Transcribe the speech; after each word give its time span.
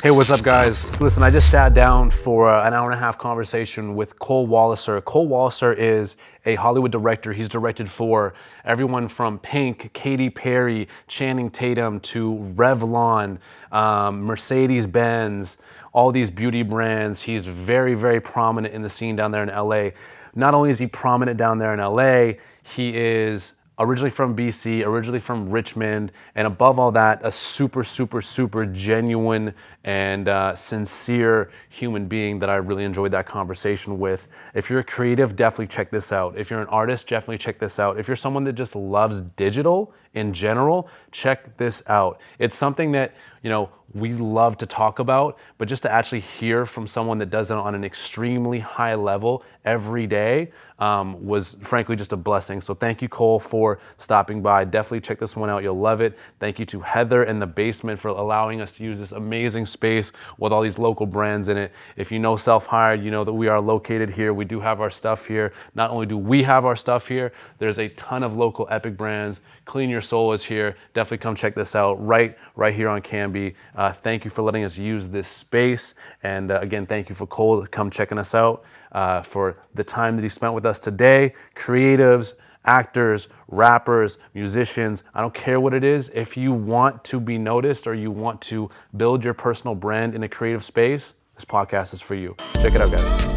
Hey, 0.00 0.12
what's 0.12 0.30
up, 0.30 0.42
guys? 0.42 0.78
So 0.78 1.02
listen, 1.02 1.24
I 1.24 1.30
just 1.30 1.50
sat 1.50 1.74
down 1.74 2.12
for 2.12 2.48
uh, 2.48 2.64
an 2.64 2.72
hour 2.72 2.88
and 2.88 2.96
a 2.96 3.02
half 3.02 3.18
conversation 3.18 3.96
with 3.96 4.16
Cole 4.20 4.46
Walliser. 4.46 5.04
Cole 5.04 5.28
Walliser 5.28 5.76
is 5.76 6.14
a 6.46 6.54
Hollywood 6.54 6.92
director. 6.92 7.32
He's 7.32 7.48
directed 7.48 7.90
for 7.90 8.32
everyone 8.64 9.08
from 9.08 9.40
Pink, 9.40 9.92
Katy 9.94 10.30
Perry, 10.30 10.86
Channing 11.08 11.50
Tatum 11.50 11.98
to 11.98 12.36
Revlon, 12.54 13.38
um, 13.72 14.22
Mercedes 14.22 14.86
Benz, 14.86 15.56
all 15.92 16.12
these 16.12 16.30
beauty 16.30 16.62
brands. 16.62 17.20
He's 17.20 17.46
very, 17.46 17.94
very 17.94 18.20
prominent 18.20 18.72
in 18.72 18.82
the 18.82 18.90
scene 18.90 19.16
down 19.16 19.32
there 19.32 19.42
in 19.42 19.48
LA. 19.48 19.90
Not 20.32 20.54
only 20.54 20.70
is 20.70 20.78
he 20.78 20.86
prominent 20.86 21.38
down 21.38 21.58
there 21.58 21.74
in 21.74 21.80
LA, 21.80 22.38
he 22.62 22.96
is 22.96 23.54
originally 23.78 24.10
from 24.10 24.36
BC, 24.36 24.84
originally 24.84 25.20
from 25.20 25.48
Richmond, 25.48 26.12
and 26.34 26.46
above 26.46 26.78
all 26.78 26.90
that, 26.92 27.20
a 27.22 27.30
super, 27.30 27.84
super, 27.84 28.20
super 28.20 28.66
genuine 28.66 29.54
and 29.84 30.28
uh, 30.28 30.54
sincere 30.54 31.50
human 31.68 32.06
being 32.06 32.38
that 32.40 32.50
I 32.50 32.56
really 32.56 32.84
enjoyed 32.84 33.12
that 33.12 33.26
conversation 33.26 33.98
with. 33.98 34.28
If 34.54 34.68
you're 34.68 34.80
a 34.80 34.84
creative, 34.84 35.36
definitely 35.36 35.68
check 35.68 35.90
this 35.90 36.12
out. 36.12 36.36
If 36.36 36.50
you're 36.50 36.60
an 36.60 36.68
artist, 36.68 37.08
definitely 37.08 37.38
check 37.38 37.58
this 37.58 37.78
out. 37.78 37.98
If 37.98 38.08
you're 38.08 38.16
someone 38.16 38.44
that 38.44 38.54
just 38.54 38.74
loves 38.74 39.20
digital 39.36 39.92
in 40.14 40.32
general, 40.32 40.88
check 41.12 41.56
this 41.56 41.82
out. 41.86 42.20
It's 42.38 42.56
something 42.56 42.92
that, 42.92 43.14
you 43.48 43.54
know, 43.54 43.70
we 43.94 44.12
love 44.12 44.58
to 44.58 44.66
talk 44.66 44.98
about, 44.98 45.38
but 45.56 45.68
just 45.68 45.82
to 45.84 45.90
actually 45.90 46.20
hear 46.20 46.66
from 46.66 46.86
someone 46.86 47.16
that 47.16 47.30
does 47.30 47.50
it 47.50 47.56
on 47.56 47.74
an 47.74 47.82
extremely 47.82 48.58
high 48.58 48.94
level 48.94 49.42
every 49.64 50.06
day 50.06 50.52
um, 50.78 51.24
was 51.24 51.56
frankly 51.62 51.96
just 51.96 52.12
a 52.12 52.16
blessing. 52.16 52.60
So 52.60 52.74
thank 52.74 53.00
you, 53.00 53.08
Cole, 53.08 53.40
for 53.40 53.80
stopping 53.96 54.42
by. 54.42 54.64
Definitely 54.64 55.00
check 55.00 55.18
this 55.18 55.34
one 55.34 55.48
out. 55.48 55.62
You'll 55.62 55.78
love 55.78 56.02
it. 56.02 56.18
Thank 56.38 56.58
you 56.58 56.66
to 56.66 56.80
Heather 56.80 57.24
in 57.24 57.38
the 57.38 57.46
basement 57.46 57.98
for 57.98 58.08
allowing 58.08 58.60
us 58.60 58.72
to 58.74 58.84
use 58.84 58.98
this 58.98 59.12
amazing 59.12 59.64
space 59.64 60.12
with 60.36 60.52
all 60.52 60.60
these 60.60 60.78
local 60.78 61.06
brands 61.06 61.48
in 61.48 61.56
it. 61.56 61.72
If 61.96 62.12
you 62.12 62.18
know 62.18 62.36
Self 62.36 62.66
Hired, 62.66 63.02
you 63.02 63.10
know 63.10 63.24
that 63.24 63.32
we 63.32 63.48
are 63.48 63.60
located 63.60 64.10
here. 64.10 64.34
We 64.34 64.44
do 64.44 64.60
have 64.60 64.82
our 64.82 64.90
stuff 64.90 65.26
here. 65.26 65.54
Not 65.74 65.90
only 65.90 66.04
do 66.04 66.18
we 66.18 66.42
have 66.42 66.66
our 66.66 66.76
stuff 66.76 67.08
here, 67.08 67.32
there's 67.58 67.78
a 67.78 67.88
ton 67.90 68.22
of 68.22 68.36
local 68.36 68.68
epic 68.70 68.98
brands. 68.98 69.40
Clean 69.68 69.90
Your 69.90 70.00
Soul 70.00 70.32
is 70.32 70.42
here. 70.42 70.76
Definitely 70.94 71.18
come 71.18 71.36
check 71.36 71.54
this 71.54 71.76
out 71.76 72.04
right 72.04 72.36
right 72.56 72.74
here 72.74 72.88
on 72.88 73.02
Cambie. 73.02 73.54
Uh, 73.76 73.92
thank 73.92 74.24
you 74.24 74.30
for 74.30 74.40
letting 74.40 74.64
us 74.64 74.78
use 74.78 75.08
this 75.08 75.28
space. 75.28 75.92
And 76.22 76.50
uh, 76.50 76.58
again, 76.60 76.86
thank 76.86 77.10
you 77.10 77.14
for 77.14 77.26
Cole 77.26 77.66
come 77.70 77.90
checking 77.90 78.16
us 78.16 78.34
out 78.34 78.64
uh, 78.92 79.20
for 79.20 79.58
the 79.74 79.84
time 79.84 80.16
that 80.16 80.22
he 80.22 80.30
spent 80.30 80.54
with 80.54 80.64
us 80.64 80.80
today. 80.80 81.34
Creatives, 81.54 82.32
actors, 82.64 83.28
rappers, 83.48 84.16
musicians, 84.32 85.04
I 85.14 85.20
don't 85.20 85.34
care 85.34 85.60
what 85.60 85.74
it 85.74 85.84
is. 85.84 86.08
If 86.14 86.34
you 86.34 86.54
want 86.54 87.04
to 87.04 87.20
be 87.20 87.36
noticed 87.36 87.86
or 87.86 87.94
you 87.94 88.10
want 88.10 88.40
to 88.42 88.70
build 88.96 89.22
your 89.22 89.34
personal 89.34 89.74
brand 89.74 90.14
in 90.14 90.22
a 90.22 90.28
creative 90.28 90.64
space, 90.64 91.12
this 91.34 91.44
podcast 91.44 91.92
is 91.92 92.00
for 92.00 92.14
you. 92.14 92.34
Check 92.54 92.74
it 92.74 92.80
out, 92.80 92.90
guys. 92.90 93.34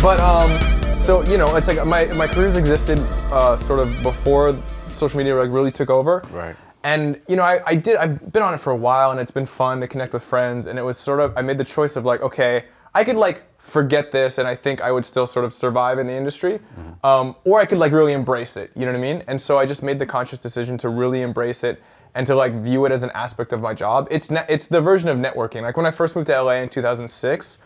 But 0.00 0.18
um, 0.18 0.79
so 1.00 1.24
you 1.24 1.38
know, 1.38 1.56
it's 1.56 1.66
like 1.66 1.84
my 1.86 2.04
my 2.14 2.26
career's 2.26 2.56
existed 2.56 2.98
uh, 3.32 3.56
sort 3.56 3.80
of 3.80 4.02
before 4.02 4.54
social 4.86 5.18
media 5.18 5.34
like 5.34 5.50
really 5.50 5.70
took 5.70 5.90
over. 5.90 6.22
Right. 6.30 6.54
And 6.84 7.20
you 7.26 7.36
know, 7.36 7.42
I, 7.42 7.60
I 7.66 7.74
did. 7.74 7.96
I've 7.96 8.32
been 8.32 8.42
on 8.42 8.54
it 8.54 8.58
for 8.58 8.70
a 8.70 8.76
while, 8.76 9.10
and 9.10 9.18
it's 9.18 9.30
been 9.30 9.46
fun 9.46 9.80
to 9.80 9.88
connect 9.88 10.12
with 10.12 10.22
friends. 10.22 10.66
And 10.66 10.78
it 10.78 10.82
was 10.82 10.98
sort 10.98 11.20
of 11.20 11.36
I 11.36 11.42
made 11.42 11.58
the 11.58 11.64
choice 11.64 11.96
of 11.96 12.04
like, 12.04 12.20
okay, 12.20 12.66
I 12.94 13.02
could 13.04 13.16
like 13.16 13.42
forget 13.58 14.12
this, 14.12 14.38
and 14.38 14.46
I 14.46 14.54
think 14.54 14.82
I 14.82 14.92
would 14.92 15.04
still 15.04 15.26
sort 15.26 15.44
of 15.44 15.54
survive 15.54 15.98
in 15.98 16.06
the 16.06 16.12
industry, 16.12 16.60
um, 17.02 17.34
or 17.44 17.60
I 17.60 17.64
could 17.66 17.78
like 17.78 17.92
really 17.92 18.12
embrace 18.12 18.56
it. 18.56 18.70
You 18.74 18.84
know 18.84 18.92
what 18.92 18.98
I 18.98 19.02
mean? 19.02 19.24
And 19.26 19.40
so 19.40 19.58
I 19.58 19.66
just 19.66 19.82
made 19.82 19.98
the 19.98 20.06
conscious 20.06 20.38
decision 20.38 20.76
to 20.78 20.90
really 20.90 21.22
embrace 21.22 21.64
it 21.64 21.82
and 22.14 22.26
to 22.26 22.34
like 22.34 22.52
view 22.54 22.84
it 22.84 22.92
as 22.92 23.02
an 23.04 23.10
aspect 23.14 23.52
of 23.52 23.60
my 23.60 23.72
job. 23.72 24.06
It's 24.10 24.30
ne- 24.30 24.46
it's 24.48 24.66
the 24.66 24.80
version 24.80 25.08
of 25.08 25.16
networking. 25.18 25.62
Like 25.62 25.76
when 25.76 25.86
I 25.86 25.90
first 25.90 26.14
moved 26.14 26.26
to 26.26 26.42
LA 26.42 26.56
in 26.62 26.68
2006. 26.68 27.58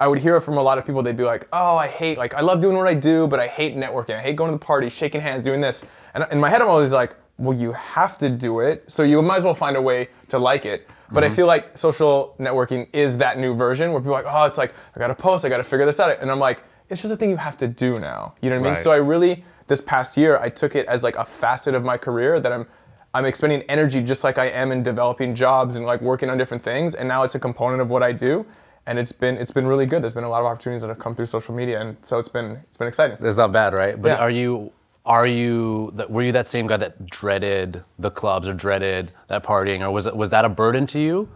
I 0.00 0.08
would 0.08 0.18
hear 0.18 0.34
it 0.36 0.40
from 0.40 0.56
a 0.56 0.62
lot 0.62 0.78
of 0.78 0.86
people. 0.86 1.02
They'd 1.02 1.16
be 1.16 1.24
like, 1.24 1.46
"Oh, 1.52 1.76
I 1.76 1.86
hate 1.86 2.16
like 2.16 2.32
I 2.32 2.40
love 2.40 2.60
doing 2.60 2.76
what 2.76 2.88
I 2.88 2.94
do, 2.94 3.26
but 3.26 3.38
I 3.38 3.46
hate 3.46 3.76
networking. 3.76 4.16
I 4.16 4.22
hate 4.22 4.34
going 4.34 4.50
to 4.50 4.58
the 4.58 4.64
parties, 4.64 4.92
shaking 4.92 5.20
hands, 5.20 5.44
doing 5.44 5.60
this." 5.60 5.84
And 6.14 6.26
in 6.32 6.40
my 6.40 6.48
head, 6.48 6.62
I'm 6.62 6.68
always 6.68 6.90
like, 6.90 7.14
"Well, 7.36 7.56
you 7.56 7.72
have 7.72 8.16
to 8.18 8.30
do 8.30 8.60
it, 8.60 8.84
so 8.88 9.02
you 9.02 9.20
might 9.20 9.36
as 9.36 9.44
well 9.44 9.54
find 9.54 9.76
a 9.76 9.82
way 9.82 10.08
to 10.28 10.38
like 10.38 10.64
it." 10.64 10.88
But 11.12 11.22
I 11.22 11.26
mm-hmm. 11.26 11.36
feel 11.36 11.46
like 11.46 11.76
social 11.76 12.34
networking 12.38 12.86
is 12.92 13.18
that 13.18 13.38
new 13.38 13.54
version 13.54 13.92
where 13.92 14.00
people 14.00 14.14
are 14.14 14.22
like, 14.22 14.32
"Oh, 14.32 14.46
it's 14.46 14.56
like 14.56 14.72
I 14.96 14.98
gotta 14.98 15.14
post, 15.14 15.44
I 15.44 15.50
gotta 15.50 15.64
figure 15.64 15.84
this 15.84 16.00
out," 16.00 16.16
and 16.18 16.30
I'm 16.30 16.38
like, 16.38 16.62
"It's 16.88 17.02
just 17.02 17.12
a 17.12 17.16
thing 17.16 17.28
you 17.28 17.36
have 17.36 17.58
to 17.58 17.68
do 17.68 17.98
now." 17.98 18.34
You 18.40 18.48
know 18.48 18.56
what 18.56 18.60
I 18.60 18.70
mean? 18.70 18.74
Right. 18.74 18.82
So 18.82 18.92
I 18.92 18.96
really 18.96 19.44
this 19.66 19.82
past 19.82 20.16
year, 20.16 20.38
I 20.38 20.48
took 20.48 20.74
it 20.76 20.86
as 20.86 21.02
like 21.02 21.16
a 21.16 21.24
facet 21.24 21.74
of 21.74 21.84
my 21.84 21.98
career 21.98 22.40
that 22.40 22.52
I'm 22.52 22.66
I'm 23.12 23.26
expending 23.26 23.62
energy 23.62 24.02
just 24.02 24.24
like 24.24 24.38
I 24.38 24.46
am 24.46 24.72
in 24.72 24.82
developing 24.82 25.34
jobs 25.34 25.76
and 25.76 25.84
like 25.84 26.00
working 26.00 26.30
on 26.30 26.38
different 26.38 26.62
things, 26.62 26.94
and 26.94 27.06
now 27.06 27.22
it's 27.22 27.34
a 27.34 27.40
component 27.40 27.82
of 27.82 27.90
what 27.90 28.02
I 28.02 28.12
do 28.12 28.46
and 28.86 28.98
it's 28.98 29.12
been 29.12 29.36
it's 29.36 29.50
been 29.50 29.66
really 29.66 29.86
good. 29.86 30.02
There's 30.02 30.12
been 30.12 30.24
a 30.24 30.28
lot 30.28 30.40
of 30.40 30.46
opportunities 30.46 30.82
that 30.82 30.88
have 30.88 30.98
come 30.98 31.14
through 31.14 31.26
social 31.26 31.54
media, 31.54 31.80
and 31.80 31.96
so 32.02 32.18
it's 32.18 32.28
been 32.28 32.52
it's 32.68 32.76
been 32.76 32.88
exciting. 32.88 33.16
That's 33.20 33.36
not 33.36 33.52
bad, 33.52 33.74
right? 33.74 34.00
But 34.00 34.08
Yeah. 34.08 34.16
are 34.16 34.30
you 34.30 34.72
are 35.06 35.26
you 35.26 35.92
were 36.08 36.22
you 36.22 36.32
that 36.32 36.46
same 36.48 36.66
guy 36.66 36.76
that 36.78 37.06
dreaded 37.06 37.82
the 37.98 38.10
clubs 38.10 38.46
or 38.48 38.54
dreaded 38.54 39.12
that 39.28 39.42
partying 39.42 39.80
or 39.80 39.90
was 39.90 40.06
it 40.06 40.16
was 40.16 40.30
that 40.30 40.44
a 40.44 40.48
burden 40.48 40.86
to 40.88 41.00
you? 41.00 41.28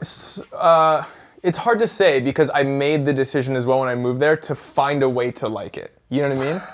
S- 0.00 0.42
uh, 0.52 1.04
it's 1.42 1.58
hard 1.58 1.78
to 1.80 1.86
say 1.86 2.20
because 2.20 2.50
I 2.54 2.62
made 2.62 3.04
the 3.04 3.12
decision 3.12 3.54
as 3.56 3.66
well 3.66 3.80
when 3.80 3.88
I 3.88 3.94
moved 3.94 4.20
there 4.20 4.36
to 4.36 4.54
find 4.54 5.02
a 5.02 5.08
way 5.08 5.30
to 5.32 5.48
like 5.48 5.76
it. 5.76 5.96
You 6.08 6.22
know 6.22 6.30
what 6.30 6.38
I 6.46 6.52
mean? 6.52 6.62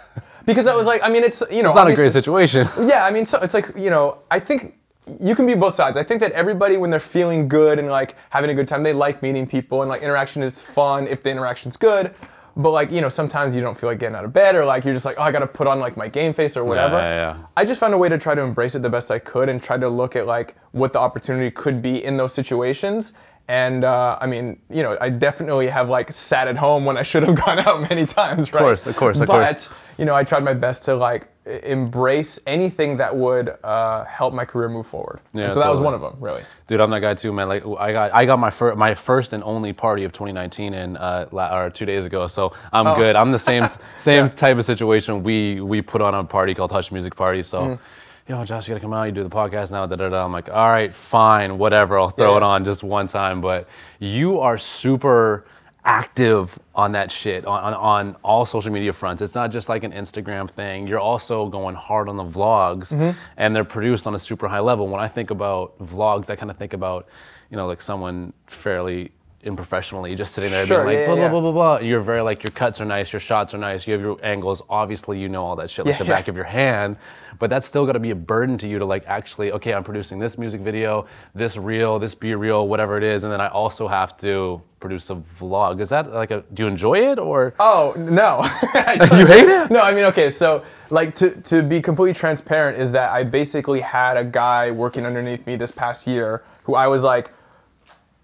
Because 0.46 0.66
I 0.66 0.74
was 0.74 0.86
like, 0.86 1.00
I 1.02 1.08
mean, 1.08 1.24
it's 1.24 1.42
you 1.50 1.62
know, 1.62 1.70
It's 1.70 1.74
not 1.76 1.90
a 1.90 1.94
great 1.94 2.12
situation. 2.12 2.68
Yeah, 2.82 3.06
I 3.06 3.10
mean, 3.10 3.24
so 3.24 3.38
it's 3.40 3.54
like 3.54 3.70
you 3.78 3.88
know, 3.88 4.18
I 4.30 4.38
think 4.38 4.76
you 5.20 5.34
can 5.34 5.46
be 5.46 5.54
both 5.54 5.74
sides. 5.74 5.96
I 5.96 6.04
think 6.04 6.20
that 6.20 6.32
everybody, 6.32 6.76
when 6.76 6.90
they're 6.90 7.00
feeling 7.00 7.48
good 7.48 7.78
and 7.78 7.88
like 7.88 8.16
having 8.30 8.50
a 8.50 8.54
good 8.54 8.68
time, 8.68 8.82
they 8.82 8.92
like 8.92 9.22
meeting 9.22 9.46
people 9.46 9.82
and 9.82 9.88
like 9.88 10.02
interaction 10.02 10.42
is 10.42 10.62
fun 10.62 11.06
if 11.06 11.22
the 11.22 11.30
interaction's 11.30 11.76
good. 11.76 12.14
But 12.56 12.70
like 12.70 12.90
you 12.90 13.00
know, 13.00 13.08
sometimes 13.08 13.56
you 13.56 13.62
don't 13.62 13.76
feel 13.76 13.90
like 13.90 13.98
getting 13.98 14.14
out 14.14 14.24
of 14.24 14.32
bed 14.32 14.54
or 14.54 14.64
like 14.64 14.84
you're 14.84 14.94
just 14.94 15.04
like, 15.04 15.16
oh, 15.18 15.22
I 15.22 15.32
gotta 15.32 15.46
put 15.46 15.66
on 15.66 15.80
like 15.80 15.96
my 15.96 16.08
game 16.08 16.32
face 16.32 16.56
or 16.56 16.64
whatever. 16.64 16.96
yeah, 16.96 17.34
yeah. 17.36 17.46
I 17.56 17.64
just 17.64 17.80
found 17.80 17.94
a 17.94 17.98
way 17.98 18.08
to 18.08 18.16
try 18.16 18.34
to 18.34 18.42
embrace 18.42 18.76
it 18.76 18.82
the 18.82 18.90
best 18.90 19.10
I 19.10 19.18
could 19.18 19.48
and 19.48 19.60
try 19.62 19.76
to 19.76 19.88
look 19.88 20.14
at 20.14 20.26
like 20.26 20.54
what 20.70 20.92
the 20.92 21.00
opportunity 21.00 21.50
could 21.50 21.82
be 21.82 22.04
in 22.04 22.16
those 22.16 22.32
situations. 22.32 23.12
And 23.48 23.84
uh, 23.84 24.18
I 24.20 24.26
mean, 24.26 24.58
you 24.70 24.82
know, 24.82 24.96
I 25.00 25.10
definitely 25.10 25.66
have 25.66 25.88
like 25.88 26.12
sat 26.12 26.48
at 26.48 26.56
home 26.56 26.84
when 26.84 26.96
I 26.96 27.02
should 27.02 27.24
have 27.24 27.34
gone 27.44 27.58
out 27.58 27.82
many 27.82 28.06
times, 28.06 28.52
right? 28.52 28.60
Of 28.60 28.66
course, 28.66 28.86
of 28.86 28.96
course, 28.96 29.20
of 29.20 29.26
but, 29.26 29.46
course. 29.46 29.68
You 29.98 30.04
know, 30.04 30.14
I 30.14 30.24
tried 30.24 30.44
my 30.44 30.54
best 30.54 30.82
to 30.84 30.94
like 30.94 31.28
embrace 31.62 32.40
anything 32.46 32.96
that 32.96 33.14
would 33.14 33.54
uh, 33.62 34.04
help 34.04 34.32
my 34.34 34.44
career 34.44 34.68
move 34.68 34.86
forward. 34.86 35.20
Yeah, 35.34 35.44
And 35.44 35.52
so 35.52 35.60
that 35.60 35.70
was 35.70 35.80
one 35.80 35.92
of 35.94 36.00
them, 36.00 36.16
really. 36.18 36.42
Dude, 36.66 36.80
I'm 36.80 36.90
that 36.90 37.00
guy 37.00 37.14
too, 37.14 37.32
man. 37.32 37.48
Like 37.48 37.64
I 37.78 37.92
got 37.92 38.14
I 38.14 38.24
got 38.24 38.38
my 38.38 38.50
first 38.50 38.78
my 38.78 38.94
first 38.94 39.32
and 39.32 39.42
only 39.44 39.72
party 39.72 40.04
of 40.04 40.12
2019 40.12 40.72
in 40.74 40.96
uh 40.96 41.26
la- 41.32 41.56
or 41.58 41.70
two 41.70 41.84
days 41.86 42.06
ago. 42.06 42.26
So 42.26 42.52
I'm 42.72 42.86
Oh. 42.86 42.96
good. 42.96 43.14
I'm 43.16 43.30
the 43.30 43.38
same 43.38 43.66
same 43.96 44.30
type 44.30 44.56
of 44.56 44.64
situation. 44.64 45.22
We 45.22 45.60
we 45.60 45.82
put 45.82 46.00
on 46.00 46.14
a 46.14 46.24
party 46.24 46.54
called 46.54 46.72
Hush 46.72 46.90
Music 46.92 47.14
Party. 47.14 47.42
So. 47.42 47.60
Mm. 47.62 47.78
Yo, 48.26 48.42
Josh, 48.42 48.66
you 48.66 48.72
gotta 48.72 48.80
come 48.80 48.94
out. 48.94 49.02
You 49.02 49.12
do 49.12 49.22
the 49.22 49.28
podcast 49.28 49.70
now. 49.70 49.84
Da, 49.84 49.96
da, 49.96 50.08
da. 50.08 50.24
I'm 50.24 50.32
like, 50.32 50.48
all 50.48 50.70
right, 50.70 50.94
fine, 50.94 51.58
whatever. 51.58 51.98
I'll 51.98 52.08
throw 52.08 52.30
Yeah, 52.30 52.36
it 52.38 52.42
on 52.42 52.64
just 52.64 52.82
one 52.82 53.06
time. 53.06 53.42
But 53.42 53.68
you 53.98 54.40
are 54.40 54.56
super 54.56 55.44
active 55.84 56.58
on 56.74 56.92
that 56.92 57.10
shit 57.10 57.44
on, 57.44 57.62
on, 57.62 57.74
on 57.74 58.16
all 58.22 58.46
social 58.46 58.72
media 58.72 58.92
fronts. 58.92 59.20
It's 59.22 59.34
not 59.34 59.50
just 59.50 59.68
like 59.68 59.84
an 59.84 59.92
Instagram 59.92 60.50
thing. 60.50 60.86
You're 60.86 61.00
also 61.00 61.48
going 61.48 61.74
hard 61.74 62.08
on 62.08 62.16
the 62.16 62.24
vlogs, 62.24 62.92
Mm-hmm. 62.94 63.18
and 63.36 63.54
they're 63.54 63.64
produced 63.64 64.06
on 64.06 64.14
a 64.14 64.18
super 64.18 64.48
high 64.48 64.60
level. 64.60 64.88
When 64.88 65.00
I 65.00 65.08
think 65.08 65.30
about 65.30 65.78
vlogs, 65.78 66.30
I 66.30 66.36
kind 66.36 66.50
of 66.50 66.56
think 66.56 66.72
about, 66.72 67.08
you 67.50 67.56
know, 67.56 67.66
like 67.66 67.82
someone 67.82 68.32
fairly 68.46 69.10
unprofessionally 69.46 70.14
just 70.14 70.34
sitting 70.34 70.50
there 70.50 70.66
Sure, 70.66 70.84
being 70.84 70.98
like 70.98 70.98
yeah, 71.00 71.06
blah, 71.06 71.14
yeah, 71.22 71.28
blah 71.28 71.40
blah 71.40 71.52
blah 71.52 71.78
blah. 71.78 71.86
You're 71.86 72.00
very 72.00 72.22
like 72.22 72.42
your 72.42 72.52
cuts 72.52 72.80
are 72.80 72.84
nice, 72.84 73.12
your 73.12 73.20
shots 73.20 73.54
are 73.54 73.58
nice, 73.58 73.86
you 73.86 73.92
have 73.92 74.02
your 74.02 74.18
angles. 74.22 74.62
Obviously, 74.68 75.18
you 75.18 75.28
know 75.28 75.44
all 75.44 75.56
that 75.56 75.70
shit 75.70 75.84
like 75.86 75.94
Yeah, 75.94 75.98
the 76.04 76.04
back 76.10 76.28
of 76.28 76.36
your 76.36 76.44
hand, 76.44 76.96
but 77.38 77.50
that's 77.50 77.66
still 77.66 77.86
got 77.86 77.92
to 77.92 77.98
be 78.00 78.10
a 78.10 78.14
burden 78.14 78.56
to 78.58 78.68
you 78.68 78.78
to 78.78 78.84
like 78.84 79.04
actually 79.06 79.52
okay, 79.52 79.74
I'm 79.74 79.84
producing 79.84 80.18
this 80.18 80.38
music 80.38 80.60
video, 80.60 81.06
this 81.34 81.56
reel, 81.56 81.98
this 81.98 82.14
be 82.14 82.34
reel, 82.34 82.68
whatever 82.68 82.96
it 82.96 83.04
is, 83.04 83.24
and 83.24 83.32
then 83.32 83.40
I 83.40 83.48
also 83.48 83.88
have 83.88 84.16
to 84.18 84.60
produce 84.80 85.08
a 85.08 85.16
vlog. 85.40 85.80
Is 85.80 85.88
that 85.88 86.12
like 86.12 86.30
a? 86.30 86.44
Do 86.52 86.64
you 86.64 86.68
enjoy 86.68 87.10
it 87.10 87.18
or? 87.18 87.54
Oh 87.58 87.94
no! 87.96 88.42
You 89.18 89.26
hate 89.26 89.48
it? 89.48 89.70
No, 89.70 89.80
I 89.80 89.94
mean, 89.94 90.04
okay. 90.04 90.28
So, 90.30 90.62
like, 90.90 91.14
to 91.16 91.30
to 91.30 91.62
be 91.62 91.80
completely 91.80 92.14
transparent, 92.18 92.78
is 92.78 92.92
that 92.92 93.10
I 93.10 93.24
basically 93.24 93.80
had 93.80 94.16
a 94.16 94.24
guy 94.24 94.70
working 94.70 95.06
underneath 95.06 95.46
me 95.46 95.56
this 95.56 95.72
past 95.72 96.06
year 96.06 96.42
who 96.64 96.74
I 96.74 96.86
was 96.86 97.02
like, 97.02 97.30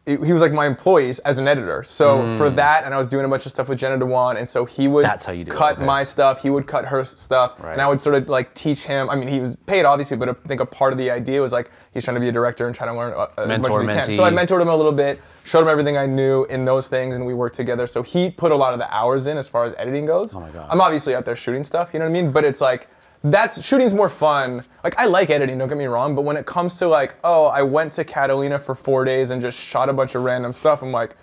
he 0.07 0.17
was 0.33 0.41
like 0.43 0.53
my 0.53 0.67
employees 0.67 1.19
as 1.21 1.39
an 1.39 1.47
editor. 1.47 1.85
So 1.85 2.37
for 2.37 2.51
that, 2.51 2.85
and 2.85 2.93
I 2.95 2.97
was 2.97 3.07
doing 3.07 3.25
a 3.25 3.29
bunch 3.29 3.45
of 3.47 3.53
stuff 3.53 3.69
with 3.69 3.79
Jenna 3.79 3.99
Dewan, 3.99 4.39
and 4.39 4.49
so 4.49 4.65
he 4.65 4.89
would 4.89 5.05
Hmm. 5.05 5.11
That's 5.11 5.25
how 5.25 5.33
you 5.33 5.45
do 5.45 5.53
it, 5.53 5.55
cut 5.55 5.77
okay. 5.77 5.85
my 5.85 6.03
stuff, 6.03 6.43
he 6.43 6.51
would 6.51 6.67
cut 6.67 6.85
her 6.87 7.05
stuff, 7.05 7.63
Right. 7.63 7.73
and 7.75 7.83
I 7.83 7.89
would 7.89 8.01
sort 8.01 8.15
of 8.17 8.29
like 8.29 8.53
teach 8.55 8.85
him. 8.85 9.09
I 9.11 9.15
mean, 9.15 9.29
he 9.29 9.41
was 9.41 9.57
paid 9.67 9.85
obviously, 9.85 10.17
but 10.17 10.29
I 10.29 10.33
think 10.49 10.61
a 10.61 10.67
part 10.67 10.93
of 10.93 10.99
the 10.99 11.11
idea 11.11 11.41
was 11.41 11.53
like 11.53 11.71
he's 11.93 12.03
trying 12.03 12.15
to 12.17 12.21
be 12.21 12.29
a 12.29 12.33
director 12.33 12.67
and 12.67 12.75
trying 12.75 12.91
to 12.93 12.97
learn 12.99 13.13
uh, 13.15 13.27
as 13.39 13.47
Mentor, 13.47 13.83
much 13.85 13.95
as 13.97 14.07
he 14.07 14.13
can. 14.13 14.17
So 14.17 14.25
I 14.25 14.31
mentee. 14.31 14.47
mentored 14.49 14.63
him 14.63 14.69
a 14.69 14.77
little 14.77 14.91
bit, 14.93 15.21
showed 15.45 15.61
him 15.63 15.69
everything 15.69 15.97
I 15.97 16.07
knew 16.07 16.45
in 16.47 16.65
those 16.65 16.89
things, 16.89 17.15
and 17.15 17.25
we 17.27 17.35
worked 17.35 17.55
together. 17.57 17.87
So 17.87 18.03
he 18.03 18.31
put 18.31 18.53
a 18.53 18.57
lot 18.57 18.73
of 18.73 18.79
the 18.81 18.93
hours 18.93 19.27
in 19.27 19.37
as 19.37 19.49
far 19.49 19.65
as 19.65 19.75
editing 19.79 20.07
goes. 20.07 20.35
Oh 20.35 20.41
my 20.41 20.51
God. 20.51 20.67
I'm 20.71 20.81
obviously 20.81 21.15
out 21.15 21.25
there 21.25 21.37
shooting 21.37 21.63
stuff, 21.63 21.91
you 21.93 21.99
know 22.01 22.07
what 22.07 22.11
I 22.11 22.23
mean? 22.23 22.31
But 22.33 22.45
it's 22.45 22.61
like 22.63 22.89
that's 23.23 23.63
shooting's 23.63 23.93
more 23.93 24.09
fun. 24.09 24.65
Like 24.83 24.99
I 24.99 25.07
like 25.07 25.31
editing, 25.31 25.59
don't 25.59 25.69
get 25.69 25.79
me 25.79 25.87
wrong, 25.87 26.15
but 26.15 26.23
when 26.23 26.37
it 26.37 26.47
comes 26.47 26.79
to 26.79 26.89
like, 26.89 27.17
oh, 27.23 27.47
I 27.47 27.63
went 27.63 27.93
to 27.95 28.05
Catalina 28.05 28.59
for 28.59 28.75
four 28.75 29.05
days 29.05 29.31
and 29.31 29.43
just 29.43 29.59
shot 29.59 29.89
a 29.89 29.93
bunch 29.93 30.15
of 30.15 30.23
random 30.23 30.53
stuff, 30.53 30.83
I'm 30.83 30.93
like, 30.93 31.17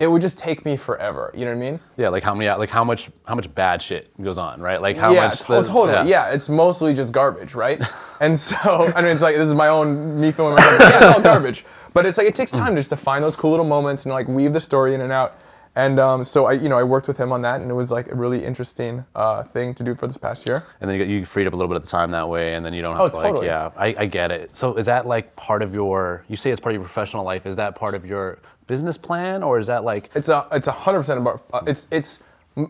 it 0.00 0.06
would 0.08 0.22
just 0.22 0.38
take 0.38 0.64
me 0.64 0.76
forever. 0.76 1.30
You 1.34 1.44
know 1.44 1.52
what 1.52 1.58
I 1.58 1.70
mean? 1.70 1.80
Yeah, 1.96 2.08
like 2.08 2.22
how 2.22 2.34
many, 2.34 2.50
like 2.50 2.70
how 2.70 2.82
much, 2.82 3.10
how 3.26 3.34
much 3.34 3.52
bad 3.54 3.80
shit 3.80 4.10
goes 4.22 4.38
on, 4.38 4.60
right? 4.60 4.80
Like 4.80 4.96
how 4.96 5.12
yeah, 5.12 5.28
much. 5.28 5.48
Oh, 5.48 5.62
to- 5.62 5.68
totally. 5.68 6.08
yeah. 6.08 6.28
Yeah. 6.28 6.32
it's 6.32 6.48
mostly 6.48 6.94
just 6.94 7.12
garbage, 7.12 7.54
right? 7.54 7.82
and 8.20 8.36
so, 8.36 8.92
I 8.96 9.02
mean, 9.02 9.12
it's 9.12 9.22
like 9.22 9.36
this 9.36 9.46
is 9.46 9.54
my 9.54 9.68
own 9.68 10.20
me 10.20 10.32
filming 10.32 10.56
myself. 10.56 10.80
Yeah, 10.80 10.96
it's 10.96 11.16
all 11.16 11.22
garbage. 11.22 11.64
But 11.92 12.06
it's 12.06 12.18
like 12.18 12.26
it 12.26 12.34
takes 12.34 12.50
time 12.50 12.72
mm. 12.72 12.76
just 12.76 12.90
to 12.90 12.96
find 12.96 13.22
those 13.22 13.36
cool 13.36 13.52
little 13.52 13.64
moments 13.64 14.04
and 14.04 14.12
like 14.12 14.26
weave 14.26 14.52
the 14.52 14.60
story 14.60 14.94
in 14.94 15.00
and 15.00 15.12
out. 15.12 15.38
And 15.76 15.98
um, 15.98 16.22
so 16.22 16.46
I, 16.46 16.52
you 16.52 16.68
know, 16.68 16.78
I 16.78 16.84
worked 16.84 17.08
with 17.08 17.16
him 17.16 17.32
on 17.32 17.42
that, 17.42 17.60
and 17.60 17.68
it 17.70 17.74
was 17.74 17.90
like 17.90 18.10
a 18.10 18.14
really 18.14 18.44
interesting 18.44 19.04
uh, 19.16 19.42
thing 19.42 19.74
to 19.74 19.82
do 19.82 19.94
for 19.96 20.06
this 20.06 20.16
past 20.16 20.46
year. 20.46 20.62
And 20.80 20.88
then 20.88 21.00
you, 21.00 21.04
you 21.06 21.26
freed 21.26 21.48
up 21.48 21.52
a 21.52 21.56
little 21.56 21.68
bit 21.68 21.76
of 21.76 21.82
the 21.82 21.88
time 21.88 22.12
that 22.12 22.28
way, 22.28 22.54
and 22.54 22.64
then 22.64 22.72
you 22.74 22.80
don't 22.82 22.94
have 22.94 23.02
Oh, 23.02 23.08
to 23.08 23.16
like, 23.16 23.24
totally. 23.24 23.46
yeah, 23.46 23.70
I, 23.76 23.94
I 23.98 24.06
get 24.06 24.30
it. 24.30 24.54
So 24.54 24.74
is 24.76 24.86
that 24.86 25.06
like 25.06 25.34
part 25.34 25.62
of 25.62 25.74
your? 25.74 26.24
You 26.28 26.36
say 26.36 26.50
it's 26.50 26.60
part 26.60 26.74
of 26.74 26.80
your 26.80 26.84
professional 26.84 27.24
life. 27.24 27.44
Is 27.44 27.56
that 27.56 27.74
part 27.74 27.94
of 27.96 28.06
your 28.06 28.38
business 28.68 28.96
plan, 28.96 29.42
or 29.42 29.58
is 29.58 29.66
that 29.66 29.82
like? 29.82 30.10
It's 30.14 30.28
a 30.28 30.46
it's 30.52 30.68
a 30.68 30.72
hundred 30.72 31.00
percent 31.00 31.18
about 31.20 31.42
uh, 31.52 31.62
it's 31.66 31.88
it's 31.90 32.20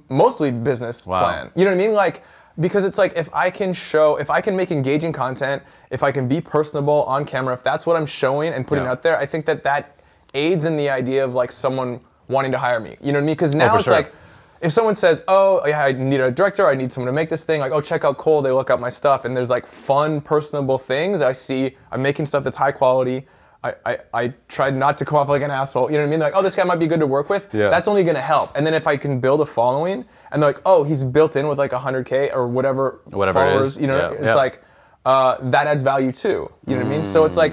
mostly 0.08 0.50
business 0.50 1.06
Wow. 1.06 1.20
plan. 1.20 1.50
You 1.54 1.66
know 1.66 1.72
what 1.72 1.80
I 1.82 1.86
mean? 1.86 1.92
Like 1.94 2.24
because 2.58 2.86
it's 2.86 2.96
like 2.96 3.12
if 3.16 3.28
I 3.34 3.50
can 3.50 3.74
show 3.74 4.16
if 4.16 4.30
I 4.30 4.40
can 4.40 4.56
make 4.56 4.70
engaging 4.70 5.12
content, 5.12 5.62
if 5.90 6.02
I 6.02 6.10
can 6.10 6.26
be 6.26 6.40
personable 6.40 7.02
on 7.02 7.26
camera, 7.26 7.52
if 7.52 7.62
that's 7.62 7.84
what 7.84 7.96
I'm 7.96 8.06
showing 8.06 8.54
and 8.54 8.66
putting 8.66 8.84
Yeah. 8.84 8.92
out 8.92 9.02
there, 9.02 9.18
I 9.18 9.26
think 9.26 9.44
that 9.44 9.62
that 9.64 9.98
aids 10.32 10.64
in 10.64 10.76
the 10.76 10.88
idea 10.88 11.22
of 11.22 11.34
like 11.34 11.52
someone 11.52 12.00
wanting 12.28 12.52
to 12.52 12.58
hire 12.58 12.80
me. 12.80 12.96
You 13.00 13.12
know 13.12 13.18
what 13.18 13.24
I 13.24 13.26
mean? 13.26 13.34
Because 13.34 13.54
now 13.54 13.66
Oh, 13.66 13.70
for 13.70 13.76
it's 13.76 13.84
sure. 13.84 13.92
like 13.94 14.12
if 14.60 14.72
someone 14.72 14.94
says, 14.94 15.22
"Oh, 15.28 15.60
yeah, 15.66 15.84
I 15.84 15.92
need 15.92 16.20
a 16.20 16.30
director. 16.30 16.66
I 16.68 16.74
need 16.74 16.90
someone 16.90 17.06
to 17.12 17.12
make 17.14 17.28
this 17.28 17.44
thing," 17.44 17.60
like, 17.60 17.72
"Oh, 17.72 17.80
check 17.80 18.04
out 18.04 18.16
Cole." 18.18 18.40
They 18.40 18.50
look 18.50 18.70
up 18.70 18.80
my 18.80 18.88
stuff, 18.88 19.24
and 19.24 19.36
there's 19.36 19.50
like 19.50 19.66
fun, 19.66 20.20
personable 20.20 20.78
things. 20.78 21.20
I 21.20 21.32
see. 21.32 21.76
I'm 21.92 22.00
making 22.02 22.26
stuff 22.26 22.44
that's 22.44 22.56
high 22.56 22.72
quality. 22.72 23.26
I, 23.62 23.74
I, 23.86 23.98
I 24.12 24.32
tried 24.48 24.74
not 24.76 24.98
to 24.98 25.04
come 25.06 25.16
off 25.18 25.28
like 25.28 25.40
an 25.42 25.50
asshole. 25.50 25.90
You 25.90 25.96
know 25.96 26.02
what 26.04 26.08
I 26.08 26.10
mean? 26.10 26.20
Like, 26.20 26.32
oh, 26.36 26.42
this 26.42 26.54
guy 26.54 26.64
might 26.64 26.78
be 26.78 26.86
good 26.86 27.00
to 27.00 27.06
work 27.06 27.30
with. 27.30 27.48
Yeah. 27.54 27.70
That's 27.70 27.88
only 27.88 28.04
gonna 28.04 28.20
help. 28.20 28.54
And 28.56 28.66
then 28.66 28.74
if 28.74 28.86
I 28.86 28.96
can 28.98 29.20
build 29.20 29.40
a 29.40 29.46
following, 29.46 30.04
and 30.32 30.42
they're 30.42 30.50
like, 30.50 30.60
oh, 30.66 30.84
he's 30.84 31.02
built 31.02 31.34
in 31.36 31.48
with 31.48 31.58
like 31.58 31.70
100k 31.72 32.34
or 32.34 32.46
whatever, 32.46 33.00
Whatever 33.06 33.38
it 33.40 33.42
followers. 33.50 33.66
is. 33.68 33.78
You 33.78 33.86
know, 33.86 33.96
Yeah, 33.96 34.12
it's 34.18 34.24
yeah. 34.26 34.34
like 34.34 34.62
uh, 35.06 35.36
that 35.50 35.66
adds 35.66 35.82
value 35.82 36.12
too. 36.12 36.50
You 36.66 36.76
know 36.76 36.82
what 36.82 36.86
I 36.86 36.90
mean? 36.90 37.04
So 37.04 37.24
it's 37.26 37.36
like. 37.36 37.52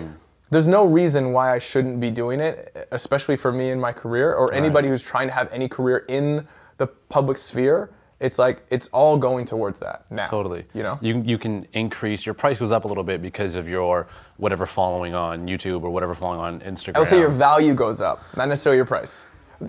There's 0.51 0.68
no 0.68 0.86
reason 0.86 1.31
why 1.31 1.56
I 1.56 1.59
shouldn't 1.59 2.00
be 2.00 2.12
doing 2.12 2.39
it, 2.42 2.88
especially 2.92 3.38
for 3.38 3.51
me 3.51 3.71
in 3.71 3.80
my 3.80 3.92
career 3.94 4.33
or 4.33 4.53
anybody 4.53 4.88
who's 4.89 5.01
trying 5.01 5.27
to 5.30 5.33
have 5.33 5.51
any 5.51 5.68
career 5.68 6.06
in 6.09 6.45
the 6.77 6.88
public 6.88 7.38
sphere. 7.38 7.89
It's 8.19 8.38
like 8.38 8.63
it's 8.69 8.88
all 8.89 9.18
going 9.18 9.45
towards 9.45 9.80
that 9.80 10.06
now. 10.12 10.27
Totally. 10.27 10.65
You 10.75 10.83
know. 10.83 11.00
you 11.01 11.24
you 11.25 11.38
can 11.39 11.65
increase 11.74 12.24
your 12.25 12.36
price 12.36 12.59
goes 12.59 12.71
up 12.71 12.86
a 12.86 12.88
little 12.88 13.03
bit 13.03 13.19
because 13.21 13.56
of 13.56 13.68
your 13.68 14.07
whatever 14.38 14.68
following 14.68 15.15
on 15.15 15.48
YouTube 15.48 15.81
or 15.83 15.89
whatever 15.89 16.13
following 16.13 16.39
on 16.42 16.59
Instagram. 16.59 16.97
I 16.97 17.00
would 17.00 17.07
say 17.07 17.18
your 17.18 17.31
value 17.31 17.74
goes 17.74 18.00
up, 18.00 18.21
not 18.38 18.47
necessarily 18.47 18.77
your 18.77 18.86
price. 18.86 19.24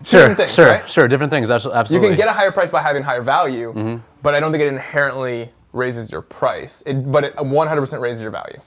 sure, 0.05 0.21
Different 0.29 0.37
things, 0.37 0.53
sure, 0.55 0.67
right? 0.67 0.91
sure, 0.91 1.09
different 1.09 1.31
things. 1.31 1.49
abso- 1.49 1.91
You 1.91 2.01
can 2.01 2.15
get 2.15 2.29
a 2.29 2.33
higher 2.33 2.51
price 2.53 2.71
by 2.71 2.83
having 2.83 3.03
higher 3.03 3.23
value, 3.23 3.73
Mm-hmm. 3.73 4.03
but 4.23 4.35
I 4.35 4.41
don't 4.41 4.51
think 4.53 4.63
it 4.63 4.69
inherently 4.69 5.51
raises 5.73 6.11
your 6.13 6.21
price. 6.23 6.83
It, 6.87 7.11
but 7.11 7.25
it 7.25 7.37
100% 7.37 8.01
raises 8.01 8.21
your 8.21 8.31
value. 8.33 8.59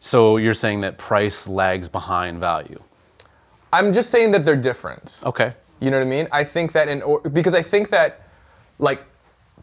So 0.00 0.36
you're 0.36 0.54
saying 0.54 0.80
that 0.82 0.98
price 0.98 1.46
lags 1.46 1.88
behind 1.88 2.40
value. 2.40 2.82
I'm 3.72 3.92
just 3.92 4.10
saying 4.10 4.30
that 4.32 4.44
they're 4.44 4.56
different. 4.56 5.20
Okay. 5.24 5.52
You 5.80 5.90
know 5.90 5.98
what 5.98 6.06
I 6.06 6.10
mean? 6.10 6.28
I 6.32 6.44
think 6.44 6.72
that 6.72 6.88
in 6.88 7.02
or, 7.02 7.20
because 7.20 7.54
I 7.54 7.62
think 7.62 7.90
that 7.90 8.22
like 8.78 9.04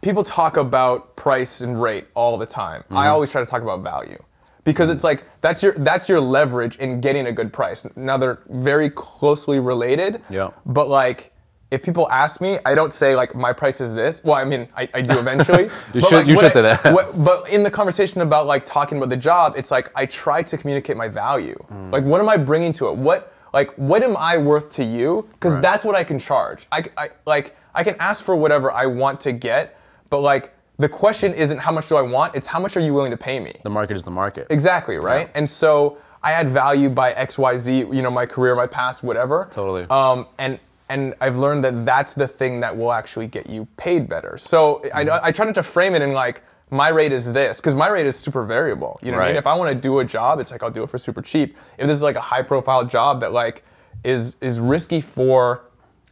people 0.01 0.23
talk 0.23 0.57
about 0.57 1.15
price 1.15 1.61
and 1.61 1.81
rate 1.81 2.05
all 2.13 2.37
the 2.37 2.45
time. 2.45 2.81
Mm-hmm. 2.83 2.97
I 2.97 3.07
always 3.07 3.31
try 3.31 3.43
to 3.43 3.49
talk 3.49 3.61
about 3.61 3.81
value. 3.81 4.21
Because 4.63 4.89
it's 4.89 5.03
like 5.03 5.23
that's 5.41 5.61
your 5.61 5.73
that's 5.73 6.09
your 6.09 6.19
leverage 6.19 6.77
in 6.77 6.99
getting 6.99 7.27
a 7.27 7.31
good 7.31 7.53
price. 7.53 7.85
Now 7.95 8.17
they're 8.17 8.39
very 8.49 8.89
closely 8.89 9.59
related. 9.59 10.21
Yeah. 10.29 10.51
But 10.65 10.89
like 10.89 11.31
if 11.71 11.81
people 11.81 12.09
ask 12.09 12.41
me, 12.41 12.59
I 12.65 12.75
don't 12.75 12.91
say 12.91 13.15
like 13.15 13.33
my 13.35 13.51
price 13.51 13.81
is 13.81 13.93
this. 13.93 14.23
Well, 14.23 14.35
I 14.35 14.43
mean, 14.45 14.67
I, 14.77 14.87
I 14.93 15.01
do 15.01 15.17
eventually. 15.19 15.63
You 15.93 16.01
But, 16.01 16.03
should- 16.09 16.15
like, 16.17 16.27
you 16.27 16.35
should 16.35 16.45
I- 16.45 16.51
say 16.51 16.61
that. 16.61 16.93
what- 16.93 17.23
but 17.23 17.49
in 17.49 17.63
the 17.63 17.71
conversation 17.71 18.21
about 18.21 18.45
like 18.47 18.65
talking 18.65 18.97
about 18.97 19.09
the 19.09 19.17
job, 19.17 19.53
it's 19.57 19.71
like 19.71 19.91
I 19.95 20.05
try 20.05 20.43
to 20.43 20.57
communicate 20.57 20.95
my 20.97 21.07
value. 21.07 21.57
Mm. 21.71 21.91
Like, 21.91 22.03
what 22.03 22.21
am 22.21 22.29
I 22.29 22.37
bringing 22.37 22.71
to 22.73 22.89
it? 22.89 22.95
What 22.95 23.33
like 23.53 23.73
what 23.77 24.03
am 24.03 24.15
I 24.17 24.37
worth 24.37 24.69
to 24.71 24.83
you? 24.83 25.27
Because 25.33 25.53
Right. 25.53 25.61
that's 25.61 25.83
what 25.85 25.95
I 25.95 26.03
can 26.03 26.19
charge. 26.19 26.67
I, 26.71 26.83
I 26.97 27.09
like 27.25 27.55
I 27.73 27.83
can 27.83 27.95
ask 27.99 28.23
for 28.23 28.35
whatever 28.35 28.71
I 28.71 28.85
want 28.85 29.19
to 29.21 29.31
get, 29.31 29.77
but 30.09 30.19
like 30.19 30.53
the 30.77 30.89
question 30.89 31.33
isn't 31.33 31.57
how 31.57 31.71
much 31.71 31.87
do 31.89 31.95
I 31.95 32.01
want? 32.01 32.35
It's 32.35 32.47
how 32.47 32.59
much 32.59 32.75
are 32.77 32.81
you 32.81 32.93
willing 32.93 33.11
to 33.11 33.17
pay 33.17 33.39
me? 33.39 33.53
The 33.63 33.69
market 33.69 33.95
is 33.95 34.03
the 34.03 34.11
market. 34.11 34.47
Exactly, 34.49 34.97
right? 34.97 35.29
And 35.33 35.49
so 35.49 35.97
I 36.21 36.33
add 36.33 36.49
value 36.49 36.89
by 36.89 37.13
X, 37.13 37.37
Y, 37.37 37.55
Z. 37.57 37.77
You 37.77 38.01
know, 38.01 38.11
my 38.11 38.25
career, 38.25 38.55
my 38.55 38.67
past, 38.67 39.01
whatever. 39.03 39.47
Totally. 39.51 39.85
Um, 39.89 40.27
and 40.37 40.59
and 40.89 41.13
I've 41.21 41.37
learned 41.37 41.63
that 41.63 41.85
that's 41.85 42.13
the 42.13 42.27
thing 42.27 42.59
that 42.59 42.75
will 42.75 42.93
actually 42.93 43.27
get 43.27 43.49
you 43.49 43.67
paid 43.77 44.07
better. 44.07 44.37
So 44.37 44.81
Mm-hmm. 44.85 45.09
I, 45.09 45.19
I 45.27 45.31
try 45.31 45.45
not 45.45 45.55
to 45.55 45.63
frame 45.63 45.95
it 45.95 46.01
in 46.01 46.13
like 46.13 46.43
my 46.71 46.89
rate 46.89 47.11
is 47.11 47.25
this 47.31 47.59
because 47.59 47.75
my 47.75 47.87
rate 47.89 48.05
is 48.07 48.15
super 48.15 48.43
variable. 48.43 48.97
You 49.01 49.11
know 49.11 49.17
what 49.17 49.25
I 49.25 49.27
mean? 49.27 49.35
If 49.37 49.47
I 49.47 49.55
want 49.55 49.69
to 49.69 49.75
do 49.79 49.99
a 49.99 50.05
job, 50.05 50.39
it's 50.39 50.51
like 50.51 50.63
I'll 50.63 50.71
do 50.71 50.83
it 50.83 50.89
for 50.89 50.97
super 50.97 51.21
cheap. 51.21 51.57
If 51.77 51.87
this 51.87 51.95
is 51.97 52.03
like 52.03 52.15
a 52.15 52.21
high 52.21 52.41
profile 52.41 52.83
job 52.85 53.21
that 53.21 53.31
like 53.33 53.63
is 54.03 54.35
is 54.41 54.59
risky 54.59 54.99
for 55.01 55.61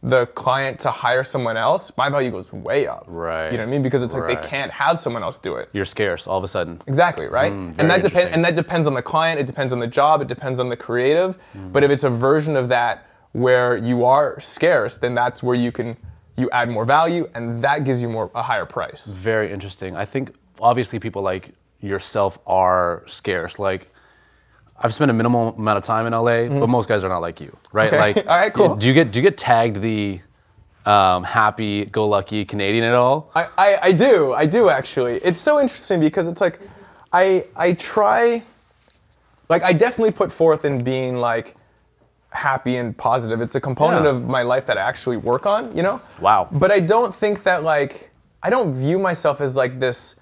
the 0.02 0.26
client 0.28 0.78
to 0.80 0.90
hire 0.90 1.24
someone 1.24 1.56
else, 1.56 1.90
my 1.96 2.10
value 2.10 2.30
goes 2.30 2.52
way 2.52 2.86
up. 2.86 3.04
Right. 3.08 3.50
You 3.50 3.56
know 3.56 3.64
what 3.64 3.68
I 3.68 3.72
mean? 3.72 3.82
Because 3.82 4.02
it's 4.02 4.12
like 4.12 4.24
Right. 4.24 4.42
they 4.42 4.48
can't 4.48 4.70
have 4.70 5.00
someone 5.00 5.22
else 5.22 5.38
do 5.38 5.56
it. 5.56 5.70
You're 5.72 5.86
scarce 5.86 6.26
all 6.26 6.36
of 6.36 6.44
a 6.44 6.48
sudden. 6.48 6.78
Exactly, 6.86 7.26
right? 7.26 7.52
Mm, 7.52 7.74
and 7.78 7.90
that 7.90 8.02
depends 8.02 8.34
and 8.34 8.44
that 8.44 8.54
depends 8.54 8.86
on 8.86 8.92
the 8.94 9.02
client, 9.02 9.40
it 9.40 9.46
depends 9.46 9.72
on 9.72 9.78
the 9.78 9.86
job, 9.86 10.20
it 10.20 10.28
depends 10.28 10.60
on 10.60 10.68
the 10.68 10.76
creative. 10.76 11.38
Mm. 11.56 11.72
But 11.72 11.84
if 11.84 11.90
it's 11.90 12.04
a 12.04 12.10
version 12.10 12.54
of 12.54 12.68
that 12.68 13.06
where 13.34 13.76
you 13.76 14.04
are 14.04 14.40
scarce, 14.40 14.96
then 14.96 15.12
that's 15.12 15.42
where 15.42 15.56
you 15.56 15.72
can 15.72 15.96
you 16.36 16.48
add 16.50 16.70
more 16.70 16.84
value 16.84 17.28
and 17.34 17.62
that 17.62 17.84
gives 17.84 18.00
you 18.00 18.08
more 18.08 18.30
a 18.34 18.42
higher 18.42 18.64
price. 18.64 19.06
Very 19.06 19.52
interesting. 19.52 19.94
I 19.96 20.04
think 20.04 20.34
obviously 20.60 20.98
people 20.98 21.20
like 21.20 21.50
yourself 21.80 22.38
are 22.46 23.02
scarce. 23.06 23.58
Like 23.58 23.90
I've 24.78 24.94
spent 24.94 25.10
a 25.10 25.14
minimal 25.14 25.54
amount 25.56 25.78
of 25.78 25.84
time 25.84 26.06
in 26.06 26.12
LA, 26.12 26.48
but 26.60 26.68
most 26.68 26.88
guys 26.88 27.02
are 27.02 27.08
not 27.08 27.18
like 27.18 27.40
you, 27.40 27.56
right? 27.72 27.90
Mm-hmm. 27.90 28.02
Okay. 28.02 28.14
Like, 28.20 28.26
All 28.28 28.38
right, 28.38 28.54
cool. 28.54 28.76
Do 28.76 28.86
you 28.86 28.94
get 28.94 29.10
do 29.10 29.18
you 29.18 29.22
get 29.22 29.36
tagged 29.36 29.80
the 29.80 30.20
um, 30.86 31.24
happy-go-lucky 31.24 32.44
Canadian 32.44 32.84
at 32.84 32.94
all? 32.94 33.30
I, 33.34 33.48
I, 33.56 33.78
I 33.82 33.92
do, 33.92 34.32
I 34.32 34.46
do 34.46 34.68
actually. 34.68 35.14
It's 35.16 35.40
so 35.40 35.60
interesting 35.60 35.98
because 35.98 36.28
it's 36.28 36.40
like 36.40 36.60
I 37.12 37.46
I 37.56 37.72
try 37.72 38.42
like 39.48 39.62
I 39.62 39.72
definitely 39.72 40.12
put 40.12 40.30
forth 40.30 40.64
in 40.64 40.84
being 40.84 41.16
like 41.16 41.56
happy 42.34 42.76
and 42.76 42.96
positive. 42.96 43.40
It's 43.40 43.54
a 43.54 43.60
component 43.60 44.04
Yeah. 44.04 44.10
of 44.10 44.26
my 44.28 44.42
life 44.42 44.66
that 44.66 44.76
I 44.76 44.82
actually 44.82 45.16
work 45.16 45.46
on, 45.46 45.74
you 45.76 45.82
know? 45.82 46.00
Wow. 46.20 46.48
But 46.50 46.70
I 46.72 46.80
don't 46.80 47.14
think 47.14 47.42
that 47.44 47.62
like 47.62 48.10
I 48.42 48.50
don't 48.50 48.74
view 48.74 48.98
myself 48.98 49.40
as 49.40 49.56
like 49.56 49.80
this 49.80 50.16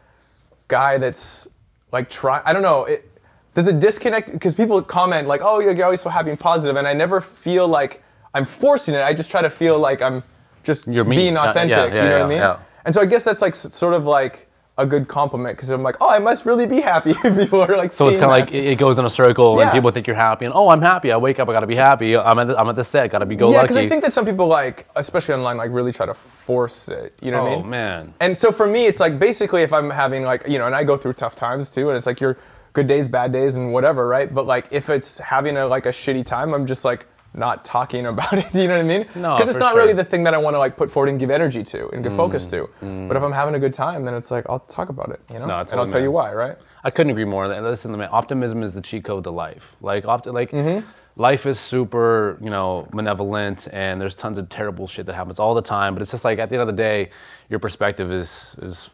guy 0.69 0.99
that's 0.99 1.49
like 1.91 2.09
try 2.09 2.41
I 2.45 2.53
don't 2.53 2.63
know, 2.63 2.85
it 2.85 3.09
there's 3.55 3.67
a 3.69 3.73
disconnect 3.73 4.33
because 4.33 4.55
people 4.55 4.81
comment 4.81 5.29
like, 5.29 5.43
"Oh, 5.43 5.59
you're 5.61 5.85
always 5.85 6.01
so 6.01 6.09
happy 6.09 6.31
and 6.31 6.41
positive," 6.41 6.77
and 6.77 6.87
I 6.89 6.95
never 6.95 7.21
feel 7.21 7.69
like 7.69 8.03
I'm 8.33 8.47
forcing 8.47 8.95
it. 8.95 9.03
I 9.03 9.13
just 9.13 9.31
try 9.31 9.43
to 9.43 9.51
feel 9.51 9.79
like 9.79 10.01
I'm 10.01 10.23
just 10.63 10.87
You're 10.87 11.05
being 11.05 11.37
Uh, 11.37 11.43
yeah, 11.45 11.51
authentic. 11.51 11.93
yeah, 11.93 12.03
you 12.05 12.09
know 12.09 12.19
what 12.21 12.33
I 12.33 12.35
mean? 12.35 12.57
And 12.85 12.95
so 12.95 13.01
I 13.03 13.07
guess 13.07 13.25
that's 13.25 13.43
like 13.43 13.55
sort 13.55 13.95
of 13.95 14.05
like 14.07 14.49
a 14.79 14.87
good 14.87 15.07
compliment 15.07 15.57
because 15.57 15.69
I'm 15.69 15.83
like, 15.83 15.97
oh, 16.01 16.09
I 16.09 16.19
must 16.19 16.47
really 16.47 16.67
be 16.67 16.81
happy. 16.81 17.11
if 17.25 17.37
People 17.37 17.61
are 17.61 17.77
like, 17.77 17.93
So 17.93 18.09
it's 18.09 18.17
kind 18.17 18.31
of 18.31 18.39
like 18.39 18.55
it 18.55 18.79
goes 18.79 18.99
in 18.99 19.05
a 19.05 19.11
circle, 19.11 19.61
and 19.61 19.71
people 19.71 19.91
think 19.91 20.07
you're 20.07 20.17
happy, 20.17 20.47
and 20.47 20.55
oh, 20.55 20.71
I'm 20.71 20.81
happy. 20.81 21.13
I 21.13 21.17
wake 21.17 21.39
up, 21.39 21.49
I 21.49 21.53
gotta 21.53 21.67
be 21.67 21.77
happy. 21.77 22.17
I'm 22.17 22.39
at 22.39 22.47
the, 22.47 22.59
I'm 22.59 22.69
at 22.69 22.77
the 22.77 22.85
set, 22.85 23.11
gotta 23.11 23.27
be 23.27 23.37
go 23.37 23.51
yeah, 23.51 23.59
lucky. 23.59 23.65
because 23.69 23.77
I 23.77 23.89
think 23.89 24.03
that 24.03 24.13
some 24.13 24.25
people 24.25 24.47
like, 24.47 24.87
especially 24.97 25.35
online, 25.35 25.59
like 25.59 25.71
really 25.71 25.93
try 25.93 26.07
to 26.07 26.15
force 26.15 26.89
it. 26.89 27.15
You 27.21 27.31
know 27.31 27.43
what 27.43 27.53
I 27.53 27.55
oh, 27.55 27.57
mean? 27.59 27.67
oh 27.67 27.69
man, 27.69 28.15
And 28.21 28.37
so 28.37 28.51
for 28.51 28.67
me, 28.67 28.87
it's 28.87 29.01
like 29.01 29.19
basically 29.19 29.63
if 29.63 29.73
I'm 29.73 29.91
having 29.91 30.23
like, 30.23 30.49
you 30.49 30.59
know, 30.59 30.67
and 30.67 30.75
I 30.75 30.85
go 30.85 30.97
through 30.97 31.15
tough 31.15 31.35
times 31.35 31.71
too, 31.71 31.91
and 31.91 31.97
it's 31.97 32.07
like 32.07 32.21
your 32.21 32.39
good 32.73 32.87
days, 32.87 33.09
bad 33.09 33.33
days, 33.33 33.57
and 33.57 33.73
whatever, 33.73 34.09
right? 34.09 34.35
But 34.35 34.47
like 34.47 34.69
if 34.71 34.89
it's 34.89 35.19
having 35.19 35.59
a 35.59 35.67
like 35.67 35.85
a 35.85 35.91
shitty 35.91 36.25
time, 36.25 36.55
I'm 36.55 36.67
just 36.67 36.85
like 36.85 37.07
not 37.35 37.65
talking 37.65 38.07
about 38.13 38.33
it. 38.35 38.55
You 38.55 38.69
know 38.69 38.77
what 38.77 38.85
I 38.85 38.89
mean? 38.89 39.07
No, 39.15 39.37
Because 39.37 39.51
it's 39.51 39.59
not 39.59 39.73
sure. 39.73 39.81
Mm, 39.81 39.83
really 39.83 39.93
the 39.95 40.05
thing 40.05 40.23
that 40.25 40.35
I 40.35 40.39
want 40.39 40.55
to 40.55 40.59
like 40.59 40.77
put 40.77 40.91
forward 40.91 41.09
and 41.11 41.19
give 41.19 41.31
energy 41.31 41.63
to 41.65 41.89
and 41.91 42.03
give 42.03 42.15
focus 42.15 42.47
to. 42.49 42.69
But 42.81 43.17
if 43.17 43.23
I'm 43.23 43.33
having 43.33 43.55
a 43.55 43.59
good 43.59 43.73
time, 43.75 44.05
then 44.05 44.15
it's 44.15 44.31
like 44.31 44.45
I'll 44.49 44.61
talk 44.61 44.89
about 44.89 45.11
it. 45.11 45.21
You 45.33 45.39
know? 45.39 45.47
No, 45.47 45.59
and 45.59 45.73
I'll 45.81 45.87
tell 45.87 46.01
you 46.03 46.11
why, 46.13 46.33
right? 46.35 46.57
I 46.85 46.91
couldn't 46.91 47.11
agree 47.11 47.25
more. 47.25 47.47
Listen, 47.49 47.97
man, 47.97 48.09
optimism 48.13 48.63
is 48.63 48.75
the 48.75 48.81
cheat 48.83 49.05
code 49.05 49.25
to 49.25 49.31
life. 49.31 49.77
Like, 49.81 50.05
opti- 50.05 50.33
like 50.35 50.51
Mm-hmm. 50.51 50.87
life 51.17 51.47
is 51.47 51.59
super, 51.61 52.39
you 52.43 52.51
know, 52.51 52.89
malevolent, 52.93 53.69
and 53.73 54.01
there's 54.01 54.17
tons 54.17 54.39
of 54.39 54.49
terrible 54.49 54.87
shit 54.87 55.07
that 55.07 55.15
happens 55.15 55.39
all 55.39 55.55
the 55.55 55.63
time. 55.63 55.95
But 55.95 56.03
it's 56.03 56.11
just 56.11 56.25
like 56.25 56.39
at 56.39 56.49
the 56.51 56.57
end 56.57 56.63
of 56.63 56.67
the 56.69 56.83
day, 56.83 57.11
your 57.51 57.61
perspective 57.61 58.11
is 58.13 58.57
is 58.63 58.91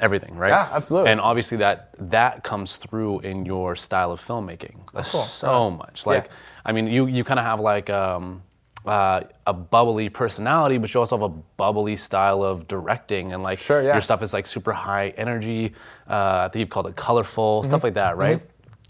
everything, 0.00 0.36
right? 0.36 0.50
Yeah, 0.50 0.68
absolutely. 0.72 1.10
And 1.12 1.20
obviously 1.20 1.56
that 1.58 1.90
that 2.10 2.42
comes 2.44 2.76
through 2.76 3.20
in 3.20 3.44
your 3.46 3.76
style 3.76 4.12
of 4.12 4.20
filmmaking 4.26 4.86
cool. 4.86 5.02
so 5.02 5.70
much. 5.70 6.06
Like, 6.06 6.24
Yeah. 6.24 6.30
I 6.66 6.72
mean, 6.72 6.86
you 6.86 7.06
you 7.06 7.24
kind 7.24 7.38
of 7.40 7.46
have 7.46 7.60
like 7.60 7.90
um, 7.90 8.42
uh, 8.86 9.22
a 9.46 9.52
bubbly 9.52 10.08
personality, 10.08 10.78
but 10.78 10.92
you 10.92 11.00
also 11.00 11.16
have 11.16 11.22
a 11.30 11.34
bubbly 11.56 11.96
style 11.96 12.42
of 12.42 12.66
directing, 12.68 13.32
and 13.32 13.42
like 13.42 13.58
Sure, 13.58 13.82
yeah. 13.82 13.92
your 13.94 14.00
stuff 14.02 14.22
is 14.22 14.32
like 14.32 14.46
super 14.46 14.72
high 14.72 15.08
energy. 15.16 15.72
Uh, 16.08 16.44
I 16.46 16.48
think 16.52 16.60
you've 16.60 16.70
called 16.70 16.86
it 16.88 16.96
colorful, 16.96 17.62
stuff 17.64 17.78
Mm-hmm. 17.78 17.86
like 17.86 17.94
that, 17.94 18.16
right? 18.18 18.42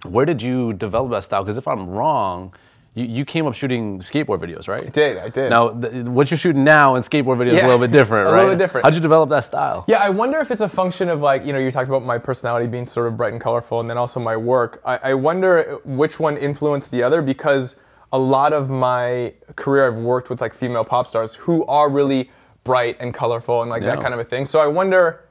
Where 0.04 0.26
did 0.26 0.42
you 0.42 0.72
develop 0.74 1.10
that 1.12 1.24
style? 1.24 1.42
Because 1.44 1.56
if 1.56 1.66
I'm 1.68 1.88
wrong, 1.88 2.52
you, 2.94 3.04
you 3.06 3.24
came 3.24 3.46
up 3.46 3.54
shooting 3.54 3.98
skateboard 3.98 4.38
videos, 4.38 4.68
right? 4.68 4.80
I 4.80 4.88
did, 4.88 5.18
I 5.18 5.28
did. 5.28 5.50
Now, 5.50 5.70
th- 5.70 6.06
what 6.06 6.30
you're 6.30 6.38
shooting 6.38 6.62
now 6.62 6.94
in 6.94 7.02
skateboard 7.02 7.38
videos 7.38 7.54
is 7.54 7.62
a 7.62 7.66
little 7.66 7.78
bit 7.78 7.90
different, 7.90 8.28
a 8.28 8.32
right? 8.32 8.38
A 8.38 8.42
little 8.42 8.52
bit 8.52 8.58
different. 8.58 8.86
How'd 8.86 8.94
you 8.94 9.00
develop 9.00 9.30
that 9.30 9.44
style? 9.44 9.84
Yeah, 9.88 9.98
I 9.98 10.10
wonder 10.10 10.38
if 10.38 10.50
it's 10.50 10.60
a 10.60 10.68
function 10.68 11.08
of 11.08 11.20
like, 11.20 11.44
you 11.44 11.52
know, 11.52 11.58
you 11.58 11.70
talked 11.70 11.88
about 11.88 12.04
my 12.04 12.18
personality 12.18 12.66
being 12.66 12.86
sort 12.86 13.08
of 13.08 13.16
bright 13.16 13.32
and 13.32 13.42
colorful 13.42 13.80
and 13.80 13.90
then 13.90 13.98
also 13.98 14.20
my 14.20 14.36
work. 14.36 14.80
I, 14.84 14.98
I 15.02 15.14
wonder 15.14 15.80
which 15.84 16.20
one 16.20 16.36
influenced 16.36 16.90
the 16.92 17.02
other 17.02 17.20
because 17.20 17.74
a 18.12 18.18
lot 18.18 18.52
of 18.52 18.70
my 18.70 19.34
career 19.56 19.88
I've 19.88 19.96
worked 19.96 20.30
with 20.30 20.40
like 20.40 20.54
female 20.54 20.84
pop 20.84 21.08
stars 21.08 21.34
who 21.34 21.64
are 21.66 21.88
really 21.90 22.30
bright 22.62 22.96
and 23.00 23.12
colorful 23.12 23.62
and 23.62 23.70
like 23.70 23.82
that 23.82 24.00
kind 24.00 24.14
of 24.14 24.20
a 24.20 24.24
thing. 24.24 24.44
So 24.44 24.60
I 24.60 24.68
wonder, 24.68 25.24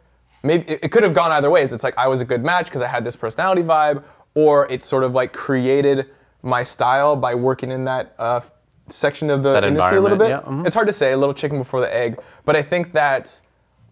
maybe 0.44 0.70
it, 0.70 0.84
it 0.84 0.92
could 0.92 1.04
have 1.04 1.14
gone 1.14 1.32
either 1.32 1.50
ways. 1.50 1.72
It's 1.72 1.84
like 1.84 1.98
I 1.98 2.08
was 2.08 2.20
a 2.20 2.26
good 2.26 2.44
match 2.44 2.66
because 2.66 2.82
I 2.82 2.88
had 2.88 3.06
this 3.06 3.16
personality 3.16 3.64
vibe, 3.64 4.04
or 4.36 4.70
it 4.70 4.84
sort 4.84 5.04
of 5.04 5.14
like 5.14 5.32
created 5.32 6.10
my 6.44 6.62
style 6.62 7.16
by 7.16 7.34
working 7.34 7.72
in 7.72 7.84
that 7.86 8.14
uh, 8.20 8.42
section 8.90 9.30
of 9.30 9.42
the 9.44 9.54
That 9.54 9.64
industry 9.64 9.98
a 9.98 10.02
little 10.02 10.18
bit. 10.18 10.26
environment, 10.26 10.58
yeah, 10.58 10.64
mhm. 10.64 10.66
It's 10.68 10.76
hard 10.76 10.88
to 10.88 10.94
say, 10.94 11.14
a 11.14 11.18
little 11.18 11.34
chicken 11.34 11.58
before 11.58 11.80
the 11.82 11.94
egg, 11.94 12.20
but 12.46 12.56
I 12.56 12.62
think 12.62 12.92
that 12.94 13.40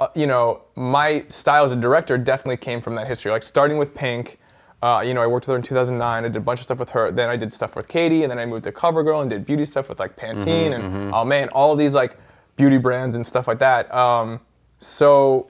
uh, 0.02 0.08
you 0.16 0.26
know, 0.26 0.62
my 0.76 1.24
style 1.28 1.64
as 1.64 1.72
a 1.74 1.76
director 1.76 2.18
definitely 2.18 2.58
came 2.58 2.82
from 2.82 2.96
that 2.96 3.06
history. 3.08 3.32
Like 3.32 3.44
starting 3.44 3.78
with 3.78 3.94
Pink, 3.94 4.40
uh, 4.82 5.04
you 5.06 5.14
know, 5.14 5.22
I 5.22 5.28
worked 5.28 5.46
with 5.46 5.52
her 5.54 5.58
in 5.58 5.62
2009. 5.62 6.26
I 6.26 6.28
did 6.28 6.36
a 6.36 6.40
bunch 6.40 6.60
of 6.60 6.64
stuff 6.64 6.80
with 6.80 6.90
her. 6.90 7.12
Then 7.12 7.30
I 7.30 7.36
did 7.38 7.54
stuff 7.54 7.76
with 7.76 7.88
Katy, 7.88 8.24
and 8.24 8.32
then 8.32 8.40
I 8.40 8.48
moved 8.48 8.64
to 8.64 8.72
CoverGirl 8.72 9.22
and 9.22 9.30
did 9.30 9.46
beauty 9.46 9.64
stuff 9.64 9.90
with 9.90 10.00
like 10.00 10.16
Pantene 10.18 10.74
and 10.74 11.14
oh 11.14 11.24
man, 11.24 11.50
all 11.50 11.72
of 11.72 11.78
these 11.78 11.94
like 11.94 12.18
beauty 12.56 12.78
brands 12.78 13.16
and 13.16 13.24
stuff 13.26 13.48
like 13.48 13.60
that. 13.60 13.94
Um, 13.94 14.40
so 14.80 15.48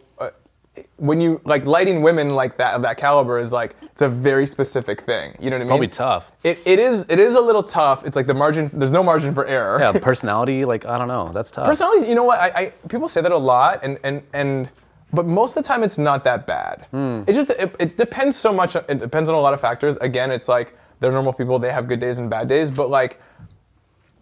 when 0.98 1.20
you 1.20 1.42
like 1.44 1.66
lighting 1.66 2.01
women 2.01 2.36
like 2.36 2.58
that 2.58 2.74
of 2.75 2.82
that 2.82 2.98
caliber 2.98 3.40
is 3.40 3.51
like 3.51 3.75
it's 3.82 4.01
a 4.01 4.10
very 4.10 4.48
specific 4.48 5.01
thing. 5.01 5.36
You 5.40 5.50
know 5.50 5.58
what 5.58 5.62
I 5.62 5.63
mean? 5.63 5.68
Probably 5.68 5.88
tough. 5.88 6.32
It, 6.44 6.60
it 6.66 6.80
is 6.80 7.06
it 7.10 7.20
is 7.20 7.36
a 7.36 7.42
little 7.42 7.63
tough. 7.63 8.06
It's 8.06 8.16
like 8.16 8.28
the 8.28 8.34
margin. 8.34 8.70
There's 8.74 8.92
no 8.92 9.04
margin 9.04 9.34
for 9.34 9.46
error. 9.46 9.80
Yeah, 9.80 9.92
personality, 9.94 10.63
like 10.63 10.86
I 10.86 10.98
don't 10.98 11.08
know, 11.08 11.32
that's 11.34 11.51
tough. 11.51 11.66
Personality, 11.66 12.08
you 12.08 12.16
know 12.16 12.24
what? 12.24 12.40
I, 12.40 12.48
I 12.56 12.66
people 12.88 13.10
say 13.10 13.22
that 13.22 13.32
a 13.32 13.38
lot, 13.38 13.82
and 13.84 13.98
and 14.04 14.22
and 14.34 14.70
but 15.12 15.25
most 15.25 15.58
of 15.58 15.63
the 15.63 15.68
time 15.68 15.84
it's 15.84 15.98
not 15.98 16.24
that 16.24 16.48
bad. 16.48 16.86
Hmm. 16.92 17.24
It 17.28 17.34
just 17.34 17.50
it, 17.50 17.75
it 17.80 17.98
depends 17.98 18.38
so 18.38 18.54
much. 18.54 18.75
It 18.75 19.00
depends 19.00 19.28
on 19.28 19.36
a 19.36 19.42
lot 19.42 19.54
of 19.54 19.60
factors. 19.60 19.98
Again, 19.98 20.32
it's 20.32 20.48
like 20.48 20.78
they're 21.00 21.12
normal 21.12 21.34
people. 21.34 21.60
They 21.60 21.72
have 21.72 21.88
good 21.88 22.00
days 22.00 22.18
and 22.18 22.30
bad 22.30 22.48
days, 22.48 22.72
but 22.72 22.90
like. 22.90 23.20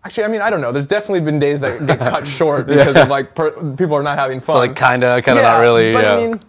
Actually, 0.03 0.23
I 0.23 0.27
mean, 0.29 0.41
I 0.41 0.49
don't 0.49 0.61
know. 0.61 0.71
There's 0.71 0.87
definitely 0.87 1.21
been 1.21 1.39
days 1.39 1.59
that 1.59 1.85
get 1.85 1.99
cut 1.99 2.25
short 2.39 2.67
because 2.67 2.95
of 2.95 3.09
like 3.09 3.35
per, 3.35 3.51
people 3.75 3.95
are 3.95 4.03
not 4.03 4.17
having 4.17 4.39
fun. 4.39 4.55
so 4.55 4.59
like 4.59 4.75
kinda, 4.75 5.21
kinda 5.21 5.41
not 5.41 5.59
really. 5.59 5.91
But 5.91 6.03
yeah. 6.03 6.13
I 6.13 6.15
mean, 6.15 6.39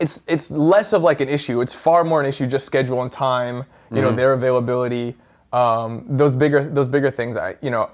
it's 0.00 0.22
it's 0.26 0.50
less 0.50 0.92
of 0.92 1.02
like 1.02 1.20
an 1.20 1.28
issue. 1.28 1.60
It's 1.60 1.72
far 1.72 2.04
more 2.04 2.20
an 2.20 2.26
issue 2.26 2.46
just 2.46 2.66
schedule 2.66 3.02
and 3.02 3.10
time. 3.10 3.64
You 3.90 4.00
know, 4.02 4.08
Mm-hmm. 4.08 4.16
their 4.16 4.32
availability. 4.32 5.16
Um, 5.52 6.04
those 6.08 6.34
bigger 6.34 6.64
those 6.64 6.88
bigger 6.88 7.10
things. 7.10 7.36
I 7.36 7.54
you 7.62 7.70
know, 7.70 7.90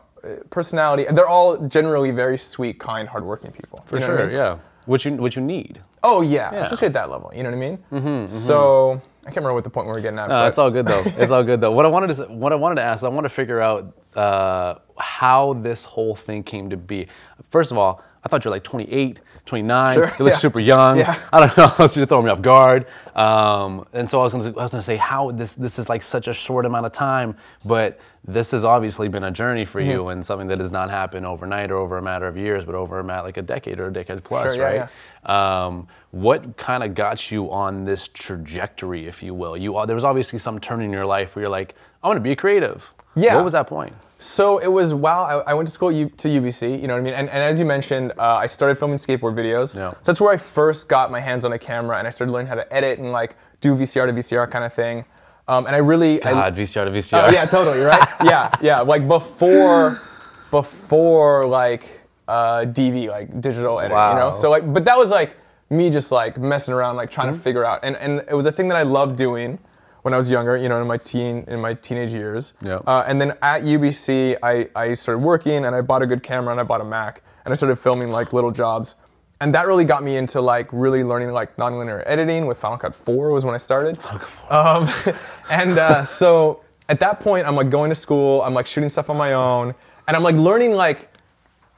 personality. 0.48 1.06
They're 1.10 1.28
all 1.28 1.56
generally 1.68 2.10
very 2.10 2.38
sweet, 2.38 2.78
kind, 2.80 3.06
hardworking 3.08 3.52
people. 3.52 3.82
For 3.86 4.00
sure, 4.00 4.30
yeah. 4.30 4.58
What 4.86 5.04
you 5.04 5.12
what 5.12 5.36
you 5.36 5.42
need. 5.42 5.80
Oh 6.02 6.22
yeah, 6.22 6.50
Yeah. 6.52 6.60
especially 6.60 6.86
at 6.86 6.94
that 6.94 7.10
level. 7.10 7.30
You 7.34 7.42
know 7.42 7.50
what 7.50 7.56
I 7.56 7.60
mean? 7.60 7.78
Mm-hmm, 7.92 8.26
So 8.28 9.00
I 9.04 9.09
can't 9.30 9.38
remember 9.38 9.54
what 9.54 9.64
the 9.64 9.70
point 9.70 9.86
we 9.86 9.92
were 9.92 10.00
getting 10.00 10.18
at. 10.18 10.28
No, 10.28 10.46
it's 10.46 10.58
all 10.58 10.70
good 10.70 10.86
though. 10.86 11.02
It's 11.16 11.30
all 11.30 11.42
good 11.42 11.60
though. 11.60 11.70
What 11.72 11.86
I 11.86 11.88
wanted 11.88 12.14
to 12.16 12.24
what 12.24 12.52
I 12.52 12.56
wanted 12.56 12.76
to 12.76 12.82
ask, 12.82 13.04
I 13.04 13.08
want 13.08 13.24
to 13.24 13.28
figure 13.30 13.60
out 13.60 13.96
uh, 14.16 14.74
how 14.98 15.54
this 15.54 15.84
whole 15.84 16.14
thing 16.14 16.42
came 16.42 16.70
to 16.70 16.76
be. 16.76 17.06
First 17.50 17.72
of 17.72 17.78
all, 17.78 18.02
I 18.24 18.28
thought 18.28 18.44
you're 18.44 18.52
like 18.52 18.64
28, 18.64 19.18
29. 19.50 19.94
Sure, 19.94 20.04
you 20.18 20.24
look 20.24 20.34
yeah. 20.34 20.38
super 20.38 20.60
young. 20.60 20.98
Yeah. 20.98 21.20
I 21.32 21.46
don't 21.46 21.56
know. 21.56 21.86
You're 21.94 22.06
throwing 22.06 22.26
me 22.26 22.30
off 22.30 22.40
guard. 22.40 22.86
Um, 23.16 23.84
and 23.92 24.08
so 24.08 24.20
I 24.20 24.22
was, 24.22 24.34
was 24.34 24.70
gonna 24.70 24.80
say 24.80 24.96
how 24.96 25.32
this 25.32 25.54
this 25.54 25.78
is 25.78 25.88
like 25.88 26.04
such 26.04 26.28
a 26.28 26.32
short 26.32 26.64
amount 26.66 26.86
of 26.86 26.92
time, 26.92 27.36
but 27.64 27.98
this 28.24 28.52
has 28.52 28.64
obviously 28.64 29.08
been 29.08 29.24
a 29.24 29.30
journey 29.30 29.64
for 29.64 29.80
you 29.80 29.90
Mm-hmm. 29.90 30.10
and 30.10 30.26
something 30.26 30.46
that 30.48 30.60
has 30.60 30.70
not 30.70 30.88
happened 30.88 31.26
overnight 31.26 31.72
or 31.72 31.78
over 31.78 31.98
a 31.98 32.02
matter 32.02 32.28
of 32.28 32.36
years, 32.36 32.64
but 32.64 32.76
over 32.76 33.00
a 33.00 33.04
mat 33.04 33.24
like 33.24 33.38
a 33.38 33.42
decade 33.42 33.80
or 33.80 33.88
a 33.88 33.92
decade 33.92 34.22
plus, 34.22 34.54
Sure, 34.54 34.62
yeah, 34.62 34.88
right? 35.26 35.64
Um, 35.64 35.88
what 36.12 36.56
kind 36.56 36.84
of 36.84 36.94
got 36.94 37.32
you 37.32 37.50
on 37.50 37.84
this 37.84 38.06
trajectory, 38.06 39.08
if 39.08 39.20
you 39.20 39.34
will? 39.34 39.56
You 39.56 39.82
there 39.84 39.96
was 39.96 40.04
obviously 40.04 40.38
some 40.38 40.60
turn 40.60 40.80
in 40.80 40.92
your 40.92 41.06
life 41.06 41.34
where 41.34 41.42
you're 41.42 41.50
like, 41.50 41.74
I 42.04 42.06
want 42.06 42.18
to 42.18 42.22
be 42.22 42.36
creative. 42.36 42.92
Yeah. 43.16 43.34
What 43.34 43.44
was 43.44 43.52
that 43.54 43.66
point? 43.66 43.94
So 44.20 44.58
it 44.58 44.68
was 44.68 44.92
while 44.92 45.22
I, 45.24 45.50
I 45.52 45.54
went 45.54 45.66
to 45.66 45.72
school 45.72 45.90
U, 45.90 46.08
to 46.10 46.28
UBC, 46.28 46.80
you 46.80 46.86
know 46.86 46.94
what 46.94 47.00
I 47.00 47.02
mean? 47.02 47.14
And, 47.14 47.30
and 47.30 47.42
as 47.42 47.58
you 47.58 47.64
mentioned, 47.64 48.12
uh, 48.18 48.34
I 48.34 48.44
started 48.46 48.76
filming 48.76 48.98
skateboard 48.98 49.34
videos. 49.34 49.74
Yeah. 49.74 49.92
So 49.92 50.12
that's 50.12 50.20
where 50.20 50.30
I 50.32 50.36
first 50.36 50.88
got 50.88 51.10
my 51.10 51.20
hands 51.20 51.46
on 51.46 51.54
a 51.54 51.58
camera 51.58 51.96
and 51.98 52.06
I 52.06 52.10
started 52.10 52.30
learning 52.32 52.48
how 52.48 52.54
to 52.56 52.70
edit 52.72 52.98
and 52.98 53.12
like 53.12 53.34
do 53.62 53.74
VCR 53.74 54.06
to 54.06 54.12
VCR 54.12 54.50
kind 54.50 54.64
of 54.64 54.74
thing. 54.74 55.06
Um, 55.48 55.66
and 55.66 55.74
I 55.74 55.78
really, 55.78 56.22
I, 56.22 56.32
God, 56.32 56.54
VCR 56.54 56.84
to 56.84 56.90
VCR. 56.90 57.28
Oh 57.28 57.30
yeah, 57.30 57.46
totally, 57.46 57.80
right? 57.80 58.08
yeah, 58.24 58.50
yeah. 58.60 58.80
Like 58.80 59.08
before, 59.08 60.00
before 60.50 61.46
like 61.46 61.84
uh, 62.28 62.66
DV, 62.66 63.08
like 63.08 63.40
digital 63.40 63.80
editing, 63.80 63.96
you 63.96 64.14
know. 64.14 64.26
Wow. 64.26 64.30
So 64.30 64.50
like, 64.50 64.70
but 64.72 64.84
that 64.84 64.96
was 64.98 65.10
like 65.10 65.36
me 65.70 65.88
just 65.90 66.12
like 66.12 66.36
messing 66.38 66.74
around, 66.74 66.96
like 66.96 67.10
trying 67.10 67.28
Mm-hmm. 67.28 67.38
to 67.38 67.42
figure 67.42 67.64
out, 67.64 67.80
and 67.82 67.96
and 67.96 68.20
it 68.28 68.34
was 68.34 68.44
a 68.46 68.52
thing 68.52 68.68
that 68.68 68.76
I 68.76 68.82
loved 68.82 69.16
doing 69.16 69.58
when 70.02 70.14
I 70.14 70.16
was 70.16 70.30
younger, 70.30 70.56
you 70.56 70.68
know, 70.68 70.80
in 70.80 70.86
my 70.86 70.96
teen, 70.96 71.44
in 71.48 71.60
my 71.60 71.74
teenage 71.74 72.12
years. 72.12 72.54
Yeah. 72.62 72.76
Uh, 72.86 73.04
and 73.06 73.20
then 73.20 73.32
at 73.42 73.62
UBC, 73.62 74.36
I 74.42 74.68
I 74.74 74.94
started 74.94 75.20
working, 75.20 75.64
and 75.64 75.74
I 75.74 75.80
bought 75.80 76.02
a 76.02 76.06
good 76.06 76.22
camera, 76.22 76.52
and 76.52 76.60
I 76.60 76.64
bought 76.64 76.80
a 76.80 76.84
Mac, 76.84 77.22
and 77.44 77.52
I 77.52 77.54
started 77.54 77.76
filming 77.76 78.10
like 78.10 78.32
little 78.32 78.50
jobs. 78.50 78.94
And 79.42 79.54
that 79.54 79.66
really 79.66 79.86
got 79.86 80.02
me 80.02 80.18
into 80.18 80.40
like 80.40 80.68
really 80.70 81.02
learning 81.02 81.32
like 81.32 81.56
nonlinear 81.56 82.02
editing 82.04 82.44
with 82.44 82.58
Final 82.58 82.76
Cut 82.76 82.94
4 82.94 83.30
was 83.30 83.42
when 83.42 83.54
I 83.54 83.58
started. 83.58 83.98
Final 83.98 84.20
Cut 84.20 84.52
Um, 84.52 85.14
and 85.50 85.78
uh, 85.78 86.04
so 86.04 86.60
at 86.90 87.00
that 87.00 87.20
point, 87.20 87.46
I'm 87.46 87.56
like 87.56 87.70
going 87.70 87.88
to 87.88 87.94
school, 87.94 88.42
I'm 88.42 88.52
like 88.52 88.66
shooting 88.66 88.90
stuff 88.90 89.08
on 89.08 89.16
my 89.16 89.32
own, 89.32 89.74
and 90.06 90.16
I'm 90.16 90.22
like 90.22 90.34
learning 90.34 90.72
like 90.72 91.08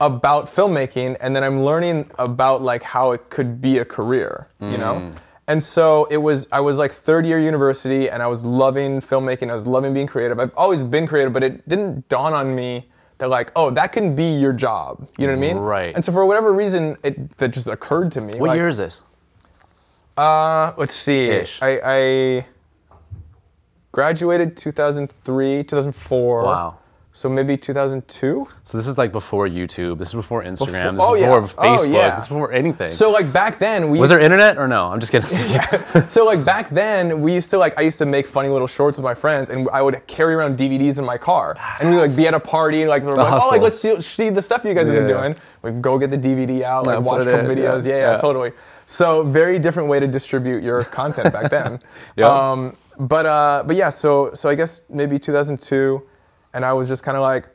about 0.01 0.47
filmmaking, 0.47 1.17
and 1.21 1.37
then 1.37 1.45
I'm 1.45 1.63
learning 1.63 2.11
about 2.19 2.63
like 2.63 2.83
how 2.83 3.13
it 3.13 3.31
could 3.31 3.61
be 3.61 3.79
a 3.79 3.85
career, 3.85 4.49
you 4.61 4.79
know. 4.79 5.13
And 5.53 5.63
so 5.63 6.07
it 6.07 6.17
was. 6.17 6.47
I 6.51 6.61
was 6.63 6.79
like 6.79 6.93
third 6.93 7.27
year 7.27 7.39
university, 7.39 8.09
and 8.09 8.23
I 8.23 8.27
was 8.27 8.43
loving 8.43 9.03
filmmaking. 9.03 9.51
I 9.51 9.55
was 9.55 9.67
loving 9.67 9.93
being 9.93 10.07
creative. 10.07 10.41
I've 10.41 10.57
always 10.57 10.83
been 10.83 11.07
creative, 11.07 11.35
but 11.35 11.43
it 11.43 11.69
didn't 11.69 12.09
dawn 12.09 12.33
on 12.33 12.55
me 12.55 12.89
that 13.19 13.29
like, 13.29 13.53
oh, 13.55 13.71
that 13.73 13.93
can 13.93 14.17
be 14.17 14.33
your 14.33 14.55
job. 14.55 15.11
You 15.19 15.27
know 15.27 15.35
what 15.35 15.39
I 15.39 15.41
mean? 15.41 15.57
Right. 15.59 15.95
And 15.95 16.03
so 16.03 16.11
for 16.11 16.25
whatever 16.25 16.55
reason, 16.55 16.97
it 17.03 17.37
that 17.37 17.49
just 17.49 17.69
occurred 17.69 18.11
to 18.13 18.23
me. 18.23 18.33
What 18.39 18.49
like, 18.49 18.57
year 18.57 18.67
is 18.67 18.79
this? 18.79 19.03
uh, 20.17 20.73
let's 20.79 20.95
see. 20.95 21.27
Ish. 21.27 21.61
I, 21.61 21.81
I 21.85 22.47
graduated 23.93 24.57
2003, 24.57 25.65
2004. 25.65 26.45
Wow. 26.45 26.79
So 27.15 27.29
maybe 27.29 27.59
2002. 27.59 28.49
So 28.65 28.79
this 28.79 28.87
is 28.87 28.97
like 28.97 29.13
before 29.13 29.47
YouTube. 29.47 29.99
This 29.99 30.09
is 30.09 30.15
before 30.15 30.43
Instagram. 30.43 30.97
Before- 30.97 30.97
this 30.97 31.01
oh, 31.03 31.15
is 31.15 31.21
yeah. 31.21 31.41
before 31.41 31.65
Oh, 31.67 31.77
Facebook. 31.77 31.93
yeah. 31.93 32.15
This 32.15 32.23
is 32.25 32.29
before 32.29 32.53
anything. 32.53 32.89
So 32.89 33.11
like 33.11 33.31
back 33.31 33.59
then, 33.59 33.91
we 33.91 34.01
was 34.01 34.09
there 34.09 34.19
internet 34.19 34.57
or 34.57 34.67
no? 34.67 34.87
I'm 34.87 34.99
just 34.99 35.13
kidding. 35.13 35.29
so 36.09 36.25
like 36.25 36.43
back 36.43 36.71
then, 36.71 37.21
we 37.21 37.35
used 37.35 37.51
to 37.51 37.59
like 37.59 37.75
I 37.79 37.83
used 37.83 37.99
to 37.99 38.07
make 38.07 38.27
funny 38.27 38.49
little 38.49 38.67
shorts 38.67 38.97
with 38.97 39.05
my 39.05 39.13
friends, 39.15 39.51
and 39.51 39.69
I 39.75 39.83
would 39.83 40.07
carry 40.07 40.33
around 40.35 40.57
DVDs 40.59 40.99
in 40.99 41.05
my 41.05 41.19
car, 41.19 41.55
and 41.81 41.91
we'd 41.91 41.99
like 42.01 42.17
be 42.17 42.27
at 42.27 42.33
a 42.33 42.41
party, 42.41 42.81
and 42.81 42.89
like, 42.89 43.03
we're 43.03 43.15
like 43.15 43.31
oh 43.43 43.49
like 43.49 43.61
let's 43.61 43.79
see, 43.79 44.01
see 44.01 44.31
the 44.31 44.41
stuff 44.41 44.65
you 44.65 44.73
guys 44.73 44.89
have 44.89 44.97
been 44.97 45.07
doing. 45.07 45.37
We 45.61 45.71
go 45.73 45.99
get 45.99 46.11
the 46.11 46.19
DVD 46.19 46.63
out, 46.63 46.87
like 46.87 46.95
Yeah, 46.95 46.99
watch 47.01 47.23
a 47.23 47.25
couple 47.27 47.51
in, 47.51 47.59
videos. 47.59 47.85
yeah, 47.85 47.93
Yeah, 47.93 47.99
yeah, 48.01 48.11
yeah. 48.13 48.17
totally. 48.19 48.53
So 48.87 49.23
very 49.23 49.59
different 49.59 49.89
way 49.91 50.01
to 50.01 50.07
distribute 50.09 50.63
your 50.63 50.83
content 50.85 51.31
back 51.33 51.51
then. 51.51 51.79
Yep. 52.17 52.27
Um, 52.27 52.77
but 52.99 53.27
uh, 53.27 53.65
but 53.67 53.77
yeah, 53.77 53.91
so 53.91 54.31
so 54.33 54.49
I 54.49 54.55
guess 54.55 54.83
maybe 54.89 55.19
2002, 55.19 56.03
and 56.55 56.65
I 56.65 56.73
was 56.73 56.89
just 56.89 57.03
kind 57.03 57.17
of 57.17 57.23
like, 57.23 57.47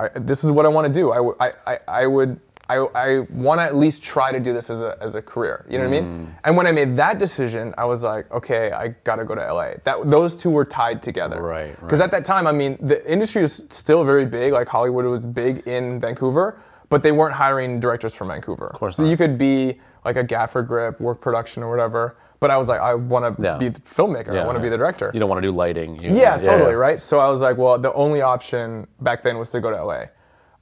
I, 0.00 0.08
this 0.18 0.44
is 0.44 0.50
what 0.50 0.66
I 0.66 0.68
want 0.68 0.86
to 0.86 0.92
do. 0.92 1.12
I 1.12 1.52
I 1.68 1.78
I 1.86 2.06
would 2.06 2.40
I, 2.68 2.76
I 2.94 3.18
want 3.30 3.58
to 3.60 3.64
at 3.64 3.76
least 3.76 4.02
try 4.02 4.32
to 4.32 4.40
do 4.40 4.54
this 4.54 4.70
as 4.70 4.80
a, 4.80 4.96
as 5.00 5.14
a 5.14 5.20
career. 5.20 5.66
You 5.68 5.78
know 5.78 5.88
what 5.88 5.94
I 5.96 6.00
Mm. 6.00 6.04
mean? 6.06 6.36
And 6.44 6.56
when 6.56 6.66
I 6.66 6.72
made 6.72 6.96
that 6.96 7.18
decision, 7.18 7.74
I 7.76 7.84
was 7.84 8.02
like, 8.02 8.30
okay, 8.32 8.72
I 8.72 8.88
got 9.04 9.16
to 9.16 9.24
go 9.24 9.34
to 9.34 9.42
LA. 9.52 9.72
That 9.84 10.10
those 10.10 10.34
two 10.34 10.48
were 10.48 10.64
tied 10.64 11.02
together. 11.02 11.42
Right, 11.42 11.78
Because 11.80 11.98
right. 11.98 12.04
at 12.06 12.10
that 12.12 12.24
time, 12.24 12.46
I 12.46 12.52
mean, 12.52 12.78
the 12.80 13.04
industry 13.10 13.42
is 13.42 13.66
still 13.68 14.04
very 14.04 14.24
big. 14.24 14.52
Like 14.54 14.68
Hollywood 14.68 15.04
was 15.04 15.26
big 15.26 15.66
in 15.66 16.00
Vancouver, 16.00 16.56
but 16.88 17.02
they 17.02 17.12
weren't 17.12 17.34
hiring 17.34 17.78
directors 17.78 18.14
from 18.14 18.28
Vancouver. 18.28 18.68
Of 18.68 18.78
course 18.78 18.96
so 18.96 19.02
not. 19.02 19.10
you 19.10 19.16
could 19.18 19.36
be 19.36 19.78
like 20.06 20.16
a 20.16 20.24
gaffer 20.24 20.62
grip, 20.62 20.98
work 21.00 21.20
production 21.20 21.62
or 21.62 21.68
whatever. 21.68 22.16
But 22.42 22.50
I 22.50 22.58
was 22.58 22.66
like, 22.66 22.80
I 22.80 22.92
want 22.94 23.36
to 23.36 23.40
Yeah. 23.40 23.56
be 23.56 23.68
the 23.68 23.80
filmmaker. 23.82 24.30
I 24.30 24.34
Yeah, 24.34 24.44
want 24.46 24.56
to 24.56 24.60
be 24.60 24.64
right. 24.66 24.70
the 24.70 24.76
director. 24.78 25.10
You 25.14 25.20
don't 25.20 25.28
want 25.30 25.40
to 25.40 25.48
do 25.48 25.54
lighting. 25.54 25.96
You- 26.02 26.12
Yeah, 26.12 26.38
totally, 26.38 26.74
right? 26.74 26.98
So 26.98 27.20
I 27.20 27.28
was 27.28 27.40
like, 27.40 27.56
well, 27.56 27.78
the 27.78 27.92
only 27.92 28.20
option 28.20 28.88
back 29.00 29.22
then 29.22 29.38
was 29.38 29.52
to 29.52 29.60
go 29.60 29.70
to 29.70 29.76
LA. 29.76 30.06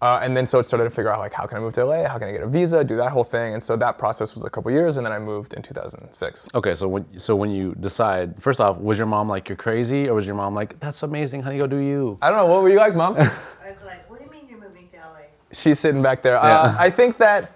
Uh, 0.02 0.20
and 0.22 0.36
then 0.36 0.44
so 0.44 0.58
it 0.58 0.64
started 0.64 0.84
to 0.84 0.90
figure 0.90 1.10
out 1.10 1.18
like 1.20 1.32
how 1.32 1.46
can 1.46 1.56
I 1.56 1.60
move 1.60 1.72
to 1.74 1.84
LA? 1.86 2.06
How 2.06 2.18
can 2.18 2.28
I 2.28 2.32
get 2.32 2.42
a 2.42 2.46
visa? 2.46 2.84
Do 2.84 2.96
that 2.98 3.12
whole 3.12 3.24
thing. 3.24 3.54
And 3.54 3.62
so 3.62 3.76
that 3.76 3.96
process 3.96 4.34
was 4.34 4.44
a 4.44 4.50
couple 4.50 4.70
years, 4.70 4.98
and 4.98 5.06
then 5.06 5.12
I 5.12 5.18
moved 5.18 5.54
in 5.54 5.62
2006. 5.62 6.48
Okay, 6.54 6.74
so 6.74 6.86
when 6.86 7.06
so 7.18 7.34
when 7.34 7.50
you 7.50 7.74
decide, 7.80 8.34
first 8.42 8.60
off, 8.60 8.76
was 8.78 8.98
your 8.98 9.06
mom 9.06 9.26
like 9.28 9.48
you're 9.48 9.56
crazy, 9.56 10.06
or 10.08 10.14
was 10.14 10.26
your 10.26 10.36
mom 10.36 10.54
like 10.54 10.78
that's 10.80 11.02
amazing, 11.02 11.42
honey, 11.42 11.56
go 11.58 11.66
do 11.66 11.76
you? 11.78 12.18
I 12.20 12.28
don't 12.28 12.38
know. 12.38 12.46
What 12.46 12.62
were 12.62 12.68
you 12.68 12.76
like, 12.76 12.94
mom? 12.94 13.14
I 13.16 13.20
was 13.20 13.82
like, 13.86 14.08
what 14.10 14.18
do 14.18 14.24
you 14.26 14.30
mean 14.30 14.44
you're 14.50 14.58
moving 14.60 14.88
to 14.92 14.96
LA? 14.98 15.20
she's 15.52 15.78
sitting 15.78 16.02
back 16.02 16.22
there. 16.22 16.36
Uh, 16.38 16.74
I 16.78 16.90
think 16.90 17.16
that 17.18 17.52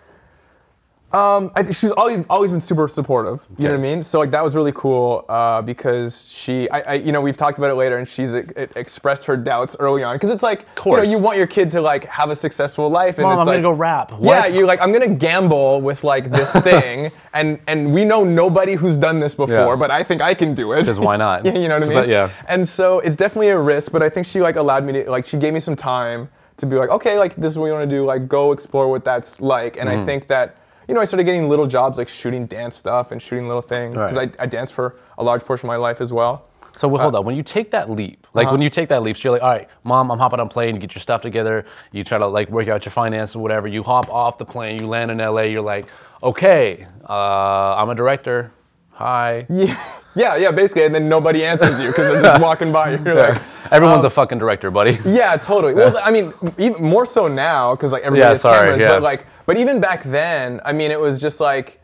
um, 1.14 1.52
I, 1.54 1.70
she's 1.70 1.92
always 1.92 2.24
always 2.28 2.50
been 2.50 2.60
super 2.60 2.88
supportive. 2.88 3.46
You 3.56 3.64
know 3.68 3.70
what 3.74 3.78
I 3.80 3.82
mean? 3.82 4.02
So 4.02 4.18
like 4.18 4.30
that 4.32 4.42
was 4.42 4.56
really 4.56 4.72
cool 4.74 5.24
uh, 5.28 5.62
because 5.62 6.28
she, 6.30 6.68
I, 6.70 6.80
I, 6.80 6.94
you 6.94 7.12
know, 7.12 7.20
we've 7.20 7.36
talked 7.36 7.58
about 7.58 7.70
it 7.70 7.74
later, 7.76 7.98
and 7.98 8.06
she's 8.08 8.34
e- 8.34 8.42
expressed 8.74 9.24
her 9.26 9.36
doubts 9.36 9.76
early 9.78 10.02
on 10.02 10.16
because 10.16 10.30
it's 10.30 10.42
like, 10.42 10.60
you 10.60 10.66
know, 10.66 10.96
course. 10.96 11.10
you 11.10 11.18
want 11.20 11.38
your 11.38 11.46
kid 11.46 11.70
to 11.72 11.80
like 11.80 12.04
have 12.06 12.30
a 12.30 12.36
successful 12.36 12.88
life, 12.88 13.18
and 13.18 13.22
Mom, 13.24 13.32
it's 13.32 13.40
I'm 13.40 13.46
like, 13.46 13.54
gonna 13.54 13.62
go 13.62 13.72
rap. 13.72 14.12
Yeah, 14.20 14.46
you're 14.46 14.66
like, 14.66 14.80
I'm 14.80 14.92
gonna 14.92 15.06
gamble 15.08 15.80
with 15.80 16.02
like 16.04 16.30
this 16.32 16.52
thing, 16.62 17.12
and 17.32 17.60
and 17.68 17.94
we 17.94 18.04
know 18.04 18.24
nobody 18.24 18.74
who's 18.74 18.98
done 18.98 19.20
this 19.20 19.34
before, 19.34 19.54
Yeah. 19.54 19.76
but 19.76 19.90
I 19.90 20.02
think 20.02 20.20
I 20.20 20.34
can 20.34 20.52
do 20.54 20.72
it. 20.72 20.84
'Cause 20.86 20.98
why 20.98 21.16
not? 21.16 21.44
you 21.46 21.52
know 21.52 21.60
what 21.60 21.70
I 21.74 21.78
'Cause 21.80 21.88
mean? 21.90 21.96
that- 21.98 22.08
yeah. 22.08 22.30
And 22.48 22.66
so 22.68 22.98
it's 23.00 23.16
definitely 23.16 23.48
a 23.50 23.58
risk, 23.58 23.92
but 23.92 24.02
I 24.02 24.08
think 24.10 24.26
she 24.26 24.40
like 24.40 24.56
allowed 24.56 24.84
me 24.84 24.92
to 24.94 25.10
like 25.10 25.26
she 25.28 25.36
gave 25.36 25.54
me 25.54 25.60
some 25.60 25.76
time 25.76 26.28
to 26.56 26.66
be 26.66 26.76
like, 26.76 26.88
okay, 26.90 27.18
like 27.18 27.34
this 27.36 27.52
is 27.52 27.58
what 27.58 27.66
you 27.66 27.72
want 27.72 27.88
to 27.88 27.96
do, 27.96 28.04
like 28.04 28.28
go 28.28 28.52
explore 28.52 28.88
what 28.88 29.04
that's 29.04 29.40
like. 29.40 29.76
And 29.76 29.88
Mm-hmm. 29.88 30.02
I 30.02 30.04
think 30.04 30.26
that 30.28 30.56
you 30.88 30.94
know 30.94 31.00
I 31.00 31.04
started 31.04 31.24
getting 31.24 31.48
little 31.48 31.66
jobs 31.66 31.98
like 31.98 32.08
shooting 32.08 32.46
dance 32.46 32.76
stuff 32.76 33.12
and 33.12 33.20
shooting 33.20 33.46
little 33.48 33.62
things 33.62 33.96
because 33.96 34.16
Right. 34.16 34.34
I, 34.38 34.44
I 34.44 34.46
danced 34.46 34.72
for 34.74 34.96
a 35.18 35.24
large 35.24 35.42
portion 35.44 35.66
of 35.66 35.68
my 35.68 35.76
life 35.76 36.00
as 36.00 36.12
well. 36.12 36.46
So 36.72 36.88
well, 36.88 37.02
hold 37.02 37.14
on. 37.14 37.24
When 37.24 37.36
you 37.36 37.44
take 37.44 37.70
that 37.70 37.88
leap, 37.88 38.26
like 38.34 38.46
Uh-huh. 38.46 38.54
when 38.54 38.60
you 38.62 38.68
take 38.68 38.88
that 38.88 39.02
leap, 39.04 39.16
so 39.16 39.28
you're 39.28 39.32
like, 39.34 39.42
all 39.42 39.50
right, 39.50 39.68
mom, 39.84 40.10
I'm 40.10 40.18
hopping 40.18 40.40
on 40.40 40.46
a 40.46 40.50
plane. 40.50 40.74
You 40.74 40.80
get 40.80 40.92
your 40.94 41.00
stuff 41.02 41.20
together. 41.20 41.64
You 41.92 42.02
try 42.02 42.18
to 42.18 42.26
like 42.26 42.48
work 42.50 42.66
out 42.66 42.84
your 42.84 42.90
finances, 42.90 43.36
or 43.36 43.42
whatever. 43.42 43.68
You 43.68 43.84
hop 43.84 44.08
off 44.12 44.38
the 44.38 44.44
plane. 44.44 44.80
You 44.80 44.88
land 44.88 45.12
in 45.12 45.18
LA. 45.18 45.42
You're 45.42 45.62
like, 45.62 45.86
okay, 46.22 46.84
uh, 47.08 47.76
I'm 47.76 47.90
a 47.90 47.94
director. 47.94 48.50
Hi. 48.90 49.46
Yeah, 49.48 49.76
yeah, 50.14 50.36
yeah, 50.36 50.50
basically. 50.50 50.84
And 50.84 50.94
then 50.94 51.08
nobody 51.08 51.44
answers 51.44 51.80
you 51.80 51.88
because 51.88 52.10
they're 52.12 52.22
just 52.22 52.40
walking 52.50 52.72
by. 52.72 52.96
You're 52.96 53.14
like. 53.14 53.42
Everyone's 53.72 54.00
um, 54.04 54.06
a 54.06 54.10
fucking 54.10 54.38
director, 54.38 54.70
buddy. 54.70 54.98
Yeah, 55.06 55.36
totally. 55.36 55.72
Well, 55.74 55.96
I 56.04 56.10
mean, 56.10 56.32
even 56.58 56.82
more 56.82 57.06
so 57.06 57.28
now 57.28 57.74
because 57.74 57.92
like 57.92 58.02
everybody 58.02 58.22
Yeah, 58.22 58.28
has 58.30 58.40
sorry, 58.42 58.66
cameras. 58.66 58.80
yeah. 58.80 58.88
But 58.92 59.02
like, 59.02 59.26
but 59.46 59.56
even 59.56 59.80
back 59.80 60.02
then, 60.04 60.60
I 60.64 60.72
mean, 60.72 60.90
it 60.90 61.00
was 61.00 61.18
just 61.20 61.40
like 61.40 61.80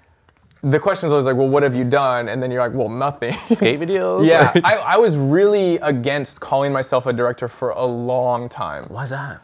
the 0.63 0.79
question 0.79 1.07
was 1.07 1.13
always 1.15 1.25
like, 1.27 1.37
well, 1.37 1.49
what 1.49 1.63
have 1.63 1.75
you 1.75 1.85
done? 1.85 2.29
And 2.29 2.43
then 2.43 2.51
you're 2.51 2.61
like, 2.63 2.75
well, 2.77 2.91
nothing. 2.91 3.35
Skate 3.51 3.81
videos. 3.81 4.27
yeah, 4.27 4.53
I, 4.63 4.77
I 4.77 4.97
was 4.99 5.17
really 5.17 5.77
against 5.77 6.39
calling 6.41 6.71
myself 6.71 7.07
a 7.07 7.15
director 7.15 7.49
for 7.49 7.71
a 7.71 7.85
long 7.87 8.49
time 8.51 8.85
Why's 8.85 9.09
that? 9.11 9.41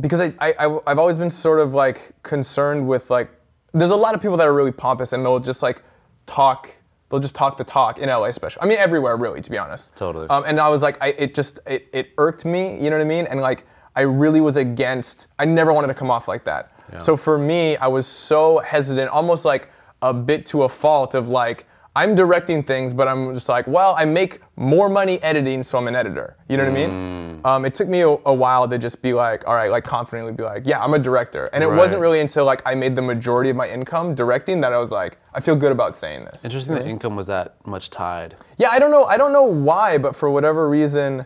because 0.00 0.20
I, 0.20 0.32
I, 0.38 0.52
I 0.60 0.78
I've 0.86 0.98
always 1.00 1.16
been 1.16 1.28
sort 1.28 1.58
of 1.58 1.74
like 1.74 2.12
concerned 2.22 2.86
with 2.86 3.10
like 3.10 3.28
there's 3.74 3.90
a 3.90 3.96
lot 3.96 4.14
of 4.14 4.22
people 4.22 4.36
that 4.36 4.46
are 4.46 4.54
really 4.54 4.72
pompous 4.72 5.12
and 5.12 5.24
they'll 5.24 5.40
just 5.40 5.60
like 5.62 5.82
talk 6.26 6.70
they'll 7.10 7.20
just 7.20 7.34
talk 7.34 7.56
the 7.56 7.64
talk 7.64 7.98
in 7.98 8.08
LA 8.08 8.24
especially 8.24 8.62
I 8.62 8.66
mean 8.66 8.78
everywhere 8.78 9.16
really 9.16 9.40
to 9.40 9.50
be 9.50 9.58
honest. 9.58 9.94
Totally. 9.96 10.28
um, 10.28 10.44
and 10.46 10.60
I 10.60 10.68
was 10.68 10.82
like 10.82 10.96
I, 11.00 11.08
it 11.08 11.34
just 11.34 11.60
it, 11.66 11.88
it 11.92 12.10
irked 12.18 12.44
me 12.44 12.82
you 12.82 12.90
know 12.90 12.96
what 12.96 13.02
I 13.02 13.08
mean? 13.08 13.26
And 13.26 13.40
like 13.40 13.66
I 13.96 14.02
really 14.02 14.40
was 14.40 14.56
against 14.56 15.26
I 15.38 15.44
never 15.44 15.72
wanted 15.72 15.88
to 15.88 15.94
come 15.94 16.10
off 16.10 16.28
like 16.28 16.44
that. 16.44 16.72
So 16.98 17.16
for 17.16 17.38
me 17.38 17.76
I 17.76 17.86
was 17.86 18.06
so 18.06 18.58
hesitant 18.58 19.10
almost 19.10 19.44
like 19.44 19.70
a 20.02 20.12
bit 20.12 20.46
to 20.46 20.64
a 20.64 20.68
fault 20.68 21.14
of 21.14 21.28
like 21.28 21.66
I'm 21.96 22.14
directing 22.14 22.62
things, 22.62 22.94
but 22.94 23.08
I'm 23.08 23.34
just 23.34 23.48
like, 23.48 23.66
well, 23.66 23.94
I 23.98 24.04
make 24.04 24.40
more 24.56 24.88
money 24.88 25.20
editing, 25.22 25.62
so 25.64 25.76
I'm 25.76 25.88
an 25.88 25.96
editor. 25.96 26.36
You 26.48 26.56
know 26.56 26.64
what 26.64 26.70
I 26.72 26.76
Mm. 26.76 26.90
mean? 26.90 27.40
Um, 27.44 27.64
it 27.64 27.74
took 27.74 27.88
me 27.88 28.02
a, 28.02 28.08
a 28.08 28.34
while 28.34 28.68
to 28.68 28.78
just 28.78 29.00
be 29.02 29.12
like, 29.12 29.46
all 29.48 29.54
right, 29.54 29.70
like 29.70 29.82
confidently 29.82 30.32
be 30.32 30.42
like, 30.44 30.66
yeah, 30.66 30.80
I'm 30.84 30.94
a 30.94 30.98
director. 30.98 31.46
And 31.52 31.64
it 31.64 31.68
Right. 31.68 31.76
wasn't 31.76 32.00
really 32.02 32.20
until 32.20 32.44
like 32.44 32.62
I 32.66 32.74
made 32.74 32.94
the 32.94 33.02
majority 33.02 33.50
of 33.50 33.56
my 33.56 33.68
income 33.68 34.14
directing 34.14 34.60
that 34.60 34.72
I 34.72 34.78
was 34.78 34.92
like, 34.92 35.18
I 35.34 35.40
feel 35.40 35.56
good 35.56 35.72
about 35.72 35.96
saying 35.96 36.26
this. 36.26 36.44
Interesting 36.44 36.74
that 36.74 36.86
income 36.86 37.16
was 37.16 37.26
that 37.28 37.54
much 37.66 37.90
tied. 37.90 38.36
Yeah, 38.58 38.68
I 38.70 38.78
don't 38.78 38.90
know. 38.90 39.04
I 39.06 39.16
don't 39.16 39.32
know 39.32 39.42
why, 39.44 39.96
but 39.98 40.14
for 40.14 40.30
whatever 40.30 40.68
reason, 40.68 41.24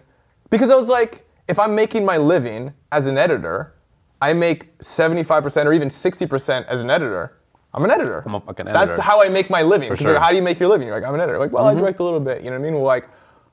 because 0.50 0.70
I 0.70 0.76
was 0.76 0.88
like, 0.88 1.26
if 1.48 1.58
I'm 1.58 1.74
making 1.74 2.04
my 2.06 2.16
living 2.16 2.72
as 2.92 3.06
an 3.06 3.18
editor, 3.18 3.74
I 4.22 4.32
make 4.32 4.78
75% 4.78 5.66
or 5.66 5.72
even 5.74 5.88
60% 5.88 6.66
as 6.68 6.80
an 6.80 6.88
editor. 6.90 7.36
I'm 7.74 7.84
an 7.84 7.90
editor. 7.90 8.22
I'm 8.24 8.34
a 8.36 8.40
fucking 8.40 8.68
editor. 8.68 8.86
That's 8.86 9.00
how 9.00 9.20
I 9.22 9.28
make 9.28 9.50
my 9.50 9.62
living. 9.62 9.88
For 9.88 9.94
Because 9.94 10.06
sure. 10.06 10.14
Mm-hmm. 10.14 10.22
how 10.22 10.30
do 10.30 10.36
you 10.36 10.42
make 10.42 10.60
your 10.60 10.68
living? 10.68 10.86
You're 10.86 10.98
like, 10.98 11.06
I'm 11.06 11.14
an 11.14 11.20
editor. 11.20 11.38
Like, 11.38 11.52
well, 11.52 11.66
I 11.66 11.74
direct 11.74 11.98
a 12.00 12.04
little 12.04 12.20
bit. 12.20 12.42
You 12.42 12.50
know 12.50 12.56
what 12.58 12.62
I 12.62 12.70
mean? 12.70 12.74
Well, 12.74 12.84
like, 12.84 13.08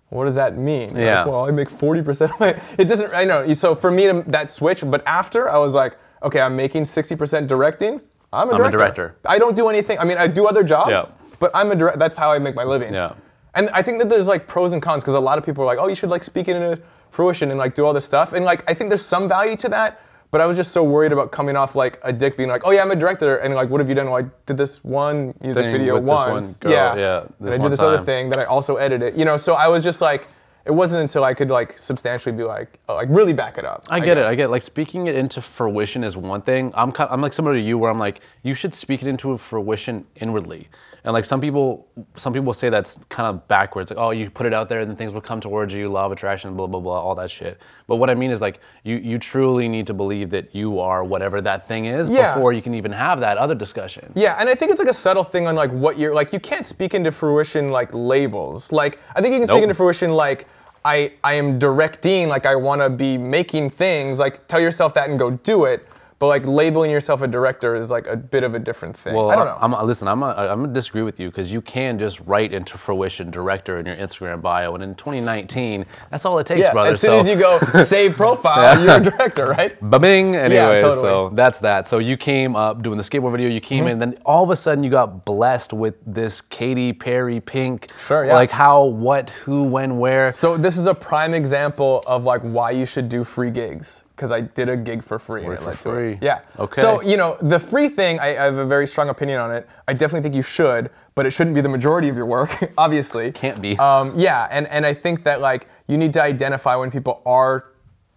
what 0.10 0.26
does 0.26 0.36
that 0.36 0.58
mean? 0.58 0.96
Yeah. 0.96 1.24
Like, 1.24 1.28
well, 1.32 1.48
I 1.48 1.52
make 1.52 1.70
40% 1.70 2.32
of 2.34 2.40
my. 2.40 2.62
It 2.78 2.86
doesn't. 2.86 3.14
I 3.14 3.24
know. 3.24 3.52
So 3.54 3.74
for 3.76 3.90
me, 3.90 4.06
to, 4.08 4.24
that 4.28 4.50
switch. 4.50 4.84
But 4.86 5.06
after, 5.08 5.50
I 5.50 5.58
was 5.58 5.74
like, 5.74 5.98
okay, 6.22 6.40
I'm 6.40 6.56
making 6.56 6.84
60% 6.84 7.48
directing. 7.48 8.00
I'm 8.32 8.50
a 8.50 8.54
I'm 8.54 8.62
a 8.62 8.72
director. 8.72 8.78
director. 8.78 9.16
I 9.26 9.40
don't 9.40 9.56
do 9.56 9.70
anything. 9.70 9.98
I 9.98 10.06
mean, 10.06 10.18
I 10.18 10.28
do 10.28 10.48
other 10.48 10.64
jobs. 10.64 10.92
Yeah. 10.92 11.06
But 11.40 11.52
I'm 11.56 11.72
a 11.72 11.76
director. 11.76 11.98
That's 11.98 12.16
how 12.16 12.32
I 12.32 12.38
make 12.40 12.56
my 12.56 12.64
living. 12.64 12.94
Yeah. 12.94 13.14
And 13.56 13.70
I 13.72 13.82
think 13.82 14.00
that 14.00 14.08
there's 14.08 14.28
like 14.28 14.48
pros 14.48 14.72
and 14.72 14.82
cons 14.82 15.02
because 15.04 15.16
a 15.16 15.20
lot 15.20 15.38
of 15.38 15.46
people 15.46 15.64
are 15.64 15.68
like, 15.68 15.80
oh, 15.80 15.88
you 15.88 15.96
should 15.96 16.10
like 16.10 16.24
speak 16.24 16.48
it 16.48 16.56
into 16.56 16.80
fruition 17.10 17.50
and 17.50 17.58
like 17.58 17.74
do 17.76 17.86
all 17.86 17.94
this 17.94 18.06
stuff. 18.06 18.34
And 18.34 18.46
like 18.46 18.64
I 18.70 18.74
think 18.74 18.90
there's 18.90 19.04
some 19.04 19.28
value 19.28 19.56
to 19.58 19.70
that. 19.70 20.02
But 20.32 20.40
I 20.40 20.46
was 20.46 20.56
just 20.56 20.72
so 20.72 20.82
worried 20.82 21.12
about 21.12 21.32
coming 21.32 21.58
off 21.58 21.76
like 21.76 22.00
a 22.04 22.14
dick, 22.14 22.38
being 22.38 22.50
like, 22.50 22.62
oh 22.64 22.72
yeah, 22.72 22.82
I'm 22.82 22.92
a 22.92 22.96
director, 22.96 23.38
and 23.38 23.54
like, 23.54 23.70
what 23.70 23.82
have 23.82 23.90
you 23.90 23.96
done? 23.96 24.10
Well, 24.10 24.24
I 24.24 24.30
did 24.46 24.56
this 24.56 24.82
one 24.84 25.34
music 25.42 25.66
Thing 25.66 25.72
video 25.74 25.96
with 25.96 26.04
this 26.04 26.10
once, 26.10 26.46
one 26.46 26.56
girl, 26.62 26.72
yeah, 26.72 26.96
yeah, 26.96 27.20
and 27.20 27.34
this 27.42 27.54
I 27.54 27.58
one 27.58 27.62
did 27.62 27.72
this 27.74 27.80
other 27.84 28.04
thing 28.04 28.30
that 28.30 28.40
I 28.40 28.46
also 28.46 28.78
edited, 28.78 29.18
you 29.18 29.26
know. 29.26 29.36
So 29.36 29.56
I 29.56 29.68
was 29.68 29.84
just 29.84 30.00
like, 30.00 30.28
it 30.66 30.72
wasn't 30.72 31.02
until 31.02 31.24
I 31.24 31.34
could 31.34 31.50
like 31.50 31.78
substantially 31.78 32.36
be 32.36 32.44
like, 32.44 32.80
oh, 32.88 32.96
like 32.96 33.08
really 33.10 33.34
back 33.34 33.58
it 33.58 33.66
up. 33.66 33.84
I 33.90 34.00
get 34.00 34.18
it. 34.18 34.26
I 34.28 34.36
get 34.36 34.46
it. 34.46 34.50
like 34.50 34.62
speaking 34.62 35.08
it 35.08 35.16
into 35.16 35.42
fruition 35.42 36.04
is 36.04 36.16
one 36.16 36.42
thing. 36.42 36.72
I'm 36.76 36.92
kind, 36.92 37.10
I'm 37.12 37.22
like 37.22 37.34
similar 37.34 37.56
to 37.56 37.62
you 37.62 37.78
where 37.78 37.90
I'm 37.90 38.00
like 38.00 38.22
you 38.44 38.54
should 38.54 38.74
speak 38.74 39.02
it 39.02 39.08
into 39.08 39.38
fruition 39.38 40.06
inwardly. 40.18 40.68
And 41.04 41.14
like 41.14 41.26
some 41.26 41.42
people 41.42 41.88
some 42.16 42.32
people 42.32 42.54
say 42.54 42.70
that's 42.70 43.00
kind 43.10 43.28
of 43.28 43.48
backwards. 43.48 43.90
Like 43.90 43.98
oh 44.00 44.12
you 44.12 44.30
put 44.30 44.46
it 44.46 44.54
out 44.54 44.70
there 44.70 44.82
and 44.82 44.96
things 44.96 45.16
will 45.16 45.22
come 45.22 45.40
towards 45.42 45.74
you, 45.74 45.90
law 45.90 46.06
of 46.06 46.12
attraction, 46.12 46.56
blah 46.56 46.68
blah 46.68 46.80
blah, 46.80 47.02
all 47.02 47.16
that 47.16 47.32
shit. 47.32 47.60
But 47.88 47.96
what 47.96 48.12
I 48.12 48.14
mean 48.14 48.30
is 48.30 48.40
like 48.40 48.60
you 48.84 48.98
you 48.98 49.18
truly 49.18 49.68
need 49.68 49.88
to 49.88 49.96
believe 49.96 50.30
that 50.30 50.54
you 50.54 50.80
are 50.80 51.04
whatever 51.04 51.42
that 51.42 51.68
thing 51.68 51.86
is 51.86 52.08
Yeah. 52.08 52.36
before 52.36 52.54
you 52.54 52.62
can 52.62 52.76
even 52.76 52.92
have 52.92 53.20
that 53.22 53.40
other 53.40 53.56
discussion. 53.56 54.12
Yeah, 54.16 54.36
and 54.40 54.48
I 54.48 54.54
think 54.54 54.70
it's 54.70 54.80
like 54.80 54.90
a 54.90 54.94
subtle 54.94 55.24
thing 55.24 55.48
on 55.48 55.56
like 55.56 55.72
what 55.72 55.98
you're 55.98 56.14
like. 56.14 56.34
You 56.34 56.40
can't 56.40 56.68
speak 56.68 56.94
into 56.94 57.12
fruition 57.12 57.72
like 57.72 57.90
labels. 57.94 58.72
Like 58.72 59.00
I 59.16 59.22
think 59.22 59.34
you 59.34 59.40
can 59.40 59.48
speak 59.48 59.56
Nope. 59.58 59.64
into 59.64 59.76
fruition 59.76 60.12
like 60.12 60.46
I 60.84 61.14
I 61.24 61.34
am 61.34 61.60
directing. 61.60 62.30
Like 62.30 62.46
I 62.46 62.56
want 62.56 62.82
to 62.82 62.90
be 62.90 63.18
making 63.18 63.70
things. 63.72 64.20
Like 64.20 64.48
tell 64.48 64.60
yourself 64.60 64.94
that 64.96 65.10
and 65.10 65.20
go 65.20 65.32
do 65.32 65.66
it. 65.66 65.88
But 66.22 66.28
like 66.28 66.46
labeling 66.46 66.92
yourself 66.92 67.24
a 67.24 67.28
director 67.28 67.76
is 67.76 67.90
like 67.90 68.06
a 68.06 68.16
bit 68.16 68.44
of 68.44 68.54
a 68.54 68.60
different 68.60 68.96
thing. 68.96 69.16
Well, 69.16 69.32
I 69.32 69.36
don't 69.36 69.46
know. 69.46 69.58
I'm, 69.60 69.88
listen, 69.88 70.08
I'm, 70.08 70.22
a, 70.22 70.28
I'm 70.28 70.62
gonna 70.62 70.72
disagree 70.72 71.02
with 71.02 71.20
you 71.20 71.30
because 71.32 71.52
you 71.52 71.64
can 71.64 71.98
just 71.98 72.20
write 72.22 72.54
into 72.54 72.78
fruition 72.78 73.32
director 73.32 73.80
in 73.80 73.88
your 73.88 73.96
Instagram 73.96 74.40
bio, 74.40 74.76
and 74.76 74.84
in 74.84 74.94
2019, 74.94 75.84
that's 76.12 76.24
all 76.24 76.38
it 76.38 76.46
takes, 76.46 76.60
yeah, 76.60 76.74
brother. 76.74 76.92
as 76.92 77.02
soon 77.02 77.10
so, 77.10 77.20
as 77.22 77.28
you 77.28 77.36
go 77.36 77.58
save 77.84 78.16
profile, 78.16 78.62
yeah. 78.62 78.84
you're 78.84 78.98
a 78.98 79.12
director, 79.12 79.48
right? 79.48 79.76
Ba-bing. 79.90 80.36
Anyway, 80.36 80.80
totally. 80.80 81.02
so 81.02 81.32
that's 81.34 81.58
that. 81.58 81.88
So 81.88 81.98
you 81.98 82.18
came 82.18 82.56
up 82.56 82.84
doing 82.84 82.98
the 82.98 83.04
skateboard 83.04 83.32
video. 83.32 83.50
You 83.50 83.60
came 83.60 83.86
Mm-hmm. 83.86 83.88
in, 83.88 83.98
then 83.98 84.18
all 84.24 84.44
of 84.44 84.52
a 84.52 84.56
sudden 84.56 84.84
you 84.84 84.92
got 84.92 85.26
blessed 85.26 85.74
with 85.74 85.96
this 86.06 86.40
Katy 86.40 86.94
Perry 86.94 87.40
pink. 87.40 87.90
Sure, 88.08 88.26
yeah. 88.26 88.36
Like 88.36 88.52
how, 88.52 88.84
what, 88.86 89.32
who, 89.32 89.64
when, 89.64 89.98
where. 89.98 90.32
So 90.32 90.56
this 90.56 90.78
is 90.78 90.86
a 90.86 90.94
prime 90.94 91.34
example 91.34 92.04
of 92.06 92.26
like 92.26 92.42
why 92.42 92.70
you 92.70 92.86
should 92.86 93.10
do 93.10 93.24
free 93.24 93.50
gigs. 93.50 94.04
Because 94.22 94.32
I 94.32 94.42
did 94.42 94.70
a 94.70 94.78
gig 94.78 95.04
for 95.04 95.18
free 95.18 95.42
Work 95.46 95.50
and 95.50 95.54
it 95.58 95.62
for 95.62 95.66
led 95.70 95.78
to 95.78 96.00
free. 96.02 96.12
it. 96.14 96.20
Yeah. 96.22 96.42
Okay. 96.60 96.80
So 96.80 97.02
you 97.02 97.18
know 97.18 97.38
the 97.42 97.58
free 97.58 97.90
thing, 97.90 98.20
I, 98.20 98.28
I 98.40 98.44
have 98.46 98.54
a 98.58 98.66
very 98.68 98.86
strong 98.86 99.10
opinion 99.10 99.40
on 99.40 99.52
it. 99.52 99.68
I 99.88 99.94
definitely 99.94 100.22
think 100.22 100.36
you 100.36 100.44
should, 100.44 100.92
but 101.16 101.26
it 101.26 101.32
shouldn't 101.32 101.56
be 101.56 101.62
the 101.62 101.70
majority 101.70 102.08
of 102.08 102.16
your 102.16 102.28
work, 102.28 102.72
obviously. 102.78 103.32
Can't 103.32 103.60
be. 103.60 103.80
Um, 103.80 104.14
yeah, 104.16 104.48
and 104.52 104.68
and 104.68 104.86
I 104.86 104.94
think 104.94 105.24
that 105.24 105.42
like 105.42 105.68
you 105.88 105.98
need 105.98 106.14
to 106.14 106.22
identify 106.22 106.76
when 106.76 106.92
people 106.92 107.24
are. 107.26 107.66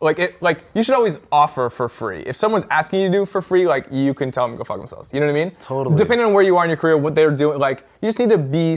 Like 0.03 0.19
it, 0.19 0.43
like 0.43 0.63
you 0.75 0.83
should 0.83 0.95
always 0.95 1.19
offer 1.33 1.71
for 1.71 1.89
free. 1.89 2.21
If 2.27 2.37
someone's 2.37 2.67
asking 2.71 3.01
you 3.01 3.07
to 3.07 3.13
do 3.13 3.25
for 3.25 3.41
free, 3.41 3.67
like 3.67 3.87
you 3.91 4.13
can 4.13 4.31
tell 4.31 4.45
them 4.47 4.53
to 4.53 4.59
go 4.59 4.65
fuck 4.65 4.77
themselves. 4.77 5.09
You 5.15 5.21
know 5.21 5.27
what 5.27 5.33
I 5.37 5.45
mean? 5.45 5.53
Totally. 5.59 5.97
Depending 5.97 6.27
on 6.27 6.35
where 6.35 6.43
you 6.45 6.59
are 6.59 6.65
in 6.65 6.69
your 6.69 6.77
career, 6.77 6.99
what 6.99 7.15
they're 7.15 7.31
doing, 7.31 7.59
like 7.59 7.87
you 8.03 8.09
just 8.09 8.19
need 8.19 8.29
to 8.29 8.37
be 8.37 8.77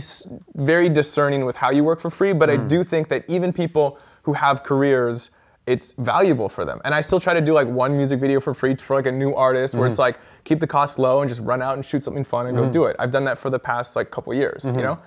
very 0.55 0.87
discerning 0.87 1.43
with 1.43 1.57
how 1.57 1.71
you 1.71 1.83
work 1.83 1.99
for 1.99 2.09
free. 2.09 2.31
But 2.31 2.49
I 2.49 2.55
Mm. 2.55 2.69
do 2.69 2.83
think 2.85 3.09
that 3.09 3.25
even 3.27 3.51
people 3.51 3.99
who 4.21 4.31
have 4.33 4.63
careers, 4.63 5.29
it's 5.67 5.93
valuable 5.97 6.47
for 6.49 6.63
them. 6.65 6.79
And 6.85 6.95
I 6.95 7.01
still 7.01 7.19
try 7.19 7.33
to 7.33 7.41
do 7.41 7.53
like 7.53 7.67
one 7.67 7.95
music 7.95 8.19
video 8.19 8.39
for 8.39 8.53
free 8.53 8.75
for 8.75 8.95
like 8.95 9.05
a 9.05 9.11
new 9.11 9.33
artist, 9.35 9.73
where 9.75 9.83
Mm-hmm. 9.83 9.91
it's 9.91 9.99
like 9.99 10.17
keep 10.45 10.59
the 10.59 10.67
cost 10.67 10.97
low 10.97 11.21
and 11.21 11.29
just 11.29 11.41
run 11.41 11.61
out 11.61 11.75
and 11.75 11.85
shoot 11.85 12.01
something 12.03 12.23
fun 12.23 12.47
and 12.47 12.57
go 12.57 12.69
do 12.69 12.85
it. 12.85 12.95
I've 12.99 13.11
done 13.11 13.25
that 13.25 13.37
for 13.37 13.49
the 13.49 13.59
past 13.59 13.95
like 13.95 14.09
couple 14.09 14.33
years, 14.33 14.63
Mm-hmm. 14.63 14.79
you 14.79 14.83
know. 14.85 14.99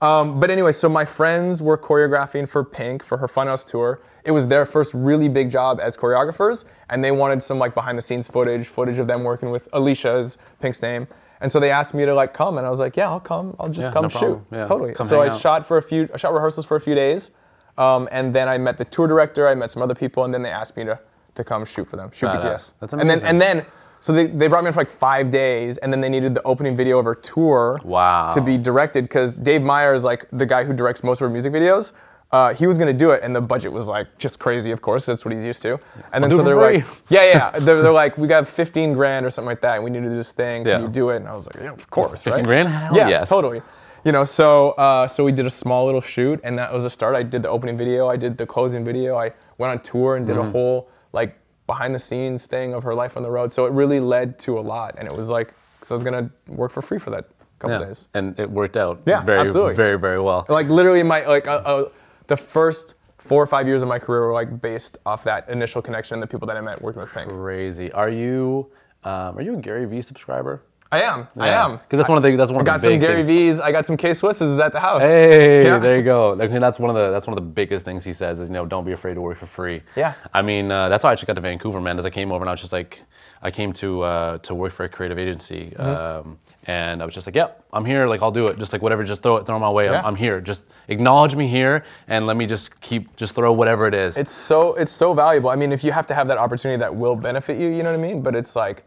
Um, 0.00 0.38
but 0.38 0.48
anyway, 0.50 0.70
so 0.72 0.88
my 0.88 1.04
friends 1.04 1.60
were 1.60 1.76
choreographing 1.78 2.48
for 2.48 2.62
Pink 2.64 3.02
for 3.04 3.16
her 3.18 3.26
Funhouse 3.26 3.64
tour. 3.64 4.00
It 4.24 4.30
was 4.30 4.46
their 4.46 4.64
first 4.66 4.94
really 4.94 5.28
big 5.28 5.50
job 5.50 5.80
as 5.82 5.96
choreographers, 5.96 6.64
and 6.90 7.02
they 7.02 7.10
wanted 7.10 7.42
some 7.42 7.58
like 7.58 7.74
behind 7.74 7.96
the 7.98 8.02
scenes 8.02 8.28
footage, 8.28 8.66
footage 8.68 8.98
of 9.00 9.06
them 9.08 9.24
working 9.24 9.50
with 9.50 9.68
Alecia's 9.72 10.38
Pink's 10.60 10.80
name. 10.82 11.08
And 11.40 11.50
so 11.50 11.58
they 11.60 11.70
asked 11.70 11.94
me 11.94 12.04
to 12.04 12.14
like 12.14 12.32
come, 12.34 12.58
and 12.58 12.66
I 12.66 12.70
was 12.70 12.78
like, 12.80 12.96
yeah, 12.96 13.08
I'll 13.08 13.18
come. 13.20 13.56
I'll 13.58 13.68
just 13.68 13.86
Yeah, 13.88 13.92
come 13.92 14.02
no 14.04 14.08
shoot. 14.08 14.40
Yeah, 14.52 14.64
Totally. 14.64 14.92
come 14.94 15.06
so 15.06 15.20
I 15.22 15.28
out. 15.30 15.40
shot 15.40 15.66
for 15.66 15.78
a 15.78 15.82
few, 15.82 16.08
I 16.12 16.16
shot 16.16 16.32
rehearsals 16.32 16.66
for 16.66 16.76
a 16.76 16.80
few 16.80 16.94
days, 16.96 17.30
um, 17.78 18.08
and 18.12 18.34
then 18.34 18.48
I 18.48 18.58
met 18.58 18.76
the 18.76 18.84
tour 18.84 19.06
director. 19.06 19.48
I 19.48 19.54
met 19.54 19.70
some 19.70 19.82
other 19.82 19.94
people, 19.94 20.24
and 20.24 20.34
then 20.34 20.42
they 20.42 20.50
asked 20.50 20.76
me 20.76 20.84
to 20.84 20.98
to 21.34 21.44
come 21.44 21.64
shoot 21.64 21.88
for 21.88 21.96
them, 21.96 22.10
shoot 22.12 22.26
Badass. 22.26 22.42
BTS. 22.42 22.72
That's 22.80 22.92
And 22.92 23.00
then 23.02 23.10
amazing. 23.10 23.28
and 23.28 23.40
then. 23.40 23.66
So 24.00 24.12
they, 24.12 24.26
they 24.28 24.46
brought 24.46 24.62
me 24.62 24.68
in 24.68 24.72
for 24.74 24.78
like 24.80 24.90
five 24.90 25.28
days, 25.28 25.76
and 25.78 25.92
then 25.92 26.00
they 26.00 26.08
needed 26.08 26.32
the 26.32 26.42
opening 26.44 26.76
video 26.76 27.00
of 27.00 27.04
her 27.04 27.16
tour 27.16 27.80
Wow. 27.84 28.30
to 28.30 28.40
be 28.40 28.56
directed 28.56 29.02
because 29.02 29.36
Dave 29.36 29.60
Meyers 29.60 30.02
is 30.02 30.04
like 30.04 30.24
the 30.30 30.46
guy 30.46 30.62
who 30.62 30.72
directs 30.72 31.02
most 31.02 31.16
of 31.20 31.26
her 31.26 31.30
music 31.30 31.52
videos. 31.52 31.90
uh, 32.30 32.54
he 32.54 32.68
was 32.68 32.78
gonna 32.78 32.92
do 32.92 33.10
it, 33.10 33.22
and 33.24 33.34
the 33.34 33.40
budget 33.40 33.72
was 33.72 33.86
like 33.88 34.06
just 34.18 34.38
crazy. 34.38 34.70
Of 34.70 34.80
course, 34.82 35.04
that's 35.06 35.24
what 35.24 35.32
he's 35.34 35.44
used 35.44 35.62
to. 35.62 35.80
And 36.12 36.22
then 36.22 36.30
so 36.30 36.44
they're 36.44 36.54
like, 36.54 36.84
yeah, 37.08 37.24
yeah. 37.24 37.50
They're, 37.58 37.82
they're 37.82 37.90
like, 38.04 38.16
we 38.18 38.28
got 38.28 38.46
15 38.46 38.92
grand 38.92 39.26
or 39.26 39.30
something 39.30 39.48
like 39.48 39.62
that, 39.62 39.74
and 39.76 39.82
we 39.84 39.90
need 39.90 40.02
to 40.04 40.08
do 40.10 40.16
this 40.16 40.30
thing. 40.30 40.62
Can 40.62 40.70
Yeah. 40.70 40.80
you 40.86 40.88
do 40.88 41.10
it? 41.10 41.16
And 41.16 41.26
I 41.26 41.34
was 41.34 41.46
like, 41.48 41.56
yeah, 41.56 41.72
of 41.72 41.90
course. 41.90 42.22
15 42.22 42.34
right? 42.34 42.44
grand? 42.44 42.68
Hell 42.68 42.96
yeah, 42.96 43.08
yes. 43.08 43.28
totally. 43.28 43.62
You 44.08 44.12
know, 44.12 44.24
so 44.24 44.70
uh, 44.70 45.06
so 45.06 45.22
we 45.22 45.32
did 45.32 45.44
a 45.44 45.50
small 45.50 45.84
little 45.84 46.00
shoot, 46.00 46.40
and 46.42 46.58
that 46.58 46.72
was 46.72 46.86
a 46.86 46.88
start. 46.88 47.14
I 47.14 47.22
did 47.22 47.42
the 47.42 47.50
opening 47.50 47.76
video, 47.76 48.08
I 48.08 48.16
did 48.16 48.38
the 48.38 48.46
closing 48.46 48.82
video, 48.82 49.18
I 49.18 49.32
went 49.58 49.70
on 49.70 49.80
tour 49.82 50.16
and 50.16 50.26
did 50.26 50.36
Mm-hmm. 50.36 50.48
a 50.48 50.50
whole 50.50 50.88
like 51.12 51.36
behind 51.66 51.94
the 51.94 51.98
scenes 51.98 52.46
thing 52.46 52.72
of 52.72 52.82
her 52.84 52.94
life 52.94 53.18
on 53.18 53.22
the 53.22 53.30
road. 53.30 53.52
So 53.52 53.66
it 53.66 53.72
really 53.72 54.00
led 54.00 54.38
to 54.38 54.58
a 54.58 54.62
lot, 54.62 54.94
and 54.96 55.06
it 55.06 55.14
was 55.14 55.28
like, 55.28 55.52
so 55.82 55.94
I 55.94 55.96
was 55.96 56.04
gonna 56.04 56.30
work 56.46 56.72
for 56.72 56.80
free 56.80 56.98
for 56.98 57.10
that 57.10 57.26
couple 57.58 57.78
Yeah. 57.78 57.84
days. 57.84 58.08
And 58.14 58.40
it 58.40 58.50
worked 58.50 58.78
out. 58.78 59.02
Yeah, 59.04 59.20
very, 59.20 59.40
absolutely. 59.40 59.74
very, 59.74 59.98
very 59.98 60.20
well. 60.22 60.46
Like 60.48 60.68
literally, 60.68 61.02
my 61.02 61.26
like 61.26 61.46
uh, 61.46 61.60
uh, 61.66 61.90
the 62.28 62.36
first 62.38 62.94
four 63.18 63.42
or 63.42 63.46
five 63.46 63.66
years 63.66 63.82
of 63.82 63.88
my 63.88 63.98
career 63.98 64.22
were 64.26 64.32
like 64.32 64.62
based 64.62 64.96
off 65.04 65.22
that 65.24 65.46
initial 65.50 65.82
connection 65.82 66.14
and 66.14 66.22
the 66.22 66.26
people 66.26 66.46
that 66.48 66.56
I 66.56 66.62
met 66.62 66.80
working 66.80 67.02
with 67.02 67.12
Pink. 67.12 67.28
Crazy. 67.28 67.92
Are 67.92 68.08
you 68.08 68.70
um, 69.04 69.36
are 69.36 69.42
you 69.42 69.52
a 69.52 69.60
Gary 69.60 69.84
Vee 69.84 70.00
subscriber? 70.00 70.62
I 70.90 71.02
am. 71.02 71.28
I 71.36 71.50
am. 71.50 71.72
Because 71.76 71.98
that's 71.98 72.08
one 72.08 72.16
of 72.16 72.24
the 72.24 72.34
that's 72.34 72.50
one 72.50 72.58
I 72.58 72.60
of 72.60 72.66
got 72.66 72.80
the 72.80 72.86
some 72.92 72.98
Gary 72.98 73.16
things. 73.22 73.26
V's. 73.26 73.60
I 73.60 73.72
got 73.72 73.84
some 73.84 73.96
K 73.98 74.12
Swisses 74.12 74.58
at 74.58 74.72
the 74.72 74.80
house. 74.80 75.02
Hey, 75.02 75.64
Yeah. 75.64 75.78
there 75.78 75.96
you 75.98 76.02
go. 76.02 76.32
Like, 76.38 76.50
that's 76.50 76.78
one 76.78 76.88
of 76.88 76.96
the 76.96 77.10
that's 77.10 77.26
one 77.26 77.36
of 77.36 77.44
the 77.44 77.50
biggest 77.50 77.84
things 77.84 78.04
he 78.04 78.12
says 78.14 78.40
is 78.40 78.48
you 78.48 78.54
know 78.54 78.64
don't 78.64 78.84
be 78.84 78.92
afraid 78.92 79.14
to 79.14 79.20
work 79.20 79.36
for 79.38 79.46
free. 79.46 79.82
Yeah. 79.96 80.14
I 80.32 80.40
mean 80.40 80.70
uh, 80.72 80.88
that's 80.88 81.02
how 81.02 81.10
I 81.10 81.12
actually 81.12 81.26
got 81.26 81.34
to 81.36 81.42
Vancouver, 81.42 81.80
man. 81.80 81.98
As 81.98 82.06
I 82.06 82.10
came 82.10 82.32
over 82.32 82.42
and 82.42 82.48
I 82.48 82.52
was 82.52 82.60
just 82.60 82.72
like, 82.72 83.02
I 83.42 83.50
came 83.50 83.72
to 83.74 84.02
uh, 84.02 84.38
to 84.38 84.54
work 84.54 84.72
for 84.72 84.84
a 84.84 84.88
creative 84.88 85.18
agency, 85.18 85.74
Mm-hmm. 85.78 86.28
um, 86.28 86.38
and 86.64 87.02
I 87.02 87.04
was 87.04 87.14
just 87.14 87.26
like, 87.26 87.36
yep, 87.36 87.62
I'm 87.72 87.84
here. 87.84 88.06
Like 88.06 88.22
I'll 88.22 88.30
do 88.32 88.46
it. 88.46 88.58
Just 88.58 88.72
like 88.72 88.80
whatever, 88.80 89.04
just 89.04 89.20
throw 89.22 89.36
it, 89.36 89.44
throw 89.46 89.58
my 89.58 89.70
way. 89.70 89.84
Yeah. 89.86 89.98
I'm, 90.00 90.06
I'm 90.06 90.16
here. 90.16 90.40
Just 90.40 90.68
acknowledge 90.88 91.36
me 91.36 91.46
here, 91.48 91.84
and 92.08 92.26
let 92.26 92.36
me 92.38 92.46
just 92.46 92.80
keep 92.80 93.14
just 93.16 93.34
throw 93.34 93.52
whatever 93.52 93.86
it 93.86 93.94
is. 93.94 94.16
It's 94.16 94.32
so 94.32 94.74
it's 94.76 94.90
so 94.92 95.12
valuable. 95.12 95.50
I 95.50 95.56
mean, 95.56 95.70
if 95.70 95.84
you 95.84 95.92
have 95.92 96.06
to 96.06 96.14
have 96.14 96.28
that 96.28 96.38
opportunity 96.38 96.78
that 96.80 96.94
will 96.94 97.14
benefit 97.16 97.58
you, 97.60 97.68
you 97.68 97.82
know 97.82 97.90
what 97.92 97.98
I 97.98 98.02
mean. 98.02 98.22
But 98.22 98.34
it's 98.34 98.56
like, 98.56 98.84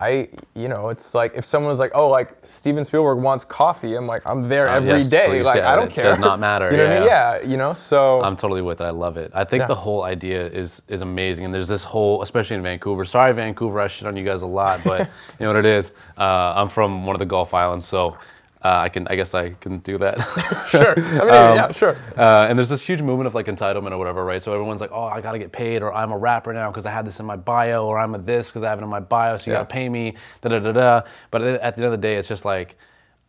I, 0.00 0.28
you 0.54 0.68
know, 0.68 0.88
it's 0.88 1.14
like 1.14 1.32
if 1.34 1.44
someone 1.44 1.68
was 1.68 1.78
like, 1.78 1.92
oh, 1.94 2.08
like 2.08 2.34
Steven 2.42 2.84
Spielberg 2.84 3.18
wants 3.18 3.44
coffee, 3.44 3.94
I'm 3.96 4.06
like, 4.06 4.22
I'm 4.24 4.48
there 4.48 4.66
every 4.66 5.04
day. 5.04 5.18
yes, 5.18 5.28
please, 5.28 5.44
like 5.44 5.56
yeah, 5.56 5.70
I 5.72 5.76
don't 5.76 5.88
it 5.88 5.92
care. 5.92 6.04
It 6.06 6.08
does 6.08 6.18
not 6.18 6.40
matter, 6.40 6.68
you 6.70 6.78
know 6.78 6.84
what 6.84 6.92
I 6.96 7.00
mean? 7.00 7.08
yeah. 7.08 7.36
Yeah. 7.40 7.46
You 7.46 7.56
know. 7.58 7.72
So 7.74 8.22
I'm 8.22 8.34
totally 8.36 8.62
with 8.62 8.80
it. 8.80 8.84
I 8.84 8.90
love 8.90 9.18
it. 9.18 9.30
I 9.34 9.44
think 9.44 9.60
Yeah. 9.60 9.66
the 9.66 9.74
whole 9.74 10.04
idea 10.04 10.46
is 10.46 10.80
is 10.88 11.02
amazing, 11.02 11.44
and 11.44 11.52
there's 11.52 11.68
this 11.68 11.84
whole, 11.84 12.22
especially 12.22 12.56
in 12.56 12.62
Vancouver. 12.62 13.04
Sorry, 13.04 13.32
Vancouver, 13.34 13.78
I 13.80 13.88
shit 13.88 14.08
on 14.08 14.16
you 14.16 14.24
guys 14.24 14.40
a 14.42 14.46
lot, 14.46 14.80
but 14.84 15.00
you 15.38 15.44
know 15.44 15.48
what 15.48 15.56
it 15.56 15.66
is. 15.66 15.92
Uh, 16.16 16.54
I'm 16.56 16.68
from 16.70 17.04
one 17.04 17.14
of 17.14 17.20
the 17.20 17.26
Gulf 17.26 17.52
Islands, 17.52 17.86
so 17.86 18.16
uh, 18.62 18.78
I 18.78 18.88
can, 18.90 19.06
I 19.08 19.16
guess, 19.16 19.34
I 19.34 19.50
can 19.50 19.78
do 19.78 19.96
that. 19.98 20.20
sure. 20.68 20.94
I 20.98 21.00
mean, 21.00 21.20
Um, 21.20 21.56
yeah, 21.56 21.72
sure. 21.72 21.96
Uh, 22.16 22.46
and 22.48 22.58
there's 22.58 22.68
this 22.68 22.82
huge 22.82 23.00
movement 23.00 23.26
of 23.26 23.34
like 23.34 23.46
entitlement 23.46 23.92
or 23.92 23.98
whatever, 23.98 24.24
right? 24.24 24.42
So 24.42 24.52
everyone's 24.52 24.80
like, 24.82 24.92
oh, 24.92 25.04
I 25.04 25.20
gotta 25.22 25.38
get 25.38 25.50
paid, 25.50 25.82
or 25.82 25.94
I'm 25.94 26.12
a 26.12 26.18
rapper 26.18 26.52
now 26.52 26.68
because 26.70 26.84
I 26.84 26.90
had 26.90 27.06
this 27.06 27.20
in 27.20 27.26
my 27.26 27.36
bio, 27.36 27.86
or 27.86 27.98
I'm 27.98 28.14
a 28.14 28.18
this 28.18 28.48
because 28.48 28.62
I 28.64 28.68
have 28.68 28.78
it 28.78 28.82
in 28.82 28.88
my 28.90 29.00
bio, 29.00 29.36
so 29.38 29.50
you 29.50 29.54
Yeah. 29.54 29.60
gotta 29.60 29.70
pay 29.72 29.88
me, 29.88 30.14
da 30.42 30.50
da 30.50 30.58
da 30.58 30.72
da. 30.72 31.02
But 31.30 31.42
at 31.42 31.60
at 31.62 31.74
the 31.74 31.82
end 31.82 31.86
of 31.86 32.00
the 32.00 32.06
day, 32.06 32.16
it's 32.16 32.28
just 32.28 32.44
like, 32.44 32.76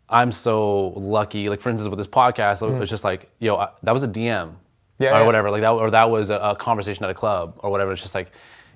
I'm 0.10 0.32
so 0.34 0.90
lucky. 0.98 1.48
Like 1.48 1.62
for 1.62 1.70
instance, 1.70 1.90
with 1.90 1.98
this 2.00 2.08
podcast, 2.08 2.62
it 2.68 2.78
was 2.78 2.90
just 2.90 3.04
like, 3.06 3.30
yo, 3.40 3.56
I, 3.56 3.70
that 3.84 3.94
was 3.94 4.04
a 4.04 4.08
DM, 4.10 4.50
Mm. 4.50 5.06
Yeah, 5.06 5.16
or 5.16 5.20
yeah. 5.22 5.26
whatever, 5.26 5.50
like 5.50 5.62
that, 5.62 5.72
or 5.72 5.90
that 5.92 6.10
was 6.10 6.30
a, 6.30 6.36
a 6.36 6.56
conversation 6.56 7.04
at 7.06 7.10
a 7.10 7.14
club 7.14 7.56
or 7.60 7.72
whatever. 7.72 7.92
It's 7.94 8.02
just 8.02 8.14
like, 8.14 8.32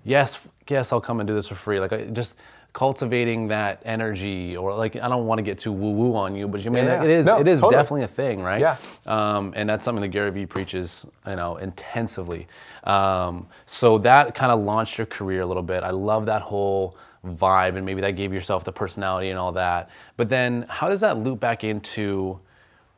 yes, 0.05 0.39
yes, 0.69 0.91
I'll 0.91 1.01
come 1.01 1.19
and 1.19 1.27
do 1.27 1.35
this 1.35 1.47
for 1.47 1.53
free. 1.55 1.79
Like 1.79 1.93
I, 1.93 2.05
just 2.05 2.35
cultivating 2.75 3.47
that 3.47 3.81
energy, 3.85 4.57
or 4.57 4.75
like 4.75 4.97
I 4.97 5.07
don't 5.07 5.25
want 5.27 5.39
to 5.39 5.43
get 5.43 5.57
too 5.57 5.71
woo 5.71 5.91
woo 5.91 6.13
on 6.13 6.35
you, 6.35 6.45
but 6.45 6.61
you 6.61 6.69
mean 6.69 6.83
Yeah, 6.83 7.01
it 7.05 7.09
is 7.09 7.25
No, 7.25 7.39
it 7.39 7.47
is 7.47 7.61
totally. 7.61 7.81
definitely 7.81 8.03
a 8.03 8.07
thing, 8.09 8.43
right? 8.43 8.59
Yeah. 8.59 8.75
Um, 9.05 9.53
and 9.55 9.67
that's 9.69 9.85
something 9.85 10.01
that 10.01 10.09
Gary 10.09 10.29
Vee 10.29 10.45
preaches, 10.45 11.05
you 11.25 11.38
know, 11.38 11.55
intensively. 11.55 12.47
Um, 12.83 13.47
so 13.65 13.97
that 13.99 14.35
kind 14.35 14.51
of 14.51 14.59
launched 14.59 14.97
your 14.97 15.07
career 15.07 15.39
a 15.39 15.45
little 15.45 15.63
bit. 15.63 15.83
I 15.83 15.91
love 15.91 16.25
that 16.25 16.41
whole 16.41 16.97
vibe, 17.25 17.77
and 17.77 17.85
maybe 17.85 18.01
that 18.01 18.17
gave 18.17 18.33
yourself 18.33 18.65
the 18.65 18.73
personality 18.73 19.29
and 19.29 19.39
all 19.39 19.53
that. 19.53 19.89
But 20.17 20.27
then, 20.27 20.65
how 20.67 20.89
does 20.89 20.99
that 20.99 21.17
loop 21.17 21.39
back 21.39 21.63
into? 21.63 22.38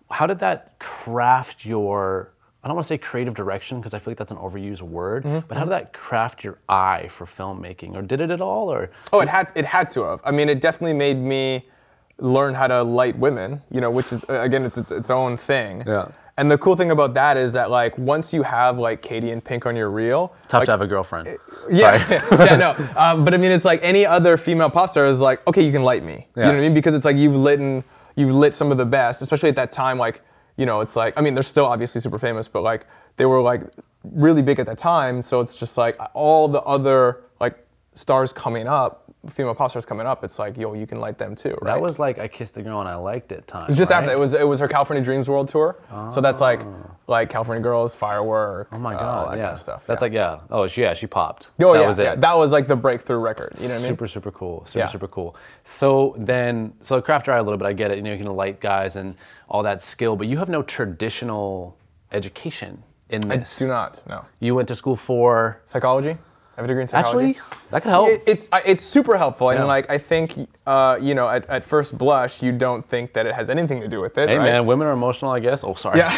How 0.10 0.26
did 0.26 0.40
that 0.40 0.80
craft 0.80 1.66
your? 1.66 2.32
I 2.68 2.70
don't 2.70 2.76
want 2.76 2.88
to 2.88 2.90
say 2.90 2.98
creative 2.98 3.34
direction 3.34 3.80
because 3.80 3.94
I 3.94 4.00
feel 4.00 4.12
like 4.12 4.18
that's 4.18 4.32
an 4.32 4.38
overused 4.38 4.82
word. 4.82 5.24
Mm-hmm, 5.24 5.48
But 5.48 5.58
how 5.58 5.64
did 5.64 5.72
that 5.72 5.94
craft 5.94 6.44
your 6.44 6.58
eye 6.68 7.08
for 7.10 7.26
filmmaking, 7.26 7.96
or 7.96 8.02
did 8.02 8.20
it 8.20 8.30
at 8.30 8.42
all, 8.42 8.70
or? 8.70 8.92
Oh, 9.14 9.22
it 9.22 9.30
had 9.30 9.54
it 9.56 9.64
had 9.64 9.90
to 9.92 10.02
have. 10.02 10.20
I 10.26 10.32
mean, 10.32 10.50
it 10.50 10.60
definitely 10.60 10.92
made 10.92 11.18
me 11.18 11.70
learn 12.18 12.54
how 12.54 12.68
to 12.68 12.84
light 12.84 13.18
women. 13.18 13.62
You 13.72 13.80
know, 13.80 13.90
which 13.90 14.12
is 14.12 14.22
again, 14.28 14.66
it's 14.66 14.78
its, 14.78 14.92
its 14.92 15.10
own 15.10 15.38
thing. 15.38 15.86
Yeah. 15.88 16.10
And 16.36 16.52
the 16.52 16.58
cool 16.58 16.76
thing 16.76 16.92
about 16.92 17.14
that 17.14 17.38
is 17.38 17.54
that 17.54 17.72
like 17.72 17.98
once 17.98 18.34
you 18.34 18.44
have 18.44 18.78
like 18.78 19.02
Katy 19.02 19.32
and 19.32 19.42
Pink 19.42 19.66
on 19.66 19.74
your 19.78 19.90
reel, 19.90 20.34
Tough 20.50 20.60
like, 20.60 20.66
to 20.66 20.72
have 20.72 20.82
a 20.82 20.88
girlfriend. 20.88 21.38
Yeah, 21.72 22.06
yeah, 22.32 22.58
no. 22.58 22.76
Um, 22.98 23.24
but 23.24 23.34
I 23.34 23.38
mean, 23.38 23.52
it's 23.54 23.64
like 23.64 23.80
any 23.82 24.06
other 24.06 24.36
female 24.36 24.70
pop 24.70 24.90
star 24.90 25.06
is 25.06 25.22
like, 25.22 25.48
okay, 25.48 25.64
you 25.64 25.72
can 25.72 25.84
light 25.84 26.04
me. 26.04 26.28
Yeah. 26.36 26.48
You 26.48 26.52
know 26.52 26.58
what 26.58 26.58
I 26.58 26.62
mean? 26.64 26.74
Because 26.74 26.96
it's 26.96 27.06
like 27.06 27.16
you've 27.16 27.34
lit 27.34 27.62
and, 27.62 27.82
you've 28.18 28.36
lit 28.36 28.54
some 28.54 28.72
of 28.74 28.78
the 28.78 28.86
best, 28.86 29.22
especially 29.22 29.48
at 29.48 29.56
that 29.56 29.72
time. 29.72 29.98
Like, 29.98 30.22
you 30.58 30.65
know, 30.65 30.82
it's 30.82 30.96
like 30.96 31.13
I 31.17 31.22
mean, 31.22 31.34
they're 31.34 31.43
still 31.43 31.65
obviously 31.65 32.02
super 32.02 32.20
famous, 32.20 32.48
but 32.48 32.62
like 32.62 32.86
they 33.15 33.26
were 33.26 33.41
like 33.41 33.62
really 34.04 34.41
big 34.41 34.60
at 34.60 34.65
that 34.65 34.78
time. 34.78 35.22
So 35.22 35.39
it's 35.39 35.56
just 35.56 35.78
like 35.78 35.98
all 36.13 36.48
the 36.48 36.62
other 36.63 37.24
like 37.39 37.65
stars 37.93 38.34
coming 38.34 38.67
up, 38.67 39.07
female 39.30 39.56
pop 39.56 39.70
stars 39.70 39.86
coming 39.86 40.08
up. 40.08 40.24
It's 40.24 40.40
like, 40.40 40.58
yo, 40.58 40.74
you 40.74 40.88
can 40.88 41.00
light 41.00 41.18
them 41.18 41.36
too, 41.36 41.58
right? 41.62 41.74
That 41.74 41.82
was 41.82 42.00
like 42.00 42.20
I 42.20 42.28
kissed 42.28 42.58
a 42.58 42.62
girl 42.62 42.80
and 42.80 42.90
I 42.90 42.96
liked 42.96 43.32
it 43.32 43.48
time. 43.48 43.74
Just 43.74 43.92
right? 43.92 43.98
after 43.98 44.12
it 44.12 44.20
was 44.20 44.34
it 44.34 44.48
was 44.48 44.60
her 44.60 44.68
California 44.68 45.04
Dreams 45.04 45.30
World 45.30 45.50
Tour. 45.50 45.78
So 46.10 46.22
that's 46.22 46.42
like 46.42 46.62
like 47.08 47.30
California 47.30 47.62
Girls, 47.63 47.96
Firework. 47.96 48.70
Oh 48.72 48.80
my 48.80 48.96
uh, 48.96 49.00
god, 49.00 49.18
all 49.18 49.32
that 49.32 49.38
yeah. 49.38 49.44
kind 49.44 49.54
of 49.54 49.60
stuff. 49.60 49.84
That's 49.88 50.02
yeah. 50.02 50.06
like 50.06 50.13
yeah. 50.13 50.40
Oh 50.50 50.63
yeah, 50.63 50.94
she 50.94 51.08
popped. 51.08 51.48
oh 51.60 51.74
that 51.74 51.80
yeah, 51.80 51.88
was 51.88 52.00
it. 52.00 52.04
yeah, 52.04 52.16
that 52.16 52.36
was 52.36 52.52
like 52.52 52.68
the 52.68 52.76
breakthrough 52.76 53.18
record. 53.18 53.54
You 53.60 53.68
know 53.68 53.76
what 53.76 53.80
I 53.80 53.84
mean? 53.84 53.92
super 53.92 54.08
super 54.08 54.32
cool. 54.32 54.66
Super 54.68 54.80
Yeah. 54.80 54.88
super 54.88 55.08
cool. 55.08 55.36
So 55.63 56.16
then 56.18 56.74
so 56.82 57.02
craft 57.02 57.30
eye 57.30 57.38
a 57.38 57.44
little 57.44 57.58
bit. 57.58 57.66
I 57.66 57.74
get 57.74 57.92
it. 57.92 57.98
You 57.98 58.04
know 58.04 58.12
you 58.12 58.18
can 58.18 58.28
light 58.28 58.60
guys 58.60 58.96
and 58.96 59.16
all 59.50 59.63
that 59.63 59.84
skill, 59.84 60.16
but 60.16 60.28
you 60.28 60.38
have 60.38 60.50
no 60.50 60.63
traditional 60.63 61.78
education 62.12 62.84
in 63.10 63.22
this. 63.28 63.62
I 63.62 63.66
do 63.66 63.70
not. 63.70 64.02
No. 64.08 64.26
You 64.40 64.56
went 64.56 64.68
to 64.70 64.76
school 64.76 64.96
for 64.96 65.62
Psychology. 65.66 66.18
I 66.58 66.62
have 66.62 66.65
a 66.65 66.67
degree 66.70 66.82
in 66.82 66.88
psychology. 66.88 67.30
actually 67.38 67.41
that 67.70 67.84
could 67.84 67.89
help. 67.89 68.10
It- 68.10 68.24
it's 68.26 68.50
it's 68.65 68.84
super 68.84 69.15
helpful, 69.15 69.50
and 69.52 69.60
Yeah. 69.60 69.65
like 69.65 69.89
I 69.91 70.00
think 70.00 70.34
uh, 70.65 70.98
you 71.00 71.13
know 71.13 71.30
at, 71.30 71.48
at 71.50 71.63
first 71.63 71.96
blush 71.98 72.41
you 72.41 72.52
don't 72.52 72.84
think 72.89 73.13
that 73.13 73.28
it 73.28 73.36
has 73.36 73.50
anything 73.52 73.80
to 73.82 73.88
do 73.88 74.02
with 74.02 74.17
it, 74.17 74.28
hey 74.28 74.38
right? 74.38 74.43
man, 74.46 74.65
women 74.65 74.88
are 74.88 74.91
emotional. 74.93 75.30
I 75.32 75.39
guess. 75.39 75.63
Oh 75.63 75.76
sorry. 75.76 76.00
Yeah. 76.00 76.12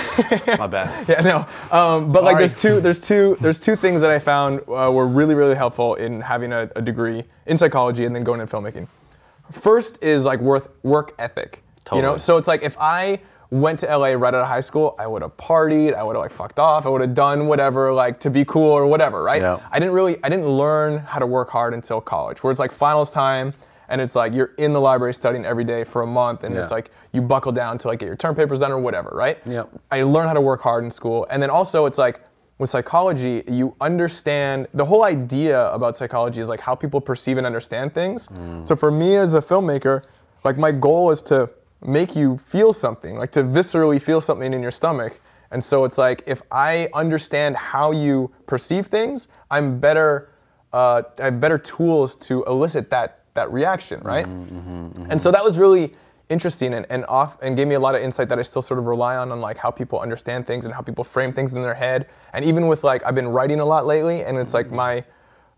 My 0.57 0.67
bad. 0.67 1.09
yeah, 1.09 1.21
no. 1.21 1.45
Um, 1.77 2.11
but 2.13 2.23
like, 2.23 2.37
there's 2.37 2.59
two, 2.59 2.79
there's 2.79 3.01
two, 3.05 3.35
there's 3.41 3.59
two 3.59 3.75
things 3.75 3.99
that 3.99 4.11
I 4.11 4.19
found 4.19 4.61
uh, 4.69 4.89
were 4.91 5.07
really, 5.07 5.35
really 5.35 5.55
helpful 5.55 5.95
in 5.95 6.21
having 6.21 6.53
a, 6.53 6.69
a 6.77 6.81
degree 6.81 7.23
in 7.47 7.57
psychology 7.57 8.05
and 8.05 8.15
then 8.15 8.23
going 8.23 8.39
into 8.39 8.55
filmmaking. 8.55 8.87
First 9.51 10.01
is 10.01 10.23
like 10.25 10.39
worth 10.39 10.69
work 10.83 11.15
ethic. 11.19 11.63
Totally. 11.83 12.01
You 12.01 12.07
know, 12.11 12.17
so 12.17 12.37
it's 12.37 12.47
like 12.47 12.61
if 12.63 12.77
I 12.79 13.19
went 13.51 13.79
to 13.79 13.87
LA 13.87 14.09
right 14.09 14.33
out 14.33 14.35
of 14.35 14.47
high 14.47 14.59
school, 14.59 14.95
I 14.99 15.07
would 15.07 15.21
have 15.23 15.35
partied, 15.37 15.95
I 15.95 16.03
would 16.03 16.15
have 16.15 16.21
like 16.21 16.31
fucked 16.31 16.59
off, 16.59 16.85
I 16.85 16.89
would 16.89 17.01
have 17.01 17.15
done 17.15 17.47
whatever 17.47 17.91
like 17.91 18.19
to 18.21 18.29
be 18.29 18.45
cool 18.45 18.71
or 18.71 18.85
whatever, 18.85 19.23
right? 19.23 19.41
Yeah. 19.41 19.59
I 19.71 19.79
didn't 19.79 19.93
really, 19.95 20.17
I 20.23 20.29
didn't 20.29 20.47
learn 20.47 20.99
how 20.99 21.17
to 21.19 21.25
work 21.25 21.49
hard 21.49 21.73
until 21.73 21.99
college, 21.99 22.43
where 22.43 22.51
it's 22.51 22.59
like 22.59 22.71
finals 22.71 23.09
time. 23.11 23.53
And 23.91 23.99
it's 23.99 24.13
like 24.13 24.35
you're 24.35 24.51
in 24.59 24.71
the 24.71 24.79
library 24.79 25.15
studying 25.15 25.45
every 25.45 25.63
day 25.63 25.83
for 25.83 26.03
a 26.03 26.05
month, 26.05 26.43
and 26.43 26.53
Yeah. 26.53 26.61
it's 26.61 26.69
like 26.69 26.91
you 27.11 27.23
buckle 27.23 27.51
down 27.51 27.79
to 27.79 27.87
like 27.87 27.97
get 27.97 28.05
your 28.05 28.15
term 28.15 28.35
papers 28.35 28.59
done 28.59 28.71
or 28.71 28.77
whatever, 28.77 29.09
right? 29.15 29.39
Yep. 29.47 29.67
I 29.89 30.03
learned 30.03 30.27
how 30.27 30.35
to 30.35 30.41
work 30.41 30.61
hard 30.61 30.83
in 30.83 30.91
school. 30.91 31.25
And 31.31 31.41
then 31.41 31.49
also 31.49 31.87
it's 31.87 31.97
like 31.97 32.21
with 32.59 32.69
psychology, 32.69 33.41
you 33.47 33.75
understand 33.81 34.67
the 34.75 34.85
whole 34.85 35.05
idea 35.05 35.71
about 35.71 35.97
psychology 35.97 36.39
is 36.39 36.49
like 36.49 36.59
how 36.59 36.75
people 36.75 37.01
perceive 37.01 37.37
and 37.37 37.47
understand 37.47 37.95
things. 37.95 38.27
Mm. 38.27 38.67
So 38.67 38.75
for 38.75 38.91
me 38.91 39.15
as 39.15 39.33
a 39.33 39.41
filmmaker, 39.41 40.03
like 40.43 40.59
my 40.59 40.71
goal 40.71 41.09
is 41.09 41.23
to 41.23 41.49
make 41.81 42.15
you 42.15 42.37
feel 42.37 42.73
something, 42.73 43.17
like 43.17 43.31
to 43.31 43.43
viscerally 43.43 44.01
feel 44.01 44.21
something 44.21 44.53
in 44.53 44.61
your 44.61 44.71
stomach. 44.71 45.19
And 45.51 45.63
so 45.63 45.85
it's 45.85 45.97
like 45.97 46.23
if 46.27 46.41
I 46.51 46.89
understand 46.93 47.55
how 47.55 47.91
you 47.91 48.31
perceive 48.45 48.87
things, 48.87 49.27
I'm 49.49 49.79
better 49.79 50.31
uh, 50.71 51.01
I 51.19 51.25
have 51.25 51.39
better 51.39 51.57
tools 51.57 52.15
to 52.15 52.43
elicit 52.43 52.89
that 52.91 53.23
that 53.33 53.51
reaction, 53.51 54.01
right? 54.01 54.25
Mm-hmm, 54.25 54.57
mm-hmm, 54.57 55.11
and 55.11 55.19
so 55.19 55.29
mm-hmm. 55.29 55.35
that 55.35 55.43
was 55.43 55.57
really 55.57 55.93
interesting 56.29 56.75
and, 56.75 56.85
and 56.89 57.05
off 57.05 57.37
and 57.41 57.55
gave 57.55 57.67
me 57.67 57.73
a 57.73 57.79
lot 57.79 57.95
of 57.95 58.01
insight 58.01 58.29
that 58.29 58.37
I 58.37 58.43
still 58.43 58.61
sort 58.61 58.79
of 58.79 58.85
rely 58.85 59.15
on 59.15 59.31
on 59.31 59.41
like 59.41 59.57
how 59.57 59.71
people 59.71 59.99
understand 59.99 60.45
things 60.45 60.65
and 60.65 60.73
how 60.73 60.81
people 60.81 61.03
frame 61.03 61.33
things 61.33 61.55
in 61.55 61.63
their 61.63 61.73
head. 61.73 62.07
And 62.33 62.45
even 62.45 62.67
with 62.67 62.83
like 62.83 63.03
I've 63.03 63.15
been 63.15 63.27
writing 63.27 63.59
a 63.59 63.65
lot 63.65 63.85
lately, 63.87 64.23
and 64.23 64.37
it's 64.37 64.53
like 64.53 64.71
my 64.71 65.03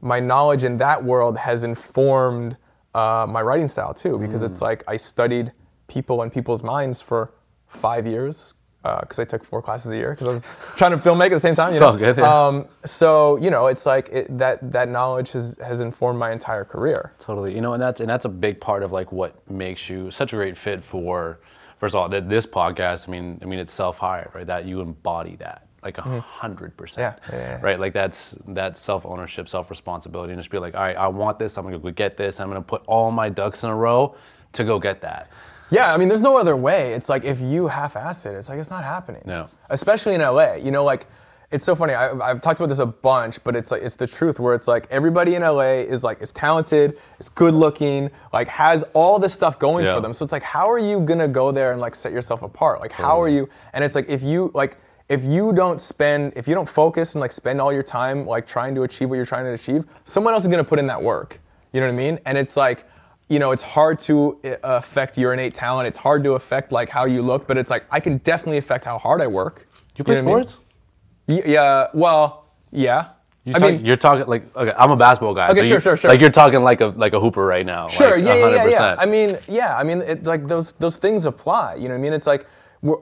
my 0.02 0.20
knowledge 0.20 0.64
in 0.64 0.78
that 0.78 1.04
world 1.04 1.38
has 1.38 1.64
informed 1.64 2.56
uh, 2.94 3.26
my 3.30 3.42
writing 3.42 3.68
style 3.68 3.94
too, 3.94 4.18
because 4.18 4.44
it's 4.44 4.58
mm. 4.58 4.62
like 4.62 4.84
I 4.88 4.98
studied 4.98 5.52
people 5.92 6.22
and 6.22 6.32
people's 6.32 6.64
minds 6.64 7.02
for 7.02 7.34
five 7.68 8.08
years. 8.08 8.54
Because 8.84 9.20
I 9.20 9.26
took 9.26 9.44
four 9.44 9.62
classes 9.62 9.92
a 9.92 9.96
year, 9.96 10.12
because 10.12 10.28
I 10.28 10.32
was 10.32 10.48
trying 10.76 10.90
to 10.92 10.98
filmmaker 10.98 11.26
at 11.26 11.32
the 11.34 11.40
same 11.40 11.54
time. 11.54 11.70
You 11.70 11.74
It's 11.76 11.82
know? 11.82 11.88
all 11.90 11.98
good, 11.98 12.18
yeah. 12.18 12.48
Um, 12.48 12.66
so 12.84 13.38
you 13.38 13.52
know, 13.52 13.68
it's 13.68 13.86
like 13.86 14.10
it, 14.10 14.36
that 14.40 14.58
that 14.72 14.90
knowledge 14.90 15.32
has 15.34 15.56
has 15.64 15.82
informed 15.82 16.18
my 16.18 16.32
entire 16.32 16.66
career. 16.66 17.14
Totally. 17.20 17.54
You 17.54 17.62
know, 17.62 17.74
and 17.74 17.82
that's 17.84 18.00
and 18.02 18.10
that's 18.10 18.26
a 18.26 18.30
big 18.30 18.60
part 18.60 18.82
of 18.82 18.92
like 18.92 19.12
what 19.12 19.36
makes 19.52 19.88
you 19.88 20.10
such 20.10 20.34
a 20.34 20.36
great 20.36 20.58
fit 20.58 20.84
for 20.84 21.42
first 21.80 21.94
of 21.94 22.02
all, 22.02 22.10
th- 22.10 22.24
this 22.26 22.48
podcast, 22.48 23.08
I 23.08 23.12
mean, 23.12 23.40
I 23.44 23.46
mean 23.46 23.60
it's 23.60 23.74
self-hired, 23.74 24.32
right? 24.34 24.48
That 24.48 24.66
you 24.66 24.82
embody 24.82 25.36
that. 25.38 25.68
like 25.84 26.00
a 26.00 26.02
hundred 26.20 26.76
percent. 26.76 27.16
Mm-hmm. 27.18 27.36
Yeah, 27.36 27.40
yeah, 27.40 27.50
yeah. 27.58 27.62
Right. 27.62 27.80
Like 27.80 27.94
that's 27.94 28.36
that 28.48 28.78
self 28.78 29.06
ownership, 29.06 29.48
self 29.48 29.70
responsibility, 29.70 30.34
and 30.34 30.40
just 30.42 30.50
be 30.50 30.58
like, 30.58 30.74
all 30.74 30.82
right, 30.82 30.98
I 30.98 31.08
want 31.08 31.38
this. 31.38 31.56
I'm 31.58 31.66
gonna 31.66 31.78
go 31.78 31.92
get 31.92 32.18
this. 32.18 32.40
I'm 32.40 32.48
gonna 32.50 32.62
put 32.64 32.82
all 32.88 33.12
my 33.12 33.30
ducks 33.30 33.64
in 33.64 33.70
a 33.70 33.76
row 33.76 34.16
to 34.54 34.64
go 34.64 34.80
get 34.80 35.02
that. 35.02 35.30
Yeah, 35.72 35.94
I 35.94 35.98
mean, 35.98 36.10
there's 36.10 36.22
no 36.22 36.38
other 36.38 36.56
way. 36.56 36.94
It's 36.94 37.10
like 37.10 37.24
if 37.24 37.40
you 37.42 37.68
half-ass 37.68 38.26
it, 38.26 38.36
it's 38.36 38.50
like 38.50 38.60
it's 38.60 38.70
not 38.70 38.84
happening. 38.84 39.24
No. 39.26 39.48
Especially 39.70 40.14
in 40.14 40.22
LA, 40.22 40.56
you 40.56 40.70
know, 40.70 40.84
like 40.84 41.08
it's 41.50 41.66
so 41.66 41.76
funny. 41.76 41.94
I've, 41.94 42.22
I've 42.22 42.42
talked 42.42 42.60
about 42.60 42.70
this 42.70 42.80
a 42.80 42.86
bunch, 42.86 43.44
but 43.44 43.56
it's 43.56 43.72
like 43.72 43.82
it's 43.82 43.96
the 43.96 44.08
truth. 44.08 44.40
Where 44.40 44.54
it's 44.54 44.68
like 44.68 44.88
everybody 44.92 45.36
in 45.36 45.42
LA 45.42 45.82
is 45.84 46.04
like 46.04 46.22
is 46.22 46.32
talented, 46.34 46.98
is 47.20 47.30
good 47.30 47.54
looking, 47.54 48.10
like 48.34 48.48
has 48.48 48.84
all 48.94 49.18
this 49.20 49.34
stuff 49.34 49.60
going 49.60 49.86
Yeah. 49.86 49.96
for 49.96 50.02
them. 50.02 50.14
So 50.14 50.24
it's 50.24 50.32
like, 50.32 50.44
how 50.44 50.70
are 50.70 50.80
you 50.80 51.00
gonna 51.02 51.28
go 51.28 51.52
there 51.52 51.72
and 51.72 51.80
like 51.82 51.96
set 51.96 52.12
yourself 52.12 52.42
apart? 52.42 52.80
Like, 52.82 52.92
how 52.92 53.22
are 53.22 53.28
you? 53.30 53.50
And 53.74 53.84
it's 53.84 53.96
like 53.96 54.10
if 54.10 54.22
you 54.24 54.52
like 54.54 54.78
if 55.10 55.24
you 55.26 55.52
don't 55.52 55.82
spend, 55.82 56.32
if 56.38 56.48
you 56.48 56.56
don't 56.56 56.70
focus 56.70 57.16
and 57.16 57.20
like 57.22 57.34
spend 57.34 57.60
all 57.60 57.74
your 57.74 57.84
time 57.84 58.26
like 58.26 58.48
trying 58.48 58.74
to 58.76 58.84
achieve 58.84 59.10
what 59.10 59.16
you're 59.18 59.26
trying 59.26 59.44
to 59.46 59.52
achieve, 59.52 59.86
someone 60.06 60.34
else 60.34 60.44
is 60.44 60.48
gonna 60.50 60.64
put 60.64 60.80
in 60.80 60.88
that 60.88 61.02
work. 61.02 61.40
You 61.74 61.82
know 61.82 61.88
what 61.88 61.94
I 61.94 61.98
mean? 61.98 62.20
And 62.26 62.38
it's 62.38 62.56
like 62.56 62.86
you 63.32 63.40
know, 63.40 63.54
it's 63.54 63.64
hard 63.64 63.98
to 64.02 64.38
uh, 64.44 64.58
affect 64.64 65.18
your 65.18 65.32
innate 65.32 65.54
talent. 65.54 65.88
It's 65.88 65.98
hard 65.98 66.22
to 66.26 66.34
affect 66.34 66.74
like 66.74 66.90
how 66.90 67.06
you 67.06 67.22
look, 67.22 67.48
but 67.48 67.58
it's 67.58 67.70
like 67.70 67.86
I 67.90 68.02
can 68.02 68.18
definitely 68.18 68.58
affect 68.58 68.84
how 68.84 68.98
hard 68.98 69.22
I 69.22 69.28
work. 69.28 69.68
You 69.96 70.04
play 70.04 70.16
know 70.16 70.24
what 70.24 70.34
I 70.34 70.36
mean? 70.40 70.48
sports? 70.48 71.46
Yeah. 71.48 71.88
Well, 71.94 72.46
yeah. 72.72 73.12
You're 73.46 73.56
I 73.56 73.60
talk- 73.60 73.72
mean, 73.72 73.86
you're 73.86 73.96
talking 73.96 74.28
like 74.28 74.54
okay, 74.56 74.74
I'm 74.78 74.92
a 74.92 74.98
basketball 74.98 75.34
guy. 75.34 75.50
Okay, 75.50 75.62
so 75.62 75.64
sure, 75.64 75.76
you- 75.76 75.80
sure, 75.80 75.98
sure. 75.98 76.10
Like 76.12 76.20
you're 76.20 76.30
talking 76.30 76.62
like 76.62 76.82
a 76.82 76.88
like 76.88 77.14
a 77.14 77.22
hooper 77.22 77.46
right 77.46 77.66
now. 77.66 77.88
sure. 77.88 78.18
like 78.18 78.26
yeah, 78.26 78.36
yeah, 78.36 78.50
yeah, 78.50 78.68
yeah. 78.68 78.96
100%. 78.96 79.00
I 79.00 79.06
mean, 79.06 79.38
yeah. 79.48 79.78
I 79.78 79.84
mean, 79.84 80.02
it, 80.02 80.26
like 80.26 80.46
those 80.50 80.74
those 80.74 80.98
things 80.98 81.26
apply. 81.26 81.76
You 81.76 81.84
know 81.84 81.94
what 81.96 82.00
I 82.00 82.02
mean? 82.02 82.14
It's 82.14 82.28
like 82.28 82.48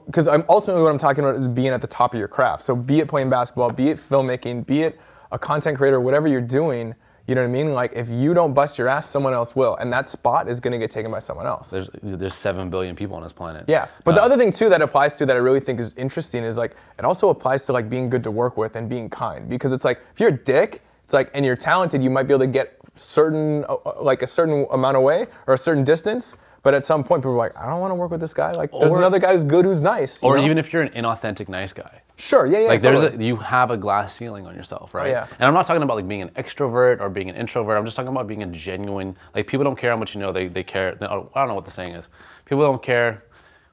because 0.06 0.28
I'm 0.28 0.44
ultimately 0.48 0.82
what 0.82 0.92
I'm 0.92 0.98
talking 0.98 1.24
about 1.24 1.34
is 1.34 1.48
being 1.48 1.68
at 1.68 1.80
the 1.80 1.88
top 1.88 2.14
of 2.14 2.20
your 2.20 2.28
craft. 2.28 2.62
So 2.62 2.76
be 2.76 3.00
it 3.00 3.08
playing 3.08 3.30
basketball, 3.30 3.70
be 3.70 3.88
it 3.88 3.98
filmmaking, 3.98 4.64
be 4.64 4.82
it 4.82 5.00
a 5.32 5.38
content 5.38 5.76
creator, 5.76 6.00
whatever 6.00 6.28
you're 6.28 6.40
doing. 6.40 6.94
You 7.30 7.36
know 7.36 7.42
what 7.42 7.50
I 7.50 7.52
mean? 7.52 7.74
Like 7.74 7.92
if 7.94 8.08
you 8.08 8.34
don't 8.34 8.54
bust 8.54 8.76
your 8.76 8.88
ass, 8.88 9.08
someone 9.08 9.34
else 9.34 9.54
will, 9.54 9.76
and 9.76 9.92
that 9.92 10.08
spot 10.08 10.48
is 10.48 10.58
going 10.58 10.72
to 10.72 10.78
get 10.78 10.90
taken 10.90 11.12
by 11.12 11.20
someone 11.20 11.46
else. 11.46 11.70
there's 11.70 11.88
there's 12.02 12.34
seven 12.34 12.70
billion 12.70 12.96
people 12.96 13.14
on 13.14 13.22
this 13.22 13.32
planet. 13.32 13.66
Yeah, 13.68 13.86
but 14.02 14.16
the 14.16 14.20
Uh, 14.20 14.24
other 14.24 14.36
thing 14.36 14.50
too 14.50 14.68
that 14.68 14.82
applies 14.82 15.16
to 15.18 15.26
that 15.26 15.36
I 15.36 15.38
really 15.38 15.60
think 15.60 15.78
is 15.78 15.94
interesting 15.94 16.42
is 16.42 16.58
like 16.58 16.72
it 16.98 17.04
also 17.04 17.28
applies 17.28 17.62
to 17.66 17.72
like 17.72 17.88
being 17.88 18.10
good 18.10 18.24
to 18.24 18.32
work 18.32 18.56
with 18.56 18.74
and 18.74 18.88
being 18.88 19.08
kind 19.08 19.48
because 19.48 19.72
it's 19.72 19.84
like 19.84 20.00
if 20.12 20.18
you're 20.18 20.30
a 20.30 20.36
dick, 20.54 20.82
it's 21.04 21.12
like 21.12 21.30
and 21.32 21.46
you're 21.46 21.54
talented, 21.54 22.02
you 22.02 22.10
might 22.10 22.24
be 22.26 22.34
able 22.34 22.46
to 22.46 22.50
get 22.50 22.76
certain 22.96 23.64
uh, 23.68 23.74
uh, 23.74 24.02
like 24.02 24.22
a 24.22 24.26
certain 24.26 24.66
amount 24.72 24.96
away 24.96 25.28
or 25.46 25.54
a 25.54 25.58
certain 25.58 25.84
distance, 25.84 26.34
but 26.62 26.74
at 26.74 26.84
some 26.84 27.02
point 27.04 27.22
people 27.22 27.32
are 27.32 27.36
like, 27.36 27.56
I 27.56 27.66
don't 27.66 27.80
want 27.80 27.90
to 27.90 27.94
work 27.94 28.10
with 28.10 28.20
this 28.20 28.34
guy. 28.34 28.52
Like 28.52 28.70
there's 28.70 28.92
Or- 28.92 28.98
another 28.98 29.18
guy 29.18 29.32
who's 29.32 29.44
good 29.44 29.64
who's 29.64 29.80
nice. 29.80 30.22
you 30.22 30.28
Or 30.28 30.36
know? 30.36 30.44
even 30.44 30.58
if 30.58 30.72
you're 30.72 30.82
an 30.82 30.90
inauthentic 30.90 31.48
nice 31.48 31.72
guy. 31.72 32.02
sure, 32.16 32.44
yeah, 32.46 32.58
yeah. 32.60 32.68
like 32.68 32.80
there's 32.82 33.00
totally. 33.00 33.24
a 33.24 33.28
you 33.28 33.36
have 33.36 33.70
a 33.70 33.76
glass 33.78 34.14
ceiling 34.14 34.46
on 34.46 34.54
yourself 34.54 34.92
right 34.92 35.08
yeah. 35.08 35.26
and 35.38 35.48
i'm 35.48 35.54
not 35.54 35.64
talking 35.64 35.82
about 35.82 35.96
like 35.96 36.06
being 36.06 36.20
an 36.20 36.28
extrovert 36.42 37.00
or 37.00 37.08
being 37.08 37.30
an 37.30 37.36
introvert 37.36 37.78
i'm 37.78 37.84
just 37.86 37.96
talking 37.96 38.12
about 38.12 38.26
being 38.28 38.42
a 38.42 38.46
genuine 38.48 39.16
like 39.34 39.46
people 39.46 39.64
don't 39.64 39.78
care 39.78 39.90
how 39.90 39.96
much 39.96 40.14
you 40.14 40.20
know 40.20 40.30
they, 40.30 40.46
they 40.46 40.62
care 40.62 40.88
i 41.00 41.06
don't 41.40 41.48
know 41.48 41.54
what 41.54 41.64
the 41.64 41.70
saying 41.70 41.94
is 41.94 42.10
people 42.44 42.62
don't 42.62 42.82
care 42.82 43.24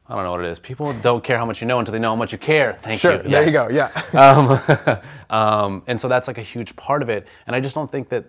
i 0.07 0.15
don't 0.15 0.23
know 0.23 0.31
what 0.31 0.39
it 0.39 0.47
is 0.47 0.59
people 0.59 0.93
don't 1.01 1.25
care 1.25 1.37
how 1.37 1.45
much 1.45 1.59
you 1.59 1.67
know 1.67 1.79
until 1.79 1.91
they 1.91 1.99
know 1.99 2.11
how 2.11 2.15
much 2.15 2.31
you 2.31 2.37
care 2.37 2.71
thank 2.83 3.01
sure. 3.01 3.17
you 3.21 3.29
There 3.29 3.43
you 3.45 3.51
Yes. 3.51 3.53
go. 3.53 3.67
Yeah. 3.69 3.89
um, 4.23 4.97
um, 5.39 5.83
and 5.87 5.99
so 5.99 6.07
that's 6.07 6.29
like 6.29 6.37
a 6.37 6.47
huge 6.53 6.73
part 6.77 7.01
of 7.01 7.09
it 7.09 7.27
and 7.47 7.55
i 7.55 7.59
just 7.59 7.75
don't 7.75 7.91
think 7.91 8.07
that 8.07 8.23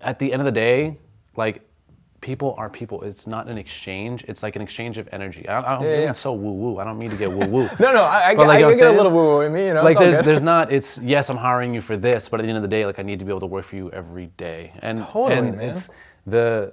at 0.00 0.20
the 0.20 0.32
end 0.32 0.40
of 0.40 0.46
the 0.46 0.52
day 0.52 0.96
like 1.34 1.66
people 2.20 2.54
are 2.58 2.68
people 2.68 3.02
it's 3.02 3.26
not 3.26 3.48
an 3.48 3.56
exchange 3.56 4.24
it's 4.28 4.42
like 4.42 4.54
an 4.54 4.62
exchange 4.62 4.98
of 4.98 5.08
energy 5.12 5.48
i, 5.48 5.58
I 5.58 5.70
don't 5.70 5.82
yeah, 5.82 5.96
mean 5.96 6.00
yeah. 6.02 6.12
so 6.12 6.32
woo 6.32 6.52
woo 6.52 6.78
i 6.78 6.84
don't 6.84 6.98
mean 6.98 7.10
to 7.10 7.16
get 7.16 7.30
woo 7.30 7.46
woo 7.46 7.62
no, 7.80 7.92
no, 7.92 8.02
I, 8.02 8.32
I, 8.32 8.32
like, 8.34 8.48
I, 8.48 8.58
you 8.58 8.64
know 8.64 8.70
I'm 8.70 8.76
get 8.76 8.86
a 8.88 8.92
little 8.92 9.12
woo 9.12 9.24
woo 9.36 9.40
in 9.40 9.52
me, 9.52 9.68
you 9.68 9.74
know. 9.74 9.82
like 9.82 9.98
there's 9.98 10.16
good. 10.16 10.24
there's 10.26 10.42
not 10.42 10.70
it's 10.72 10.98
yes 10.98 11.30
I'm 11.30 11.36
hiring 11.38 11.74
you 11.74 11.80
for 11.80 11.96
this, 11.96 12.28
but 12.28 12.40
at 12.40 12.42
the 12.42 12.48
end 12.48 12.56
of 12.56 12.62
the 12.62 12.68
day, 12.68 12.84
like 12.84 12.98
I 12.98 13.02
need 13.02 13.18
to 13.20 13.24
be 13.24 13.30
able 13.30 13.40
to 13.40 13.46
work 13.46 13.64
for 13.64 13.76
you 13.76 13.90
every 13.92 14.26
day. 14.36 14.72
And 14.82 14.98
Totally, 14.98 15.34
and 15.38 15.56
man. 15.56 15.70
it's 15.70 15.88
the 16.26 16.72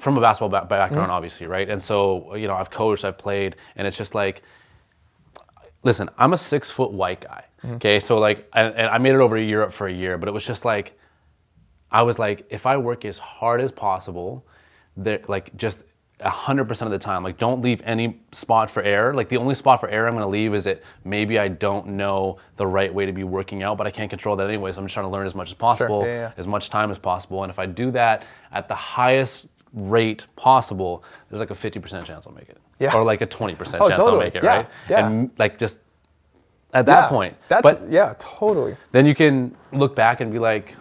from 0.00 0.16
a 0.16 0.20
basketball 0.20 0.48
ba- 0.48 0.66
background, 0.66 1.04
Mm-hmm. 1.06 1.12
obviously, 1.12 1.46
right? 1.46 1.68
And 1.68 1.82
so 1.82 2.34
you 2.34 2.46
know 2.48 2.54
I've 2.54 2.70
coached, 2.70 3.04
I've 3.04 3.18
played, 3.18 3.56
and 3.76 3.86
it's 3.86 3.96
just 3.96 4.14
like. 4.14 4.42
Listen, 5.84 6.08
I'm 6.16 6.32
a 6.32 6.38
six 6.38 6.70
foot 6.70 6.92
white 6.92 7.20
guy. 7.22 7.44
Mm-hmm. 7.64 7.74
Okay, 7.74 7.98
so 7.98 8.16
like, 8.18 8.48
and, 8.54 8.72
and 8.76 8.86
I 8.86 8.98
made 8.98 9.14
it 9.14 9.20
over 9.20 9.36
to 9.36 9.42
Europe 9.42 9.72
for 9.72 9.88
a 9.88 9.92
year, 9.92 10.16
but 10.16 10.28
it 10.28 10.32
was 10.32 10.46
just 10.46 10.64
like, 10.64 10.96
I 11.90 12.02
was 12.02 12.20
like, 12.20 12.46
if 12.50 12.66
I 12.66 12.76
work 12.76 13.04
as 13.04 13.18
hard 13.18 13.60
as 13.60 13.72
possible, 13.72 14.46
there 14.96 15.20
like 15.28 15.56
just 15.56 15.80
hundred 16.30 16.66
percent 16.66 16.86
of 16.86 16.92
the 16.92 17.04
time, 17.04 17.24
like 17.24 17.36
don't 17.36 17.62
leave 17.62 17.82
any 17.84 18.20
spot 18.30 18.70
for 18.70 18.82
error. 18.82 19.12
Like 19.14 19.28
the 19.28 19.36
only 19.36 19.54
spot 19.54 19.80
for 19.80 19.88
error 19.88 20.06
I'm 20.06 20.14
gonna 20.14 20.28
leave 20.28 20.54
is 20.54 20.64
that 20.64 20.82
maybe 21.04 21.38
I 21.38 21.48
don't 21.48 21.88
know 21.88 22.38
the 22.56 22.66
right 22.66 22.92
way 22.92 23.06
to 23.06 23.12
be 23.12 23.24
working 23.24 23.62
out, 23.62 23.76
but 23.76 23.86
I 23.86 23.90
can't 23.90 24.10
control 24.10 24.36
that 24.36 24.48
anyway. 24.48 24.70
So 24.72 24.78
I'm 24.80 24.86
just 24.86 24.94
trying 24.94 25.06
to 25.06 25.10
learn 25.10 25.26
as 25.26 25.34
much 25.34 25.48
as 25.48 25.54
possible, 25.54 26.02
yeah, 26.04 26.12
yeah. 26.12 26.32
as 26.36 26.46
much 26.46 26.70
time 26.70 26.90
as 26.90 26.98
possible. 26.98 27.42
And 27.42 27.50
if 27.50 27.58
I 27.58 27.66
do 27.66 27.90
that 27.92 28.24
at 28.52 28.68
the 28.68 28.74
highest 28.74 29.48
rate 29.72 30.26
possible, 30.36 31.02
there's 31.28 31.40
like 31.40 31.50
a 31.50 31.54
50% 31.54 32.04
chance 32.04 32.26
I'll 32.26 32.34
make 32.34 32.48
it. 32.48 32.58
Yeah. 32.78 32.94
Or 32.94 33.02
like 33.02 33.20
a 33.20 33.26
20% 33.26 33.56
chance 33.58 33.80
Oh, 33.80 33.90
I'll 33.90 34.18
make 34.18 34.34
it, 34.34 34.44
Yeah, 34.44 34.56
right? 34.56 34.68
yeah. 34.88 35.06
And 35.06 35.30
like 35.38 35.58
just 35.58 35.78
at 36.74 36.86
that 36.86 37.08
point. 37.08 37.36
That's 37.48 37.62
but 37.62 37.88
yeah, 37.88 38.14
totally. 38.18 38.76
then 38.92 39.06
you 39.06 39.14
can 39.14 39.54
look 39.72 39.94
back 39.94 40.20
and 40.20 40.32
be 40.32 40.38
like, 40.38 40.74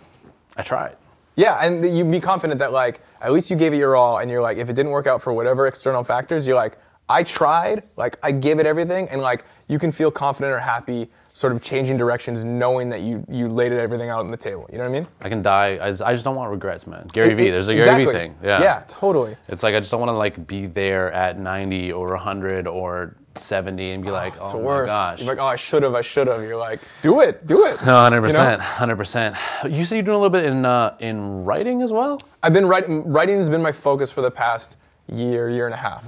I 0.58 0.64
tried. 0.64 0.96
Yeah, 1.42 1.58
and 1.66 1.98
you 1.98 2.06
be 2.06 2.20
confident 2.20 2.60
that 2.60 2.72
like 2.72 3.02
at 3.20 3.32
least 3.34 3.50
you 3.50 3.56
gave 3.56 3.74
it 3.74 3.78
your 3.78 3.96
all, 3.96 4.20
and 4.20 4.30
you're 4.30 4.42
like, 4.42 4.58
if 4.58 4.70
it 4.70 4.74
didn't 4.74 4.92
work 4.92 5.08
out 5.08 5.24
for 5.24 5.34
whatever 5.34 5.66
external 5.66 6.04
factors, 6.04 6.46
you're 6.46 6.56
like, 6.56 6.78
I 7.10 7.24
tried, 7.24 7.82
like 7.98 8.18
I 8.22 8.32
gave 8.32 8.60
it 8.60 8.68
everything, 8.68 9.10
and 9.10 9.22
like 9.22 9.44
you 9.68 9.80
can 9.80 9.92
feel 9.92 10.12
confident 10.12 10.54
or 10.54 10.60
happy, 10.60 11.10
sort 11.34 11.52
of 11.54 11.64
changing 11.64 11.98
directions, 11.98 12.46
knowing 12.46 12.90
that 12.90 13.02
you 13.02 13.26
you 13.28 13.48
laid 13.50 13.72
it 13.72 13.80
everything 13.80 14.10
out 14.10 14.20
on 14.20 14.30
the 14.30 14.38
table. 14.38 14.70
You 14.72 14.78
know 14.78 14.84
what 14.84 14.90
I 14.90 15.00
mean? 15.00 15.08
I 15.22 15.30
can 15.30 15.42
die. 15.42 15.80
I 15.82 15.90
just, 15.90 16.02
I 16.04 16.14
just 16.14 16.24
don't 16.24 16.36
want 16.36 16.52
regrets, 16.52 16.86
man. 16.86 17.08
Gary 17.12 17.32
It- 17.34 17.38
Vee. 17.38 17.50
There's 17.50 17.70
a 17.70 17.74
Gary 17.74 17.90
exactly. 17.90 18.06
Vee 18.06 18.12
thing. 18.20 18.36
Yeah. 18.44 18.62
Yeah, 18.62 18.84
totally. 18.88 19.36
It's 19.48 19.64
like 19.64 19.74
I 19.74 19.80
just 19.80 19.90
don't 19.90 20.00
want 20.00 20.12
to 20.12 20.18
like 20.18 20.46
be 20.46 20.68
there 20.68 21.12
at 21.12 21.40
90 21.40 21.92
or 21.92 22.10
100 22.10 22.68
or 22.68 23.16
70 23.38 23.92
and 23.92 24.04
be 24.04 24.12
like, 24.12 24.34
oh 24.40 24.54
my 24.54 24.60
worst. 24.60 24.88
gosh. 24.90 25.20
You're 25.20 25.28
like, 25.36 25.40
oh, 25.44 25.48
I 25.48 25.56
should 25.56 25.84
have, 25.84 25.96
I 25.96 26.02
should 26.02 26.28
have. 26.28 26.42
You're 26.44 26.58
like, 26.58 26.80
do 27.02 27.22
it, 27.22 27.48
do 27.48 27.66
it. 27.66 27.84
no, 27.86 27.94
100 27.94 28.16
You 28.16 28.22
know? 28.22 28.28
percent, 28.28 28.60
100 28.60 28.96
percent. 28.98 29.36
You 29.70 29.86
said 29.86 29.96
you're 29.96 30.04
doing 30.04 30.16
a 30.16 30.20
little 30.20 30.30
bit 30.30 30.46
in 30.46 30.66
uh, 30.66 30.96
in 31.00 31.44
writing 31.46 31.82
as 31.82 31.92
well. 31.92 32.20
I've 32.44 32.54
been 32.54 32.66
writing. 32.68 33.04
Writing 33.06 33.38
has 33.38 33.50
been 33.50 33.62
my 33.62 33.72
focus 33.72 34.12
for 34.12 34.22
the 34.22 34.32
past 34.32 34.78
year, 35.08 35.50
year 35.50 35.66
and 35.66 35.74
a 35.74 35.78
half, 35.78 36.04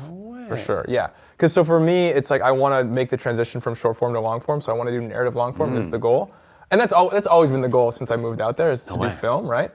for 0.47 0.57
sure. 0.57 0.85
Yeah, 0.87 1.09
because 1.31 1.53
so 1.53 1.63
for 1.63 1.79
me, 1.79 2.07
it's 2.07 2.29
like 2.29 2.41
I 2.41 2.51
want 2.51 2.73
to 2.79 2.83
make 2.83 3.09
the 3.09 3.17
transition 3.17 3.61
from 3.61 3.75
short 3.75 3.97
form 3.97 4.13
to 4.13 4.19
long 4.19 4.39
form. 4.41 4.59
So 4.61 4.71
I 4.73 4.75
want 4.75 4.87
to 4.89 4.93
do 4.93 5.01
narrative 5.01 5.35
long 5.35 5.53
form 5.53 5.77
is 5.77 5.87
the 5.87 5.97
goal, 5.99 6.31
and 6.71 6.79
that's 6.79 6.93
all. 6.93 7.09
That's 7.09 7.27
always 7.27 7.51
been 7.51 7.61
the 7.61 7.69
goal 7.69 7.91
since 7.91 8.11
I 8.11 8.15
moved 8.15 8.41
out 8.41 8.57
there 8.57 8.71
is 8.71 8.83
to 8.83 8.93
do 8.93 8.99
way. 8.99 9.11
film, 9.11 9.47
right? 9.47 9.71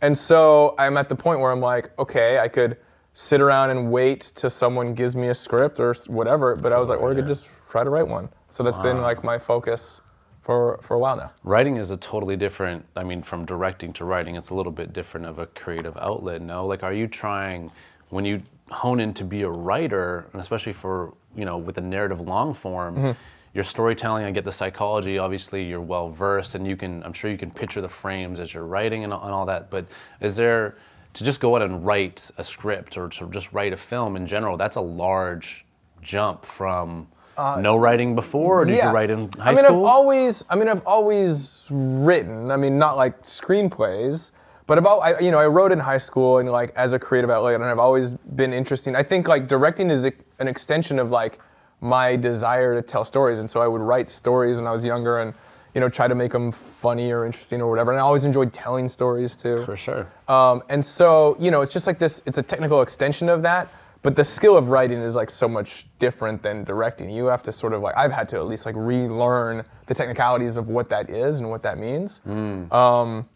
And 0.00 0.16
so 0.16 0.74
I'm 0.78 0.96
at 0.96 1.08
the 1.08 1.16
point 1.16 1.40
where 1.40 1.50
I'm 1.50 1.60
like, 1.60 1.90
okay, 1.98 2.38
I 2.38 2.46
could 2.48 2.76
sit 3.14 3.40
around 3.40 3.70
and 3.70 3.90
wait 3.90 4.32
till 4.34 4.50
someone 4.50 4.94
gives 4.94 5.16
me 5.16 5.28
a 5.28 5.34
script 5.34 5.80
or 5.80 5.94
whatever, 6.06 6.54
but 6.56 6.72
I 6.72 6.78
was 6.78 6.88
like, 6.88 7.00
or 7.00 7.12
I 7.12 7.14
could 7.14 7.26
just 7.26 7.48
try 7.68 7.84
to 7.84 7.90
write 7.90 8.06
one. 8.06 8.28
So 8.50 8.62
that's 8.62 8.78
been 8.78 9.00
like 9.00 9.24
my 9.24 9.38
focus 9.38 10.00
for 10.48 10.78
for 10.82 10.94
a 10.94 10.98
while 10.98 11.16
now. 11.16 11.30
Writing 11.44 11.76
is 11.76 11.90
a 11.90 11.96
totally 11.98 12.36
different. 12.36 12.84
I 12.96 13.04
mean, 13.04 13.22
from 13.22 13.44
directing 13.44 13.92
to 13.94 14.06
writing, 14.06 14.36
it's 14.36 14.50
a 14.50 14.54
little 14.54 14.72
bit 14.72 14.94
different 14.94 15.26
of 15.26 15.38
a 15.38 15.46
creative 15.46 15.96
outlet. 15.98 16.40
No, 16.40 16.66
like, 16.66 16.82
are 16.82 16.94
you 16.94 17.06
trying 17.06 17.70
when 18.08 18.24
you 18.24 18.42
hone 18.70 19.00
in 19.00 19.12
to 19.14 19.24
be 19.24 19.42
a 19.42 19.50
writer, 19.50 20.26
and 20.32 20.40
especially 20.40 20.72
for 20.72 21.12
you 21.36 21.44
know 21.44 21.58
with 21.58 21.74
the 21.74 21.82
narrative 21.82 22.20
long 22.20 22.54
form? 22.54 22.96
Mm-hmm. 22.96 23.10
Your 23.54 23.64
storytelling, 23.64 24.24
I 24.24 24.30
get 24.30 24.44
the 24.44 24.52
psychology. 24.52 25.18
Obviously, 25.18 25.64
you're 25.64 25.80
well 25.80 26.08
versed, 26.08 26.54
and 26.54 26.66
you 26.66 26.76
can. 26.76 27.02
I'm 27.02 27.12
sure 27.12 27.30
you 27.30 27.38
can 27.38 27.50
picture 27.50 27.82
the 27.82 27.88
frames 27.88 28.40
as 28.40 28.54
you're 28.54 28.66
writing 28.66 29.04
and, 29.04 29.12
and 29.12 29.32
all 29.32 29.44
that. 29.46 29.70
But 29.70 29.84
is 30.20 30.34
there 30.34 30.76
to 31.14 31.24
just 31.24 31.40
go 31.40 31.56
out 31.56 31.62
and 31.62 31.84
write 31.84 32.30
a 32.38 32.44
script 32.44 32.96
or 32.96 33.08
to 33.08 33.28
just 33.30 33.52
write 33.52 33.72
a 33.72 33.76
film 33.76 34.16
in 34.16 34.26
general? 34.26 34.56
That's 34.56 34.76
a 34.76 34.80
large 34.80 35.64
jump 36.02 36.44
from 36.44 37.08
no 37.38 37.76
writing 37.76 38.14
before, 38.16 38.62
or 38.62 38.64
did 38.64 38.82
you 38.82 38.90
write 38.90 39.10
in 39.10 39.30
high 39.38 39.50
Uh, 39.50 39.50
I 39.50 39.54
mean, 39.54 39.64
school? 39.64 39.86
I've 39.86 39.92
always, 39.92 40.44
I 40.50 40.56
mean, 40.56 40.68
I've 40.68 40.84
always 40.86 41.66
written. 41.70 42.50
I 42.50 42.56
mean, 42.56 42.78
not 42.78 42.96
like 42.96 43.22
screenplays, 43.22 44.32
but 44.66 44.76
about, 44.76 44.98
I, 44.98 45.18
you 45.20 45.30
know, 45.30 45.38
I 45.38 45.46
wrote 45.46 45.70
in 45.70 45.78
high 45.78 45.98
school 45.98 46.38
and 46.38 46.50
like 46.50 46.72
as 46.74 46.92
a 46.92 46.98
creative 46.98 47.30
outlet, 47.30 47.54
and 47.54 47.64
I've 47.64 47.78
always 47.78 48.12
been 48.34 48.52
interesting. 48.52 48.96
I 48.96 49.02
think 49.04 49.28
like 49.28 49.46
directing 49.46 49.88
is 49.90 50.04
an 50.04 50.48
extension 50.48 50.98
of 50.98 51.10
like 51.10 51.38
my 51.80 52.16
desire 52.16 52.74
to 52.74 52.82
tell 52.82 53.04
stories, 53.04 53.38
and 53.38 53.48
so 53.48 53.60
I 53.60 53.68
would 53.68 53.82
write 53.82 54.08
stories 54.08 54.56
when 54.56 54.66
I 54.66 54.72
was 54.72 54.84
younger 54.84 55.20
and. 55.20 55.34
You 55.78 55.80
know, 55.80 55.88
try 55.88 56.08
to 56.08 56.14
make 56.16 56.32
them 56.32 56.50
funny 56.50 57.12
or 57.12 57.24
interesting 57.24 57.62
or 57.62 57.70
whatever. 57.70 57.92
And 57.92 58.00
I 58.00 58.02
always 58.02 58.24
enjoyed 58.24 58.52
telling 58.52 58.88
stories 58.88 59.36
too. 59.36 59.64
For 59.64 59.76
sure. 59.76 60.08
Um, 60.26 60.60
and 60.70 60.84
so, 60.84 61.36
you 61.38 61.52
know, 61.52 61.62
it's 61.62 61.72
just 61.72 61.86
like 61.86 62.00
this, 62.00 62.20
it's 62.26 62.36
a 62.36 62.42
technical 62.42 62.82
extension 62.82 63.28
of 63.28 63.42
that. 63.42 63.68
But 64.02 64.16
the 64.16 64.24
skill 64.24 64.56
of 64.56 64.70
writing 64.70 64.98
is 64.98 65.14
like 65.14 65.30
so 65.30 65.46
much 65.46 65.86
different 66.00 66.42
than 66.42 66.64
directing. 66.64 67.10
You 67.10 67.26
have 67.26 67.44
to 67.44 67.52
sort 67.52 67.74
of 67.74 67.80
like, 67.80 67.96
I've 67.96 68.10
had 68.10 68.28
to 68.30 68.38
at 68.38 68.48
least 68.48 68.66
like 68.66 68.74
relearn 68.76 69.64
the 69.86 69.94
technicalities 69.94 70.56
of 70.56 70.66
what 70.66 70.88
that 70.88 71.10
is 71.10 71.38
and 71.38 71.48
what 71.48 71.62
that 71.62 71.78
means. 71.78 72.22
Um, 72.26 73.28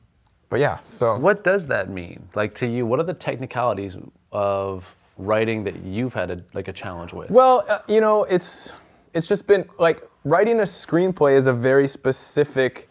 but 0.48 0.58
yeah, 0.58 0.80
so. 0.84 1.16
What 1.16 1.44
does 1.44 1.64
that 1.68 1.90
mean? 1.90 2.28
Like 2.34 2.56
to 2.56 2.66
you, 2.66 2.86
what 2.86 2.98
are 2.98 3.04
the 3.04 3.14
technicalities 3.14 3.96
of 4.32 4.84
writing 5.16 5.62
that 5.62 5.76
you've 5.84 6.12
had 6.12 6.32
a, 6.32 6.42
like 6.54 6.66
a 6.66 6.72
challenge 6.72 7.12
with? 7.12 7.30
Well, 7.30 7.64
uh, 7.68 7.78
you 7.86 8.00
know, 8.00 8.24
it's 8.24 8.72
it's 9.14 9.26
just 9.26 9.46
been 9.46 9.68
like 9.78 10.02
writing 10.24 10.60
a 10.60 10.64
screenplay 10.64 11.36
is 11.36 11.46
a 11.46 11.52
very 11.52 11.88
specific 11.88 12.88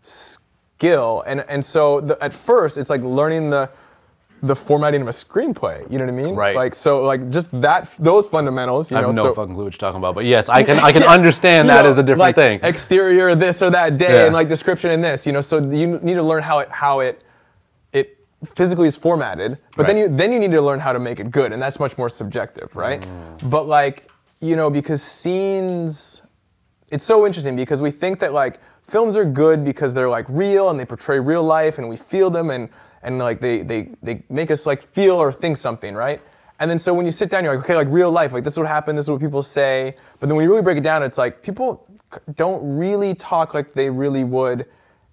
skill, 0.00 1.22
and 1.26 1.44
and 1.48 1.64
so 1.64 2.00
the, 2.00 2.22
at 2.22 2.32
first 2.32 2.78
it's 2.78 2.90
like 2.90 3.02
learning 3.02 3.50
the 3.50 3.70
the 4.42 4.54
formatting 4.54 5.00
of 5.00 5.08
a 5.08 5.12
screenplay. 5.12 5.90
You 5.90 5.98
know 5.98 6.04
what 6.04 6.12
I 6.12 6.16
mean? 6.24 6.34
Right. 6.34 6.54
Like 6.54 6.74
so, 6.74 7.02
like 7.02 7.30
just 7.30 7.48
that 7.60 7.90
those 7.98 8.26
fundamentals. 8.28 8.90
You 8.90 8.98
I 8.98 9.00
know, 9.00 9.06
have 9.08 9.16
no 9.16 9.22
so, 9.24 9.34
fucking 9.34 9.54
clue 9.54 9.64
what 9.64 9.72
you're 9.72 9.78
talking 9.78 9.98
about, 9.98 10.14
but 10.14 10.24
yes, 10.24 10.48
I 10.48 10.62
can 10.62 10.78
I 10.78 10.92
can 10.92 11.02
understand 11.18 11.68
that 11.68 11.82
know, 11.82 11.88
as 11.88 11.98
a 11.98 12.02
different 12.02 12.20
like 12.20 12.34
thing. 12.36 12.60
Exterior, 12.62 13.34
this 13.34 13.62
or 13.62 13.70
that 13.70 13.96
day, 13.96 14.12
Yeah. 14.14 14.24
and 14.26 14.34
like 14.34 14.48
description 14.48 14.90
in 14.90 15.00
this. 15.00 15.26
You 15.26 15.32
know, 15.32 15.40
so 15.40 15.58
you 15.58 15.98
need 16.02 16.14
to 16.14 16.22
learn 16.22 16.42
how 16.42 16.58
it 16.60 16.70
how 16.70 17.00
it 17.00 17.24
it 17.92 18.18
physically 18.54 18.88
is 18.88 18.96
formatted. 18.96 19.58
But 19.76 19.86
then 19.86 19.96
you 19.96 20.08
then 20.08 20.32
you 20.32 20.38
need 20.38 20.52
to 20.52 20.62
learn 20.62 20.80
how 20.80 20.92
to 20.92 20.98
make 20.98 21.18
it 21.20 21.30
good, 21.30 21.52
and 21.52 21.60
that's 21.60 21.80
much 21.80 21.96
more 21.96 22.08
subjective, 22.08 22.74
right? 22.76 23.00
Mm. 23.00 23.50
But 23.50 23.66
like 23.66 24.08
you 24.40 24.56
know, 24.56 24.70
because 24.70 25.02
scenes, 25.02 26.22
it's 26.90 27.04
so 27.04 27.26
interesting 27.26 27.56
because 27.56 27.80
we 27.80 27.90
think 27.90 28.18
that 28.20 28.32
like 28.32 28.60
films 28.82 29.16
are 29.16 29.24
good 29.24 29.64
because 29.64 29.94
they're 29.94 30.08
like 30.08 30.26
real 30.28 30.70
and 30.70 30.78
they 30.78 30.84
portray 30.84 31.18
real 31.18 31.42
life 31.42 31.78
and 31.78 31.88
we 31.88 31.96
feel 31.96 32.30
them 32.30 32.50
and 32.50 32.68
and 33.02 33.18
like 33.18 33.40
they 33.40 33.62
they 33.62 33.90
they 34.02 34.22
make 34.28 34.50
us 34.50 34.66
like 34.66 34.82
feel 34.92 35.16
or 35.16 35.32
think 35.32 35.56
something, 35.56 35.94
right? 35.94 36.20
And 36.58 36.70
then 36.70 36.78
so 36.78 36.94
when 36.94 37.04
you 37.04 37.12
sit 37.12 37.28
down, 37.28 37.44
you're 37.44 37.54
like, 37.54 37.64
okay, 37.64 37.76
like 37.76 37.88
real 37.90 38.10
life, 38.10 38.32
like 38.32 38.44
this 38.44 38.54
is 38.54 38.58
what 38.58 38.66
happened, 38.66 38.96
this 38.96 39.04
is 39.04 39.10
what 39.10 39.20
people 39.20 39.42
say. 39.42 39.94
But 40.20 40.28
then 40.28 40.36
when 40.36 40.44
you 40.44 40.50
really 40.50 40.62
break 40.62 40.78
it 40.78 40.82
down, 40.82 41.02
it's 41.02 41.18
like 41.18 41.42
people 41.42 41.86
don't 42.34 42.78
really 42.78 43.14
talk 43.14 43.52
like 43.52 43.72
they 43.72 43.90
really 43.90 44.24
would 44.24 44.66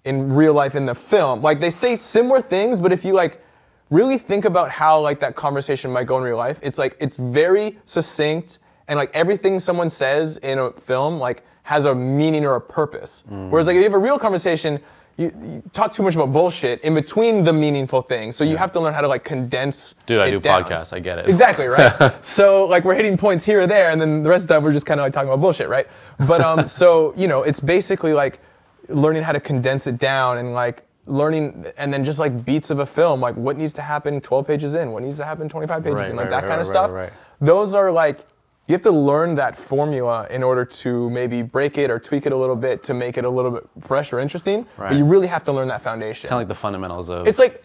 in 0.04 0.32
real 0.32 0.54
life 0.54 0.74
in 0.74 0.86
the 0.86 0.94
film. 0.94 1.42
Like 1.42 1.60
they 1.60 1.70
say 1.70 1.96
similar 1.96 2.40
things, 2.40 2.80
but 2.80 2.92
if 2.92 3.04
you 3.04 3.12
like 3.12 3.42
really 3.90 4.18
think 4.18 4.44
about 4.44 4.70
how 4.70 5.00
like 5.00 5.20
that 5.20 5.36
conversation 5.36 5.90
might 5.90 6.04
go 6.04 6.16
in 6.16 6.22
real 6.22 6.36
life, 6.36 6.58
it's 6.62 6.78
like 6.78 6.96
it's 6.98 7.16
very 7.16 7.78
succinct 7.84 8.58
and 8.88 8.98
like 8.98 9.10
everything 9.14 9.58
someone 9.58 9.90
says 9.90 10.38
in 10.38 10.58
a 10.58 10.70
film 10.72 11.18
like 11.18 11.42
has 11.62 11.86
a 11.86 11.94
meaning 11.94 12.44
or 12.44 12.56
a 12.56 12.60
purpose. 12.60 13.24
Mm. 13.30 13.50
Whereas 13.50 13.66
like 13.66 13.74
if 13.74 13.78
you 13.78 13.84
have 13.84 13.94
a 13.94 13.98
real 13.98 14.18
conversation, 14.18 14.80
you, 15.16 15.32
you 15.40 15.62
talk 15.72 15.92
too 15.92 16.02
much 16.02 16.14
about 16.14 16.32
bullshit 16.32 16.80
in 16.82 16.92
between 16.92 17.44
the 17.44 17.52
meaningful 17.52 18.02
things. 18.02 18.34
So 18.36 18.42
you 18.44 18.56
have 18.56 18.72
to 18.72 18.80
learn 18.80 18.92
how 18.92 19.00
to 19.00 19.08
like 19.08 19.24
condense. 19.24 19.94
Dude, 20.06 20.20
I 20.20 20.28
do 20.30 20.40
down. 20.40 20.64
podcasts. 20.64 20.92
I 20.92 20.98
get 20.98 21.18
it. 21.18 21.28
Exactly 21.28 21.66
right. 21.66 22.12
so 22.24 22.66
like 22.66 22.84
we're 22.84 22.96
hitting 22.96 23.16
points 23.16 23.44
here 23.44 23.60
or 23.62 23.66
there, 23.66 23.90
and 23.90 24.00
then 24.00 24.22
the 24.24 24.28
rest 24.28 24.42
of 24.42 24.48
the 24.48 24.54
time 24.54 24.64
we're 24.64 24.72
just 24.72 24.86
kind 24.86 25.00
of 25.00 25.04
like 25.04 25.12
talking 25.12 25.28
about 25.28 25.40
bullshit, 25.40 25.68
right? 25.68 25.86
But 26.26 26.40
um, 26.40 26.66
so 26.80 27.14
you 27.16 27.28
know, 27.28 27.42
it's 27.44 27.60
basically 27.60 28.12
like 28.12 28.40
learning 28.88 29.22
how 29.22 29.32
to 29.32 29.40
condense 29.40 29.86
it 29.86 29.98
down 29.98 30.38
and 30.38 30.52
like 30.52 30.82
learning, 31.06 31.64
and 31.78 31.92
then 31.92 32.04
just 32.04 32.18
like 32.18 32.44
beats 32.44 32.70
of 32.70 32.80
a 32.80 32.86
film, 32.86 33.20
like 33.20 33.36
what 33.36 33.56
needs 33.56 33.72
to 33.74 33.82
happen 33.82 34.20
12 34.20 34.46
pages 34.46 34.74
in, 34.74 34.90
what 34.90 35.02
needs 35.02 35.16
to 35.18 35.24
happen 35.24 35.48
25 35.48 35.82
pages 35.82 35.96
Right, 35.96 36.10
in, 36.10 36.16
like 36.16 36.24
right, 36.24 36.30
that 36.30 36.42
right, 36.42 36.48
kind 36.48 36.60
of 36.60 36.66
stuff. 36.66 37.10
Those 37.40 37.74
are 37.74 37.92
like 37.92 38.26
you 38.66 38.72
have 38.74 38.82
to 38.82 38.90
learn 38.90 39.34
that 39.34 39.56
formula 39.56 40.26
in 40.30 40.42
order 40.42 40.64
to 40.64 41.10
maybe 41.10 41.42
break 41.42 41.76
it 41.76 41.90
or 41.90 41.98
tweak 41.98 42.24
it 42.26 42.32
a 42.32 42.36
little 42.36 42.56
bit 42.56 42.82
to 42.84 42.94
make 42.94 43.18
it 43.18 43.24
a 43.24 43.28
little 43.30 43.50
bit 43.50 43.68
fresh 43.82 44.12
or 44.12 44.20
interesting. 44.20 44.66
But 44.78 44.94
you 44.94 45.04
really 45.04 45.26
have 45.26 45.44
to 45.44 45.52
learn 45.52 45.68
that 45.68 45.82
foundation. 45.82 46.28
Kind 46.28 46.38
of 46.38 46.48
like 46.48 46.48
the 46.48 46.60
fundamentals 46.60 47.10
of. 47.10 47.26
It's 47.28 47.38
like 47.38 47.62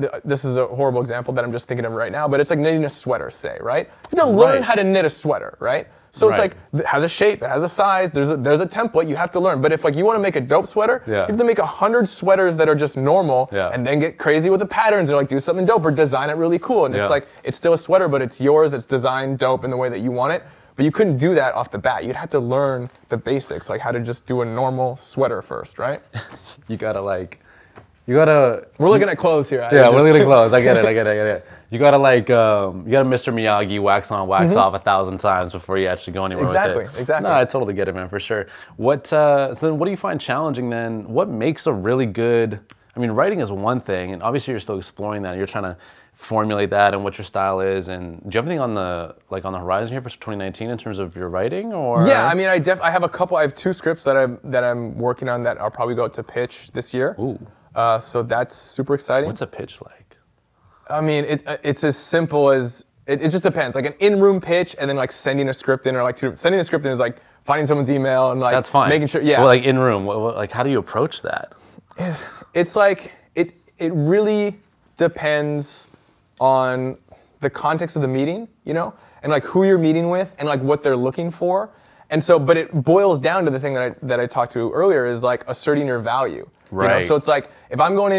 th- 0.00 0.12
this 0.24 0.44
is 0.44 0.56
a 0.56 0.66
horrible 0.66 1.00
example 1.02 1.34
that 1.34 1.44
I'm 1.44 1.52
just 1.52 1.68
thinking 1.68 1.84
of 1.84 1.92
right 1.92 2.10
now, 2.12 2.26
but 2.26 2.40
it's 2.40 2.48
like 2.50 2.58
knitting 2.58 2.84
a 2.84 2.88
sweater, 2.88 3.30
say, 3.30 3.58
right? 3.60 3.86
You 4.12 4.18
have 4.18 4.28
to 4.28 4.32
learn 4.34 4.54
Right. 4.56 4.62
how 4.64 4.74
to 4.74 4.84
knit 4.84 5.04
a 5.04 5.10
sweater, 5.10 5.56
right? 5.60 5.88
So 6.14 6.28
it's 6.28 6.38
like 6.38 6.56
it 6.72 6.86
has 6.86 7.02
a 7.02 7.08
shape, 7.08 7.42
it 7.42 7.48
has 7.48 7.64
a 7.64 7.68
size, 7.68 8.12
there's 8.12 8.30
a, 8.30 8.36
there's 8.36 8.60
a 8.60 8.66
template 8.66 9.08
you 9.08 9.16
have 9.16 9.32
to 9.32 9.40
learn. 9.40 9.60
But 9.60 9.72
if 9.72 9.82
like 9.82 9.96
you 9.96 10.04
want 10.04 10.16
to 10.16 10.22
make 10.22 10.36
a 10.36 10.40
dope 10.40 10.68
sweater, 10.68 11.02
Yeah. 11.08 11.22
you 11.22 11.26
have 11.26 11.36
to 11.38 11.44
make 11.44 11.58
a 11.58 11.66
hundred 11.66 12.08
sweaters 12.08 12.56
that 12.58 12.68
are 12.68 12.74
just 12.76 12.96
normal, 12.96 13.48
Yeah. 13.52 13.70
and 13.72 13.84
then 13.84 13.98
get 13.98 14.16
crazy 14.16 14.48
with 14.48 14.60
the 14.60 14.66
patterns 14.66 15.10
and 15.10 15.16
like 15.18 15.26
do 15.26 15.40
something 15.40 15.66
dope 15.66 15.84
or 15.84 15.90
design 15.90 16.30
it 16.30 16.36
really 16.36 16.60
cool. 16.60 16.86
And 16.86 16.94
Yeah. 16.94 17.02
it's 17.02 17.10
like 17.10 17.26
it's 17.42 17.56
still 17.56 17.72
a 17.72 17.78
sweater, 17.78 18.06
but 18.06 18.22
it's 18.22 18.40
yours. 18.40 18.72
It's 18.72 18.86
designed 18.86 19.38
dope 19.40 19.64
in 19.64 19.70
the 19.72 19.76
way 19.76 19.88
that 19.88 19.98
you 19.98 20.12
want 20.12 20.32
it. 20.34 20.44
But 20.76 20.84
you 20.84 20.92
couldn't 20.92 21.16
do 21.16 21.34
that 21.34 21.54
off 21.54 21.72
the 21.72 21.78
bat. 21.78 22.04
You'd 22.04 22.14
have 22.16 22.30
to 22.30 22.38
learn 22.38 22.90
the 23.08 23.16
basics, 23.16 23.68
like 23.68 23.80
how 23.80 23.90
to 23.90 23.98
just 23.98 24.24
do 24.24 24.42
a 24.42 24.44
normal 24.44 24.96
sweater 24.96 25.42
first, 25.42 25.80
right? 25.80 26.00
you 26.68 26.76
gotta 26.76 27.00
like, 27.00 27.40
you 28.06 28.14
gotta. 28.14 28.68
We're 28.78 28.88
looking 28.90 29.08
at 29.08 29.18
clothes 29.18 29.48
here. 29.48 29.62
I 29.62 29.72
Yeah, 29.74 29.82
just- 29.84 29.94
we're 29.96 30.12
gonna 30.12 30.24
close. 30.32 30.52
I 30.52 30.60
get 30.62 30.76
it. 30.76 30.86
I 30.86 30.92
get 30.92 31.06
it. 31.08 31.10
I 31.10 31.14
get 31.14 31.26
it. 31.26 31.46
You 31.70 31.78
gotta 31.78 31.98
like, 31.98 32.30
um, 32.30 32.84
you 32.86 32.92
gotta 32.92 33.08
Mr. 33.08 33.32
Miyagi 33.32 33.82
wax 33.82 34.10
on, 34.10 34.28
wax 34.28 34.54
off 34.54 34.74
a 34.74 34.78
thousand 34.78 35.18
times 35.18 35.50
before 35.52 35.78
you 35.78 35.86
actually 35.86 36.12
go 36.12 36.24
anywhere 36.24 36.44
Mm-hmm. 36.44 36.50
Exactly, 36.56 36.84
with 36.84 36.96
it. 36.96 37.00
exactly. 37.00 37.28
No, 37.30 37.34
I 37.36 37.44
totally 37.44 37.74
get 37.74 37.88
it, 37.88 37.94
man, 37.94 38.08
for 38.08 38.20
sure. 38.20 38.46
What? 38.76 39.12
Uh, 39.12 39.54
so 39.54 39.68
then, 39.68 39.78
what 39.78 39.86
do 39.86 39.90
you 39.90 39.96
find 39.96 40.20
challenging 40.20 40.70
then? 40.70 41.08
What 41.08 41.28
makes 41.28 41.66
a 41.66 41.72
really 41.72 42.06
good? 42.06 42.60
I 42.96 43.00
mean, 43.00 43.10
writing 43.10 43.40
is 43.40 43.50
one 43.50 43.80
thing, 43.80 44.12
and 44.12 44.22
obviously 44.22 44.52
you're 44.52 44.60
still 44.60 44.78
exploring 44.78 45.22
that. 45.22 45.36
You're 45.36 45.46
trying 45.48 45.64
to 45.64 45.76
formulate 46.12 46.70
that 46.70 46.94
and 46.94 47.02
what 47.02 47.18
your 47.18 47.24
style 47.24 47.58
is. 47.60 47.88
And 47.88 48.20
do 48.22 48.26
you 48.26 48.38
have 48.38 48.46
anything 48.46 48.60
on 48.60 48.74
the 48.74 49.16
like 49.30 49.44
on 49.44 49.52
the 49.52 49.58
horizon 49.58 49.92
here 49.92 50.00
for 50.00 50.10
2019 50.10 50.70
in 50.70 50.78
terms 50.78 51.00
of 51.00 51.16
your 51.16 51.28
writing? 51.28 51.72
Or 51.72 52.06
Yeah, 52.06 52.24
I 52.26 52.34
mean, 52.34 52.46
I 52.46 52.58
def 52.60 52.80
I 52.80 52.90
have 52.90 53.02
a 53.02 53.08
couple. 53.08 53.36
I 53.36 53.42
have 53.42 53.54
two 53.54 53.72
scripts 53.72 54.04
that 54.04 54.16
I'm 54.16 54.38
that 54.44 54.62
I'm 54.62 54.96
working 54.96 55.28
on 55.28 55.42
that 55.42 55.60
I'll 55.60 55.72
probably 55.72 55.96
go 55.96 56.04
out 56.04 56.14
to 56.14 56.22
pitch 56.22 56.70
this 56.72 56.94
year. 56.94 57.16
Ooh. 57.18 57.36
Uh, 57.74 57.98
so 57.98 58.22
that's 58.22 58.54
super 58.54 58.94
exciting. 58.94 59.26
what's 59.26 59.40
a 59.40 59.46
pitch 59.48 59.80
like? 59.82 60.03
I 60.88 61.00
mean, 61.00 61.24
it, 61.24 61.46
uh, 61.46 61.56
it's 61.62 61.84
as 61.84 61.96
simple 61.96 62.50
as 62.50 62.84
it, 63.06 63.22
it 63.22 63.30
just 63.30 63.42
depends. 63.44 63.74
Like 63.74 63.86
an 63.86 63.94
in-room 64.00 64.40
pitch, 64.40 64.76
and 64.78 64.88
then 64.88 64.96
like 64.96 65.12
sending 65.12 65.48
a 65.48 65.52
script 65.52 65.86
in, 65.86 65.96
or 65.96 66.02
like 66.02 66.16
to, 66.16 66.34
sending 66.36 66.58
the 66.58 66.64
script 66.64 66.84
in 66.86 66.92
is 66.92 66.98
like 66.98 67.16
finding 67.44 67.66
someone's 67.66 67.90
email 67.90 68.30
and 68.30 68.40
like 68.40 68.54
That's 68.54 68.68
fine. 68.68 68.88
making 68.88 69.08
sure. 69.08 69.22
Yeah, 69.22 69.38
Well, 69.38 69.48
like 69.48 69.64
in 69.64 69.78
room. 69.78 70.06
Like, 70.06 70.50
how 70.50 70.62
do 70.62 70.70
you 70.70 70.78
approach 70.78 71.22
that? 71.22 71.52
it's 72.54 72.74
like 72.76 73.12
it 73.34 73.54
it 73.78 73.92
really 73.94 74.58
depends 74.96 75.88
on 76.40 76.96
the 77.40 77.50
context 77.50 77.96
of 77.96 78.02
the 78.02 78.08
meeting, 78.08 78.48
you 78.64 78.74
know, 78.74 78.94
and 79.22 79.30
like 79.30 79.44
who 79.44 79.64
you're 79.64 79.78
meeting 79.78 80.08
with 80.10 80.34
and 80.38 80.48
like 80.48 80.60
what 80.62 80.82
they're 80.82 80.96
looking 80.96 81.30
for. 81.30 81.70
And 82.10 82.22
so, 82.22 82.38
but 82.38 82.56
it 82.56 82.72
boils 82.84 83.18
down 83.18 83.44
to 83.44 83.50
the 83.50 83.58
thing 83.58 83.74
that 83.74 83.82
I 83.82 83.94
that 84.02 84.20
I 84.20 84.26
talked 84.26 84.52
to 84.52 84.70
earlier 84.72 85.06
is 85.06 85.22
like 85.22 85.44
asserting 85.48 85.86
your 85.86 85.98
value. 85.98 86.48
You 86.70 86.78
know? 86.78 86.84
Right. 86.84 87.04
So 87.04 87.16
it's 87.16 87.28
like 87.28 87.50
if 87.70 87.80
I'm 87.80 87.94
going 87.94 88.12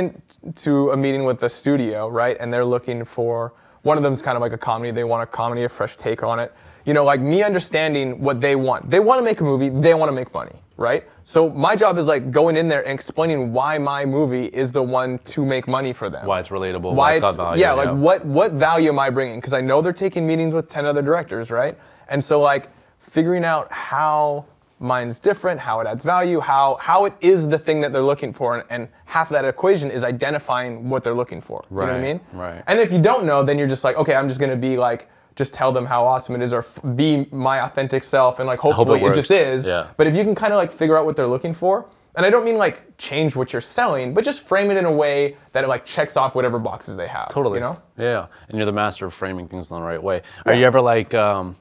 into 0.44 0.92
a 0.92 0.98
meeting 0.98 1.24
with 1.24 1.40
the 1.40 1.50
studio, 1.50 2.08
right, 2.08 2.38
and 2.40 2.54
they're 2.54 2.66
looking 2.66 3.06
for 3.06 3.54
one 3.84 3.98
of 3.98 4.04
them's 4.04 4.22
kind 4.22 4.36
of 4.36 4.42
like 4.42 4.54
a 4.54 4.58
comedy. 4.58 4.92
They 4.92 5.04
want 5.04 5.24
a 5.24 5.28
comedy, 5.28 5.64
a 5.64 5.70
fresh 5.70 5.96
take 5.96 6.24
on 6.24 6.40
it. 6.40 6.52
You 6.86 6.94
know, 6.94 7.04
like 7.04 7.22
me 7.22 7.44
understanding 7.44 8.20
what 8.20 8.42
they 8.42 8.56
want. 8.56 8.90
They 8.90 9.00
want 9.00 9.20
to 9.20 9.24
make 9.24 9.42
a 9.42 9.44
movie. 9.44 9.70
They 9.70 9.94
want 9.94 10.10
to 10.10 10.14
make 10.14 10.34
money, 10.34 10.52
right? 10.78 11.04
So 11.24 11.50
my 11.50 11.76
job 11.76 11.98
is 11.98 12.06
like 12.06 12.32
going 12.32 12.58
in 12.58 12.68
there 12.68 12.84
and 12.84 12.94
explaining 12.94 13.54
why 13.54 13.78
my 13.80 14.06
movie 14.06 14.46
is 14.46 14.72
the 14.72 14.84
one 14.84 15.20
to 15.26 15.44
make 15.44 15.68
money 15.68 15.94
for 15.94 16.10
them. 16.10 16.26
Why 16.28 16.40
it's 16.40 16.50
relatable? 16.50 16.94
Why 16.94 17.14
it's 17.14 17.22
got 17.22 17.30
it's 17.30 17.38
value? 17.38 17.62
yeah, 17.62 17.74
like 17.74 17.96
what 17.98 18.26
what 18.26 18.52
value 18.54 18.90
am 18.90 19.00
I 19.00 19.10
bringing? 19.10 19.40
Because 19.40 19.54
I 19.54 19.62
know 19.62 19.82
they're 19.82 19.94
taking 19.94 20.28
meetings 20.28 20.54
with 20.54 20.70
ten 20.70 20.86
other 20.86 21.02
directors, 21.02 21.50
right? 21.50 21.78
And 22.08 22.24
so 22.24 22.40
like 22.40 22.70
figuring 23.16 23.46
out 23.46 23.72
how 23.72 24.44
mine's 24.80 25.20
different, 25.20 25.58
how 25.58 25.80
it 25.80 25.88
adds 25.88 26.04
value, 26.04 26.42
how 26.42 26.76
how 26.82 27.06
it 27.06 27.14
is 27.22 27.48
the 27.48 27.58
thing 27.58 27.80
that 27.80 27.94
they're 27.94 28.10
looking 28.14 28.34
for, 28.34 28.56
and, 28.56 28.64
and 28.70 28.90
half 29.06 29.28
of 29.30 29.34
that 29.34 29.46
equation 29.46 29.90
is 29.90 30.04
identifying 30.04 30.90
what 30.90 31.02
they're 31.04 31.14
looking 31.24 31.40
for. 31.42 31.64
You 31.72 31.78
know 31.78 31.82
what 31.84 31.90
I 31.92 31.94
Right, 31.94 32.02
mean? 32.04 32.20
right. 32.34 32.62
And 32.68 32.78
if 32.82 32.92
you 32.92 33.00
don't 33.00 33.26
know, 33.26 33.42
then 33.42 33.58
you're 33.58 33.70
just 33.70 33.86
like, 33.86 33.96
okay, 33.96 34.14
I'm 34.16 34.28
just 34.28 34.40
gonna 34.40 34.56
be 34.70 34.78
like. 34.78 35.10
Just 35.38 35.54
tell 35.54 35.74
them 35.74 35.86
how 35.86 36.06
awesome 36.06 36.34
it 36.36 36.42
is, 36.42 36.54
or 36.54 36.60
f- 36.60 36.80
be 36.96 37.28
my 37.30 37.60
authentic 37.66 38.06
self, 38.06 38.40
and 38.40 38.48
like 38.48 38.58
hope 38.58 38.72
it 38.72 38.76
hopefully 38.78 39.04
it, 39.04 39.14
just 39.16 39.32
is. 39.32 39.68
Yeah. 39.68 39.88
But 39.98 40.08
if 40.08 40.16
you 40.16 40.24
can 40.24 40.34
kind 40.34 40.54
of 40.54 40.58
like 40.58 40.72
figure 40.72 40.98
out 40.98 41.06
what 41.06 41.18
they're 41.18 41.28
looking 41.36 41.54
for, 41.54 41.90
and 42.16 42.26
I 42.26 42.30
don't 42.30 42.46
mean 42.46 42.58
like 42.58 42.98
change 42.98 43.36
what 43.36 43.52
you're 43.52 43.62
selling, 43.62 44.14
but 44.14 44.24
just 44.24 44.44
frame 44.48 44.72
it 44.72 44.78
in 44.78 44.86
a 44.86 44.92
way 45.04 45.36
that 45.52 45.66
it 45.66 45.68
like 45.68 45.84
checks 45.84 46.16
off 46.16 46.36
whatever 46.36 46.58
boxes 46.58 46.96
they 46.96 47.08
have. 47.08 47.28
Totally. 47.28 47.58
You 47.58 47.66
know? 47.66 47.82
Yeah, 47.98 48.28
and 48.48 48.56
you're 48.58 48.66
the 48.66 48.72
master 48.72 49.08
of 49.08 49.14
framing 49.14 49.50
things 49.50 49.70
in 49.70 49.76
the 49.76 49.82
right 49.82 50.02
way. 50.02 50.22
Are 50.46 50.54
you 50.54 50.64
ever 50.64 50.80
like, 50.80 51.14
um, 51.14 51.58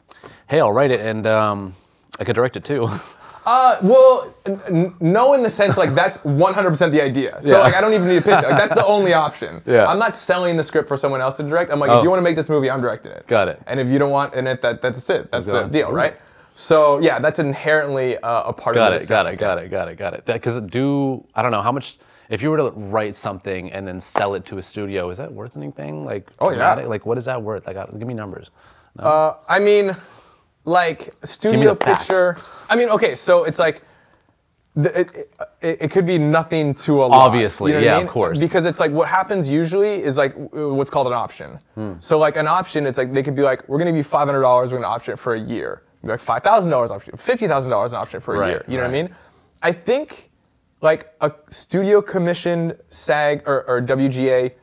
hey, 0.55 0.61
I'll 0.61 0.73
write 0.73 0.93
it 0.93 1.01
and 1.01 1.27
um, 1.27 1.75
I 2.21 2.25
could 2.25 2.37
direct 2.37 2.57
it 2.57 2.65
too? 2.65 2.89
Uh, 3.47 3.77
well, 3.83 4.35
n- 4.47 4.59
n- 4.71 4.95
no, 5.01 5.35
in 5.35 5.43
the 5.43 5.51
sense 5.51 5.77
like 5.77 5.95
that's 5.95 6.21
100% 6.21 6.91
the 6.91 6.99
idea. 7.03 7.37
So 7.43 7.59
Yeah. 7.59 7.63
like 7.63 7.75
I 7.75 7.83
don't 7.83 7.93
even 7.93 8.09
need 8.09 8.17
a 8.17 8.23
pitch. 8.23 8.43
Like 8.43 8.57
that's 8.57 8.73
the 8.73 8.87
only 8.87 9.13
option. 9.13 9.61
Yeah. 9.67 9.85
I'm 9.85 9.99
not 9.99 10.17
selling 10.17 10.57
the 10.57 10.65
script 10.65 10.89
for 10.89 10.97
someone 10.97 11.21
else 11.21 11.37
to 11.37 11.43
direct. 11.43 11.71
I'm 11.71 11.79
like, 11.79 11.91
Oh. 11.91 11.99
if 11.99 12.03
you 12.05 12.09
want 12.09 12.21
to 12.21 12.25
make 12.25 12.37
this 12.37 12.49
movie, 12.49 12.71
I'm 12.71 12.81
directing 12.81 13.13
it. 13.13 13.27
Got 13.27 13.49
it. 13.49 13.61
And 13.67 13.79
if 13.79 13.87
you 13.89 13.99
don't 13.99 14.11
want 14.11 14.33
in 14.33 14.47
it, 14.47 14.63
that 14.63 14.81
that's 14.81 15.11
it. 15.11 15.31
That's 15.31 15.45
the 15.45 15.53
Got 15.53 15.67
it. 15.67 15.73
deal, 15.73 15.93
right? 15.93 16.17
So 16.55 17.01
yeah, 17.01 17.19
that's 17.19 17.39
inherently 17.39 18.17
uh, 18.17 18.45
a 18.49 18.53
part 18.55 18.77
got 18.77 18.95
of 18.95 18.99
it, 18.99 19.03
the 19.03 19.09
got 19.09 19.27
it, 19.27 19.37
got 19.39 19.59
it, 19.59 19.69
got 19.71 19.89
it, 19.89 19.97
got 19.99 20.15
it. 20.15 20.25
Got 20.25 20.35
it. 20.35 20.41
Because 20.41 20.59
do 20.63 21.23
I 21.35 21.43
don't 21.43 21.53
know 21.53 21.61
how 21.61 21.73
much. 21.73 21.99
If 22.31 22.41
you 22.41 22.49
were 22.51 22.57
to 22.57 22.71
write 22.75 23.15
something 23.15 23.71
and 23.73 23.87
then 23.87 24.01
sell 24.01 24.33
it 24.37 24.47
to 24.47 24.57
a 24.57 24.63
studio, 24.63 25.11
is 25.11 25.19
that 25.19 25.31
worth 25.31 25.55
anything? 25.59 26.07
Like, 26.07 26.31
Oh, 26.39 26.49
yeah. 26.49 26.55
dramatic? 26.57 26.87
Like, 26.89 27.05
what 27.05 27.19
is 27.19 27.27
that 27.27 27.43
worth? 27.43 27.67
Like, 27.67 27.77
give 27.99 28.09
me 28.09 28.15
numbers. 28.15 28.51
Uh, 28.99 29.35
I 29.47 29.59
mean, 29.61 29.95
like 30.65 31.15
studio 31.25 31.75
the 31.75 31.85
facts. 31.85 31.99
picture. 31.99 32.39
I 32.69 32.77
mean, 32.77 32.89
okay, 32.91 33.15
so 33.15 33.45
it's 33.45 33.59
like. 33.59 33.83
The, 34.77 35.01
it, 35.03 35.31
it, 35.63 35.83
it 35.83 35.91
could 35.93 36.05
be 36.05 36.19
nothing 36.19 36.75
to 36.75 37.05
a 37.05 37.07
lot. 37.07 37.13
Obviously, 37.13 37.71
you 37.71 37.75
know 37.79 37.81
what 37.81 37.87
yeah, 37.87 37.99
I 37.99 38.03
of 38.03 38.09
course. 38.09 38.41
Because 38.41 38.67
it's 38.67 38.81
like 38.81 38.91
what 38.91 39.07
happens 39.07 39.49
usually 39.49 40.03
is 40.03 40.17
like 40.17 40.35
what's 40.53 40.91
called 40.91 41.07
an 41.07 41.13
option. 41.13 41.61
Hmm. 41.77 41.93
So 42.01 42.19
like 42.19 42.35
an 42.37 42.49
option, 42.49 42.85
it's 42.85 42.99
like 42.99 43.13
they 43.13 43.23
could 43.23 43.37
be 43.37 43.43
like, 43.43 43.69
we're 43.69 43.79
gonna 43.79 43.93
give 43.93 43.99
you 43.99 44.03
five 44.03 44.27
hundred 44.27 44.41
dollars, 44.41 44.73
we're 44.73 44.79
gonna 44.79 44.93
option 44.93 45.15
it 45.15 45.19
for 45.21 45.35
a 45.37 45.41
year. 45.41 45.85
Be 46.03 46.09
like 46.09 46.19
five 46.19 46.43
thousand 46.43 46.73
dollars 46.73 46.91
option, 46.91 47.17
fifty 47.17 47.47
thousand 47.47 47.71
dollars 47.71 47.93
an 47.93 48.01
option 48.01 48.19
for 48.19 48.35
a 48.35 48.39
Right, 48.41 48.49
year. 48.51 48.65
You 48.67 48.79
know 48.79 48.83
what 48.83 48.91
I 48.91 48.95
right. 49.01 49.05
mean? 49.11 49.17
I 49.63 49.71
think 49.71 50.33
like 50.81 51.15
a 51.21 51.31
studio 51.51 52.03
commissioned 52.03 52.77
SAG 52.91 53.45
or, 53.47 53.63
or 53.69 53.81
WGA 53.81 54.55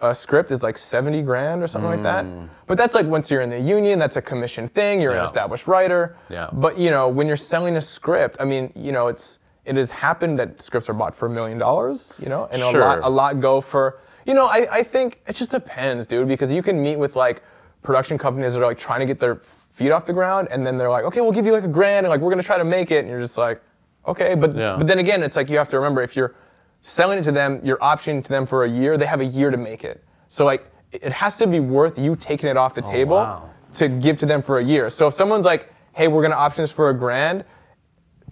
a 0.00 0.14
script 0.14 0.50
is 0.50 0.62
like 0.62 0.78
70 0.78 1.22
grand 1.22 1.62
or 1.62 1.66
something 1.66 1.90
like 1.90 2.02
that. 2.02 2.24
Mm. 2.24 2.48
But 2.66 2.78
that's 2.78 2.94
like 2.94 3.06
once 3.06 3.30
you're 3.30 3.42
in 3.42 3.50
the 3.50 3.60
union, 3.60 3.98
that's 3.98 4.16
a 4.16 4.22
commission 4.22 4.68
thing. 4.68 5.00
You're 5.00 5.12
an 5.12 5.22
established 5.24 5.66
writer. 5.66 6.16
Yeah. 6.28 6.48
But 6.52 6.78
you 6.78 6.90
know, 6.90 7.08
when 7.08 7.26
you're 7.26 7.36
selling 7.36 7.76
a 7.76 7.80
script, 7.80 8.36
I 8.40 8.44
mean, 8.44 8.72
you 8.74 8.92
know, 8.92 9.08
it's 9.08 9.38
it 9.64 9.76
has 9.76 9.90
happened 9.90 10.38
that 10.38 10.62
scripts 10.62 10.88
are 10.88 10.94
bought 10.94 11.14
for 11.14 11.26
a 11.26 11.30
million 11.30 11.58
dollars. 11.58 12.14
You 12.18 12.28
know, 12.28 12.48
and 12.50 12.60
Sure. 12.62 12.80
a 12.80 12.84
lot 12.84 12.98
a 13.02 13.08
lot 13.10 13.40
go 13.40 13.60
for. 13.60 13.98
You 14.24 14.34
know, 14.34 14.46
I, 14.46 14.66
I 14.78 14.82
think 14.82 15.20
it 15.28 15.36
just 15.36 15.50
depends, 15.52 16.06
dude, 16.06 16.26
because 16.26 16.50
you 16.50 16.62
can 16.62 16.82
meet 16.82 16.96
with 16.96 17.14
like 17.14 17.42
production 17.82 18.18
companies 18.18 18.54
that 18.54 18.60
are 18.62 18.66
like 18.66 18.78
trying 18.78 19.00
to 19.00 19.06
get 19.06 19.20
their 19.20 19.40
feet 19.72 19.92
off 19.92 20.06
the 20.06 20.12
ground, 20.12 20.48
and 20.50 20.66
then 20.66 20.78
they're 20.78 20.90
like, 20.90 21.04
okay, 21.04 21.20
we'll 21.20 21.32
give 21.32 21.46
you 21.46 21.52
like 21.52 21.64
a 21.64 21.68
grand, 21.68 22.06
and 22.06 22.10
like 22.10 22.20
we're 22.20 22.30
gonna 22.30 22.42
try 22.42 22.58
to 22.58 22.64
make 22.64 22.90
it, 22.90 23.00
and 23.00 23.08
you're 23.08 23.20
just 23.20 23.36
like, 23.38 23.60
okay, 24.06 24.34
but 24.34 24.56
Yeah. 24.56 24.76
but 24.78 24.86
then 24.86 24.98
again, 24.98 25.22
it's 25.22 25.36
like 25.36 25.48
you 25.50 25.58
have 25.58 25.68
to 25.68 25.76
remember 25.76 26.02
if 26.02 26.16
you're 26.16 26.34
selling 26.82 27.18
it 27.18 27.22
to 27.22 27.32
them, 27.32 27.60
you're 27.64 27.78
optioning 27.78 28.22
to 28.22 28.28
them 28.28 28.46
for 28.46 28.64
a 28.64 28.70
year, 28.70 28.96
they 28.96 29.06
have 29.06 29.20
a 29.20 29.24
year 29.24 29.50
to 29.50 29.56
make 29.56 29.84
it. 29.84 30.04
So 30.28 30.44
like 30.44 30.70
it 30.92 31.12
has 31.12 31.36
to 31.38 31.46
be 31.46 31.60
worth 31.60 31.98
you 31.98 32.16
taking 32.16 32.48
it 32.48 32.56
off 32.56 32.74
the 32.74 32.82
table 32.82 33.16
wow. 33.16 33.50
to 33.74 33.88
give 33.88 34.18
to 34.18 34.26
them 34.26 34.42
for 34.42 34.58
a 34.58 34.64
year. 34.64 34.90
So 34.90 35.08
if 35.08 35.14
someone's 35.14 35.44
like, 35.44 35.72
hey, 35.92 36.08
we're 36.08 36.22
gonna 36.22 36.34
option 36.34 36.62
this 36.62 36.70
for 36.70 36.90
a 36.90 36.94
grand, 36.94 37.44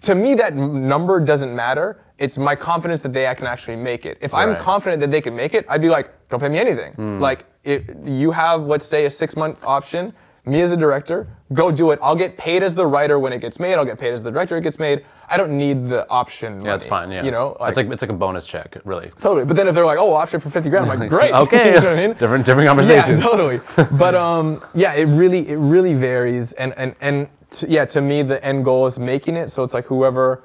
to 0.01 0.15
me 0.15 0.35
that 0.35 0.55
number 0.55 1.19
doesn't 1.19 1.55
matter. 1.55 2.01
It's 2.17 2.37
my 2.37 2.55
confidence 2.55 3.01
that 3.01 3.13
they 3.13 3.33
can 3.35 3.45
actually 3.45 3.75
make 3.75 4.05
it. 4.05 4.17
If 4.21 4.33
I'm 4.33 4.55
confident 4.57 5.01
that 5.01 5.11
they 5.11 5.21
can 5.21 5.35
make 5.35 5.53
it, 5.53 5.65
I'd 5.67 5.81
be 5.81 5.89
like, 5.89 6.11
don't 6.29 6.39
pay 6.39 6.47
me 6.47 6.59
anything. 6.59 6.93
Hmm. 6.93 7.19
Like 7.19 7.45
if 7.63 7.83
you 8.05 8.31
have, 8.31 8.63
let's 8.63 8.85
say, 8.85 9.05
a 9.05 9.09
six 9.09 9.35
month 9.35 9.59
option. 9.63 10.13
Me 10.47 10.61
as 10.61 10.71
a 10.71 10.77
director, 10.77 11.27
go 11.53 11.71
do 11.71 11.89
it. 11.91 11.97
I'll 12.03 12.15
get 12.15 12.37
paid 12.37 12.61
as 12.61 12.75
the 12.75 12.85
writer 12.85 13.17
when 13.17 13.33
it 13.33 13.39
gets 13.39 13.59
made. 13.59 13.73
I'll 13.75 13.85
get 13.85 13.97
paid 13.97 14.13
as 14.13 14.21
the 14.21 14.31
director 14.31 14.57
it 14.57 14.61
gets 14.61 14.77
made. 14.77 15.03
I 15.27 15.37
don't 15.37 15.57
need 15.57 15.87
the 15.89 16.07
option. 16.09 16.63
Yeah, 16.63 16.75
it's 16.75 16.85
fine. 16.85 17.11
Yeah, 17.11 17.23
You 17.23 17.31
know, 17.31 17.57
it's 17.61 17.77
like 17.77 17.87
it's 17.89 18.03
like 18.03 18.11
a 18.11 18.13
bonus 18.13 18.45
check, 18.45 18.77
really. 18.85 19.09
Totally. 19.19 19.45
But 19.45 19.55
then 19.55 19.67
if 19.67 19.73
they're 19.73 19.85
like, 19.85 19.97
oh, 19.97 20.13
option 20.13 20.39
for 20.39 20.51
50 20.51 20.69
grand, 20.69 20.89
I'm 20.89 20.99
like, 20.99 21.09
great. 21.09 21.31
Okay, 21.45 21.69
you 21.73 21.81
know 21.81 21.89
what 21.89 21.99
I 21.99 22.07
mean? 22.07 22.15
different 22.17 22.45
different 22.45 22.67
conversation. 22.67 23.15
Yeah, 23.15 23.21
totally. 23.21 23.59
but 23.97 24.13
um, 24.13 24.63
yeah, 24.75 24.93
it 24.93 25.05
really 25.05 25.47
it 25.49 25.57
really 25.57 25.95
varies, 25.95 26.53
and 26.53 26.73
and 26.77 26.95
and 27.01 27.27
t- 27.49 27.67
yeah, 27.69 27.85
to 27.85 28.01
me 28.01 28.21
the 28.21 28.43
end 28.45 28.63
goal 28.65 28.85
is 28.85 28.99
making 28.99 29.35
it. 29.35 29.49
So 29.49 29.63
it's 29.63 29.73
like 29.73 29.85
whoever 29.85 30.43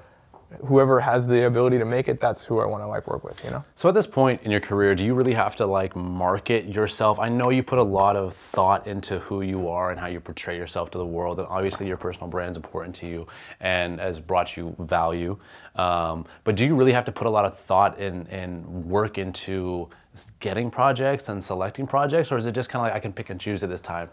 whoever 0.66 1.00
has 1.00 1.26
the 1.26 1.46
ability 1.46 1.78
to 1.78 1.84
make 1.84 2.08
it, 2.08 2.20
that's 2.20 2.44
who 2.44 2.60
I 2.60 2.66
want 2.66 2.82
to 2.82 2.86
like 2.86 3.06
work 3.06 3.24
with. 3.24 3.42
You 3.44 3.50
know. 3.50 3.64
So 3.74 3.88
at 3.88 3.94
this 3.94 4.06
point 4.06 4.42
in 4.42 4.50
your 4.50 4.60
career, 4.60 4.94
do 4.94 5.04
you 5.04 5.14
really 5.14 5.34
have 5.34 5.56
to 5.56 5.66
like 5.66 5.94
market 5.94 6.66
yourself? 6.66 7.18
I 7.18 7.28
know 7.28 7.50
you 7.50 7.62
put 7.62 7.78
a 7.78 7.82
lot 7.82 8.16
of 8.16 8.34
thought 8.34 8.86
into 8.86 9.18
who 9.20 9.42
you 9.42 9.68
are 9.68 9.90
and 9.90 10.00
how 10.00 10.06
you 10.06 10.20
portray 10.20 10.56
yourself 10.56 10.90
to 10.92 10.98
the 10.98 11.06
world, 11.06 11.38
and 11.38 11.48
obviously 11.48 11.86
your 11.86 11.96
personal 11.96 12.28
brand 12.28 12.52
is 12.52 12.56
important 12.56 12.94
to 12.96 13.06
you 13.06 13.26
and 13.60 14.00
has 14.00 14.18
brought 14.18 14.56
you 14.56 14.74
value. 14.80 15.38
Um, 15.76 16.26
but 16.44 16.56
do 16.56 16.64
you 16.64 16.74
really 16.74 16.92
have 16.92 17.04
to 17.04 17.12
put 17.12 17.26
a 17.26 17.30
lot 17.30 17.44
of 17.44 17.58
thought 17.58 17.98
and 17.98 18.28
and 18.28 18.66
work 18.86 19.18
into 19.18 19.88
getting 20.40 20.70
projects 20.70 21.28
and 21.28 21.42
selecting 21.42 21.86
projects, 21.86 22.32
or 22.32 22.36
is 22.36 22.46
it 22.46 22.52
just 22.52 22.68
kind 22.68 22.84
of 22.84 22.88
like 22.88 22.96
I 22.96 23.00
can 23.00 23.12
pick 23.12 23.30
and 23.30 23.40
choose 23.40 23.62
at 23.62 23.70
this 23.70 23.80
time? 23.80 24.10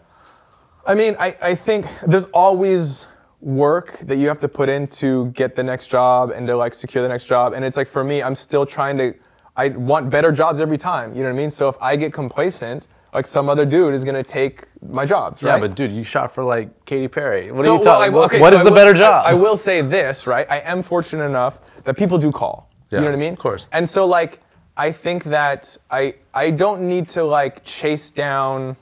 I 0.86 0.94
mean, 0.94 1.16
I, 1.18 1.36
I 1.42 1.54
think 1.54 1.86
there's 2.06 2.26
always 2.26 3.06
work 3.40 3.98
that 4.02 4.16
you 4.18 4.28
have 4.28 4.38
to 4.40 4.48
put 4.48 4.68
in 4.68 4.86
to 4.86 5.26
get 5.26 5.54
the 5.54 5.62
next 5.62 5.86
job 5.86 6.30
and 6.30 6.46
to 6.46 6.56
like 6.56 6.74
secure 6.74 7.02
the 7.02 7.08
next 7.08 7.24
job. 7.24 7.52
And 7.52 7.64
it's 7.64 7.76
like 7.76 7.88
for 7.88 8.02
me, 8.04 8.22
I'm 8.22 8.34
still 8.34 8.66
trying 8.66 8.98
to, 8.98 9.14
I 9.56 9.68
want 9.68 10.10
better 10.10 10.32
jobs 10.32 10.60
every 10.60 10.78
time. 10.78 11.12
You 11.14 11.22
know 11.22 11.28
what 11.30 11.34
I 11.36 11.38
mean? 11.38 11.50
So 11.50 11.68
if 11.68 11.76
I 11.80 11.96
get 11.96 12.12
complacent, 12.12 12.86
like 13.14 13.26
some 13.26 13.48
other 13.48 13.64
dude 13.64 13.94
is 13.94 14.04
gonna 14.04 14.22
take 14.22 14.64
my 14.86 15.04
jobs, 15.06 15.42
right? 15.42 15.54
Yeah, 15.54 15.60
but 15.60 15.74
dude, 15.74 15.92
you 15.92 16.04
shot 16.04 16.34
for 16.34 16.44
like 16.44 16.84
Katy 16.84 17.08
Perry. 17.08 17.50
What 17.50 17.58
So, 17.58 17.62
are 17.62 17.64
you 17.66 17.72
well, 17.74 17.82
talking? 17.82 18.14
I- 18.14 18.18
okay, 18.24 18.40
what 18.40 18.50
so 18.52 18.56
is 18.56 18.60
I 18.60 18.64
the 18.64 18.70
will- 18.70 18.76
better 18.76 18.94
job? 18.94 19.24
I, 19.24 19.34
will 19.34 19.56
say 19.56 19.80
this, 19.80 20.26
right? 20.26 20.46
I 20.50 20.58
am 20.58 20.82
fortunate 20.82 21.24
enough 21.24 21.60
that 21.84 21.96
people 21.96 22.18
do 22.18 22.30
call. 22.30 22.68
Yeah, 22.90 22.98
you 22.98 23.04
know 23.04 23.10
what 23.12 23.16
I 23.16 23.20
mean? 23.20 23.32
of 23.34 23.38
course. 23.38 23.68
And 23.72 23.88
so 23.88 24.04
like 24.06 24.40
I 24.76 24.92
think 24.92 25.24
that 25.24 25.76
I 25.90 26.14
I 26.34 26.50
don't 26.50 26.82
need 26.82 27.08
to 27.10 27.24
like 27.24 27.64
chase 27.64 28.10
down 28.10 28.76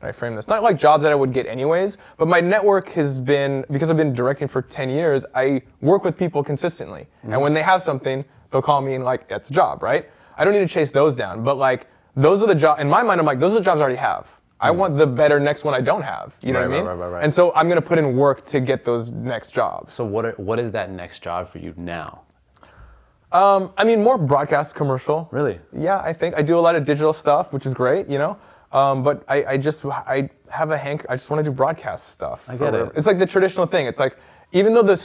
I 0.00 0.12
frame 0.12 0.36
this? 0.36 0.46
Not 0.46 0.62
like 0.62 0.78
jobs 0.78 1.02
that 1.02 1.10
I 1.10 1.14
would 1.14 1.32
get 1.32 1.46
anyways, 1.46 1.98
but 2.16 2.28
my 2.28 2.40
network 2.40 2.88
has 2.90 3.18
been 3.18 3.64
because 3.70 3.90
I've 3.90 3.96
been 3.96 4.14
directing 4.14 4.46
for 4.46 4.62
10 4.62 4.90
years, 4.90 5.26
I 5.34 5.62
work 5.80 6.04
with 6.04 6.16
people 6.16 6.44
consistently. 6.44 7.08
Mm-hmm. 7.22 7.32
And 7.32 7.42
when 7.42 7.54
they 7.54 7.62
have 7.62 7.82
something, 7.82 8.24
they'll 8.50 8.62
call 8.62 8.80
me 8.80 8.94
and 8.94 9.04
like, 9.04 9.28
that's 9.28 9.50
a 9.50 9.52
job, 9.52 9.82
right? 9.82 10.08
I 10.36 10.44
don't 10.44 10.54
need 10.54 10.60
to 10.60 10.68
chase 10.68 10.92
those 10.92 11.16
down. 11.16 11.42
But 11.42 11.58
like 11.58 11.88
those 12.14 12.42
are 12.42 12.46
the 12.46 12.54
jobs 12.54 12.80
in 12.80 12.88
my 12.88 13.02
mind, 13.02 13.20
I'm 13.20 13.26
like, 13.26 13.40
those 13.40 13.52
are 13.52 13.58
the 13.58 13.64
jobs 13.64 13.80
I 13.80 13.84
already 13.84 13.98
have. 13.98 14.28
I 14.60 14.72
want 14.72 14.98
the 14.98 15.06
better 15.06 15.38
next 15.38 15.62
one 15.62 15.72
I 15.72 15.80
don't 15.80 16.02
have. 16.02 16.34
You 16.42 16.52
know. 16.52 16.60
Right, 16.60 16.68
what 16.68 16.74
I 16.74 16.78
mean? 16.78 16.86
right, 16.86 16.94
right, 16.94 17.04
right, 17.06 17.12
right. 17.14 17.24
And 17.24 17.32
so 17.32 17.52
I'm 17.54 17.68
gonna 17.68 17.80
put 17.80 17.98
in 17.98 18.16
work 18.16 18.44
to 18.46 18.60
get 18.60 18.84
those 18.84 19.12
next 19.12 19.52
jobs. 19.52 19.94
so 19.94 20.04
what 20.04 20.24
are, 20.24 20.32
what 20.32 20.58
is 20.58 20.72
that 20.72 20.90
next 20.90 21.22
job 21.22 21.48
for 21.48 21.58
you 21.58 21.74
now? 21.76 22.22
Um, 23.30 23.72
I 23.76 23.84
mean, 23.84 24.02
more 24.02 24.16
broadcast 24.16 24.74
commercial. 24.74 25.28
Really? 25.30 25.60
Yeah, 25.76 26.00
I 26.00 26.12
think 26.12 26.34
I 26.36 26.42
do 26.42 26.58
a 26.58 26.60
lot 26.60 26.74
of 26.74 26.84
digital 26.84 27.12
stuff, 27.12 27.52
which 27.52 27.66
is 27.66 27.74
great, 27.74 28.08
you 28.08 28.18
know. 28.18 28.38
Um, 28.72 29.02
but 29.02 29.24
I, 29.28 29.44
I 29.44 29.56
just 29.56 29.84
I 29.84 30.28
have 30.50 30.70
a 30.70 30.76
hank. 30.76 31.06
I 31.08 31.14
just 31.14 31.30
want 31.30 31.42
to 31.44 31.50
do 31.50 31.54
broadcast 31.54 32.08
stuff. 32.10 32.44
I 32.48 32.56
get 32.56 32.74
it. 32.74 32.92
It's 32.96 33.06
like 33.06 33.18
the 33.18 33.26
traditional 33.26 33.66
thing. 33.66 33.86
It's 33.86 33.98
like 33.98 34.16
even 34.52 34.74
though 34.74 34.82
the 34.82 34.96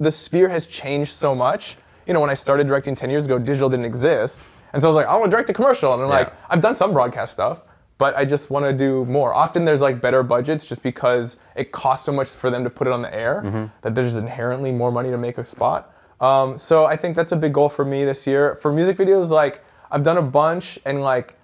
the 0.00 0.10
sphere 0.10 0.48
has 0.48 0.66
changed 0.66 1.12
so 1.12 1.34
much. 1.34 1.76
You 2.06 2.14
know, 2.14 2.20
when 2.20 2.30
I 2.30 2.34
started 2.34 2.66
directing 2.66 2.96
10 2.96 3.10
years 3.10 3.26
ago, 3.26 3.38
digital 3.38 3.68
didn't 3.70 3.84
exist, 3.84 4.42
and 4.72 4.82
so 4.82 4.88
I 4.88 4.90
was 4.90 4.96
like, 4.96 5.06
I 5.06 5.14
want 5.14 5.26
to 5.26 5.30
direct 5.30 5.48
a 5.50 5.52
commercial, 5.52 5.94
and 5.94 6.02
I'm 6.02 6.08
like, 6.08 6.32
I've 6.50 6.60
done 6.60 6.74
some 6.74 6.92
broadcast 6.92 7.30
stuff, 7.32 7.62
but 7.96 8.16
I 8.16 8.24
just 8.24 8.50
want 8.50 8.64
to 8.64 8.72
do 8.72 9.04
more. 9.04 9.32
Often 9.32 9.64
there's 9.66 9.80
like 9.82 10.00
better 10.00 10.24
budgets 10.24 10.64
just 10.64 10.82
because 10.82 11.36
it 11.54 11.70
costs 11.70 12.04
so 12.06 12.10
much 12.12 12.30
for 12.30 12.50
them 12.50 12.64
to 12.64 12.70
put 12.70 12.88
it 12.88 12.92
on 12.92 13.02
the 13.02 13.14
air 13.14 13.42
Mm-hmm. 13.44 13.66
that 13.82 13.94
there's 13.94 14.16
inherently 14.16 14.72
more 14.72 14.90
money 14.90 15.10
to 15.10 15.16
make 15.16 15.38
a 15.38 15.44
spot. 15.44 15.94
Um, 16.20 16.58
so 16.58 16.86
I 16.86 16.96
think 16.96 17.14
that's 17.14 17.30
a 17.30 17.36
big 17.36 17.52
goal 17.54 17.68
for 17.68 17.84
me 17.84 18.04
this 18.04 18.26
year. 18.26 18.56
For 18.60 18.72
music 18.72 18.96
videos, 18.96 19.28
like 19.30 19.62
I've 19.92 20.02
done 20.02 20.18
a 20.18 20.22
bunch 20.22 20.80
and 20.84 21.02
like 21.02 21.36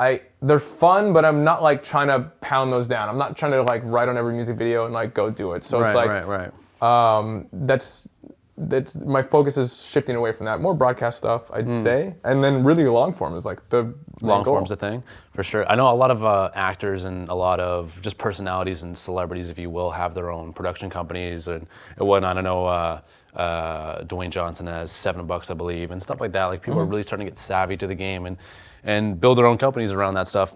I 0.00 0.22
they're 0.40 0.58
fun, 0.58 1.12
but 1.12 1.24
I'm 1.24 1.44
not 1.44 1.62
like 1.62 1.84
trying 1.84 2.08
to 2.08 2.30
pound 2.40 2.72
those 2.72 2.88
down. 2.88 3.08
I'm 3.08 3.18
not 3.18 3.36
trying 3.36 3.52
to 3.52 3.62
like 3.62 3.82
write 3.84 4.08
on 4.08 4.16
every 4.16 4.34
music 4.34 4.56
video 4.56 4.86
and 4.86 4.94
like 4.94 5.14
go 5.14 5.30
do 5.30 5.52
it. 5.52 5.62
So 5.62 5.84
it's 5.84 5.94
like 5.94 6.08
right, 6.08 6.50
right. 6.82 7.18
um, 7.18 7.46
that's 7.52 8.08
that's 8.56 8.94
my 8.94 9.22
focus 9.22 9.56
is 9.56 9.84
shifting 9.84 10.16
away 10.16 10.32
from 10.32 10.46
that. 10.46 10.60
More 10.60 10.74
broadcast 10.74 11.18
stuff, 11.18 11.50
I'd 11.52 11.70
say, 11.70 12.14
and 12.24 12.42
then 12.42 12.64
really 12.64 12.84
long 12.84 13.12
form 13.12 13.36
is 13.36 13.44
like 13.44 13.66
the 13.68 13.94
long 14.22 14.42
goal. 14.42 14.54
form's 14.54 14.70
a 14.70 14.76
thing 14.76 15.02
for 15.34 15.42
sure 15.42 15.66
i 15.70 15.74
know 15.74 15.90
a 15.90 15.94
lot 15.94 16.10
of 16.10 16.24
uh, 16.24 16.50
actors 16.54 17.04
and 17.04 17.28
a 17.28 17.34
lot 17.34 17.60
of 17.60 17.98
just 18.02 18.18
personalities 18.18 18.82
and 18.82 18.96
celebrities 18.96 19.48
if 19.48 19.58
you 19.58 19.70
will 19.70 19.90
have 19.90 20.14
their 20.14 20.30
own 20.30 20.52
production 20.52 20.90
companies 20.90 21.48
and, 21.48 21.66
and 21.96 22.06
whatnot 22.06 22.32
i 22.32 22.34
don't 22.34 22.44
know 22.44 22.66
uh, 22.66 23.00
uh, 23.36 24.02
dwayne 24.04 24.30
johnson 24.30 24.66
has 24.66 24.90
seven 24.90 25.26
bucks 25.26 25.50
i 25.50 25.54
believe 25.54 25.90
and 25.92 26.02
stuff 26.02 26.20
like 26.20 26.32
that 26.32 26.46
like 26.46 26.60
people 26.62 26.74
Mm-hmm. 26.74 26.82
are 26.82 26.90
really 26.90 27.02
starting 27.02 27.26
to 27.26 27.30
get 27.30 27.38
savvy 27.38 27.76
to 27.76 27.86
the 27.86 27.94
game 27.94 28.26
and 28.26 28.36
and 28.84 29.20
build 29.20 29.38
their 29.38 29.46
own 29.46 29.58
companies 29.58 29.92
around 29.92 30.14
that 30.14 30.26
stuff 30.28 30.54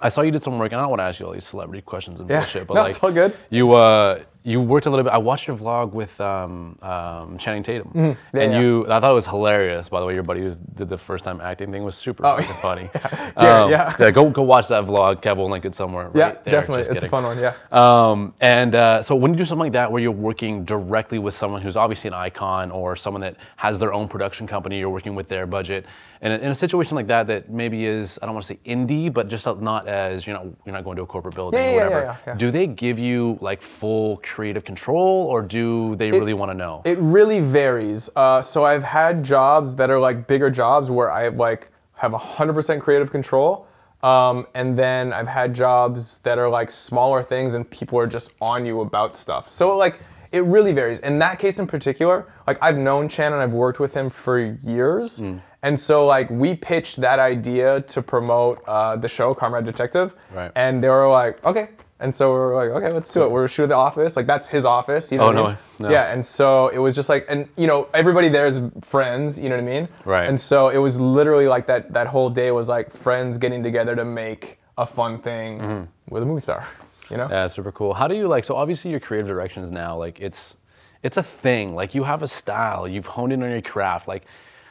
I 0.00 0.08
saw 0.08 0.22
you 0.22 0.32
did 0.32 0.42
some 0.42 0.58
work, 0.58 0.72
and 0.72 0.80
I 0.80 0.82
don't 0.82 0.90
want 0.90 0.98
to 0.98 1.04
ask 1.04 1.20
you 1.20 1.26
all 1.26 1.32
these 1.32 1.44
celebrity 1.46 1.80
questions 1.80 2.18
and 2.18 2.28
Yeah. 2.28 2.40
bullshit, 2.40 2.66
but 2.66 2.74
No, 2.74 2.80
like, 2.82 2.90
it's 2.96 3.04
all 3.04 3.12
good. 3.12 3.32
you 3.50 3.70
uh, 3.74 4.18
you 4.46 4.60
worked 4.60 4.84
a 4.84 4.90
little 4.90 5.02
bit. 5.04 5.12
I 5.14 5.16
watched 5.18 5.46
your 5.48 5.56
vlog 5.56 5.92
with 5.92 6.20
um, 6.20 6.78
um, 6.82 7.38
Channing 7.38 7.62
Tatum, 7.62 7.88
Mm-hmm. 7.88 8.36
Yeah, 8.36 8.42
and 8.42 8.52
yeah. 8.52 8.60
you. 8.60 8.84
I 8.90 9.00
thought 9.00 9.10
it 9.10 9.14
was 9.14 9.24
hilarious. 9.26 9.88
By 9.88 10.00
the 10.00 10.06
way, 10.06 10.12
your 10.12 10.22
buddy 10.22 10.40
who 10.42 10.52
did 10.74 10.90
the 10.90 10.98
first 10.98 11.24
time 11.24 11.40
acting 11.40 11.72
thing 11.72 11.82
was 11.82 11.96
super 11.96 12.26
Oh, 12.26 12.36
fucking 12.36 12.56
funny. 12.60 12.90
Yeah, 13.42 13.62
Um, 13.64 13.70
yeah. 13.70 14.10
Go 14.10 14.28
go 14.28 14.42
watch 14.42 14.68
that 14.68 14.84
vlog. 14.84 15.22
Kev 15.22 15.38
will 15.38 15.48
link 15.48 15.64
it 15.64 15.74
somewhere. 15.74 16.10
Yeah, 16.14 16.24
right 16.24 16.44
definitely, 16.44 16.82
Just 16.84 16.90
it's 16.92 17.02
a 17.04 17.08
fun 17.08 17.24
one. 17.24 17.38
Yeah. 17.38 17.54
Um, 17.72 18.34
and 18.40 18.74
uh, 18.74 19.02
so 19.02 19.14
when 19.16 19.32
you 19.32 19.38
do 19.38 19.44
something 19.46 19.64
like 19.64 19.72
that, 19.72 19.90
where 19.90 20.02
you're 20.02 20.12
working 20.12 20.64
directly 20.64 21.18
with 21.18 21.32
someone 21.34 21.62
who's 21.62 21.76
obviously 21.76 22.08
an 22.08 22.14
icon 22.14 22.70
or 22.70 22.96
someone 22.96 23.22
that 23.22 23.36
has 23.56 23.78
their 23.78 23.94
own 23.94 24.08
production 24.08 24.46
company, 24.46 24.78
you're 24.78 24.90
working 24.90 25.14
with 25.14 25.26
their 25.28 25.46
budget, 25.46 25.86
and 26.20 26.32
in 26.34 26.50
a 26.50 26.54
situation 26.54 26.94
like 26.96 27.06
that, 27.06 27.26
that 27.28 27.50
maybe 27.50 27.86
is 27.86 28.18
I 28.22 28.26
don't 28.26 28.34
want 28.34 28.44
to 28.46 28.52
say 28.54 28.60
indie, 28.66 29.10
but 29.12 29.28
just 29.28 29.46
not 29.46 29.88
as 29.88 30.26
you're 30.26 30.36
not 30.36 30.46
you're 30.66 30.74
not 30.74 30.84
going 30.84 30.96
to 30.96 31.02
a 31.02 31.06
corporate 31.06 31.34
building 31.34 31.58
Yeah, 31.60 31.66
or 31.66 31.70
yeah, 31.72 31.76
yeah, 31.78 31.84
whatever. 31.84 32.04
yeah, 32.04 32.16
yeah. 32.26 32.34
Do 32.34 32.50
they 32.50 32.66
give 32.66 32.98
you 32.98 33.38
like 33.40 33.62
full 33.62 34.18
creative 34.34 34.64
control, 34.64 35.26
or 35.30 35.42
do 35.42 35.94
they 35.94 36.10
really 36.10 36.34
want 36.34 36.50
to 36.50 36.56
know? 36.56 36.82
It 36.84 36.98
really 36.98 37.38
varies. 37.38 38.10
Uh, 38.16 38.42
so 38.42 38.64
I've 38.64 38.82
had 38.82 39.22
jobs 39.22 39.76
that 39.76 39.90
are 39.90 40.00
like 40.00 40.26
bigger 40.26 40.50
jobs 40.50 40.90
where 40.90 41.10
I 41.10 41.28
like 41.28 41.70
have 41.92 42.10
100% 42.10 42.80
creative 42.80 43.12
control. 43.12 43.68
Um, 44.02 44.46
and 44.54 44.76
then 44.76 45.12
I've 45.12 45.28
had 45.28 45.54
jobs 45.54 46.18
that 46.24 46.36
are 46.38 46.48
like 46.48 46.68
smaller 46.68 47.22
things 47.22 47.54
and 47.54 47.68
people 47.70 47.96
are 47.98 48.08
just 48.08 48.32
on 48.40 48.66
you 48.66 48.80
about 48.80 49.16
stuff. 49.16 49.48
So 49.48 49.76
like 49.76 50.00
it 50.32 50.42
really 50.44 50.72
varies. 50.72 50.98
In 50.98 51.20
that 51.20 51.38
case 51.38 51.60
in 51.60 51.66
particular, 51.68 52.26
like 52.48 52.58
I've 52.60 52.76
known 52.76 53.08
Chan 53.08 53.32
and 53.32 53.40
I've 53.40 53.52
worked 53.52 53.78
with 53.78 53.94
him 53.94 54.10
for 54.10 54.38
years. 54.62 55.18
Hmm. 55.18 55.38
And 55.62 55.78
so 55.78 56.06
like 56.06 56.28
we 56.28 56.56
pitched 56.56 57.00
that 57.00 57.20
idea 57.20 57.82
to 57.82 58.02
promote 58.02 58.62
uh, 58.66 58.96
the 58.96 59.08
show 59.08 59.32
Comrade 59.32 59.64
Detective. 59.64 60.16
Right. 60.34 60.50
And 60.56 60.82
they 60.82 60.88
were 60.88 61.08
like, 61.08 61.42
okay. 61.44 61.68
And 62.04 62.14
so 62.14 62.32
we 62.32 62.38
are 62.38 62.54
like, 62.54 62.82
okay, 62.82 62.92
let's 62.92 63.12
do 63.12 63.22
it. 63.24 63.30
We're 63.30 63.48
shooting 63.48 63.70
the 63.70 63.74
office. 63.76 64.14
Like 64.14 64.26
that's 64.26 64.46
his 64.46 64.64
office. 64.64 65.10
You 65.10 65.18
know 65.18 65.24
Oh, 65.24 65.26
what 65.28 65.36
I 65.36 65.40
no 65.40 65.42
mean? 65.46 65.52
way. 65.54 65.58
No. 65.80 65.90
Yeah. 65.90 66.12
And 66.12 66.24
so 66.24 66.68
it 66.68 66.78
was 66.78 66.94
just 66.94 67.08
like, 67.08 67.24
and 67.28 67.48
you 67.56 67.66
know, 67.66 67.88
everybody 67.94 68.28
there 68.28 68.46
is 68.46 68.60
friends. 68.82 69.38
You 69.38 69.48
know 69.48 69.56
what 69.56 69.64
I 69.64 69.66
mean? 69.80 69.88
Right. 70.04 70.28
And 70.28 70.38
so 70.38 70.68
it 70.68 70.78
was 70.78 71.00
literally 71.00 71.48
like 71.48 71.66
that. 71.66 71.92
That 71.92 72.06
whole 72.06 72.28
day 72.30 72.50
was 72.52 72.68
like 72.68 72.94
friends 72.94 73.38
getting 73.38 73.62
together 73.62 73.96
to 73.96 74.04
make 74.04 74.58
a 74.76 74.86
fun 74.86 75.18
thing 75.18 75.58
Mm-hmm. 75.60 76.14
with 76.14 76.22
a 76.22 76.26
movie 76.26 76.40
star. 76.40 76.66
You 77.10 77.16
know? 77.16 77.28
Yeah, 77.30 77.46
super 77.48 77.72
cool. 77.72 77.94
How 77.94 78.06
do 78.06 78.14
you 78.14 78.28
like? 78.28 78.44
So 78.44 78.54
obviously 78.54 78.90
your 78.90 79.00
creative 79.00 79.26
directions 79.28 79.70
now, 79.70 79.96
like 79.96 80.20
it's 80.20 80.56
it's 81.02 81.16
a 81.16 81.22
thing. 81.22 81.74
Like 81.74 81.94
you 81.94 82.02
have 82.04 82.22
a 82.22 82.28
style. 82.28 82.86
You've 82.86 83.06
honed 83.06 83.32
in 83.32 83.42
on 83.42 83.50
your 83.50 83.62
craft. 83.62 84.08
Like 84.08 84.24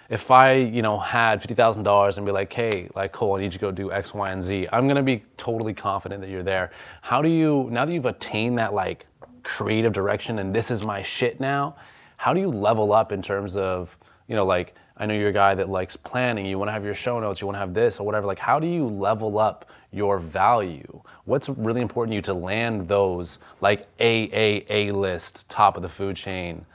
if 0.09 0.31
I, 0.31 0.53
you 0.53 0.81
know, 0.81 0.97
had 0.97 1.41
fifty 1.41 1.55
thousand 1.55 1.83
dollars 1.83 2.17
and 2.17 2.25
be 2.25 2.31
like, 2.31 2.51
hey, 2.51 2.89
like 2.95 3.11
Cole, 3.11 3.35
I 3.35 3.39
need 3.39 3.45
you 3.45 3.51
to 3.51 3.59
go 3.59 3.71
do 3.71 3.91
X, 3.91 4.13
Y, 4.13 4.31
and 4.31 4.43
Z, 4.43 4.67
I'm 4.71 4.87
gonna 4.87 5.03
be 5.03 5.23
totally 5.37 5.73
confident 5.73 6.21
that 6.21 6.29
you're 6.29 6.43
there. 6.43 6.71
How 7.01 7.21
do 7.21 7.29
you 7.29 7.67
now 7.71 7.85
that 7.85 7.93
you've 7.93 8.05
attained 8.05 8.57
that 8.57 8.73
like 8.73 9.05
creative 9.43 9.93
direction 9.93 10.39
and 10.39 10.53
this 10.53 10.71
is 10.71 10.83
my 10.83 11.01
shit 11.01 11.39
now? 11.39 11.75
How 12.17 12.33
do 12.33 12.39
you 12.39 12.49
level 12.49 12.93
up 12.93 13.11
in 13.11 13.21
terms 13.21 13.55
of, 13.55 13.97
you 14.27 14.35
know, 14.35 14.45
like 14.45 14.75
I 14.95 15.05
know 15.05 15.15
you're 15.15 15.29
a 15.29 15.33
guy 15.33 15.55
that 15.55 15.69
likes 15.69 15.97
planning. 15.97 16.45
You 16.45 16.59
want 16.59 16.69
to 16.69 16.73
have 16.73 16.85
your 16.85 16.93
show 16.93 17.19
notes. 17.19 17.41
You 17.41 17.47
want 17.47 17.55
to 17.55 17.59
have 17.59 17.73
this 17.73 17.99
or 17.99 18.05
whatever. 18.05 18.27
Like, 18.27 18.37
how 18.37 18.59
do 18.59 18.67
you 18.67 18.85
level 18.85 19.39
up 19.39 19.69
your 19.91 20.19
value? 20.19 21.01
What's 21.25 21.49
really 21.49 21.81
important 21.81 22.11
to 22.11 22.15
you 22.15 22.21
to 22.21 22.33
land 22.33 22.87
those 22.87 23.39
like 23.61 23.87
A 23.99 24.29
A 24.31 24.65
A 24.69 24.91
list, 24.91 25.49
top 25.49 25.75
of 25.75 25.81
the 25.81 25.89
food 25.89 26.15
chain 26.15 26.65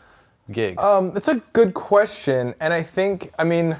gigs? 0.50 0.82
Um, 0.82 1.12
it's 1.16 1.28
a 1.28 1.36
good 1.52 1.74
question, 1.74 2.54
and 2.60 2.72
I 2.72 2.82
think, 2.82 3.32
I 3.38 3.44
mean, 3.44 3.76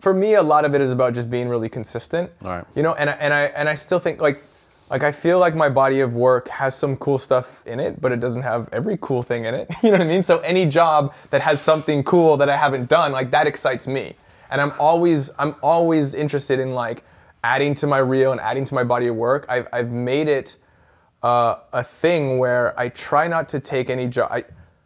for 0.00 0.14
me, 0.14 0.34
a 0.34 0.42
lot 0.42 0.64
of 0.64 0.74
it 0.74 0.80
is 0.80 0.92
about 0.92 1.14
just 1.14 1.30
being 1.30 1.48
really 1.48 1.68
consistent. 1.68 2.30
All 2.42 2.50
right. 2.50 2.64
You 2.74 2.82
know, 2.82 2.94
and 2.94 3.10
I, 3.10 3.12
and 3.14 3.34
I 3.34 3.42
and 3.44 3.68
I 3.68 3.74
still 3.74 3.98
think 3.98 4.20
like, 4.20 4.42
like 4.88 5.02
I 5.02 5.12
feel 5.12 5.38
like 5.38 5.54
my 5.54 5.68
body 5.68 6.00
of 6.00 6.14
work 6.14 6.48
has 6.48 6.74
some 6.74 6.96
cool 6.96 7.18
stuff 7.18 7.62
in 7.66 7.78
it, 7.78 8.00
but 8.00 8.10
it 8.10 8.18
doesn't 8.18 8.42
have 8.42 8.68
every 8.72 8.98
cool 9.00 9.22
thing 9.22 9.44
in 9.44 9.54
it. 9.54 9.70
You 9.82 9.90
know 9.90 9.98
what 9.98 10.06
I 10.06 10.10
mean? 10.10 10.22
So 10.22 10.38
any 10.40 10.66
job 10.66 11.14
that 11.30 11.40
has 11.42 11.60
something 11.60 12.02
cool 12.02 12.36
that 12.38 12.48
I 12.48 12.56
haven't 12.56 12.88
done, 12.88 13.12
like 13.12 13.30
that 13.30 13.46
excites 13.46 13.86
me, 13.86 14.14
and 14.50 14.60
I'm 14.60 14.72
always 14.78 15.30
I'm 15.38 15.54
always 15.62 16.14
interested 16.14 16.58
in 16.58 16.74
like 16.74 17.04
adding 17.44 17.74
to 17.76 17.86
my 17.86 17.98
reel 17.98 18.32
and 18.32 18.40
adding 18.40 18.64
to 18.64 18.74
my 18.74 18.84
body 18.84 19.06
of 19.06 19.16
work. 19.16 19.46
I've 19.48 19.68
I've 19.72 19.90
made 19.90 20.28
it 20.28 20.56
uh, 21.22 21.56
a 21.72 21.84
thing 21.84 22.38
where 22.38 22.78
I 22.78 22.88
try 22.88 23.28
not 23.28 23.48
to 23.50 23.60
take 23.60 23.90
any 23.90 24.06
job. 24.06 24.44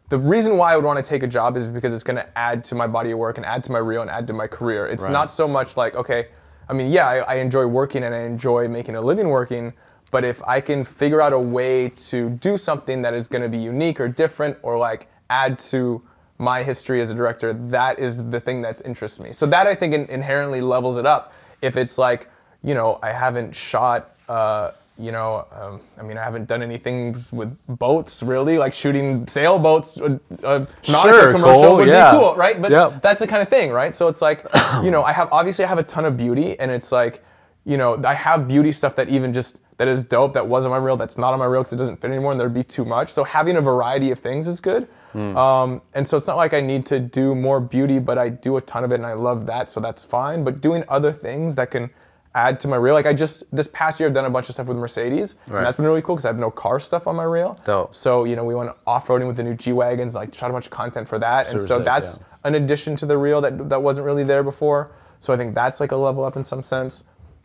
The 0.09 0.19
reason 0.19 0.57
why 0.57 0.73
I 0.73 0.75
would 0.75 0.85
want 0.85 1.03
to 1.03 1.07
take 1.09 1.23
a 1.23 1.27
job 1.27 1.57
is 1.57 1.67
because 1.67 1.93
it's 1.93 2.03
going 2.03 2.17
to 2.17 2.37
add 2.37 2.63
to 2.65 2.75
my 2.75 2.85
body 2.85 3.11
of 3.11 3.17
work 3.17 3.37
and 3.37 3.45
add 3.45 3.63
to 3.65 3.71
my 3.71 3.79
reel 3.79 4.01
and 4.01 4.09
add 4.09 4.27
to 4.27 4.33
my 4.33 4.45
career. 4.47 4.85
It's 4.87 5.03
Right. 5.03 5.11
not 5.11 5.31
so 5.31 5.47
much 5.47 5.77
like, 5.77 5.95
okay, 5.95 6.27
I 6.69 6.73
mean, 6.73 6.91
yeah, 6.91 7.07
I, 7.07 7.17
I 7.17 7.33
enjoy 7.35 7.65
working 7.65 8.03
and 8.03 8.13
I 8.13 8.19
enjoy 8.19 8.67
making 8.67 8.95
a 8.95 9.01
living 9.01 9.29
working, 9.29 9.73
but 10.11 10.23
if 10.23 10.41
I 10.43 10.61
can 10.61 10.83
figure 10.85 11.21
out 11.21 11.33
a 11.33 11.39
way 11.39 11.89
to 11.89 12.29
do 12.29 12.55
something 12.55 13.01
that 13.01 13.13
is 13.13 13.27
going 13.27 13.41
to 13.41 13.49
be 13.49 13.57
unique 13.57 13.99
or 13.99 14.07
different 14.07 14.57
or 14.61 14.77
like 14.77 15.07
add 15.29 15.57
to 15.59 16.01
my 16.37 16.61
history 16.63 17.01
as 17.01 17.09
a 17.09 17.15
director, 17.15 17.53
that 17.53 17.97
is 17.97 18.29
the 18.29 18.39
thing 18.39 18.61
that 18.61 18.81
interests 18.85 19.19
me. 19.19 19.33
So 19.33 19.45
that 19.47 19.65
I 19.67 19.73
think 19.73 19.93
in, 19.93 20.05
inherently 20.05 20.61
levels 20.61 20.97
it 20.97 21.05
up. 21.05 21.33
If 21.61 21.77
it's 21.77 21.97
like, 21.97 22.29
you 22.63 22.73
know, 22.75 22.99
I 23.01 23.11
haven't 23.11 23.55
shot, 23.55 24.15
uh, 24.29 24.71
you 24.97 25.11
know, 25.11 25.45
um, 25.51 25.81
I 25.99 26.03
mean, 26.03 26.17
I 26.17 26.23
haven't 26.23 26.47
done 26.47 26.61
anything 26.63 27.17
with 27.31 27.55
boats 27.67 28.23
really, 28.23 28.57
like 28.57 28.73
shooting 28.73 29.27
sailboats. 29.27 29.97
A, 29.97 30.05
a 30.43 30.61
Nautica 30.83 31.09
Sure, 31.09 31.31
commercial 31.31 31.61
Cole, 31.63 31.75
would 31.77 31.89
yeah. 31.89 32.11
be 32.11 32.17
cool, 32.17 32.35
right? 32.35 32.61
But 32.61 32.71
Yep. 32.71 33.01
that's 33.01 33.19
the 33.19 33.27
kind 33.27 33.41
of 33.41 33.49
thing, 33.49 33.71
right? 33.71 33.93
So 33.93 34.07
it's 34.07 34.21
like, 34.21 34.45
you 34.83 34.91
know, 34.91 35.03
I 35.03 35.11
have 35.11 35.27
obviously 35.33 35.65
I 35.65 35.67
have 35.67 35.79
a 35.79 35.83
ton 35.83 36.05
of 36.05 36.15
beauty, 36.15 36.57
and 36.59 36.71
it's 36.71 36.91
like, 36.93 37.23
you 37.65 37.77
know, 37.77 38.01
I 38.05 38.13
have 38.13 38.47
beauty 38.47 38.71
stuff 38.71 38.95
that 38.95 39.09
even 39.09 39.33
just 39.33 39.59
that 39.77 39.89
is 39.89 40.05
dope 40.05 40.33
that 40.33 40.47
was 40.47 40.63
on 40.65 40.71
my 40.71 40.77
reel 40.77 40.95
that's 40.95 41.17
not 41.17 41.33
on 41.33 41.39
my 41.39 41.45
reel 41.45 41.61
because 41.61 41.73
it 41.73 41.77
doesn't 41.77 41.99
fit 41.99 42.09
anymore, 42.09 42.31
and 42.31 42.39
there'd 42.39 42.53
be 42.53 42.63
too 42.63 42.85
much. 42.85 43.11
So 43.11 43.25
having 43.25 43.57
a 43.57 43.61
variety 43.61 44.11
of 44.11 44.19
things 44.19 44.47
is 44.47 44.61
good. 44.61 44.87
Um, 45.15 45.81
and 45.93 46.05
so 46.05 46.17
it's 46.17 46.27
not 46.27 46.35
like 46.35 46.53
I 46.53 46.59
need 46.59 46.85
to 46.87 46.99
do 46.99 47.35
more 47.35 47.61
beauty, 47.61 47.99
but 47.99 48.17
I 48.17 48.27
do 48.27 48.57
a 48.57 48.61
ton 48.61 48.83
of 48.83 48.91
it, 48.91 48.95
and 48.95 49.05
I 49.05 49.13
love 49.13 49.45
that, 49.45 49.69
so 49.71 49.79
that's 49.79 50.03
fine. 50.03 50.43
But 50.43 50.59
doing 50.59 50.83
other 50.89 51.13
things 51.13 51.55
that 51.55 51.71
can 51.71 51.89
add 52.35 52.59
to 52.59 52.67
my 52.67 52.75
reel, 52.75 52.93
like 52.93 53.05
I 53.05 53.13
just 53.13 53.43
this 53.55 53.67
past 53.67 53.99
year 53.99 54.07
I've 54.07 54.13
done 54.13 54.25
a 54.25 54.29
bunch 54.29 54.49
of 54.49 54.53
stuff 54.53 54.67
with 54.67 54.77
Mercedes, 54.77 55.35
Right. 55.47 55.57
and 55.57 55.65
that's 55.65 55.77
been 55.77 55.85
really 55.85 56.01
cool 56.01 56.15
because 56.15 56.25
I 56.25 56.29
have 56.29 56.37
no 56.37 56.51
car 56.51 56.79
stuff 56.79 57.07
on 57.07 57.15
my 57.15 57.23
reel. 57.23 57.59
Dope. 57.65 57.95
So 57.95 58.25
you 58.25 58.35
know, 58.35 58.43
we 58.43 58.53
went 58.53 58.71
off-roading 58.85 59.25
with 59.25 59.37
the 59.37 59.43
new 59.43 59.55
G 59.55 59.71
wagons, 59.71 60.13
like 60.13 60.33
shot 60.33 60.49
a 60.49 60.53
bunch 60.53 60.65
of 60.65 60.71
content 60.71 61.07
for 61.07 61.17
that, 61.19 61.49
and 61.49 61.59
so 61.59 61.77
sick, 61.77 61.85
that's 61.85 62.17
yeah. 62.17 62.23
an 62.43 62.55
addition 62.55 62.95
to 62.97 63.05
the 63.05 63.17
reel 63.17 63.41
that 63.41 63.69
that 63.69 63.81
wasn't 63.81 64.05
really 64.05 64.23
there 64.23 64.43
before. 64.43 64.91
So 65.21 65.33
I 65.33 65.37
think 65.37 65.55
that's 65.55 65.79
like 65.79 65.91
a 65.91 65.95
level 65.95 66.23
up 66.23 66.35
in 66.35 66.43
some 66.43 66.61
sense. 66.61 67.03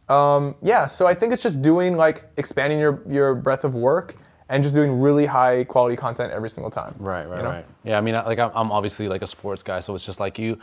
Um, 0.09 0.57
yeah, 0.61 0.87
so 0.87 1.07
I 1.07 1.15
think 1.15 1.33
it's 1.33 1.43
just 1.43 1.63
doing 1.63 1.97
like 1.97 2.29
expanding 2.37 2.79
your 2.79 3.03
your 3.09 3.35
breadth 3.35 3.65
of 3.65 3.75
work 3.75 4.17
and 4.49 4.63
just 4.65 4.75
doing 4.75 5.01
really 5.01 5.25
high 5.25 5.63
quality 5.65 5.95
content 5.97 6.33
every 6.33 6.51
single 6.51 6.71
time. 6.71 6.95
Right, 6.99 7.25
right, 7.29 7.37
you 7.37 7.43
know? 7.45 7.51
right. 7.51 7.65
Yeah, 7.85 7.97
I 7.97 8.01
mean, 8.01 8.15
like 8.15 8.41
I'm, 8.41 8.73
obviously 8.73 9.09
like 9.09 9.23
a 9.23 9.27
sports 9.27 9.63
guy, 9.63 9.79
so 9.79 9.95
it's 9.95 10.05
just 10.05 10.19
like 10.19 10.39
you, 10.41 10.59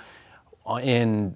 Uh, 0.68 0.76
in 0.76 1.36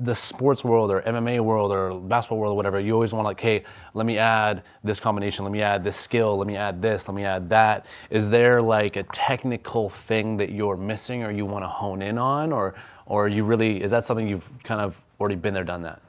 the 0.00 0.14
sports 0.14 0.62
world 0.62 0.90
or 0.90 1.00
MMA 1.02 1.40
world 1.40 1.72
or 1.72 1.98
basketball 1.98 2.38
world 2.38 2.52
or 2.52 2.56
whatever, 2.56 2.78
you 2.78 2.92
always 2.92 3.12
want 3.12 3.24
like, 3.24 3.40
hey, 3.40 3.64
let 3.94 4.06
me 4.06 4.18
add 4.18 4.62
this 4.84 5.00
combination, 5.00 5.44
let 5.44 5.50
me 5.52 5.62
add 5.62 5.82
this 5.82 5.96
skill, 5.96 6.36
let 6.36 6.46
me 6.46 6.56
add 6.56 6.80
this, 6.80 7.08
let 7.08 7.14
me 7.14 7.24
add 7.24 7.48
that. 7.48 7.86
Is 8.10 8.28
there 8.28 8.60
like 8.60 8.96
a 8.96 9.02
technical 9.04 9.88
thing 9.88 10.36
that 10.36 10.50
you're 10.50 10.76
missing 10.76 11.24
or 11.24 11.30
you 11.32 11.44
want 11.46 11.64
to 11.64 11.68
hone 11.68 12.02
in 12.02 12.18
on, 12.18 12.52
or 12.52 12.74
or 13.06 13.28
you 13.28 13.44
really 13.44 13.82
is 13.82 13.90
that 13.90 14.04
something 14.04 14.28
you've 14.28 14.48
kind 14.62 14.80
of 14.80 15.00
already 15.20 15.36
been 15.36 15.54
there, 15.54 15.64
done 15.64 15.82
that? 15.82 16.00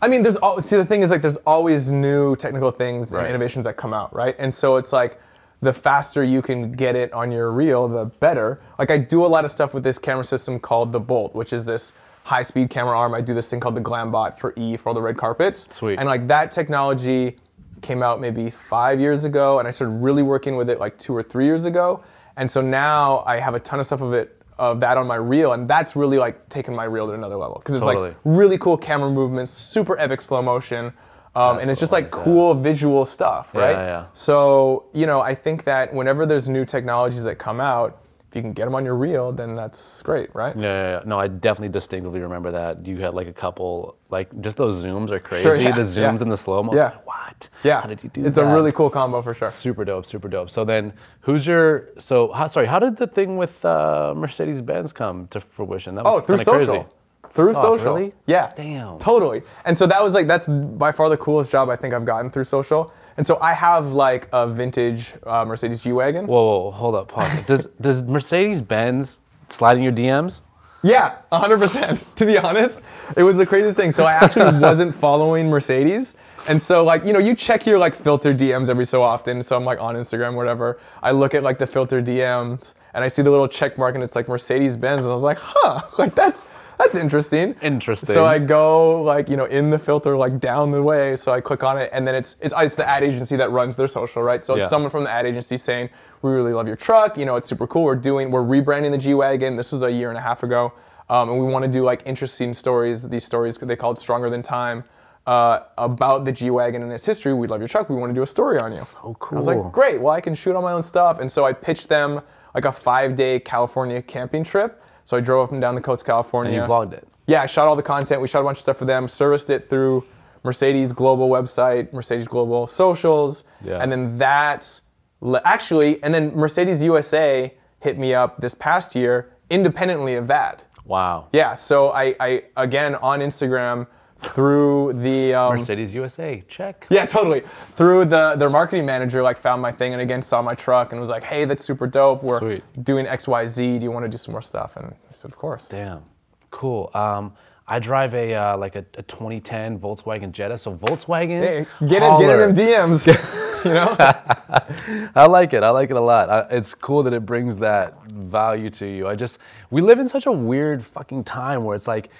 I 0.00 0.08
mean, 0.08 0.22
there's 0.22 0.36
all, 0.36 0.60
see 0.62 0.76
the 0.76 0.84
thing 0.84 1.02
is 1.02 1.10
like 1.10 1.22
there's 1.22 1.38
always 1.46 1.90
new 1.90 2.36
technical 2.36 2.70
things 2.70 3.10
Right. 3.10 3.20
and 3.20 3.28
innovations 3.30 3.64
that 3.64 3.76
come 3.76 3.92
out, 3.94 4.14
right? 4.14 4.36
And 4.38 4.54
so 4.54 4.76
it's 4.76 4.92
like 4.92 5.18
the 5.60 5.72
faster 5.72 6.22
you 6.22 6.42
can 6.42 6.72
get 6.72 6.96
it 6.96 7.12
on 7.12 7.32
your 7.32 7.50
reel, 7.50 7.88
the 7.88 8.06
better. 8.06 8.60
Like 8.78 8.90
I 8.90 8.98
do 8.98 9.24
a 9.24 9.28
lot 9.28 9.44
of 9.44 9.50
stuff 9.50 9.74
with 9.74 9.82
this 9.82 9.98
camera 9.98 10.24
system 10.24 10.60
called 10.60 10.92
the 10.92 11.00
Bolt, 11.00 11.34
which 11.34 11.52
is 11.52 11.64
this 11.64 11.92
high-speed 12.24 12.68
camera 12.68 12.98
arm. 12.98 13.14
I 13.14 13.20
do 13.20 13.34
this 13.34 13.48
thing 13.48 13.60
called 13.60 13.76
the 13.76 13.80
Glambot 13.80 14.38
for 14.38 14.52
E 14.56 14.76
for 14.76 14.90
all 14.90 14.94
the 14.94 15.00
red 15.00 15.16
carpets. 15.16 15.68
Sweet. 15.70 15.98
And 15.98 16.08
like 16.08 16.26
that 16.28 16.50
technology 16.50 17.36
came 17.82 18.02
out 18.02 18.20
maybe 18.20 18.50
five 18.50 19.00
years 19.00 19.24
ago, 19.24 19.58
and 19.58 19.68
I 19.68 19.70
started 19.70 19.94
really 19.94 20.22
working 20.22 20.56
with 20.56 20.68
it 20.68 20.80
like 20.80 20.98
two 20.98 21.14
or 21.14 21.22
three 21.22 21.44
years 21.44 21.66
ago. 21.66 22.02
And 22.36 22.50
so 22.50 22.60
now 22.60 23.22
I 23.26 23.38
have 23.38 23.54
a 23.54 23.60
ton 23.60 23.78
of 23.78 23.86
stuff 23.86 24.00
of 24.02 24.12
it 24.12 24.42
of 24.58 24.80
that 24.80 24.96
on 24.96 25.06
my 25.06 25.16
reel, 25.16 25.52
and 25.52 25.68
that's 25.68 25.94
really 25.96 26.18
like 26.18 26.48
taking 26.48 26.74
my 26.74 26.84
reel 26.84 27.06
to 27.06 27.12
another 27.12 27.36
level 27.36 27.58
because 27.58 27.74
it's 27.74 27.84
Totally. 27.84 28.08
like 28.08 28.16
really 28.24 28.58
cool 28.58 28.76
camera 28.76 29.10
movements, 29.10 29.50
super 29.50 29.98
epic 29.98 30.20
slow 30.20 30.42
motion, 30.42 30.92
um, 31.36 31.58
and 31.58 31.70
it's 31.70 31.80
just 31.80 31.92
like 31.92 32.06
it 32.06 32.12
was, 32.12 32.18
yeah. 32.18 32.24
cool 32.24 32.54
visual 32.54 33.06
stuff, 33.06 33.54
right? 33.54 33.70
Yeah, 33.72 33.86
yeah. 33.86 34.06
So 34.12 34.86
you 34.92 35.06
know, 35.06 35.20
I 35.20 35.34
think 35.34 35.64
that 35.64 35.92
whenever 35.92 36.26
there's 36.26 36.48
new 36.48 36.64
technologies 36.64 37.22
that 37.24 37.36
come 37.38 37.60
out, 37.60 38.02
if 38.30 38.34
you 38.36 38.42
can 38.42 38.52
get 38.52 38.64
them 38.64 38.74
on 38.74 38.84
your 38.84 38.96
reel, 38.96 39.32
then 39.32 39.54
that's 39.54 40.02
great, 40.02 40.34
right? 40.34 40.56
Yeah, 40.56 40.62
yeah, 40.62 40.90
yeah. 40.98 41.02
No, 41.04 41.18
I 41.18 41.28
definitely 41.28 41.68
distinctively 41.68 42.20
remember 42.20 42.50
that. 42.50 42.84
You 42.86 42.96
had 42.98 43.14
like 43.14 43.28
a 43.28 43.32
couple, 43.32 43.96
like 44.10 44.28
just 44.40 44.56
those 44.56 44.82
zooms 44.82 45.10
are 45.10 45.20
crazy. 45.20 45.42
Sure, 45.42 45.56
the 45.56 45.70
zooms 45.82 46.22
and 46.22 46.30
the 46.32 46.36
slow 46.36 46.62
mo. 46.62 46.74
Yeah. 46.74 46.96
What? 47.04 47.48
Yeah, 47.62 47.82
How 47.82 47.86
did 47.88 48.02
you 48.02 48.08
do 48.10 48.22
that? 48.22 48.28
it's 48.28 48.36
that? 48.36 48.50
a 48.50 48.54
really 48.54 48.72
cool 48.72 48.88
combo 48.90 49.20
for 49.22 49.34
sure. 49.34 49.50
Super 49.50 49.84
dope, 49.84 50.06
super 50.06 50.28
dope. 50.28 50.48
So 50.50 50.64
then, 50.64 50.92
who's 51.20 51.46
your? 51.46 51.90
So 51.98 52.32
how, 52.32 52.46
sorry, 52.48 52.66
how 52.66 52.78
did 52.78 52.96
the 52.96 53.06
thing 53.06 53.36
with 53.36 53.62
uh, 53.64 54.14
Mercedes 54.16 54.60
Benz 54.62 54.92
come 54.92 55.28
to 55.28 55.40
fruition? 55.40 55.94
That 55.94 56.04
was 56.04 56.14
Oh, 56.14 56.20
through 56.20 56.38
social. 56.38 56.82
Crazy. 56.82 56.95
Through 57.36 57.50
Oh, 57.50 57.76
social. 57.76 57.94
really? 57.94 58.12
Yeah. 58.26 58.52
Damn. 58.56 58.98
Totally. 58.98 59.42
And 59.64 59.76
so 59.78 59.86
that 59.86 60.02
was 60.02 60.14
like 60.14 60.26
that's 60.26 60.48
by 60.48 60.90
far 60.90 61.08
the 61.08 61.16
coolest 61.16 61.50
job 61.50 61.68
I 61.70 61.76
think 61.76 61.94
I've 61.94 62.04
gotten 62.04 62.30
through 62.30 62.44
social. 62.44 62.92
And 63.18 63.26
so 63.26 63.38
I 63.40 63.52
have 63.52 63.92
like 63.92 64.28
a 64.32 64.46
vintage 64.48 65.14
uh, 65.26 65.44
Mercedes 65.44 65.80
G 65.80 65.92
wagon. 65.92 66.26
Whoa, 66.26 66.44
whoa, 66.64 66.70
hold 66.72 66.94
up, 66.96 67.08
pause. 67.08 67.30
does 67.46 67.66
does 67.80 68.02
Mercedes 68.02 68.60
Benz 68.60 69.20
slide 69.48 69.76
in 69.76 69.82
your 69.82 69.92
DMs? 69.92 70.40
Yeah, 70.82 71.16
100%. 71.32 72.04
to 72.16 72.26
be 72.26 72.38
honest, 72.38 72.82
it 73.16 73.22
was 73.22 73.36
the 73.38 73.46
craziest 73.46 73.76
thing. 73.76 73.90
So 73.90 74.04
I 74.04 74.12
actually 74.12 74.58
wasn't 74.60 74.94
following 74.94 75.48
Mercedes. 75.48 76.14
And 76.48 76.60
so 76.62 76.84
like, 76.84 77.04
you 77.04 77.12
know, 77.12 77.18
you 77.18 77.34
check 77.34 77.66
your 77.66 77.78
like 77.78 77.94
filter 77.94 78.32
DMs 78.32 78.68
every 78.68 78.84
so 78.84 79.02
often. 79.02 79.42
So 79.42 79.56
I'm 79.56 79.64
like 79.64 79.80
on 79.80 79.96
Instagram, 79.96 80.34
whatever. 80.36 80.78
I 81.02 81.10
look 81.10 81.34
at 81.34 81.42
like 81.42 81.58
the 81.58 81.66
filter 81.66 82.00
DMs 82.00 82.74
and 82.94 83.02
I 83.02 83.08
see 83.08 83.22
the 83.22 83.30
little 83.30 83.48
check 83.48 83.76
mark 83.78 83.94
and 83.96 84.04
it's 84.04 84.14
like 84.14 84.28
Mercedes 84.28 84.76
Benz. 84.76 85.00
And 85.04 85.10
I 85.10 85.14
was 85.14 85.24
like, 85.24 85.38
huh, 85.40 85.82
like 85.98 86.14
that's 86.14 86.44
that's 86.78 86.94
interesting. 86.94 87.54
Interesting. 87.62 88.14
So 88.14 88.26
I 88.26 88.38
go 88.38 89.02
like, 89.02 89.28
you 89.28 89.36
know, 89.36 89.46
in 89.46 89.70
the 89.70 89.78
filter 89.78 90.16
like 90.16 90.40
down 90.40 90.70
the 90.70 90.82
way. 90.82 91.16
So 91.16 91.32
I 91.32 91.40
click 91.40 91.62
on 91.62 91.78
it 91.78 91.90
and 91.92 92.06
then 92.06 92.14
it's 92.14 92.36
it's 92.40 92.54
it's 92.56 92.76
the 92.76 92.88
ad 92.88 93.02
agency 93.02 93.36
that 93.36 93.50
runs 93.50 93.76
their 93.76 93.88
social, 93.88 94.22
right? 94.22 94.42
So 94.42 94.54
it's 94.54 94.62
Yeah. 94.62 94.68
someone 94.68 94.90
from 94.90 95.04
the 95.04 95.10
ad 95.10 95.26
agency 95.26 95.56
saying, 95.56 95.88
"We 96.22 96.30
really 96.30 96.52
love 96.52 96.66
your 96.66 96.76
truck. 96.76 97.16
You 97.16 97.24
know, 97.24 97.36
it's 97.36 97.46
super 97.46 97.66
cool. 97.66 97.84
We're 97.84 97.94
doing 97.96 98.30
we're 98.30 98.42
rebranding 98.42 98.90
the 98.90 98.98
G 98.98 99.14
wagon. 99.14 99.56
This 99.56 99.72
was 99.72 99.82
a 99.82 99.90
year 99.90 100.08
and 100.10 100.18
a 100.18 100.20
half 100.20 100.42
ago, 100.42 100.72
um, 101.08 101.30
and 101.30 101.38
we 101.38 101.50
want 101.50 101.64
to 101.64 101.70
do 101.70 101.82
like 101.84 102.02
interesting 102.04 102.52
stories. 102.52 103.08
These 103.08 103.24
stories 103.24 103.56
they 103.58 103.76
called 103.76 103.98
Stronger 103.98 104.30
Than 104.30 104.42
Time." 104.42 104.84
Uh, 105.26 105.64
about 105.76 106.24
the 106.24 106.30
G 106.30 106.50
wagon 106.50 106.82
and 106.82 106.92
its 106.92 107.04
history, 107.04 107.34
we 107.34 107.48
love 107.48 107.60
your 107.60 107.66
truck. 107.66 107.90
We 107.90 107.96
want 107.96 108.10
to 108.10 108.14
do 108.14 108.22
a 108.22 108.26
story 108.28 108.60
on 108.60 108.70
you. 108.70 108.86
So 108.92 109.16
cool. 109.18 109.36
I 109.36 109.40
was 109.40 109.48
like, 109.48 109.72
great. 109.72 110.00
Well, 110.00 110.14
I 110.14 110.20
can 110.20 110.36
shoot 110.36 110.54
all 110.54 110.62
my 110.62 110.70
own 110.70 110.82
stuff, 110.82 111.18
and 111.18 111.28
so 111.32 111.44
I 111.44 111.52
pitched 111.52 111.88
them 111.88 112.20
like 112.54 112.64
a 112.64 112.70
five-day 112.70 113.40
California 113.40 114.00
camping 114.00 114.44
trip. 114.44 114.80
So 115.06 115.16
I 115.16 115.20
drove 115.20 115.44
up 115.44 115.52
and 115.52 115.60
down 115.60 115.74
the 115.76 115.80
coast 115.80 116.02
of 116.02 116.06
California. 116.06 116.52
And 116.52 116.60
you 116.62 116.68
vlogged 116.68 116.92
it. 116.92 117.06
Yeah, 117.26 117.40
I 117.42 117.46
shot 117.46 117.66
all 117.68 117.76
the 117.76 117.82
content. 117.82 118.20
We 118.20 118.28
shot 118.28 118.40
a 118.40 118.44
bunch 118.44 118.58
of 118.58 118.62
stuff 118.62 118.76
for 118.76 118.84
them, 118.84 119.08
serviced 119.08 119.48
it 119.50 119.70
through 119.70 120.04
Mercedes 120.42 120.92
Global 120.92 121.28
website, 121.30 121.92
Mercedes 121.92 122.26
Global 122.26 122.66
socials, 122.66 123.44
Yeah. 123.64 123.78
and 123.78 123.90
then 123.90 124.18
that 124.18 124.80
le- 125.20 125.40
actually, 125.44 126.02
and 126.02 126.12
then 126.12 126.34
Mercedes 126.36 126.82
USA 126.82 127.54
hit 127.80 127.98
me 127.98 128.14
up 128.14 128.40
this 128.40 128.54
past 128.54 128.94
year 128.94 129.32
independently 129.48 130.16
of 130.16 130.26
that. 130.26 130.64
Wow. 130.84 131.28
Yeah, 131.32 131.54
so 131.54 131.90
I, 131.90 132.14
I 132.20 132.42
again 132.56 132.96
on 132.96 133.20
Instagram 133.20 133.86
through 134.20 134.94
the 134.94 135.34
um, 135.34 135.54
Mercedes 135.54 135.92
USA, 135.92 136.42
check. 136.48 136.86
yeah, 136.90 137.06
totally. 137.06 137.42
Through 137.76 138.06
the 138.06 138.34
their 138.36 138.50
marketing 138.50 138.86
manager, 138.86 139.22
like 139.22 139.38
found 139.38 139.60
my 139.60 139.72
thing 139.72 139.92
and 139.92 140.02
again 140.02 140.22
saw 140.22 140.42
my 140.42 140.54
truck 140.54 140.92
and 140.92 141.00
was 141.00 141.10
like, 141.10 141.22
"Hey, 141.22 141.44
that's 141.44 141.64
super 141.64 141.86
dope. 141.86 142.22
We're 142.22 142.40
Sweet. 142.40 142.84
doing 142.84 143.06
X, 143.06 143.28
Y, 143.28 143.46
Z. 143.46 143.78
Do 143.78 143.84
you 143.84 143.90
want 143.90 144.04
to 144.04 144.08
do 144.08 144.16
some 144.16 144.32
more 144.32 144.42
stuff?" 144.42 144.76
And 144.76 144.86
I 144.86 145.12
said, 145.12 145.30
"Of 145.30 145.36
course." 145.36 145.68
Damn. 145.68 146.02
Cool. 146.50 146.90
Um, 146.94 147.34
I 147.68 147.78
drive 147.78 148.14
a 148.14 148.34
uh, 148.34 148.56
like 148.56 148.76
a, 148.76 148.84
a 148.96 149.02
2010 149.02 149.78
Volkswagen 149.78 150.32
Jetta. 150.32 150.56
So 150.56 150.74
Volkswagen. 150.76 151.40
Hey, 151.40 151.66
get 151.86 152.02
it, 152.02 152.18
get 152.18 152.30
in 152.30 152.38
them 152.38 152.54
DMs. 152.54 153.06
you 153.64 153.72
know. 153.74 153.96
I 155.14 155.26
like 155.26 155.52
it. 155.52 155.62
I 155.62 155.70
like 155.70 155.90
it 155.90 155.96
a 155.96 156.00
lot. 156.00 156.30
I, 156.30 156.40
it's 156.50 156.74
cool 156.74 157.02
that 157.02 157.12
it 157.12 157.26
brings 157.26 157.58
that 157.58 158.00
value 158.06 158.70
to 158.70 158.86
you. 158.86 159.08
I 159.08 159.16
just 159.16 159.38
we 159.70 159.80
live 159.80 159.98
in 159.98 160.08
such 160.08 160.26
a 160.26 160.32
weird 160.32 160.84
fucking 160.84 161.24
time 161.24 161.64
where 161.64 161.74
it's 161.76 161.88
like 161.88 162.10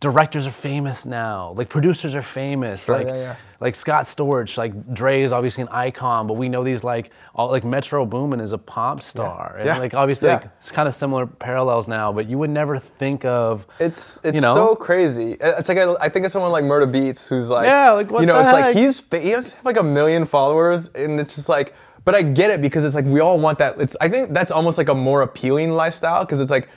directors 0.00 0.46
are 0.46 0.50
famous 0.50 1.06
now, 1.06 1.54
like 1.56 1.68
producers 1.68 2.14
are 2.14 2.22
famous, 2.22 2.88
like 2.88 3.06
yeah, 3.06 3.14
yeah. 3.14 3.36
like 3.60 3.74
Scott 3.74 4.04
Storch, 4.04 4.58
like 4.58 4.92
Dre 4.92 5.22
is 5.22 5.32
obviously 5.32 5.62
an 5.62 5.68
icon, 5.70 6.26
but 6.26 6.34
we 6.34 6.48
know 6.48 6.62
these 6.62 6.84
like 6.84 7.10
all 7.34 7.48
like 7.50 7.64
Metro 7.64 8.04
Boomin 8.04 8.38
is 8.40 8.52
a 8.52 8.58
pop 8.58 9.00
star, 9.00 9.56
and 9.56 9.66
Yeah. 9.66 9.78
like 9.78 9.94
obviously 9.94 10.28
Yeah. 10.28 10.34
like, 10.34 10.44
it's 10.58 10.70
kind 10.70 10.88
of 10.88 10.94
similar 10.94 11.26
parallels 11.26 11.88
now, 11.88 12.12
but 12.12 12.26
you 12.28 12.36
would 12.36 12.50
never 12.50 12.78
think 12.78 13.24
of 13.24 13.66
It's 13.78 14.20
it's 14.24 14.34
You 14.34 14.42
know? 14.42 14.54
so 14.54 14.76
crazy. 14.76 15.38
It's 15.40 15.70
like 15.70 15.78
I, 15.78 15.94
I 16.00 16.08
think 16.10 16.26
of 16.26 16.32
someone 16.32 16.52
like 16.52 16.64
Murda 16.64 16.90
Beatz 16.90 17.26
who's 17.26 17.48
like 17.48 17.66
Yeah, 17.66 17.92
like, 17.92 18.10
what 18.10 18.20
you 18.20 18.26
know 18.26 18.40
it's 18.40 18.52
like 18.52 18.76
he's 18.76 19.02
he 19.10 19.30
has 19.30 19.52
have 19.52 19.64
like 19.64 19.78
a 19.78 19.82
million 19.82 20.26
followers 20.26 20.88
and 20.88 21.18
it's 21.18 21.34
just 21.34 21.48
like 21.48 21.72
but 22.04 22.14
I 22.14 22.20
get 22.20 22.50
it 22.50 22.60
because 22.60 22.84
it's 22.84 22.94
like 22.94 23.06
we 23.06 23.20
all 23.20 23.38
want 23.38 23.56
that. 23.58 23.80
It's 23.80 23.96
I 24.02 24.10
think 24.10 24.34
that's 24.34 24.52
almost 24.52 24.76
like 24.76 24.90
a 24.90 24.94
more 24.94 25.22
appealing 25.22 25.70
lifestyle 25.70 26.26
because 26.26 26.40
it's 26.40 26.50
like 26.50 26.68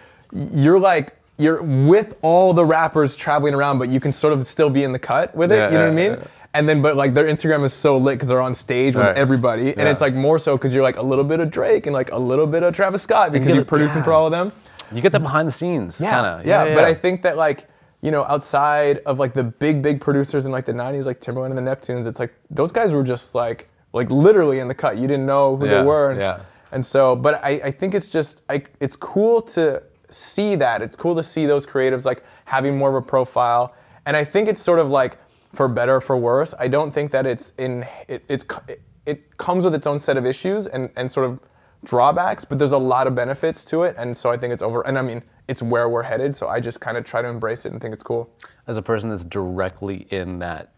you're 0.53 0.80
like 0.80 1.16
you're 1.38 1.62
with 1.62 2.16
all 2.22 2.54
the 2.54 2.66
rappers 2.66 3.16
traveling 3.16 3.54
around 3.54 3.78
but 3.80 3.90
you 3.90 4.00
can 4.00 4.12
sort 4.12 4.34
of 4.34 4.46
still 4.46 4.70
be 4.70 4.84
in 4.84 4.92
the 4.92 5.00
cut 5.00 5.36
with 5.36 5.52
it. 5.52 5.58
Yeah, 5.58 5.72
you 5.72 5.78
know 5.78 5.84
what 5.86 5.92
I 5.92 5.96
mean? 5.96 6.12
yeah. 6.14 6.28
And 6.54 6.68
then, 6.68 6.82
but 6.82 6.96
like 6.96 7.14
their 7.14 7.26
Instagram 7.26 7.64
is 7.64 7.74
so 7.74 7.98
lit 7.98 8.16
because 8.16 8.30
they're 8.30 8.42
on 8.42 8.54
stage 8.54 8.96
with 8.96 9.06
Right. 9.06 9.16
everybody, 9.18 9.78
and 9.78 9.88
it's 9.88 10.02
like 10.02 10.16
more 10.16 10.40
so 10.40 10.58
because 10.58 10.74
you're 10.74 10.82
like 10.82 10.98
a 10.98 11.02
little 11.04 11.26
bit 11.26 11.40
of 11.40 11.52
Drake 11.52 11.86
and 11.86 11.94
like 11.94 12.12
a 12.12 12.18
little 12.18 12.48
bit 12.48 12.64
of 12.64 12.74
Travis 12.76 13.04
Scott 13.04 13.32
because 13.32 13.48
get 13.50 13.56
you're 13.56 13.66
producing 13.66 14.00
yeah. 14.00 14.04
for 14.06 14.14
all 14.14 14.26
of 14.26 14.32
them. 14.32 14.52
you 14.92 15.02
get 15.02 15.12
that 15.12 15.22
behind 15.22 15.48
the 15.48 15.52
scenes 15.52 16.00
Yeah, 16.02 16.10
kind 16.12 16.26
of 16.26 16.46
yeah, 16.48 16.74
But 16.74 16.86
I 16.86 16.96
think 16.96 17.22
that 17.24 17.38
like 17.38 17.68
you 18.02 18.10
know, 18.12 18.24
outside 18.26 19.00
of 19.06 19.20
like 19.20 19.34
the 19.34 19.44
big 19.44 19.82
big 19.84 20.00
producers 20.02 20.46
in 20.48 20.52
like 20.52 20.66
the 20.66 20.72
'90s, 20.74 21.06
like 21.06 21.20
Timbaland 21.20 21.56
and 21.56 21.58
the 21.58 21.62
Neptunes, 21.76 22.08
it's 22.08 22.20
like 22.20 22.34
those 22.50 22.72
guys 22.72 22.92
were 22.92 23.04
just 23.04 23.36
like 23.36 23.70
like 23.94 24.10
literally 24.10 24.58
in 24.60 24.68
the 24.68 24.74
cut. 24.76 24.98
You 24.98 25.08
didn't 25.08 25.26
know 25.28 25.58
who 25.58 25.66
Yeah, 25.66 25.80
they 25.82 25.84
were. 25.84 26.12
And, 26.12 26.20
yeah. 26.20 26.40
And 26.72 26.84
so, 26.86 27.16
but 27.16 27.36
I, 27.44 27.50
I 27.66 27.72
think 27.72 27.94
it's 27.94 28.08
just 28.08 28.42
I, 28.50 28.64
it's 28.80 28.96
cool 28.96 29.42
to 29.42 29.84
see 30.10 30.55
that. 30.55 30.82
It's 30.82 30.95
cool 30.97 31.16
to 31.16 31.24
see 31.24 31.45
those 31.45 31.66
creatives 31.66 32.05
like 32.05 32.24
having 32.45 32.78
more 32.78 32.89
of 32.89 32.95
a 32.95 33.01
profile. 33.01 33.74
And 34.05 34.16
I 34.16 34.24
think 34.24 34.47
it's 34.47 34.62
sort 34.62 34.80
of 34.80 34.89
like 34.89 35.18
for 35.53 35.68
better 35.68 35.95
or 35.95 36.01
for 36.01 36.18
worse. 36.18 36.53
I 36.60 36.68
don't 36.68 36.91
think 36.91 37.12
that 37.12 37.26
it's 37.26 37.53
in 37.58 37.86
it, 38.08 38.24
it's 38.30 38.45
it, 38.68 38.82
it 39.05 39.38
comes 39.38 39.66
with 39.66 39.76
its 39.76 39.88
own 39.88 39.99
set 39.99 40.18
of 40.18 40.26
issues 40.26 40.68
and 40.68 40.89
and 40.95 41.10
sort 41.10 41.30
of 41.30 41.41
drawbacks, 41.84 42.43
but 42.43 42.58
there's 42.58 42.72
a 42.72 42.78
lot 42.78 43.05
of 43.08 43.16
benefits 43.16 43.64
to 43.66 43.84
it, 43.84 43.95
and 43.97 44.16
so 44.16 44.32
I 44.32 44.38
think 44.38 44.51
it's 44.51 44.64
over. 44.64 44.82
And 44.88 44.97
I 44.97 45.01
mean, 45.01 45.22
it's 45.47 45.62
where 45.62 45.88
we're 45.89 46.03
headed, 46.03 46.36
so 46.36 46.47
I 46.47 46.60
just 46.60 46.82
kind 46.82 46.97
of 46.97 47.05
try 47.05 47.22
to 47.22 47.28
embrace 47.28 47.66
it 47.66 47.72
and 47.72 47.80
think 47.82 47.93
it's 47.93 48.03
cool. 48.03 48.30
as 48.68 48.78
a 48.78 48.82
person 48.82 49.10
that's 49.10 49.24
directly 49.24 50.08
in 50.10 50.39
that 50.39 50.74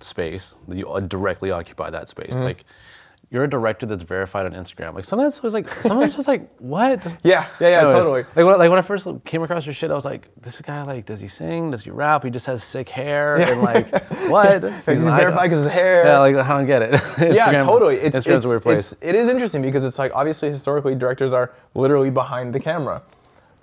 space, 0.00 0.56
you 0.68 0.88
uh, 0.88 1.00
directly 1.00 1.50
occupy 1.50 1.90
that 1.90 2.08
space, 2.08 2.34
Mm-hmm. 2.34 2.42
like 2.44 2.64
you're 3.34 3.42
a 3.42 3.50
director 3.50 3.84
that's 3.84 4.04
verified 4.04 4.46
on 4.46 4.52
Instagram. 4.52 4.94
Like 4.94 5.04
sometimes 5.04 5.40
I 5.40 5.42
was 5.42 5.54
like, 5.54 5.68
sometimes 5.82 6.14
just 6.14 6.28
like, 6.28 6.48
what? 6.60 7.04
Yeah, 7.24 7.48
yeah, 7.58 7.68
yeah, 7.68 7.78
Anyways, 7.78 7.92
totally. 7.92 8.22
Like 8.36 8.46
when, 8.46 8.58
like 8.60 8.70
when 8.70 8.78
I 8.78 8.82
first 8.82 9.08
came 9.24 9.42
across 9.42 9.66
your 9.66 9.74
shit, 9.74 9.90
I 9.90 9.94
was 9.94 10.04
like, 10.04 10.28
this 10.40 10.60
guy 10.60 10.84
like, 10.84 11.04
does 11.04 11.18
he 11.18 11.26
sing? 11.26 11.72
Does 11.72 11.82
he 11.82 11.90
rap? 11.90 12.22
He 12.22 12.30
just 12.30 12.46
has 12.46 12.62
sick 12.62 12.88
hair 12.88 13.34
and 13.38 13.60
like, 13.60 13.90
what? 14.30 14.62
He's 14.86 15.02
icon. 15.02 15.16
verified 15.16 15.50
because 15.50 15.64
his 15.64 15.72
hair. 15.72 16.06
Yeah, 16.06 16.20
like 16.20 16.36
I 16.36 16.48
don't 16.48 16.66
get 16.66 16.82
it. 16.82 16.92
yeah, 17.34 17.50
totally. 17.58 17.96
It's, 17.96 18.16
Instagram's 18.16 18.36
it's, 18.36 18.44
a 18.44 18.48
weird 18.48 18.62
place. 18.62 18.92
it's 18.92 19.02
it 19.02 19.16
is 19.16 19.28
interesting 19.28 19.62
because 19.62 19.84
it's 19.84 19.98
like 19.98 20.12
obviously 20.14 20.48
historically 20.48 20.94
directors 20.94 21.32
are 21.32 21.54
literally 21.74 22.10
behind 22.10 22.54
the 22.54 22.60
camera. 22.60 23.02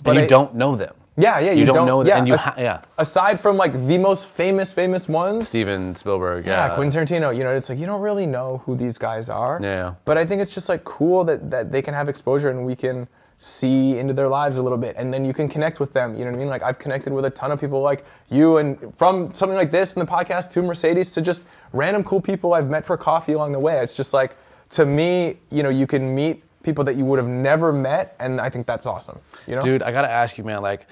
but 0.04 0.18
you 0.18 0.24
I- 0.24 0.28
don't 0.28 0.54
know 0.54 0.76
them. 0.76 0.94
Yeah, 1.22 1.40
yeah. 1.40 1.52
You, 1.52 1.60
You 1.60 1.66
don't 1.68 1.86
know 1.86 2.04
that, 2.04 2.10
Yeah, 2.10 2.18
and 2.18 2.28
you 2.28 2.34
as- 2.34 2.40
ha- 2.42 2.56
yeah. 2.58 2.82
Aside 2.98 3.40
from 3.40 3.58
like 3.58 3.74
the 3.88 3.98
most 3.98 4.28
famous, 4.30 4.74
famous 4.74 5.08
ones. 5.08 5.48
Steven 5.48 5.96
Spielberg. 5.96 6.46
Yeah, 6.46 6.68
Yeah, 6.68 6.76
Quentin 6.76 7.06
Tarantino. 7.06 7.36
You 7.36 7.44
know, 7.44 7.52
it's 7.56 7.70
like 7.70 7.80
you 7.80 7.86
don't 7.86 8.02
really 8.02 8.26
know 8.26 8.62
who 8.66 8.76
these 8.76 8.98
guys 8.98 9.30
are. 9.30 9.60
Yeah. 9.62 9.94
But 10.06 10.18
I 10.18 10.26
think 10.26 10.42
it's 10.42 10.54
just 10.54 10.70
like 10.70 10.84
cool 10.84 11.24
that 11.26 11.50
that 11.52 11.72
they 11.72 11.82
can 11.82 11.94
have 11.94 12.10
exposure 12.10 12.50
and 12.50 12.66
we 12.66 12.76
can 12.76 13.08
see 13.44 13.98
into 13.98 14.14
their 14.14 14.30
lives 14.30 14.58
a 14.58 14.62
little 14.62 14.78
bit, 14.78 14.96
and 15.00 15.12
then 15.12 15.26
you 15.26 15.34
can 15.34 15.50
connect 15.50 15.80
with 15.80 15.94
them. 15.94 16.14
You 16.14 16.26
know 16.26 16.32
what 16.32 16.38
I 16.38 16.40
mean? 16.40 16.48
Like 16.50 16.62
I've 16.62 16.78
connected 16.78 17.12
with 17.12 17.26
a 17.26 17.30
ton 17.32 17.52
of 17.52 17.60
people 17.60 17.82
like 17.82 18.06
you, 18.30 18.58
and 18.58 18.78
from 18.98 19.34
something 19.34 19.58
like 19.58 19.72
this 19.72 19.94
in 19.96 20.00
the 20.00 20.06
podcast 20.06 20.52
to 20.52 20.62
Mercedes 20.62 21.12
to 21.14 21.22
just 21.22 21.42
random 21.74 22.04
cool 22.04 22.22
people 22.22 22.54
I've 22.54 22.70
met 22.70 22.86
for 22.86 22.96
coffee 22.98 23.34
along 23.34 23.52
the 23.54 23.60
way. 23.60 23.80
It's 23.82 23.96
just 23.96 24.14
like 24.14 24.36
to 24.72 24.86
me, 24.86 25.38
you 25.50 25.64
know, 25.64 25.70
you 25.70 25.88
can 25.88 26.14
meet 26.14 26.44
people 26.62 26.84
that 26.84 26.96
you 26.96 27.04
would 27.06 27.18
have 27.18 27.28
never 27.28 27.74
met, 27.74 28.16
and 28.20 28.40
I 28.40 28.48
think 28.50 28.68
that's 28.68 28.86
awesome. 28.86 29.18
You 29.48 29.56
know? 29.56 29.62
Dude, 29.62 29.82
I 29.82 29.92
gotta 29.92 30.10
ask 30.10 30.38
you, 30.38 30.44
man. 30.44 30.62
Like, 30.62 30.86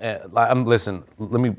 I'm 0.00 0.64
listen. 0.66 1.04
Let 1.18 1.40
me 1.40 1.54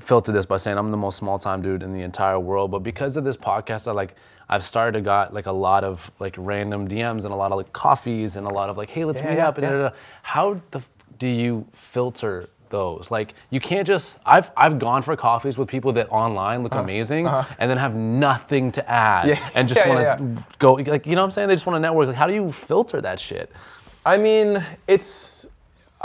filter 0.00 0.32
this 0.32 0.46
by 0.46 0.56
saying 0.56 0.78
I'm 0.78 0.90
the 0.90 0.96
most 0.96 1.16
small 1.16 1.38
time 1.38 1.62
dude 1.62 1.82
in 1.82 1.92
the 1.94 2.02
entire 2.02 2.40
world. 2.40 2.70
But 2.70 2.80
because 2.80 3.16
of 3.16 3.24
this 3.24 3.36
podcast, 3.36 3.86
I 3.86 3.92
like 3.92 4.14
I've 4.48 4.64
started 4.64 4.92
to 4.98 5.00
got 5.02 5.34
like 5.34 5.46
a 5.46 5.52
lot 5.52 5.84
of 5.84 6.10
like 6.20 6.34
random 6.38 6.88
DMs 6.88 7.24
and 7.24 7.32
a 7.34 7.36
lot 7.36 7.52
of 7.52 7.56
like 7.58 7.72
coffees 7.72 8.36
and 8.36 8.46
a 8.46 8.50
lot 8.50 8.70
of 8.70 8.76
like, 8.76 8.90
hey, 8.90 9.04
let's 9.04 9.20
Yeah, 9.20 9.30
meet 9.30 9.36
yeah, 9.36 9.48
up. 9.48 9.58
And 9.58 9.64
yeah. 9.64 9.70
da, 9.70 9.76
da, 9.78 9.88
da. 9.90 9.94
how 10.22 10.54
the 10.72 10.78
f- 10.78 10.88
do 11.18 11.28
you 11.28 11.66
filter? 11.72 12.48
Those 12.68 13.12
like 13.12 13.34
you 13.50 13.60
can't 13.60 13.86
just 13.86 14.18
I've 14.26 14.50
I've 14.56 14.80
gone 14.80 15.00
for 15.02 15.16
coffees 15.16 15.56
with 15.56 15.68
people 15.68 15.92
that 15.92 16.08
online 16.10 16.64
look 16.64 16.74
amazing 16.74 17.28
and 17.28 17.70
then 17.70 17.78
have 17.78 17.94
nothing 17.94 18.72
to 18.72 18.90
add 18.90 19.30
Uh-huh. 19.30 19.40
Yeah, 19.40 19.50
and 19.54 19.68
just 19.68 19.86
want 19.86 20.00
to 20.18 20.44
go 20.58 20.74
like 20.74 21.06
you 21.06 21.14
know 21.14 21.20
what 21.20 21.26
I'm 21.26 21.30
saying 21.30 21.46
they 21.46 21.54
just 21.54 21.64
want 21.66 21.76
to 21.76 21.80
network 21.80 22.08
like 22.08 22.16
how 22.16 22.26
do 22.26 22.34
you 22.34 22.50
filter 22.50 23.00
that 23.00 23.20
shit 23.20 23.52
I 24.04 24.18
mean, 24.18 24.64
it's. 24.86 25.35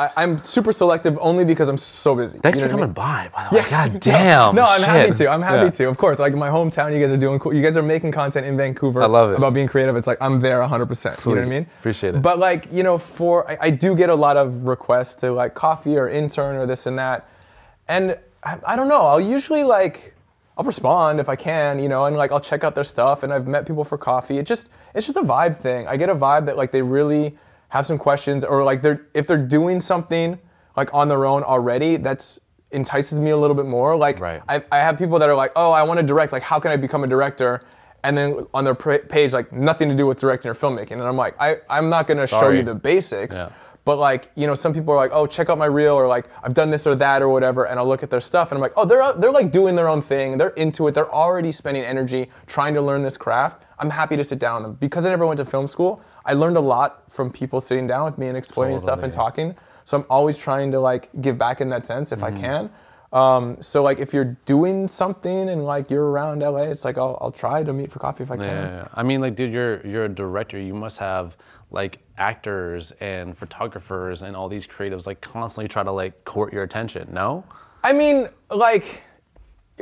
I, 0.01 0.23
I'm 0.23 0.41
super 0.43 0.71
selective 0.71 1.17
only 1.21 1.45
because 1.45 1.67
I'm 1.69 1.77
so 1.77 2.15
busy. 2.15 2.39
Thanks 2.39 2.57
you 2.57 2.65
for 2.65 2.69
know 2.69 2.73
I 2.73 2.77
coming 2.77 2.85
mean? 2.87 2.93
by, 2.93 3.29
by 3.33 3.47
the 3.49 3.55
way. 3.55 3.61
Yeah. 3.61 3.69
God 3.89 3.99
damn. 3.99 4.55
No, 4.55 4.63
I'm 4.63 4.81
happy 4.81 5.11
to. 5.11 5.27
I'm 5.29 5.41
happy 5.41 5.65
Yeah. 5.65 5.69
to. 5.69 5.89
Of 5.89 5.97
course, 5.97 6.17
like 6.19 6.33
my 6.33 6.49
hometown, 6.49 6.93
you 6.93 6.99
guys 6.99 7.13
are 7.13 7.17
doing 7.17 7.37
cool. 7.39 7.53
You 7.53 7.61
guys 7.61 7.77
are 7.77 7.81
making 7.83 8.11
content 8.11 8.45
in 8.47 8.57
Vancouver. 8.57 9.03
I 9.03 9.05
love 9.05 9.31
it. 9.31 9.37
About 9.37 9.53
being 9.53 9.67
creative. 9.67 9.95
It's 9.95 10.07
like 10.07 10.17
I'm 10.21 10.39
there 10.39 10.59
100%. 10.59 11.25
You 11.25 11.31
know 11.35 11.41
what 11.41 11.45
I 11.45 11.49
mean? 11.49 11.67
Appreciate 11.79 12.15
it. 12.15 12.21
But 12.21 12.39
like, 12.39 12.67
you 12.71 12.83
know, 12.83 12.97
for 12.97 13.49
I, 13.49 13.57
I 13.61 13.69
do 13.69 13.95
get 13.95 14.09
a 14.09 14.15
lot 14.15 14.37
of 14.37 14.63
requests 14.65 15.15
to 15.15 15.31
like 15.31 15.53
coffee 15.53 15.97
or 15.97 16.09
intern 16.09 16.55
or 16.55 16.65
this 16.65 16.85
and 16.87 16.97
that. 16.97 17.27
And 17.87 18.17
I, 18.43 18.57
I 18.65 18.75
don't 18.75 18.87
know, 18.87 19.01
I'll 19.05 19.21
usually 19.21 19.63
like 19.63 20.13
I'll 20.57 20.65
respond 20.65 21.19
if 21.19 21.29
I 21.29 21.35
can, 21.35 21.79
you 21.79 21.89
know, 21.89 22.05
and 22.05 22.17
like 22.17 22.31
I'll 22.31 22.39
check 22.39 22.63
out 22.63 22.75
their 22.75 22.83
stuff 22.83 23.23
and 23.23 23.31
I've 23.33 23.47
met 23.47 23.65
people 23.67 23.83
for 23.83 23.97
coffee. 23.97 24.37
It 24.37 24.45
just 24.45 24.69
it's 24.95 25.05
just 25.05 25.17
a 25.17 25.21
vibe 25.21 25.57
thing. 25.59 25.87
I 25.87 25.95
get 25.97 26.09
a 26.09 26.15
vibe 26.15 26.45
that 26.47 26.57
like 26.57 26.71
they 26.71 26.81
really 26.81 27.37
have 27.71 27.85
some 27.85 27.97
questions 27.97 28.43
or 28.43 28.63
like 28.63 28.81
they're 28.81 29.07
if 29.13 29.27
they're 29.27 29.37
doing 29.37 29.79
something 29.79 30.37
like 30.75 30.93
on 30.93 31.07
their 31.07 31.25
own 31.25 31.41
already, 31.43 31.97
that's 31.97 32.39
entices 32.71 33.17
me 33.19 33.31
a 33.31 33.37
little 33.37 33.55
bit 33.55 33.65
more. 33.65 33.95
Like 33.95 34.19
Right. 34.19 34.41
I, 34.47 34.63
I 34.71 34.79
have 34.79 34.97
people 34.97 35.19
that 35.19 35.29
are 35.29 35.35
like, 35.35 35.53
oh, 35.55 35.71
I 35.71 35.83
want 35.83 35.99
to 35.99 36.05
direct. 36.05 36.33
Like, 36.33 36.43
how 36.43 36.59
can 36.59 36.71
I 36.71 36.77
become 36.77 37.03
a 37.03 37.07
director? 37.07 37.61
And 38.03 38.17
then 38.17 38.45
on 38.53 38.65
their 38.65 38.75
page, 38.75 39.31
like 39.31 39.53
nothing 39.53 39.87
to 39.87 39.95
do 39.95 40.05
with 40.05 40.19
directing 40.19 40.51
or 40.51 40.55
filmmaking. 40.55 40.91
And 40.93 41.03
I'm 41.03 41.15
like, 41.15 41.35
I, 41.39 41.57
I'm 41.69 41.89
not 41.89 42.07
gonna 42.07 42.27
show 42.27 42.49
you 42.49 42.63
the 42.63 42.75
basics. 42.75 43.37
Yeah. 43.37 43.49
But 43.83 43.97
like, 43.97 44.31
you 44.35 44.47
know, 44.47 44.53
some 44.53 44.73
people 44.73 44.93
are 44.93 44.97
like, 44.97 45.11
oh, 45.13 45.25
check 45.25 45.49
out 45.49 45.57
my 45.57 45.65
reel, 45.65 45.93
or 45.93 46.07
like, 46.07 46.25
I've 46.43 46.53
done 46.53 46.69
this 46.69 46.85
or 46.85 46.95
that 46.95 47.21
or 47.21 47.29
whatever, 47.29 47.65
and 47.65 47.79
I'll 47.79 47.87
look 47.87 48.03
at 48.03 48.11
their 48.11 48.21
stuff, 48.21 48.51
and 48.51 48.57
I'm 48.57 48.61
like, 48.61 48.73
oh, 48.77 48.85
they're 48.85 49.13
they're 49.13 49.31
like 49.31 49.51
doing 49.51 49.75
their 49.75 49.87
own 49.87 50.01
thing, 50.03 50.37
they're 50.37 50.49
into 50.49 50.87
it, 50.87 50.93
they're 50.93 51.11
already 51.11 51.51
spending 51.51 51.83
energy 51.83 52.29
trying 52.45 52.75
to 52.75 52.81
learn 52.81 53.01
this 53.01 53.17
craft. 53.17 53.65
I'm 53.79 53.89
happy 53.89 54.15
to 54.17 54.23
sit 54.23 54.37
down 54.37 54.61
with 54.61 54.71
them 54.71 54.77
because 54.79 55.07
I 55.07 55.09
never 55.09 55.25
went 55.25 55.39
to 55.39 55.45
film 55.45 55.67
school. 55.67 55.99
I 56.25 56.33
learned 56.33 56.57
a 56.57 56.61
lot 56.61 57.03
from 57.11 57.31
people 57.31 57.61
sitting 57.61 57.87
down 57.87 58.05
with 58.05 58.17
me 58.17 58.27
and 58.27 58.37
explaining 58.37 58.77
stuff 58.77 59.03
and 59.03 59.11
talking. 59.11 59.55
So 59.85 59.97
I'm 59.97 60.05
always 60.09 60.37
trying 60.37 60.71
to 60.71 60.79
like 60.79 61.09
give 61.21 61.37
back 61.37 61.61
in 61.61 61.69
that 61.69 61.85
sense 61.85 62.11
if 62.11 62.19
Mm-hmm. 62.19 62.37
I 62.37 62.39
can. 62.39 62.69
Um, 63.13 63.57
so 63.61 63.83
like 63.83 63.99
if 63.99 64.13
you're 64.13 64.37
doing 64.45 64.87
something 64.87 65.49
and 65.49 65.65
like 65.65 65.89
you're 65.91 66.09
around 66.11 66.39
LA, 66.39 66.61
it's 66.61 66.85
like 66.85 66.97
I'll, 66.97 67.17
I'll 67.19 67.31
try 67.31 67.61
to 67.61 67.73
meet 67.73 67.91
for 67.91 67.99
coffee 67.99 68.23
if 68.23 68.31
I 68.31 68.37
can. 68.37 68.45
Yeah, 68.45 68.83
I 68.93 69.03
mean, 69.03 69.19
like, 69.19 69.35
dude, 69.35 69.51
you're 69.51 69.85
you're 69.85 70.05
a 70.05 70.09
director. 70.09 70.57
You 70.57 70.73
must 70.73 70.97
have 70.99 71.35
like 71.71 71.99
actors 72.17 72.91
and 73.01 73.37
photographers 73.37 74.21
and 74.21 74.35
all 74.35 74.47
these 74.47 74.65
creatives 74.65 75.07
like 75.07 75.19
constantly 75.19 75.67
try 75.67 75.83
to 75.83 75.91
like 75.91 76.23
court 76.23 76.53
your 76.53 76.63
attention. 76.63 77.09
No? 77.11 77.43
I 77.83 77.91
mean, 77.93 78.29
like, 78.49 79.01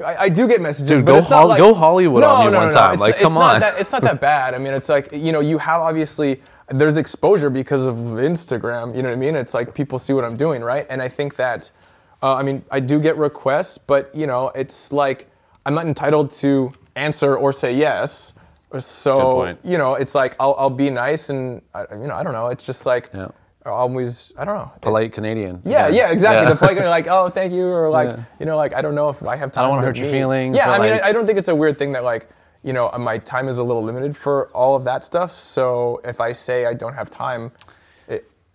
I, 0.03 0.23
I 0.23 0.29
do 0.29 0.47
get 0.47 0.61
messages. 0.61 0.89
Dude, 0.89 1.05
but 1.05 1.13
go 1.13 1.17
it's 1.17 1.29
not 1.29 1.39
Hol- 1.39 1.47
like, 1.49 1.57
go 1.57 1.73
Hollywood 1.73 2.23
on 2.23 2.51
me 2.51 2.57
one 2.57 2.71
time. 2.71 2.93
It's, 2.93 3.01
Like, 3.01 3.15
it's 3.15 3.23
come 3.23 3.33
not 3.33 3.55
on. 3.55 3.59
That, 3.61 3.79
it's 3.79 3.91
not 3.91 4.01
that 4.03 4.19
bad. 4.21 4.53
I 4.53 4.57
mean, 4.57 4.73
it's 4.73 4.89
like 4.89 5.11
you 5.11 5.31
know, 5.31 5.39
you 5.39 5.57
have 5.57 5.81
obviously 5.81 6.41
there's 6.69 6.97
exposure 6.97 7.49
because 7.49 7.85
of 7.87 7.95
Instagram. 7.95 8.95
You 8.95 9.01
know 9.01 9.09
what 9.09 9.15
I 9.15 9.19
mean? 9.19 9.35
It's 9.35 9.53
like 9.53 9.73
people 9.73 9.97
see 9.99 10.13
what 10.13 10.23
I'm 10.23 10.37
doing, 10.37 10.61
right? 10.61 10.85
And 10.89 11.01
I 11.01 11.07
think 11.07 11.35
that, 11.37 11.71
uh, 12.21 12.35
I 12.35 12.43
mean, 12.43 12.63
I 12.69 12.79
do 12.79 12.99
get 12.99 13.17
requests, 13.17 13.77
but 13.77 14.13
you 14.13 14.27
know, 14.27 14.49
it's 14.49 14.91
like 14.91 15.29
I'm 15.65 15.73
not 15.73 15.85
entitled 15.87 16.31
to 16.31 16.71
answer 16.95 17.35
or 17.37 17.51
say 17.53 17.73
yes. 17.73 18.33
So 18.79 19.55
you 19.63 19.77
know, 19.79 19.95
it's 19.95 20.13
like 20.13 20.35
I'll, 20.39 20.55
I'll 20.59 20.69
be 20.69 20.89
nice 20.91 21.29
and 21.29 21.61
I, 21.73 21.85
you 21.91 22.07
know, 22.07 22.13
I 22.13 22.23
don't 22.23 22.33
know. 22.33 22.47
It's 22.47 22.63
just 22.65 22.85
like 22.85 23.09
Yeah. 23.13 23.29
Always, 23.65 24.33
I 24.37 24.45
don't 24.45 24.55
know. 24.55 24.71
Polite 24.81 25.13
Canadian. 25.13 25.61
Yeah, 25.65 25.87
again. 25.87 25.93
yeah, 25.97 26.11
exactly. 26.11 26.43
Yeah. 26.47 26.49
The 26.53 26.55
polite 26.55 26.77
guy, 26.77 26.89
like, 26.89 27.07
oh, 27.07 27.29
thank 27.29 27.53
you, 27.53 27.65
or 27.67 27.89
like, 27.89 28.09
Yeah. 28.09 28.23
you 28.39 28.45
know, 28.45 28.57
like, 28.57 28.73
I 28.73 28.81
don't 28.81 28.95
know 28.95 29.09
if 29.09 29.21
I 29.23 29.35
have 29.35 29.51
time. 29.51 29.63
I 29.63 29.67
don't 29.67 29.75
wanna 29.77 29.81
to 29.81 29.87
hurt 29.87 29.97
your 29.97 30.11
feelings, 30.11 30.55
Yeah, 30.55 30.69
I 30.71 30.79
mean, 30.79 30.91
like- 30.91 31.01
I, 31.03 31.09
I 31.09 31.11
don't 31.11 31.25
think 31.25 31.37
it's 31.37 31.47
a 31.49 31.55
weird 31.55 31.77
thing 31.77 31.91
that 31.93 32.03
like, 32.03 32.29
you 32.63 32.73
know, 32.73 32.89
my 32.99 33.17
time 33.17 33.47
is 33.47 33.57
a 33.57 33.63
little 33.63 33.83
limited 33.83 34.15
for 34.17 34.47
all 34.49 34.75
of 34.75 34.83
that 34.85 35.03
stuff. 35.05 35.31
So 35.31 36.01
if 36.03 36.19
I 36.19 36.31
say 36.33 36.65
I 36.65 36.73
don't 36.73 36.93
have 36.93 37.09
time, 37.09 37.51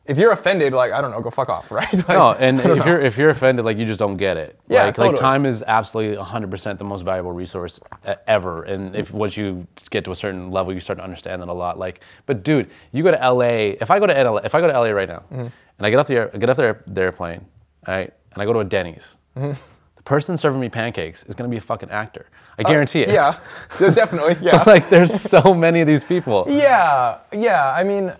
if 0.07 0.18
you're 0.18 0.32
offended, 0.32 0.72
like 0.72 0.92
I 0.92 1.00
don't 1.00 1.11
know, 1.11 1.20
go 1.20 1.30
fuck 1.30 1.48
off, 1.48 1.70
right? 1.78 1.92
Like, 1.92 2.09
No, 2.09 2.32
and 2.32 2.61
if 2.61 2.66
know. 2.66 2.84
you're 2.84 3.00
if 3.00 3.16
you're 3.16 3.30
offended, 3.30 3.64
like 3.64 3.78
you 3.78 3.86
just 3.86 3.98
don't 3.98 4.16
get 4.16 4.36
it. 4.36 4.59
Yeah, 4.68 4.84
like, 4.84 4.94
totally. 4.96 5.12
like 5.14 5.20
time 5.20 5.46
is 5.46 5.62
absolutely 5.66 6.16
100% 6.22 6.78
the 6.78 6.84
most 6.84 7.02
valuable 7.02 7.32
resource 7.32 7.80
ever. 8.26 8.64
And 8.64 8.94
if 8.94 9.12
once 9.12 9.36
you 9.36 9.66
get 9.90 10.05
to 10.05 10.11
a 10.12 10.16
certain 10.16 10.50
level, 10.50 10.72
you 10.72 10.80
start 10.80 10.98
to 10.98 11.05
understand 11.05 11.40
that 11.42 11.48
a 11.48 11.52
lot. 11.52 11.78
Like, 11.78 12.00
but 12.26 12.42
dude, 12.44 12.70
you 12.92 13.02
go 13.02 13.11
to 13.11 13.16
LA. 13.32 13.74
If 13.80 13.90
I 13.90 13.98
go 13.98 14.07
to 14.07 14.12
LA, 14.22 14.36
if 14.38 14.55
I 14.55 14.61
go 14.61 14.66
to 14.66 14.72
LA 14.72 14.90
right 14.90 15.09
now, 15.09 15.22
Mm-hmm. 15.32 15.46
and 15.78 15.86
I 15.86 15.90
get 15.90 15.98
off 15.98 16.07
the 16.07 16.14
air, 16.14 16.30
I 16.34 16.38
get 16.38 16.50
off 16.50 16.57
the, 16.57 16.62
air, 16.64 16.82
the 16.86 17.00
airplane, 17.00 17.44
all 17.86 17.94
right, 17.94 18.12
and 18.32 18.42
I 18.42 18.44
go 18.44 18.52
to 18.52 18.59
a 18.61 18.64
Denny's, 18.64 19.16
Mm-hmm. 19.36 19.52
the 19.96 20.02
person 20.05 20.36
serving 20.36 20.61
me 20.61 20.68
pancakes 20.68 21.24
is 21.24 21.34
gonna 21.34 21.48
be 21.48 21.57
a 21.57 21.61
fucking 21.61 21.90
actor. 21.90 22.26
I 22.59 22.62
guarantee 22.62 23.00
it. 23.02 23.09
Uh, 23.09 23.12
yeah, 23.12 23.38
yeah, 23.80 23.90
definitely, 23.94 24.34
So 24.34 24.40
yeah. 24.42 24.62
like, 24.66 24.88
there's 24.88 25.12
so 25.20 25.52
many 25.55 25.80
of 25.80 25.86
these 25.88 26.05
people. 26.05 26.46
Yeah, 26.48 27.18
yeah. 27.32 27.72
I 27.72 27.82
mean, 27.82 28.12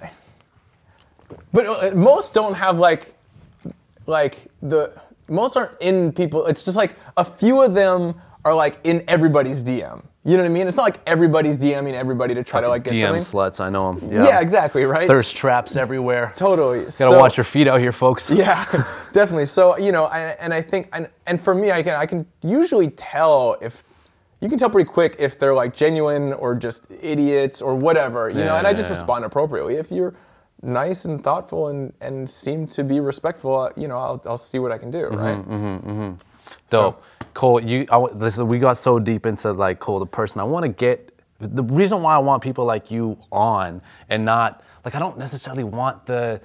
but 1.53 1.67
uh, 1.67 1.95
most 1.95 2.35
don't 2.35 2.55
have 2.55 2.79
like, 2.79 3.15
like 4.07 4.37
the 4.63 4.93
most 5.29 5.57
aren't 5.57 5.73
in 5.81 6.13
people. 6.13 6.47
It's 6.47 6.65
just 6.65 6.77
like 6.77 6.95
a 7.17 7.25
few 7.25 7.63
of 7.63 7.75
them 7.75 8.15
are 8.45 8.55
like 8.55 8.79
in 8.85 9.03
everybody's 9.09 9.63
DM. 9.63 10.03
You 10.27 10.39
know 10.39 10.43
what 10.43 10.49
I 10.49 10.53
mean? 10.53 10.67
It's 10.67 10.77
not 10.79 10.85
like 10.85 11.01
everybody's 11.07 11.59
DMing 11.59 11.93
everybody 11.93 12.35
to 12.35 12.43
try 12.43 12.61
to 12.63 12.69
like 12.69 12.85
get 12.85 12.95
DM 12.95 13.03
something. 13.21 13.23
sluts, 13.23 13.61
I 13.61 13.69
know 13.69 13.93
them. 13.93 14.11
Yeah. 14.11 14.41
exactly, 14.41 14.85
right? 14.85 15.07
There's 15.07 15.31
traps 15.31 15.77
everywhere. 15.77 16.33
totally. 16.37 16.81
Gotta 16.81 16.93
So- 16.93 17.19
watch 17.19 17.37
your 17.37 17.45
feet 17.45 17.69
out 17.69 17.79
here, 17.81 17.93
folks. 17.93 18.31
Yeah, 18.31 18.65
definitely. 19.13 19.47
So 19.47 19.77
you 19.79 19.93
know, 19.93 20.07
and, 20.09 20.37
and 20.41 20.55
I 20.55 20.63
think, 20.63 20.89
and, 20.95 21.09
and 21.27 21.39
for 21.43 21.55
me, 21.55 21.73
I 21.73 21.83
can 21.83 21.95
I 21.95 22.07
can 22.07 22.27
usually 22.43 22.89
tell 22.91 23.59
if 23.61 23.83
you 24.41 24.49
can 24.49 24.59
tell 24.59 24.71
pretty 24.71 24.89
quick 24.89 25.17
if 25.19 25.39
they're 25.39 25.55
like 25.55 25.75
genuine 25.77 26.33
or 26.35 26.55
just 26.55 26.85
idiots 27.03 27.61
or 27.63 27.75
whatever, 27.75 28.29
you 28.31 28.37
know. 28.37 28.45
Yeah, 28.45 28.59
And 28.59 28.67
I 28.67 28.73
just 28.73 28.89
yeah. 28.89 28.95
respond 28.95 29.25
appropriately. 29.27 29.77
If 29.77 29.91
you're 29.91 30.15
nice 30.65 31.05
and 31.05 31.23
thoughtful 31.23 31.69
and 31.69 31.93
and 32.01 32.29
seem 32.29 32.67
to 32.69 32.85
be 32.85 33.01
respectful, 33.01 33.59
uh, 33.59 33.71
you 33.77 33.89
know, 33.89 33.99
I'll 33.99 34.23
I'll 34.27 34.39
see 34.39 34.59
what 34.59 34.73
I 34.73 34.79
can 34.79 34.91
do, 34.91 35.07
right? 35.07 35.37
Mm-hmm, 35.37 36.09
right? 36.11 36.17
So, 36.69 36.97
Cole, 37.33 37.63
you, 37.63 37.87
I, 37.91 38.05
is, 38.05 38.43
we 38.43 38.59
got 38.59 38.79
so 38.79 38.99
deep 38.99 39.27
into 39.27 39.53
like 39.53 39.79
Cole 39.79 39.99
the 39.99 40.07
person. 40.07 40.41
I 40.41 40.45
want 40.45 40.65
to 40.65 40.69
get 40.69 41.11
the 41.41 41.65
reason 41.65 42.03
why 42.03 42.15
I 42.15 42.19
want 42.19 42.43
people 42.43 42.65
like 42.65 42.91
you 42.91 43.19
on 43.33 43.83
and 44.09 44.25
not 44.25 44.63
like 44.85 44.95
I 44.95 44.99
don't 44.99 45.19
necessarily 45.19 45.65
want 45.65 46.07
the 46.07 46.41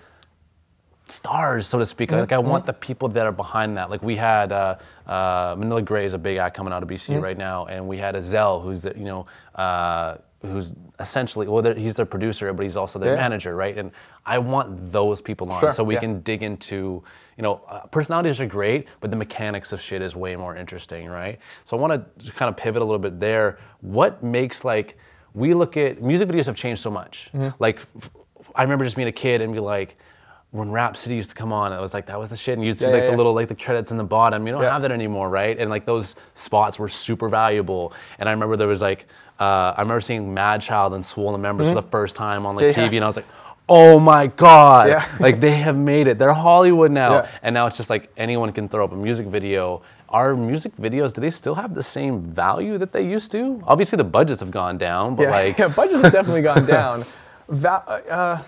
stars, 1.07 1.67
so 1.67 1.79
to 1.79 1.85
speak. 1.85 2.11
Like 2.11 2.31
I 2.31 2.37
want 2.37 2.65
the 2.65 2.73
people 2.73 3.07
that 3.09 3.25
are 3.25 3.31
behind 3.31 3.77
that. 3.77 3.89
Like 3.89 4.03
we 4.03 4.15
had 4.15 4.51
uh, 4.51 4.77
uh, 5.07 5.55
Manila 5.57 5.81
Grey 5.81 6.05
is 6.05 6.13
a 6.13 6.17
big 6.17 6.37
act 6.37 6.55
coming 6.55 6.73
out 6.73 6.83
of 6.83 6.89
BC 6.89 7.21
right 7.21 7.37
now, 7.37 7.65
and 7.65 7.87
we 7.87 7.97
had 7.97 8.15
Azell, 8.15 8.63
who's 8.63 8.83
the, 8.83 8.93
you 8.97 9.05
know. 9.05 9.25
Uh, 9.55 10.17
who's 10.41 10.73
essentially 10.99 11.47
well 11.47 11.73
he's 11.75 11.95
their 11.95 12.05
producer 12.05 12.51
but 12.53 12.63
he's 12.63 12.77
also 12.77 12.97
their 12.97 13.13
Yeah. 13.15 13.21
manager 13.21 13.55
right 13.55 13.77
and 13.77 13.91
i 14.25 14.37
want 14.37 14.91
those 14.91 15.19
people 15.21 15.51
on 15.51 15.59
Sure, 15.59 15.71
so 15.71 15.83
we 15.83 15.95
yeah. 15.95 15.99
can 15.99 16.21
dig 16.21 16.43
into 16.43 17.03
you 17.37 17.43
know 17.43 17.61
uh, 17.67 17.81
personalities 17.87 18.39
are 18.39 18.45
great 18.45 18.87
but 19.01 19.09
the 19.11 19.17
mechanics 19.17 19.73
of 19.73 19.81
shit 19.81 20.01
is 20.01 20.15
way 20.15 20.35
more 20.37 20.55
interesting 20.55 21.07
right 21.09 21.39
so 21.65 21.75
i 21.75 21.79
want 21.79 21.91
to 22.19 22.31
kind 22.31 22.47
of 22.47 22.55
pivot 22.55 22.81
a 22.81 22.85
little 22.85 22.99
bit 22.99 23.19
there 23.19 23.59
what 23.81 24.23
makes 24.23 24.63
like 24.63 24.97
we 25.33 25.53
look 25.53 25.75
at 25.75 26.01
music 26.01 26.29
videos 26.29 26.45
have 26.45 26.55
changed 26.55 26.81
so 26.81 26.89
much 26.91 27.29
Mm-hmm. 27.33 27.49
like 27.59 27.81
i 28.55 28.61
remember 28.63 28.85
just 28.85 28.95
being 28.95 29.09
a 29.09 29.11
kid 29.11 29.41
and 29.41 29.51
be 29.53 29.59
like 29.59 29.97
when 30.51 30.69
RapCity 30.69 31.15
used 31.15 31.29
to 31.29 31.35
come 31.35 31.53
on, 31.53 31.71
it 31.71 31.79
was 31.79 31.93
like 31.93 32.07
that 32.07 32.17
was 32.19 32.27
the 32.29 32.35
shit, 32.35 32.57
and 32.57 32.65
you'd 32.65 32.75
see 32.75 32.85
Yeah, 32.85 32.89
like 32.89 33.01
yeah, 33.01 33.05
the 33.05 33.11
yeah. 33.11 33.17
little 33.17 33.33
like 33.35 33.49
the 33.49 33.53
credits 33.53 33.91
in 33.91 33.97
the 33.97 34.03
bottom. 34.03 34.47
You 34.47 34.53
don't 34.53 34.63
have 34.63 34.81
that 34.81 34.91
anymore, 34.91 35.29
right? 35.29 35.55
And 35.59 35.69
like 35.69 35.85
those 35.85 36.15
spots 36.33 36.79
were 36.79 36.89
super 36.89 37.29
valuable. 37.29 37.93
And 38.17 38.27
I 38.27 38.31
remember 38.31 38.57
there 38.57 38.67
was 38.67 38.81
like 38.81 39.05
uh, 39.39 39.73
I 39.77 39.81
remember 39.81 40.01
seeing 40.01 40.33
Madchild 40.33 40.93
and 40.93 41.05
Swollen 41.05 41.41
Members 41.41 41.67
for 41.67 41.75
the 41.75 41.81
first 41.83 42.15
time 42.15 42.45
on 42.45 42.55
like 42.55 42.65
Mm-hmm. 42.65 42.79
Yeah. 42.81 42.89
TV, 42.89 42.95
and 42.97 43.03
I 43.03 43.07
was 43.07 43.15
like, 43.15 43.25
oh 43.69 43.99
my 43.99 44.27
god, 44.27 44.87
Yeah. 44.89 45.05
like 45.19 45.39
they 45.39 45.51
have 45.51 45.77
made 45.77 46.07
it. 46.07 46.17
They're 46.17 46.33
Hollywood 46.33 46.91
now, 46.91 47.11
Yeah. 47.13 47.27
and 47.43 47.53
now 47.53 47.65
it's 47.67 47.77
just 47.77 47.89
like 47.89 48.09
anyone 48.17 48.51
can 48.51 48.67
throw 48.67 48.83
up 48.83 48.91
a 48.91 48.95
music 48.95 49.27
video. 49.27 49.81
Are 50.09 50.35
music 50.35 50.75
videos? 50.77 51.13
Do 51.13 51.21
they 51.21 51.29
still 51.29 51.53
have 51.53 51.75
the 51.75 51.83
same 51.83 52.21
value 52.33 52.77
that 52.79 52.91
they 52.91 53.03
used 53.03 53.31
to? 53.33 53.61
Obviously, 53.67 53.95
the 53.97 54.03
budgets 54.03 54.39
have 54.39 54.49
gone 54.51 54.77
down, 54.77 55.15
but 55.15 55.23
yeah, 55.23 55.29
like 55.31 55.57
yeah, 55.59 55.67
budgets 55.67 56.01
have 56.01 56.11
definitely 56.11 56.41
gone 56.41 56.65
down. 56.77 57.05
Va- 57.47 58.03
uh, 58.09 58.41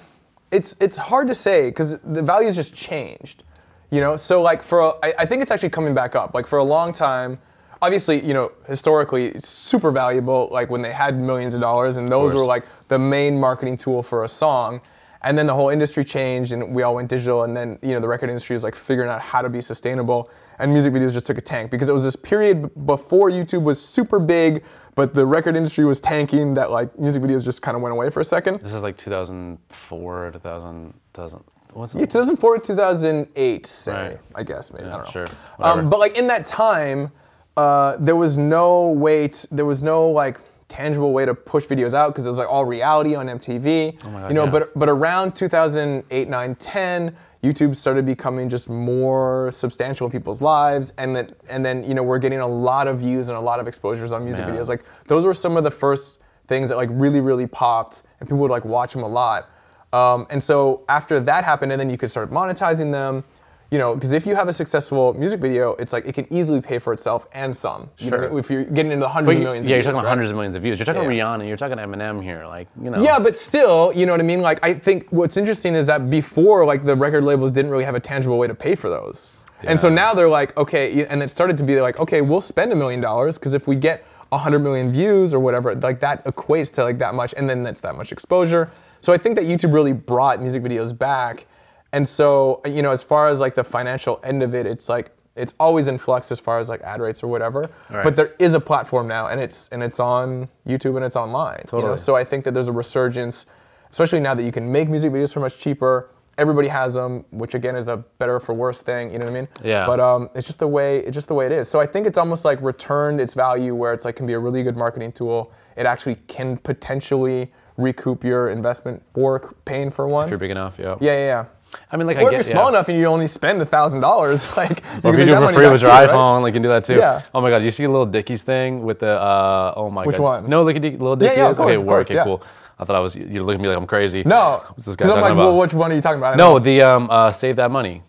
it's 0.50 0.76
it's 0.80 0.98
hard 0.98 1.28
to 1.28 1.36
say 1.36 1.70
because 1.70 1.98
the 2.00 2.22
values 2.22 2.56
just 2.56 2.74
changed, 2.74 3.44
you 3.92 4.02
know. 4.02 4.16
So 4.18 4.42
like 4.42 4.64
for 4.64 4.80
a, 4.82 4.89
I, 5.04 5.14
I 5.20 5.26
think 5.26 5.42
it's 5.44 5.52
actually 5.52 5.70
coming 5.70 5.94
back 5.94 6.16
up. 6.16 6.34
Like 6.34 6.48
for 6.48 6.58
a 6.58 6.64
long 6.64 6.92
time, 6.94 7.38
obviously 7.82 8.24
you 8.26 8.34
know 8.34 8.52
historically 8.68 9.28
it's 9.28 9.50
super 9.50 9.92
valuable. 9.92 10.50
Like 10.52 10.70
when 10.70 10.82
they 10.82 10.92
had 10.92 11.20
millions 11.20 11.54
of 11.54 11.62
dollars 11.62 11.98
and 11.98 12.08
those 12.12 12.34
were 12.34 12.46
like 12.46 12.66
the 12.88 13.00
main 13.00 13.40
marketing 13.40 13.78
tool 13.78 14.04
for 14.04 14.24
a 14.24 14.28
song. 14.28 14.82
And 15.24 15.38
then 15.38 15.46
the 15.46 15.54
whole 15.54 15.70
industry 15.70 16.04
changed 16.04 16.52
and 16.52 16.74
we 16.74 16.82
all 16.82 16.96
went 16.96 17.08
digital. 17.10 17.44
And 17.44 17.56
then 17.56 17.78
you 17.82 17.94
know 17.94 18.00
the 18.00 18.08
record 18.08 18.30
industry 18.30 18.56
was 18.56 18.64
like 18.64 18.76
figuring 18.76 19.10
out 19.10 19.22
how 19.22 19.42
to 19.42 19.50
be 19.50 19.62
sustainable. 19.62 20.30
And 20.60 20.72
music 20.72 20.94
videos 20.94 21.14
just 21.14 21.26
took 21.26 21.38
a 21.38 21.42
tank 21.42 21.72
because 21.72 21.90
it 21.90 21.94
was 21.94 22.04
this 22.04 22.16
period 22.16 22.70
before 22.86 23.32
YouTube 23.32 23.64
was 23.64 23.84
super 23.84 24.20
big, 24.20 24.64
but 24.94 25.14
the 25.16 25.26
record 25.26 25.56
industry 25.56 25.86
was 25.86 26.00
tanking. 26.02 26.54
That 26.54 26.70
like 26.72 26.98
music 27.00 27.22
videos 27.24 27.44
just 27.44 27.62
kind 27.62 27.76
of 27.76 27.82
went 27.82 27.94
away 27.94 28.10
for 28.12 28.20
a 28.20 28.24
second. 28.24 28.62
this 28.62 28.74
is 28.74 28.84
like 28.84 28.98
2004, 28.98 30.32
2000, 30.34 30.94
2000. 31.14 31.44
What's 31.74 31.96
Yeah, 31.96 32.02
2004 32.06 32.56
to 32.56 32.62
2008, 32.62 33.66
say, 33.66 33.92
Right. 33.92 34.20
I 34.36 34.44
guess 34.44 34.72
maybe. 34.72 34.86
I 34.86 34.90
don't 34.98 35.06
know. 35.06 35.12
sure. 35.12 35.28
Um, 35.60 35.90
but 35.90 36.00
like 36.00 36.18
in 36.18 36.28
that 36.28 36.46
time, 36.46 37.12
uh, 37.58 37.97
there 37.99 38.16
was 38.16 38.38
no 38.38 38.89
way. 38.89 39.28
t- 39.28 39.47
there 39.52 39.66
was 39.66 39.82
no 39.82 40.10
like 40.10 40.39
tangible 40.70 41.12
way 41.12 41.26
to 41.26 41.34
push 41.36 41.66
videos 41.66 41.93
out 41.93 42.10
because 42.14 42.26
it 42.26 42.30
was 42.30 42.38
like 42.38 42.47
all 42.49 42.64
reality 42.66 43.14
on 43.16 43.28
MTV. 43.28 43.97
Oh 44.06 44.10
God, 44.10 44.28
you 44.30 44.34
know, 44.36 44.45
yeah. 44.45 44.49
but 44.52 44.78
but 44.80 44.89
around 44.89 45.36
2008, 45.36 46.30
9, 46.30 46.56
10. 46.56 47.16
YouTube 47.43 47.76
started 47.76 48.06
becoming 48.06 48.47
just 48.49 48.70
more 48.70 49.49
substantial 49.52 50.06
in 50.06 50.12
people's 50.12 50.41
lives, 50.41 50.93
and 50.99 51.16
then 51.16 51.34
and 51.49 51.66
then 51.66 51.84
you 51.84 51.95
know 51.95 52.04
we're 52.04 52.20
getting 52.20 52.39
a 52.39 52.47
lot 52.47 52.88
of 52.88 52.99
views 52.99 53.30
and 53.30 53.36
a 53.38 53.41
lot 53.41 53.60
of 53.60 53.68
exposures 53.68 54.12
on 54.12 54.24
music 54.24 54.45
Yeah. 54.45 54.54
videos. 54.54 54.68
Like 54.68 54.84
those 55.08 55.26
were 55.26 55.34
some 55.34 55.58
of 55.58 55.64
the 55.64 55.72
first 55.72 56.20
things 56.47 56.70
that 56.70 56.76
like 56.78 56.89
really 56.91 57.20
really 57.20 57.47
popped, 57.47 58.04
and 58.20 58.30
people 58.30 58.38
would 58.39 58.52
like 58.52 58.64
watch 58.64 58.93
them 58.93 59.02
a 59.02 59.08
lot. 59.08 59.49
Um, 59.91 60.28
and 60.30 60.41
so 60.41 60.84
after 60.88 61.20
that 61.20 61.43
happened, 61.43 61.72
and 61.72 61.82
then 61.82 61.89
you 61.89 61.97
could 61.97 62.12
start 62.12 62.30
monetizing 62.32 62.91
them, 62.91 63.24
you 63.72 63.78
know, 63.78 63.96
because 63.96 64.12
if 64.12 64.26
you 64.26 64.36
have 64.36 64.50
a 64.50 64.54
successful 64.54 65.14
music 65.14 65.40
video, 65.40 65.76
it's 65.76 65.94
like 65.94 66.06
it 66.06 66.14
can 66.14 66.32
easily 66.32 66.60
pay 66.60 66.78
for 66.78 66.92
itself 66.92 67.26
and 67.32 67.56
some. 67.56 67.90
You 68.00 68.12
know 68.12 68.18
Sure. 68.18 68.38
If 68.38 68.50
you're 68.50 68.66
getting 68.66 68.92
into 68.92 69.06
the 69.06 69.10
hundreds 69.10 69.38
of 69.38 69.44
millions. 69.44 69.66
yeah, 69.66 69.76
of 69.76 69.78
you're 69.78 69.84
talking 69.84 69.96
about 69.96 70.04
right? 70.04 70.10
hundreds 70.10 70.30
of 70.30 70.36
millions 70.36 70.56
of 70.58 70.62
views. 70.62 70.78
You're 70.78 70.86
talking 70.86 71.04
Yeah. 71.04 71.24
Rihanna. 71.24 71.48
You're 71.48 71.56
talking 71.56 71.78
Eminem 71.78 72.22
here. 72.22 72.46
Like 72.46 72.68
you 72.84 72.90
know. 72.90 73.02
Yeah, 73.02 73.18
but 73.18 73.38
still, 73.38 73.94
you 73.96 74.06
know 74.06 74.12
what 74.12 74.20
I 74.20 74.24
mean? 74.24 74.42
Like, 74.42 74.60
I 74.62 74.74
think 74.74 75.08
what's 75.10 75.38
interesting 75.38 75.74
is 75.74 75.86
that 75.86 76.10
before, 76.10 76.66
like, 76.66 76.84
the 76.84 76.98
record 76.98 77.24
labels 77.24 77.54
didn't 77.54 77.72
really 77.72 77.86
have 77.86 77.96
a 77.96 78.00
tangible 78.02 78.38
way 78.38 78.48
to 78.48 78.56
pay 78.56 78.76
for 78.76 78.90
those. 78.90 79.32
Yeah. 79.64 79.72
And 79.72 79.80
so 79.80 79.88
now 79.88 80.14
they're 80.14 80.28
like, 80.28 80.56
okay, 80.58 81.06
and 81.06 81.24
it 81.24 81.30
started 81.30 81.56
to 81.58 81.64
be 81.64 81.80
like, 81.80 81.98
okay, 81.98 82.20
we'll 82.20 82.42
spend 82.42 82.74
a 82.74 82.76
million 82.76 83.00
dollars 83.00 83.38
because 83.38 83.54
if 83.54 83.68
we 83.68 83.78
get 83.78 84.04
100 84.30 84.60
million 84.60 84.92
views 84.92 85.34
or 85.34 85.40
whatever, 85.40 85.76
like, 85.76 86.02
that 86.02 86.26
equates 86.26 86.72
to 86.74 86.84
like 86.84 86.98
that 87.00 87.14
much, 87.16 87.34
and 87.38 87.50
then 87.50 87.64
that's 87.64 87.80
that 87.82 87.96
much 87.96 88.12
exposure. 88.12 88.70
So 89.00 89.14
I 89.14 89.18
think 89.18 89.36
that 89.38 89.46
YouTube 89.46 89.74
really 89.74 89.94
brought 89.94 90.42
music 90.42 90.62
videos 90.62 90.98
back. 90.98 91.46
And 91.94 92.08
so, 92.08 92.62
you 92.66 92.82
know, 92.82 92.92
as 92.92 93.04
far 93.04 93.28
as 93.28 93.39
like 93.39 93.56
the 93.56 93.64
financial 93.64 94.20
end 94.24 94.44
of 94.44 94.56
it, 94.56 94.66
it's 94.66 94.88
like, 94.89 95.12
it's 95.36 95.54
always 95.60 95.88
in 95.88 95.98
flux 95.98 96.32
as 96.32 96.39
far 96.39 96.60
as 96.60 96.68
like 96.68 96.82
ad 96.82 97.02
rates 97.02 97.24
or 97.24 97.28
whatever. 97.28 97.70
Right. 97.89 98.04
But 98.04 98.16
there 98.16 98.36
is 98.39 98.54
a 98.54 98.60
platform 98.60 99.08
now, 99.08 99.28
and 99.28 99.39
it's 99.39 99.70
and 99.70 99.82
it's 99.82 100.00
on 100.00 100.50
YouTube 100.68 100.98
and 100.98 101.06
it's 101.06 101.16
online. 101.16 101.62
You 101.72 101.78
know? 101.78 101.82
Totally. 101.82 101.98
So 101.98 102.16
I 102.16 102.24
think 102.24 102.44
that 102.46 102.54
there's 102.54 102.68
a 102.68 102.72
resurgence, 102.74 103.46
especially 103.89 104.20
now 104.20 104.34
that 104.36 104.44
you 104.44 104.52
can 104.52 104.70
make 104.70 104.89
music 104.89 105.12
videos 105.12 105.34
for 105.34 105.39
much 105.39 105.58
cheaper. 105.58 106.10
Everybody 106.38 106.68
has 106.68 106.94
them, 106.94 107.24
which 107.32 107.56
again 107.56 107.76
is 107.76 107.88
a 107.88 107.98
better 108.20 108.39
for 108.39 108.54
worse 108.54 108.82
thing. 108.82 109.12
You 109.12 109.20
know 109.20 109.26
what 109.26 109.32
I 109.32 109.39
mean? 109.39 109.48
Yeah. 109.64 109.86
But 109.86 110.00
um, 110.00 110.30
it's 110.36 110.48
just 110.48 110.60
the 110.60 110.68
way 110.68 111.00
it's 111.00 111.14
just 111.14 111.30
the 111.30 111.34
way 111.34 111.46
it 111.46 111.52
is. 111.54 111.70
So 111.70 111.80
I 111.80 111.86
think 111.86 112.08
it's 112.08 112.18
almost 112.18 112.44
like 112.44 112.62
returned 112.62 113.22
its 113.22 113.34
value, 113.34 113.74
where 113.74 113.94
it's 113.94 114.04
like 114.04 114.18
can 114.18 114.28
be 114.28 114.34
a 114.34 114.39
really 114.39 114.64
good 114.64 114.76
marketing 114.76 115.14
tool. 115.14 115.54
It 115.78 115.86
actually 115.86 116.16
can 116.28 116.58
potentially 116.58 117.52
recoup 117.78 118.24
your 118.26 118.50
investment 118.50 119.02
for 119.14 119.56
paying 119.64 119.89
for 119.89 120.10
one. 120.10 120.26
If 120.26 120.32
you're 120.32 120.39
big 120.39 120.52
enough, 120.52 120.76
yeah. 120.78 120.98
yeah, 121.00 121.14
yeah, 121.14 121.26
yeah. 121.26 121.46
I 121.92 121.98
mean, 121.98 122.08
like 122.08 122.18
Or 122.18 122.22
I 122.22 122.24
if 122.24 122.30
get, 122.32 122.36
you're 122.36 122.44
small 122.44 122.64
yeah. 122.66 122.70
enough 122.70 122.90
and 122.90 122.98
you 122.98 123.06
only 123.06 123.28
spend 123.28 123.62
a 123.62 123.66
thousand 123.66 124.02
dollars, 124.02 124.48
like 124.58 124.82
you 125.04 125.10
Or 125.10 125.12
can 125.12 125.14
if 125.14 125.20
you 125.20 125.26
do 125.26 125.34
it 125.34 125.48
for 125.48 125.54
free 125.54 125.70
with 125.70 125.82
your 125.82 125.90
too, 125.92 125.96
right? 125.96 126.10
iPhone, 126.10 126.42
like 126.42 126.52
you 126.52 126.54
can 126.54 126.62
do 126.64 126.70
that 126.70 126.84
too. 126.84 126.96
Yeah. 126.96 127.22
Oh 127.34 127.42
my 127.42 127.50
God, 127.50 127.64
you 127.64 127.72
see 127.72 127.84
a 127.86 127.90
Lil 127.90 128.06
Dicky's 128.06 128.44
thing 128.44 128.84
with 128.84 129.00
the 129.00 129.20
uh, 129.20 129.74
oh 129.76 129.90
my 129.90 130.06
Which 130.06 130.18
God. 130.18 130.24
one? 130.44 130.50
No, 130.50 130.64
look 130.64 130.76
at 130.76 130.82
Little 130.82 131.12
Yeah, 131.22 131.30
Dicky. 131.30 131.38
yeah, 131.42 131.50
is? 131.50 131.58
course, 131.58 131.68
okay, 131.70 131.76
of 131.76 131.84
word. 131.84 132.06
Okay, 132.08 132.16
yeah. 132.16 132.24
cool. 132.24 132.44
I 132.80 132.86
thought 132.86 132.96
I 132.96 133.00
was 133.00 133.16
you're 133.16 133.44
looking 133.44 133.60
at 133.60 133.64
me 133.64 133.68
like 133.70 133.78
I'm 133.78 133.88
crazy. 133.88 134.24
No, 134.26 134.64
What's 134.76 134.86
this 134.86 134.96
guy 134.96 135.06
because 135.06 135.10
I'm 135.10 135.16
talking 135.16 135.22
like, 135.22 135.32
about? 135.34 135.46
well, 135.46 135.58
which 135.60 135.74
one 135.74 135.92
are 135.92 135.96
you 135.96 136.02
talking 136.02 136.18
about? 136.20 136.38
No, 136.38 136.54
know. 136.54 136.60
the 136.60 136.82
um, 136.82 137.10
uh, 137.12 137.32
Save 137.32 137.56
That 137.58 137.72
Money. 137.72 138.04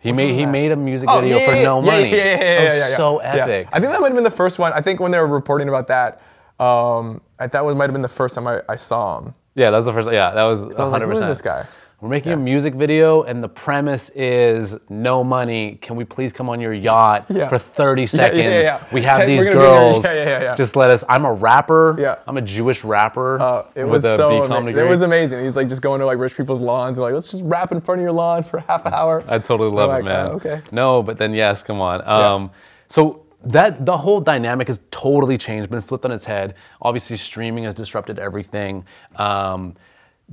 He 0.00 0.12
made 0.12 0.34
he 0.34 0.44
that? 0.46 0.50
made 0.50 0.72
a 0.72 0.76
music 0.76 1.08
Oh, 1.10 1.20
video 1.20 1.38
yeah, 1.38 1.46
for 1.50 1.56
yeah, 1.56 1.62
no 1.62 1.80
yeah, 1.80 1.86
money. 1.90 2.10
Yeah, 2.10 2.16
yeah, 2.16 2.24
yeah, 2.24 2.40
yeah, 2.40 2.62
yeah, 2.74 2.88
yeah. 2.88 2.96
so 2.96 3.20
Yeah. 3.22 3.34
epic. 3.44 3.68
I 3.72 3.80
think 3.80 3.92
that 3.92 4.00
might 4.00 4.08
have 4.08 4.14
been 4.14 4.24
the 4.24 4.30
first 4.30 4.58
one. 4.58 4.72
I 4.72 4.80
think 4.80 4.98
when 4.98 5.10
they 5.12 5.18
were 5.18 5.26
reporting 5.26 5.68
about 5.68 5.86
that, 5.88 6.22
um, 6.58 7.20
I, 7.38 7.46
that 7.48 7.64
was 7.64 7.74
might 7.74 7.84
have 7.84 7.92
been 7.92 8.02
the 8.02 8.08
first 8.08 8.34
time 8.34 8.46
I, 8.46 8.62
I 8.68 8.76
saw 8.76 9.18
him. 9.18 9.34
Yeah, 9.54 9.70
that 9.70 9.76
was 9.76 9.84
the 9.86 9.92
first. 9.92 10.10
Yeah, 10.10 10.30
that 10.32 10.42
was 10.44 10.60
So 10.60 10.64
I 10.64 10.68
was 10.68 10.78
like, 10.78 11.02
100. 11.02 11.06
who 11.06 11.12
is 11.12 11.20
this 11.28 11.42
guy? 11.42 11.66
We're 12.00 12.08
making 12.08 12.32
a 12.32 12.36
music 12.36 12.72
video, 12.74 13.24
and 13.24 13.44
the 13.44 13.48
premise 13.48 14.08
is 14.14 14.74
no 14.88 15.22
money. 15.22 15.78
Can 15.82 15.96
we 15.96 16.04
please 16.06 16.32
come 16.32 16.48
on 16.48 16.58
your 16.58 16.72
yacht 16.72 17.26
Yeah. 17.28 17.46
for 17.46 17.58
30 17.58 18.02
yeah, 18.02 18.06
seconds? 18.06 18.40
yeah. 18.42 18.82
We 18.90 19.02
have 19.02 19.18
Ten- 19.18 19.26
these 19.26 19.44
we're 19.44 19.52
gonna 19.52 19.64
be 19.66 19.66
here- 19.68 19.90
girls. 19.90 20.04
yeah, 20.06 20.14
yeah, 20.14 20.42
yeah. 20.44 20.54
Just 20.54 20.76
let 20.76 20.88
us. 20.88 21.04
I'm 21.10 21.26
a 21.26 21.32
rapper. 21.34 21.96
Yeah. 21.98 22.14
I'm 22.26 22.38
a 22.38 22.40
Jewish 22.40 22.84
rapper 22.84 23.38
Uh, 23.38 23.64
it 23.74 23.84
was 23.84 24.02
a 24.06 24.16
so 24.16 24.30
BCom 24.30 24.50
ama- 24.50 24.66
degree. 24.70 24.82
it 24.82 24.88
was 24.88 25.02
amazing. 25.02 25.44
He's 25.44 25.56
like 25.56 25.68
just 25.68 25.82
going 25.82 26.00
to 26.00 26.06
like 26.06 26.16
rich 26.18 26.34
people's 26.38 26.62
lawns 26.62 26.96
and 26.96 27.02
like 27.04 27.12
let's 27.12 27.30
just 27.30 27.42
rap 27.44 27.70
in 27.70 27.82
front 27.82 28.00
of 28.00 28.02
your 28.02 28.12
lawn 28.12 28.44
for 28.44 28.60
half 28.60 28.86
an 28.86 28.94
hour. 28.94 29.22
I 29.28 29.38
totally 29.38 29.70
love 29.70 29.90
like, 29.90 30.00
it, 30.00 30.04
man. 30.06 30.26
uh, 30.26 30.30
okay. 30.30 30.62
No, 30.72 31.02
but 31.02 31.18
then 31.18 31.34
yes, 31.34 31.62
come 31.62 31.82
on. 31.82 32.00
Um, 32.08 32.50
So 32.88 33.24
that 33.44 33.84
the 33.84 33.96
whole 33.96 34.20
dynamic 34.20 34.68
has 34.68 34.80
totally 34.90 35.36
changed, 35.36 35.68
been 35.70 35.82
flipped 35.82 36.06
on 36.06 36.12
its 36.12 36.24
head. 36.24 36.54
Obviously, 36.80 37.18
streaming 37.18 37.64
has 37.64 37.74
disrupted 37.74 38.18
everything. 38.18 38.84
Um, 39.16 39.74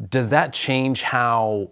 does 0.10 0.30
that 0.30 0.54
change 0.54 1.02
how 1.02 1.70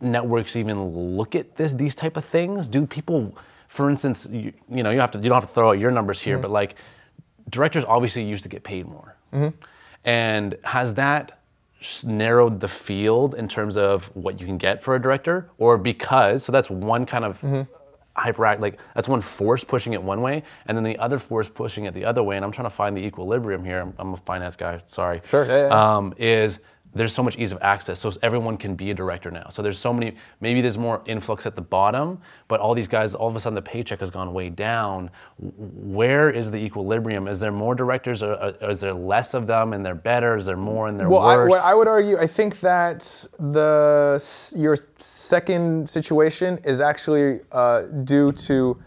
networks 0.00 0.56
even 0.56 1.16
look 1.16 1.34
at 1.34 1.56
this 1.56 1.72
these 1.72 1.94
type 1.94 2.16
of 2.16 2.24
things? 2.24 2.68
Do 2.68 2.86
people, 2.86 3.36
for 3.68 3.90
instance, 3.90 4.26
you, 4.30 4.52
you 4.70 4.82
know, 4.82 4.90
you 4.90 5.00
have 5.00 5.10
to 5.12 5.18
you 5.18 5.28
don't 5.28 5.40
have 5.40 5.48
to 5.48 5.54
throw 5.54 5.70
out 5.70 5.78
your 5.78 5.90
numbers 5.90 6.20
here, 6.20 6.38
but 6.38 6.48
mm-hmm. 6.48 6.54
like 6.54 6.76
directors 7.50 7.84
obviously 7.86 8.22
used 8.22 8.42
to 8.42 8.48
get 8.48 8.62
paid 8.62 8.86
more, 8.86 9.16
mm-hmm. 9.32 9.56
and 10.04 10.56
has 10.62 10.94
that 10.94 11.40
narrowed 12.04 12.60
the 12.60 12.68
field 12.68 13.34
in 13.34 13.46
terms 13.48 13.76
of 13.76 14.04
what 14.14 14.40
you 14.40 14.46
can 14.46 14.56
get 14.56 14.82
for 14.82 14.94
a 14.94 15.02
director, 15.02 15.50
or 15.58 15.76
because 15.76 16.44
so 16.44 16.52
that's 16.52 16.70
one 16.70 17.04
kind 17.04 17.24
of 17.24 17.40
mm-hmm. 17.40 17.62
hyperact 18.18 18.60
like 18.60 18.78
that's 18.94 19.08
one 19.08 19.20
force 19.20 19.64
pushing 19.64 19.92
it 19.94 20.02
one 20.02 20.20
way, 20.20 20.42
and 20.66 20.76
then 20.76 20.84
the 20.84 20.96
other 20.98 21.18
force 21.18 21.48
pushing 21.48 21.86
it 21.86 21.94
the 21.94 22.04
other 22.04 22.22
way. 22.22 22.36
And 22.36 22.44
I'm 22.44 22.52
trying 22.52 22.68
to 22.68 22.74
find 22.74 22.96
the 22.96 23.04
equilibrium 23.04 23.64
here. 23.64 23.80
I'm, 23.80 23.94
I'm 23.98 24.14
a 24.14 24.18
finance 24.18 24.56
guy, 24.56 24.80
sorry. 24.86 25.20
Sure, 25.26 25.44
yeah, 25.44 25.68
yeah. 25.68 25.96
Um, 25.96 26.14
is 26.16 26.60
there's 26.94 27.12
so 27.12 27.22
much 27.22 27.36
ease 27.36 27.52
of 27.52 27.58
access, 27.60 27.98
so 28.00 28.12
everyone 28.22 28.56
can 28.56 28.74
be 28.74 28.90
a 28.90 28.94
director 28.94 29.30
now. 29.30 29.48
So 29.48 29.62
there's 29.62 29.78
so 29.78 29.92
many. 29.92 30.14
Maybe 30.40 30.60
there's 30.60 30.78
more 30.78 31.02
influx 31.06 31.44
at 31.46 31.56
the 31.56 31.62
bottom, 31.62 32.20
but 32.48 32.60
all 32.60 32.74
these 32.74 32.88
guys, 32.88 33.14
all 33.14 33.28
of 33.28 33.36
a 33.36 33.40
sudden, 33.40 33.54
the 33.54 33.62
paycheck 33.62 34.00
has 34.00 34.10
gone 34.10 34.32
way 34.32 34.48
down. 34.48 35.10
Where 35.38 36.30
is 36.30 36.50
the 36.50 36.56
equilibrium? 36.58 37.26
Is 37.28 37.40
there 37.40 37.52
more 37.52 37.74
directors, 37.74 38.22
or, 38.22 38.34
or 38.34 38.70
is 38.70 38.80
there 38.80 38.94
less 38.94 39.34
of 39.34 39.46
them, 39.46 39.72
and 39.72 39.84
they're 39.84 39.94
better? 39.94 40.36
Is 40.36 40.46
there 40.46 40.56
more 40.56 40.88
and 40.88 40.98
they're 40.98 41.08
Well, 41.08 41.22
I, 41.22 41.36
worse? 41.36 41.50
what 41.50 41.64
I 41.64 41.74
would 41.74 41.88
argue, 41.88 42.18
I 42.18 42.26
think 42.26 42.60
that 42.60 43.26
the 43.38 44.22
your 44.56 44.76
second 44.98 45.90
situation 45.90 46.58
is 46.64 46.80
actually 46.80 47.40
uh, 47.52 47.82
due 48.04 48.30
to 48.32 48.80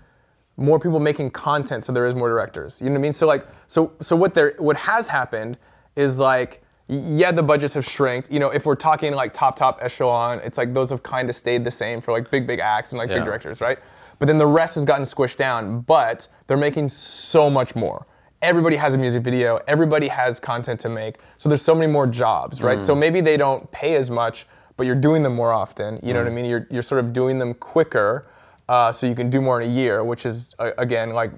more 0.55 0.79
people 0.79 0.99
making 0.99 1.29
content, 1.31 1.83
so 1.85 1.91
there 1.91 2.07
is 2.07 2.15
more 2.15 2.29
directors. 2.29 2.79
You 2.81 2.87
know 2.87 2.93
what 2.93 2.99
I 2.99 3.01
mean? 3.01 3.13
So 3.13 3.27
like, 3.27 3.45
so 3.67 3.91
so 3.99 4.15
what 4.15 4.33
there 4.33 4.55
what 4.57 4.77
has 4.77 5.07
happened 5.07 5.57
is 5.95 6.19
like, 6.19 6.63
yeah, 6.89 7.31
the 7.31 7.43
budgets 7.43 7.73
have 7.73 7.85
shrinked. 7.85 8.31
You 8.31 8.39
know, 8.39 8.49
if 8.49 8.65
we're 8.65 8.75
talking 8.75 9.13
like 9.13 9.33
top 9.33 9.55
top 9.55 9.79
echelon, 9.81 10.39
it's 10.43 10.57
like 10.57 10.73
those 10.73 10.89
have 10.89 11.03
kind 11.03 11.29
of 11.29 11.35
stayed 11.35 11.63
the 11.63 11.71
same 11.71 12.01
for 12.01 12.11
like 12.11 12.31
big 12.31 12.47
big 12.47 12.59
acts 12.59 12.91
and 12.91 12.99
like 12.99 13.09
Yeah. 13.09 13.15
big 13.17 13.25
directors, 13.25 13.59
right? 13.61 13.77
But 14.19 14.27
then 14.27 14.37
the 14.37 14.47
rest 14.47 14.75
has 14.75 14.85
gotten 14.85 15.03
squished 15.03 15.35
down, 15.35 15.81
but 15.81 16.27
they're 16.47 16.57
making 16.57 16.89
so 16.89 17.49
much 17.49 17.75
more. 17.75 18.07
Everybody 18.41 18.75
has 18.75 18.93
a 18.93 18.97
music 18.97 19.23
video, 19.23 19.59
everybody 19.67 20.07
has 20.07 20.39
content 20.39 20.79
to 20.81 20.89
make. 20.89 21.17
So 21.37 21.49
there's 21.49 21.61
so 21.61 21.75
many 21.75 21.91
more 21.91 22.07
jobs, 22.07 22.61
right? 22.61 22.81
So 22.81 22.95
maybe 22.95 23.19
they 23.21 23.35
don't 23.37 23.69
pay 23.71 23.95
as 23.95 24.09
much, 24.09 24.47
but 24.75 24.85
you're 24.85 24.95
doing 24.95 25.23
them 25.23 25.35
more 25.35 25.51
often. 25.51 25.99
You 26.03 26.13
know 26.13 26.21
what 26.21 26.31
I 26.31 26.35
mean? 26.35 26.45
You're, 26.45 26.67
you're 26.69 26.83
sort 26.83 27.03
of 27.03 27.13
doing 27.13 27.39
them 27.39 27.53
quicker 27.55 28.27
uh, 28.69 28.91
so 28.91 29.07
you 29.07 29.15
can 29.15 29.29
do 29.29 29.41
more 29.41 29.59
in 29.61 29.69
a 29.69 29.73
year, 29.73 30.03
which 30.03 30.25
is, 30.25 30.53
uh, 30.59 30.71
again, 30.77 31.11
like 31.11 31.31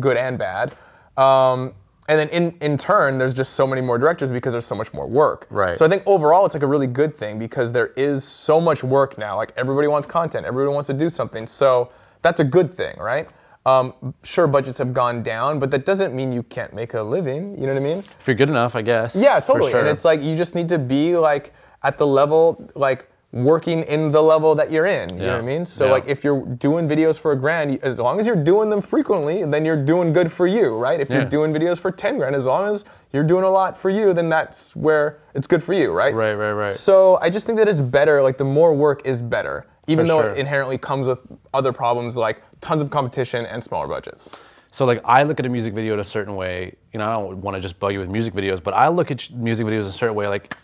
good 0.00 0.16
and 0.16 0.38
bad. 0.38 0.74
Um, 1.16 1.74
and 2.08 2.18
then 2.18 2.28
in, 2.28 2.56
in 2.60 2.78
turn, 2.78 3.18
there's 3.18 3.34
just 3.34 3.54
so 3.54 3.66
many 3.66 3.80
more 3.80 3.98
directors 3.98 4.30
because 4.30 4.52
there's 4.52 4.66
so 4.66 4.74
much 4.74 4.92
more 4.92 5.06
work. 5.06 5.46
Right. 5.50 5.76
So 5.76 5.84
I 5.84 5.88
think 5.88 6.02
overall 6.06 6.46
it's 6.46 6.54
like 6.54 6.62
a 6.62 6.66
really 6.66 6.86
good 6.86 7.16
thing 7.16 7.38
because 7.38 7.72
there 7.72 7.88
is 7.96 8.22
so 8.24 8.60
much 8.60 8.84
work 8.84 9.18
now. 9.18 9.36
Like 9.36 9.52
everybody 9.56 9.88
wants 9.88 10.06
content, 10.06 10.46
everybody 10.46 10.72
wants 10.72 10.86
to 10.86 10.94
do 10.94 11.08
something. 11.08 11.46
So 11.46 11.90
that's 12.22 12.40
a 12.40 12.44
good 12.44 12.76
thing, 12.76 12.96
right? 12.98 13.28
Um, 13.66 14.14
sure, 14.22 14.46
budgets 14.46 14.78
have 14.78 14.94
gone 14.94 15.24
down, 15.24 15.58
but 15.58 15.72
that 15.72 15.84
doesn't 15.84 16.14
mean 16.14 16.32
you 16.32 16.44
can't 16.44 16.72
make 16.72 16.94
a 16.94 17.02
living. 17.02 17.56
You 17.60 17.66
know 17.66 17.74
what 17.74 17.82
I 17.82 17.84
mean? 17.84 17.98
if 17.98 18.26
you're 18.26 18.36
good 18.36 18.48
enough, 18.48 18.76
I 18.76 18.82
guess. 18.82 19.16
Yeah, 19.16 19.40
totally. 19.40 19.72
sure. 19.72 19.80
And 19.80 19.88
it's 19.88 20.04
like 20.04 20.22
you 20.22 20.36
just 20.36 20.54
need 20.54 20.68
to 20.68 20.78
be 20.78 21.16
like 21.16 21.52
at 21.82 21.98
the 21.98 22.06
level, 22.06 22.70
like 22.76 23.10
working 23.44 23.82
in 23.82 24.10
the 24.12 24.22
level 24.22 24.54
that 24.54 24.72
you're 24.72 24.86
in. 24.86 25.10
You 25.18 25.26
know 25.26 25.32
what 25.32 25.42
I 25.42 25.44
mean? 25.44 25.64
So 25.64 25.86
Yeah. 25.86 25.92
like 25.92 26.08
if 26.08 26.24
you're 26.24 26.40
doing 26.40 26.88
videos 26.88 27.18
for 27.18 27.32
a 27.32 27.36
grand, 27.36 27.78
as 27.82 27.98
long 27.98 28.18
as 28.18 28.26
you're 28.26 28.34
doing 28.34 28.70
them 28.70 28.80
frequently, 28.80 29.44
then 29.44 29.64
you're 29.64 29.82
doing 29.84 30.12
good 30.12 30.32
for 30.32 30.46
you, 30.46 30.74
right? 30.76 30.98
If 31.00 31.10
Yeah. 31.10 31.16
you're 31.16 31.28
doing 31.28 31.52
videos 31.52 31.78
for 31.78 31.90
10 31.90 32.16
grand, 32.16 32.34
as 32.34 32.46
long 32.46 32.68
as 32.68 32.84
you're 33.12 33.22
doing 33.24 33.44
a 33.44 33.50
lot 33.50 33.76
for 33.78 33.90
you, 33.90 34.14
then 34.14 34.28
that's 34.30 34.74
where 34.74 35.18
it's 35.34 35.46
good 35.46 35.62
for 35.62 35.74
you, 35.74 35.92
right? 35.92 36.14
Right, 36.14 36.34
right, 36.34 36.52
right. 36.52 36.72
So 36.72 37.18
I 37.20 37.28
just 37.28 37.46
think 37.46 37.58
that 37.58 37.68
it's 37.68 37.80
better, 37.80 38.22
like 38.22 38.38
the 38.38 38.44
more 38.44 38.72
work 38.72 39.02
is 39.04 39.20
better, 39.20 39.66
even 39.86 40.06
For 40.06 40.08
though 40.08 40.22
sure. 40.22 40.30
it 40.30 40.38
inherently 40.38 40.78
comes 40.78 41.06
with 41.06 41.18
other 41.52 41.72
problems 41.72 42.16
like 42.16 42.42
tons 42.62 42.80
of 42.80 42.90
competition 42.90 43.44
and 43.44 43.62
smaller 43.62 43.86
budgets. 43.86 44.30
So 44.70 44.84
like 44.86 45.00
I 45.04 45.22
look 45.24 45.38
at 45.40 45.46
a 45.46 45.48
music 45.50 45.74
video 45.74 45.94
in 45.94 46.00
a 46.00 46.04
certain 46.04 46.36
way. 46.36 46.74
You 46.92 46.98
know, 46.98 47.06
I 47.06 47.12
don't 47.14 47.38
want 47.42 47.54
to 47.54 47.60
just 47.60 47.78
bug 47.78 47.92
you 47.92 47.98
with 48.00 48.08
music 48.08 48.32
videos, 48.32 48.62
but 48.62 48.72
I 48.72 48.88
look 48.88 49.10
at 49.10 49.30
music 49.30 49.66
videos 49.66 49.82
in 49.82 49.88
a 49.88 49.92
certain 49.92 50.14
way. 50.14 50.26
Like, 50.26 50.54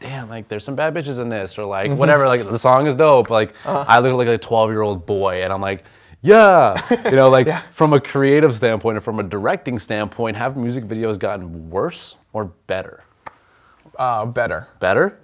damn, 0.00 0.28
like 0.28 0.48
there's 0.48 0.64
some 0.64 0.74
bad 0.74 0.94
bitches 0.94 1.20
in 1.20 1.28
this, 1.28 1.58
or 1.58 1.64
like 1.64 1.90
Mm-hmm. 1.90 1.98
whatever. 1.98 2.26
Like 2.26 2.48
the 2.48 2.58
song 2.58 2.86
is 2.86 2.96
dope. 2.96 3.30
Like 3.30 3.50
Uh-huh. 3.64 3.84
I 3.88 3.98
look 3.98 4.14
like 4.14 4.28
a 4.28 4.38
12 4.38 4.70
year 4.70 4.82
old 4.82 5.06
boy, 5.06 5.42
and 5.42 5.52
I'm 5.52 5.60
like, 5.60 5.84
yeah, 6.22 6.80
you 7.04 7.16
know, 7.16 7.28
like 7.28 7.48
from 7.72 7.92
a 7.92 8.00
creative 8.00 8.54
standpoint 8.56 8.96
and 8.96 9.04
from 9.04 9.20
a 9.20 9.22
directing 9.22 9.78
standpoint, 9.78 10.36
have 10.36 10.56
music 10.56 10.84
videos 10.84 11.18
gotten 11.18 11.70
worse 11.70 12.16
or 12.32 12.46
better? 12.66 13.04
Uh, 13.98 14.26
better. 14.26 14.68
Better. 14.80 15.18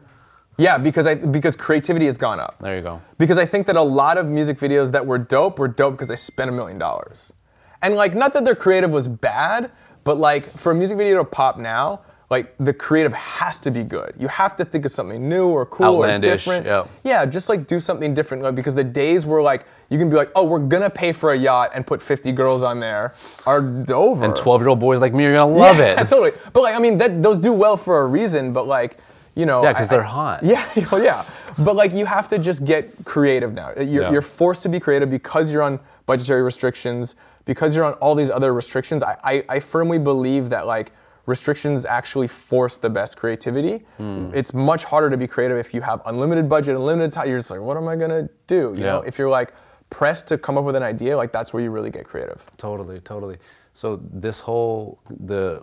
Yeah, 0.58 0.78
because 0.78 1.06
I 1.06 1.14
because 1.14 1.56
creativity 1.56 2.04
has 2.06 2.18
gone 2.18 2.38
up. 2.38 2.56
There 2.60 2.76
you 2.76 2.82
go. 2.82 3.00
Because 3.18 3.38
I 3.38 3.46
think 3.46 3.66
that 3.66 3.76
a 3.76 3.82
lot 3.82 4.18
of 4.18 4.26
music 4.26 4.58
videos 4.58 4.92
that 4.92 5.04
were 5.04 5.18
dope 5.18 5.58
were 5.58 5.66
dope 5.68 5.94
because 5.94 6.08
they 6.08 6.16
spent 6.16 6.50
a 6.50 6.52
million 6.52 6.78
dollars. 6.78 7.32
And 7.80 7.96
like, 7.96 8.14
not 8.14 8.32
that 8.34 8.44
their 8.44 8.54
creative 8.54 8.90
was 8.90 9.08
bad, 9.08 9.70
but 10.04 10.18
like 10.18 10.44
for 10.44 10.70
a 10.72 10.74
music 10.74 10.98
video 10.98 11.16
to 11.18 11.24
pop 11.24 11.58
now, 11.58 12.02
like 12.32 12.54
the 12.58 12.72
creative 12.72 13.12
has 13.12 13.60
to 13.60 13.70
be 13.70 13.82
good. 13.84 14.14
You 14.18 14.26
have 14.28 14.56
to 14.56 14.64
think 14.64 14.84
of 14.86 14.90
something 14.90 15.28
new 15.28 15.48
or 15.48 15.66
cool 15.66 15.86
Outlandish, 15.86 16.46
or 16.48 16.60
different. 16.60 16.66
yeah. 16.66 16.84
Yeah, 17.04 17.26
just 17.26 17.48
like 17.50 17.66
do 17.66 17.78
something 17.78 18.14
different. 18.14 18.42
Like, 18.42 18.54
because 18.54 18.74
the 18.74 18.82
days 19.02 19.26
where 19.26 19.42
like 19.42 19.66
you 19.90 19.98
can 19.98 20.08
be 20.08 20.16
like, 20.16 20.30
oh, 20.34 20.44
we're 20.44 20.58
gonna 20.74 20.88
pay 20.90 21.12
for 21.12 21.32
a 21.32 21.36
yacht 21.36 21.70
and 21.74 21.86
put 21.86 22.00
50 22.02 22.32
girls 22.32 22.62
on 22.62 22.80
there 22.80 23.12
are 23.46 23.60
over. 23.92 24.24
And 24.24 24.34
12 24.34 24.62
year 24.62 24.68
old 24.70 24.80
boys 24.80 25.00
like 25.02 25.12
me 25.12 25.24
are 25.26 25.34
gonna 25.34 25.54
love 25.54 25.76
yeah, 25.78 26.00
it. 26.00 26.08
totally. 26.08 26.32
But 26.54 26.62
like, 26.62 26.74
I 26.74 26.78
mean, 26.78 26.96
that, 26.98 27.22
those 27.22 27.38
do 27.38 27.52
well 27.52 27.76
for 27.76 28.00
a 28.00 28.06
reason. 28.06 28.52
But 28.54 28.66
like, 28.66 28.96
you 29.34 29.44
know, 29.44 29.62
Yeah, 29.62 29.74
'cause 29.74 29.88
I- 29.88 29.90
they're 29.90 30.02
hot. 30.02 30.42
Yeah, 30.52 30.64
well, 30.90 31.02
yeah. 31.04 31.24
But 31.58 31.76
like, 31.76 31.92
you 31.92 32.06
have 32.06 32.28
to 32.28 32.38
just 32.38 32.64
get 32.64 33.04
creative 33.04 33.52
now. 33.52 33.72
You're, 33.76 33.84
Yeah. 34.04 34.10
you're 34.10 34.22
forced 34.22 34.62
to 34.62 34.70
be 34.70 34.80
creative 34.80 35.10
because 35.10 35.52
you're 35.52 35.62
on 35.62 35.78
budgetary 36.06 36.42
restrictions, 36.42 37.14
because 37.44 37.76
you're 37.76 37.84
on 37.84 37.92
all 37.94 38.14
these 38.14 38.30
other 38.30 38.54
restrictions. 38.54 39.02
I, 39.02 39.16
I, 39.22 39.44
I 39.50 39.60
firmly 39.60 39.98
believe 39.98 40.48
that 40.50 40.66
like 40.66 40.92
restrictions 41.26 41.84
actually 41.84 42.28
force 42.28 42.78
the 42.78 42.90
best 42.90 43.16
creativity. 43.16 43.84
Hmm. 43.98 44.30
It's 44.34 44.52
much 44.52 44.84
harder 44.84 45.08
to 45.10 45.16
be 45.16 45.26
creative 45.26 45.56
if 45.58 45.72
you 45.74 45.80
have 45.80 46.02
unlimited 46.06 46.48
budget, 46.48 46.74
unlimited 46.76 47.12
time. 47.12 47.28
You're 47.28 47.38
just 47.38 47.50
like, 47.50 47.60
what 47.60 47.76
am 47.76 47.86
I 47.88 47.96
gonna 47.96 48.28
do? 48.46 48.72
You 48.76 48.84
know, 48.84 49.02
Yeah. 49.02 49.08
if 49.08 49.18
you're 49.18 49.30
like 49.30 49.52
pressed 49.90 50.26
to 50.28 50.38
come 50.38 50.58
up 50.58 50.64
with 50.64 50.74
an 50.74 50.82
idea, 50.82 51.16
like 51.16 51.32
that's 51.32 51.52
where 51.52 51.62
you 51.62 51.70
really 51.70 51.90
get 51.90 52.04
creative. 52.04 52.44
Totally, 52.56 53.00
totally. 53.00 53.36
So 53.74 54.00
this 54.12 54.40
whole 54.40 54.98
the 55.20 55.62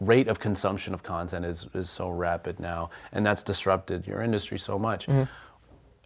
rate 0.00 0.28
of 0.28 0.38
consumption 0.40 0.94
of 0.94 1.02
content 1.02 1.44
is 1.44 1.66
is 1.74 1.90
so 1.90 2.08
rapid 2.08 2.58
now, 2.60 2.90
and 3.12 3.24
that's 3.26 3.42
disrupted 3.42 4.06
your 4.06 4.22
industry 4.22 4.58
so 4.58 4.78
much. 4.78 5.08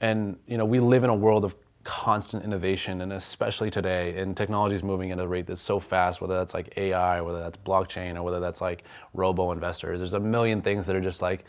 And 0.00 0.36
you 0.46 0.58
know, 0.58 0.64
we 0.64 0.80
live 0.80 1.04
in 1.04 1.10
a 1.10 1.14
world 1.14 1.44
of 1.44 1.54
constant 1.84 2.44
innovation, 2.44 3.00
and 3.02 3.12
especially 3.12 3.70
today, 3.70 4.18
and 4.18 4.36
technology 4.36 4.74
is 4.74 4.82
moving 4.82 5.12
at 5.12 5.18
a 5.20 5.26
rate 5.26 5.46
that's 5.46 5.62
so 5.62 5.78
fast. 5.78 6.20
Whether 6.20 6.34
that's 6.34 6.54
like 6.54 6.72
AI, 6.76 7.20
whether 7.20 7.38
that's 7.40 7.58
blockchain, 7.58 8.16
or 8.16 8.22
whether 8.22 8.40
that's 8.40 8.60
like 8.60 8.84
robo 9.12 9.52
investors, 9.52 10.00
there's 10.00 10.14
a 10.14 10.20
million 10.20 10.60
things 10.62 10.86
that 10.86 10.96
are 10.96 11.00
just 11.00 11.22
like 11.22 11.44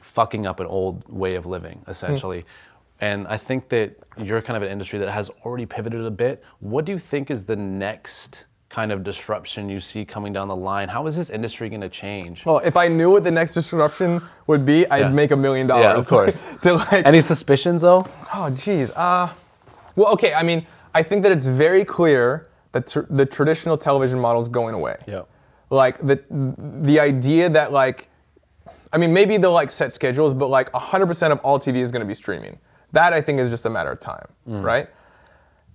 fucking 0.00 0.46
up 0.46 0.60
an 0.60 0.66
old 0.66 1.08
way 1.08 1.34
of 1.34 1.46
living, 1.46 1.82
essentially. 1.88 2.44
And 3.00 3.26
I 3.26 3.36
think 3.36 3.68
that 3.70 3.96
you're 4.16 4.40
kind 4.42 4.56
of 4.56 4.62
an 4.62 4.68
industry 4.70 4.98
that 5.00 5.10
has 5.10 5.28
already 5.44 5.66
pivoted 5.66 6.04
a 6.04 6.10
bit. 6.10 6.44
What 6.60 6.84
do 6.84 6.92
you 6.92 6.98
think 6.98 7.30
is 7.30 7.44
the 7.44 7.56
next 7.56 8.46
kind 8.68 8.90
of 8.92 9.02
disruption 9.04 9.68
you 9.68 9.80
see 9.80 10.04
coming 10.04 10.32
down 10.32 10.48
the 10.48 10.56
line? 10.56 10.88
How 10.88 11.06
is 11.06 11.16
this 11.16 11.28
industry 11.28 11.68
going 11.68 11.80
to 11.80 11.88
change? 11.88 12.46
Well, 12.46 12.58
if 12.58 12.76
I 12.76 12.88
knew 12.88 13.10
what 13.10 13.24
the 13.24 13.30
next 13.30 13.54
disruption 13.54 14.22
would 14.46 14.64
be, 14.64 14.88
I'd 14.90 15.00
Yeah. 15.00 15.08
make 15.10 15.30
a 15.30 15.36
million 15.36 15.66
dollars. 15.66 15.84
Yeah, 15.84 15.94
of 15.96 16.06
course. 16.06 16.40
to 16.62 16.74
like, 16.74 17.06
Any 17.06 17.20
suspicions 17.20 17.82
though? 17.82 18.06
oh, 18.34 18.50
geez. 18.50 18.90
Uh, 18.92 19.28
well, 19.96 20.12
okay. 20.12 20.32
I 20.34 20.42
mean, 20.42 20.66
I 20.94 21.02
think 21.02 21.22
that 21.22 21.32
it's 21.32 21.46
very 21.46 21.84
clear 21.84 22.48
that 22.72 22.86
tr- 22.86 23.00
the 23.10 23.26
traditional 23.26 23.76
television 23.76 24.18
model 24.18 24.40
is 24.40 24.48
going 24.48 24.74
away. 24.74 24.96
Yeah. 25.06 25.22
Like 25.70 25.98
the 26.06 26.22
the 26.82 27.00
idea 27.00 27.48
that 27.48 27.72
like, 27.72 28.08
I 28.92 28.98
mean, 28.98 29.12
maybe 29.12 29.38
they'll 29.38 29.52
like 29.52 29.70
set 29.70 29.92
schedules, 29.92 30.34
but 30.34 30.48
like 30.48 30.70
100% 30.72 31.32
of 31.32 31.38
all 31.40 31.58
TV 31.58 31.76
is 31.76 31.90
going 31.90 32.00
to 32.00 32.06
be 32.06 32.14
streaming. 32.14 32.58
That 32.92 33.14
I 33.14 33.22
think 33.22 33.40
is 33.40 33.48
just 33.48 33.64
a 33.64 33.70
matter 33.70 33.90
of 33.90 33.98
time, 34.00 34.26
right? 34.44 34.88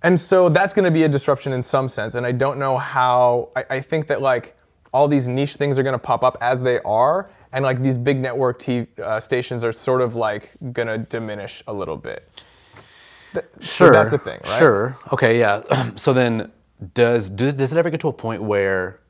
And 0.04 0.18
so 0.18 0.48
that's 0.48 0.72
going 0.72 0.84
to 0.84 0.92
be 0.92 1.02
a 1.02 1.08
disruption 1.08 1.52
in 1.52 1.62
some 1.62 1.88
sense. 1.88 2.14
And 2.14 2.24
I 2.24 2.30
don't 2.30 2.58
know 2.60 2.78
how, 2.78 3.48
I, 3.56 3.64
I 3.70 3.80
think 3.80 4.06
that 4.06 4.22
like 4.22 4.56
all 4.92 5.08
these 5.08 5.26
niche 5.26 5.56
things 5.56 5.76
are 5.80 5.82
going 5.82 5.94
to 5.94 5.98
pop 5.98 6.22
up 6.22 6.38
as 6.40 6.60
they 6.62 6.78
are. 6.84 7.30
and 7.52 7.64
like 7.64 7.82
these 7.82 7.98
big 7.98 8.18
network 8.20 8.58
TV 8.60 8.86
uh, 9.00 9.18
stations 9.18 9.64
are 9.64 9.72
sort 9.72 10.00
of 10.00 10.14
like 10.14 10.52
gonna 10.72 10.98
diminish 10.98 11.62
a 11.66 11.72
little 11.72 11.96
bit. 11.96 12.30
Th- 13.32 13.44
Sure. 13.60 13.88
So 13.88 13.92
that's 13.92 14.12
a 14.12 14.18
thing, 14.18 14.40
right? 14.44 14.58
Sure. 14.58 14.96
Okay. 15.12 15.38
Yeah. 15.38 15.90
so 15.96 16.12
then, 16.12 16.50
does, 16.94 17.28
does 17.28 17.54
does 17.54 17.72
it 17.72 17.78
ever 17.78 17.90
get 17.90 18.00
to 18.00 18.08
a 18.08 18.12
point 18.12 18.42
where 18.42 19.00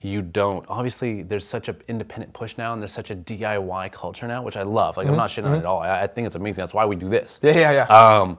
you 0.00 0.22
don't? 0.22 0.64
Obviously, 0.68 1.22
there's 1.22 1.46
such 1.46 1.68
an 1.68 1.76
independent 1.88 2.32
push 2.32 2.56
now, 2.58 2.72
and 2.72 2.82
there's 2.82 2.92
such 2.92 3.10
a 3.10 3.16
DIY 3.16 3.92
culture 3.92 4.26
now, 4.26 4.42
which 4.42 4.56
I 4.56 4.62
love. 4.62 4.96
Like, 4.96 5.06
I'm 5.06 5.16
not 5.16 5.30
shitting 5.30 5.44
on 5.44 5.54
it 5.54 5.58
at 5.58 5.64
all. 5.66 5.80
I, 5.80 6.02
I 6.02 6.06
think 6.06 6.26
it's 6.26 6.36
amazing. 6.36 6.62
That's 6.62 6.74
why 6.74 6.84
we 6.86 6.96
do 6.96 7.08
this. 7.08 7.38
Mm-hmm. 7.42 7.58
Yeah, 7.58 7.70
yeah, 7.70 7.86
yeah. 7.88 8.18
Um, 8.20 8.38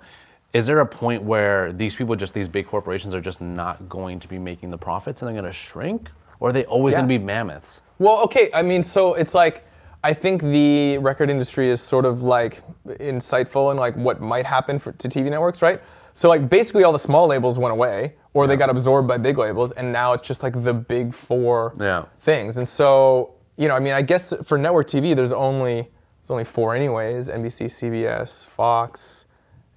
is 0.54 0.66
there 0.66 0.82
a 0.82 0.86
point 0.86 1.24
where 1.24 1.72
these 1.74 1.96
people, 1.96 2.16
just 2.16 2.34
these 2.34 2.48
big 2.48 2.68
corporations, 2.68 3.16
are 3.16 3.22
just 3.22 3.42
not 3.42 3.88
going 3.90 4.20
to 4.20 4.28
be 4.28 4.38
making 4.38 4.70
the 4.72 4.78
profits, 4.78 5.22
and 5.22 5.28
they're 5.28 5.42
going 5.42 5.52
to 5.52 5.58
shrink, 5.58 6.10
or 6.40 6.50
are 6.50 6.54
they 6.54 6.66
always 6.66 6.94
going 6.96 7.08
to 7.08 7.20
be 7.20 7.24
mammoths? 7.24 7.82
Well, 8.00 8.20
okay. 8.24 8.50
I 8.54 8.62
mean, 8.62 8.84
so 8.84 9.14
it's 9.14 9.34
like 9.34 9.66
I 10.06 10.14
think 10.14 10.42
the 10.42 10.98
record 10.98 11.30
industry 11.30 11.70
is 11.70 11.80
sort 11.82 12.04
of 12.06 12.24
like 12.24 12.62
insightful 12.88 13.72
in 13.72 13.78
like 13.78 13.96
what 13.96 14.20
might 14.20 14.46
happen 14.46 14.78
for, 14.80 14.92
to 14.92 15.08
TV 15.08 15.30
networks, 15.30 15.62
right? 15.62 15.82
So 16.14 16.28
like 16.30 16.50
basically 16.50 16.84
all 16.84 16.92
the 16.92 17.00
small 17.00 17.26
labels 17.28 17.58
went 17.58 17.72
away, 17.72 18.16
or 18.34 18.46
they 18.46 18.58
got 18.58 18.70
absorbed 18.70 19.08
by 19.08 19.18
big 19.18 19.38
labels, 19.38 19.72
and 19.72 19.92
now 19.94 20.12
it's 20.14 20.22
just 20.24 20.44
like 20.44 20.62
the 20.64 20.74
big 20.74 21.14
four 21.14 21.74
Yeah. 21.80 22.04
things. 22.20 22.58
And 22.58 22.68
so 22.68 23.36
you 23.56 23.68
know, 23.68 23.76
I 23.76 23.80
mean, 23.80 23.94
I 23.94 24.02
guess 24.02 24.34
for 24.44 24.58
network 24.58 24.88
TV, 24.88 25.16
there's 25.16 25.32
only 25.32 25.90
there's 26.22 26.32
only 26.32 26.44
four 26.46 26.76
anyways: 26.76 27.30
NBC, 27.30 27.66
CBS, 27.68 28.48
Fox, 28.48 29.26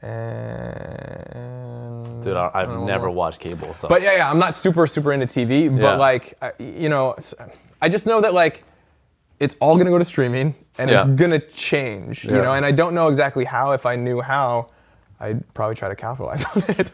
and 0.02 1.22
Dude, 2.22 2.36
I, 2.36 2.50
I've 2.54 2.70
never 2.80 3.10
watched 3.10 3.40
cable, 3.40 3.74
so. 3.74 3.88
but 3.88 4.02
yeah, 4.02 4.16
yeah, 4.16 4.30
I'm 4.30 4.38
not 4.38 4.54
super, 4.54 4.86
super 4.86 5.12
into 5.12 5.26
TV, 5.26 5.68
but 5.70 5.82
Yeah. 5.82 5.96
like, 5.96 6.34
I- 6.42 6.52
you 6.58 6.88
know, 6.88 7.14
I 7.80 7.88
just 7.88 8.06
know 8.06 8.20
that 8.20 8.34
like, 8.34 8.64
it's 9.40 9.54
all 9.60 9.76
gonna 9.76 9.90
go 9.90 9.98
to 9.98 10.04
streaming, 10.04 10.54
and 10.78 10.90
it's 10.90 11.06
gonna 11.06 11.38
change, 11.40 12.24
you 12.24 12.32
know. 12.32 12.52
And 12.54 12.64
I 12.64 12.72
don't 12.72 12.94
know 12.94 13.08
exactly 13.08 13.44
how. 13.44 13.72
If 13.72 13.84
I 13.86 13.96
knew 13.96 14.20
how, 14.20 14.70
I'd 15.20 15.42
probably 15.54 15.76
try 15.76 15.88
to 15.88 15.96
capitalize 15.96 16.44
on 16.54 16.62
it. 16.68 16.92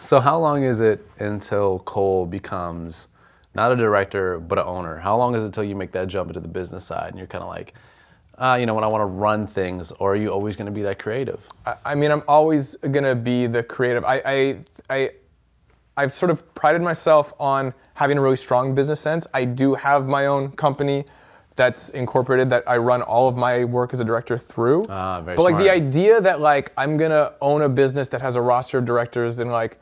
So 0.00 0.20
how 0.20 0.38
long 0.38 0.64
is 0.64 0.80
it 0.80 1.06
until 1.18 1.80
Cole 1.80 2.26
becomes 2.26 3.08
not 3.54 3.72
a 3.72 3.76
director 3.76 4.38
but 4.38 4.58
an 4.58 4.64
owner? 4.66 4.96
How 4.96 5.16
long 5.16 5.34
is 5.34 5.42
it 5.42 5.46
until 5.46 5.64
you 5.64 5.74
make 5.74 5.92
that 5.92 6.08
jump 6.08 6.30
into 6.30 6.40
the 6.40 6.48
business 6.48 6.84
side 6.84 7.08
and 7.08 7.18
you're 7.18 7.26
kind 7.26 7.42
of 7.42 7.48
like, 7.48 7.74
uh, 8.38 8.56
you 8.58 8.66
know, 8.66 8.74
when 8.74 8.84
I 8.84 8.86
want 8.86 9.02
to 9.02 9.06
run 9.06 9.46
things, 9.46 9.92
or 9.92 10.14
are 10.14 10.16
you 10.16 10.30
always 10.30 10.56
going 10.56 10.66
to 10.66 10.72
be 10.72 10.82
that 10.82 10.98
creative? 10.98 11.46
I, 11.66 11.76
I 11.84 11.94
mean, 11.94 12.10
I'm 12.10 12.22
always 12.26 12.76
gonna 12.76 13.14
be 13.14 13.46
the 13.46 13.62
creative. 13.62 14.04
I, 14.04 14.22
I, 14.24 14.58
I, 14.88 15.10
I've 15.96 16.12
sort 16.12 16.30
of 16.30 16.54
prided 16.54 16.80
myself 16.80 17.34
on 17.38 17.74
having 17.94 18.16
a 18.16 18.20
really 18.20 18.36
strong 18.36 18.74
business 18.74 18.98
sense. 18.98 19.26
I 19.34 19.44
do 19.44 19.74
have 19.74 20.06
my 20.08 20.26
own 20.26 20.52
company 20.52 21.04
that's 21.60 21.90
incorporated 21.90 22.48
that 22.48 22.64
I 22.66 22.78
run 22.78 23.02
all 23.02 23.28
of 23.28 23.36
my 23.36 23.64
work 23.66 23.92
as 23.92 24.00
a 24.00 24.04
director 24.04 24.38
through. 24.38 24.86
Ah, 24.88 25.20
very 25.20 25.36
but 25.36 25.42
like 25.42 25.58
the 25.58 25.64
smart. 25.64 25.76
idea 25.76 26.18
that 26.22 26.40
like 26.40 26.72
I'm 26.78 26.96
gonna 26.96 27.34
own 27.42 27.60
a 27.60 27.68
business 27.68 28.08
that 28.08 28.22
has 28.22 28.34
a 28.34 28.40
roster 28.40 28.78
of 28.78 28.86
directors 28.86 29.40
and 29.40 29.52
like 29.52 29.78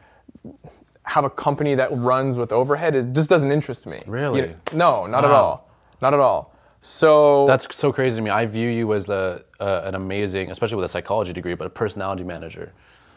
have 1.04 1.24
a 1.24 1.30
company 1.30 1.76
that 1.76 1.88
runs 1.96 2.36
with 2.36 2.50
overhead 2.50 2.96
is 2.96 3.04
just 3.12 3.30
doesn't 3.30 3.52
interest 3.52 3.86
me. 3.86 4.02
You 4.06 4.12
Really? 4.12 4.40
know- 4.42 4.54
no, 4.72 5.06
not 5.06 5.24
at 5.24 5.30
Wow. 5.30 5.36
all. 5.36 5.68
Not 6.02 6.14
at 6.14 6.20
all. 6.20 6.52
So 6.80 7.46
That's 7.46 7.72
so 7.76 7.92
crazy 7.92 8.16
to 8.16 8.22
me. 8.22 8.30
I 8.30 8.44
view 8.46 8.68
you 8.68 8.92
as 8.92 9.06
the 9.06 9.44
uh, 9.60 9.82
an 9.84 9.94
amazing, 9.94 10.50
especially 10.50 10.76
with 10.76 10.84
a 10.84 10.88
psychology 10.88 11.32
degree, 11.32 11.54
but 11.54 11.66
a 11.66 11.70
personality 11.70 12.24
manager. 12.24 12.72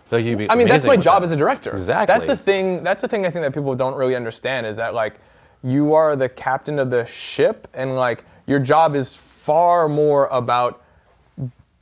I 0.05 0.09
feel 0.09 0.20
like 0.20 0.26
you'd 0.28 0.38
be 0.38 0.49
I 0.51 0.55
mean, 0.55 0.68
that's 0.68 0.86
my 0.86 0.97
job 0.97 1.24
as 1.24 1.32
a 1.32 1.36
director. 1.36 1.72
Exactly. 1.72 2.14
That's 2.14 2.28
the 2.28 2.38
thing. 2.38 2.84
That's 2.84 3.01
the 3.01 3.07
thing 3.07 3.26
I 3.26 3.32
think 3.32 3.43
that 3.43 3.53
people 3.55 3.74
don't 3.76 3.95
really 3.95 4.16
understand 4.16 4.68
is 4.68 4.76
that 4.76 4.93
like 4.93 5.16
you 5.64 5.93
are 5.95 6.16
the 6.16 6.28
captain 6.30 6.78
of 6.80 6.89
the 6.91 7.05
ship, 7.07 7.68
and 7.74 7.95
like 7.95 8.24
your 8.48 8.60
job 8.60 8.96
is 8.96 9.16
far 9.16 9.88
more 9.89 10.28
about. 10.28 10.84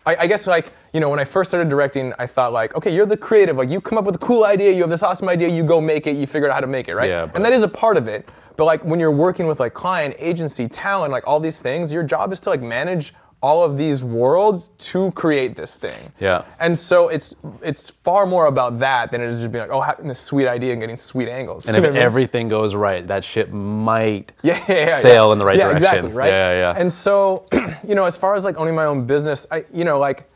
I, 0.06 0.16
I 0.16 0.28
guess 0.28 0.48
like 0.48 0.72
you 0.94 1.00
know 1.00 1.10
when 1.10 1.20
I 1.20 1.26
first 1.26 1.50
started 1.50 1.70
directing, 1.70 2.14
I 2.18 2.26
thought 2.26 2.54
like, 2.54 2.76
okay, 2.76 2.94
you're 2.94 3.06
the 3.06 3.18
creative. 3.18 3.58
Like 3.58 3.70
you 3.70 3.82
come 3.82 3.98
up 3.98 4.06
with 4.06 4.16
a 4.16 4.20
cool 4.20 4.46
idea, 4.46 4.72
you 4.72 4.82
have 4.82 4.90
this 4.90 5.04
awesome 5.04 5.30
idea, 5.30 5.50
you 5.50 5.64
go 5.64 5.80
make 5.82 6.08
it, 6.08 6.16
you 6.16 6.26
figure 6.28 6.50
out 6.50 6.54
how 6.54 6.62
to 6.62 6.68
make 6.68 6.88
it, 6.88 6.96
right? 6.96 7.10
Yeah, 7.10 7.30
and 7.34 7.44
that 7.44 7.54
is 7.54 7.64
a 7.64 7.68
part 7.68 7.98
of 7.98 8.08
it. 8.08 8.28
But 8.58 8.66
like 8.66 8.84
when 8.84 9.00
you're 9.00 9.12
working 9.12 9.48
with 9.48 9.60
like 9.60 9.74
client, 9.74 10.16
agency, 10.20 10.68
talent, 10.68 11.12
like 11.12 11.26
all 11.26 11.40
these 11.40 11.62
things, 11.62 11.94
your 11.94 12.04
job 12.04 12.34
is 12.34 12.40
to 12.42 12.50
like 12.50 12.62
manage 12.62 13.14
all 13.42 13.64
of 13.64 13.78
these 13.78 14.04
worlds 14.04 14.70
to 14.78 15.12
create 15.12 15.56
this 15.56 15.78
thing. 15.78 16.12
Yeah. 16.20 16.44
And 16.60 16.78
so 16.78 17.08
it's 17.08 17.36
it's 17.62 17.90
far 17.90 18.26
more 18.26 18.48
about 18.48 18.80
that 18.80 19.12
than 19.12 19.22
it 19.22 19.30
is 19.30 19.40
just 19.40 19.52
being 19.52 19.62
like, 19.62 19.72
oh, 19.72 19.80
having 19.80 20.08
this 20.08 20.20
sweet 20.20 20.48
idea 20.48 20.74
and 20.74 20.82
getting 20.82 20.98
sweet 20.98 21.30
angles. 21.30 21.68
And 21.68 21.78
if 21.78 21.84
I 21.86 21.90
mean? 21.90 21.98
everything 21.98 22.50
goes 22.50 22.76
right, 22.76 23.08
that 23.08 23.24
ship 23.24 23.50
might 23.52 24.34
yeah, 24.42 24.64
yeah, 24.68 24.76
yeah, 24.76 25.00
sail 25.00 25.32
in 25.32 25.40
the 25.40 25.46
right 25.46 25.58
yeah, 25.58 25.68
direction. 25.68 25.88
Exactly, 25.88 26.12
right? 26.12 26.28
Yeah, 26.28 26.52
yeah, 26.52 26.74
yeah. 26.74 26.80
And 26.80 26.92
so, 26.92 27.46
you 27.88 27.96
know, 27.96 28.06
as 28.06 28.18
far 28.18 28.36
as 28.36 28.44
like 28.44 28.58
owning 28.58 28.76
my 28.76 28.86
own 28.86 29.06
business, 29.06 29.48
I, 29.52 29.64
you 29.74 29.86
know, 29.86 30.00
like, 30.00 30.30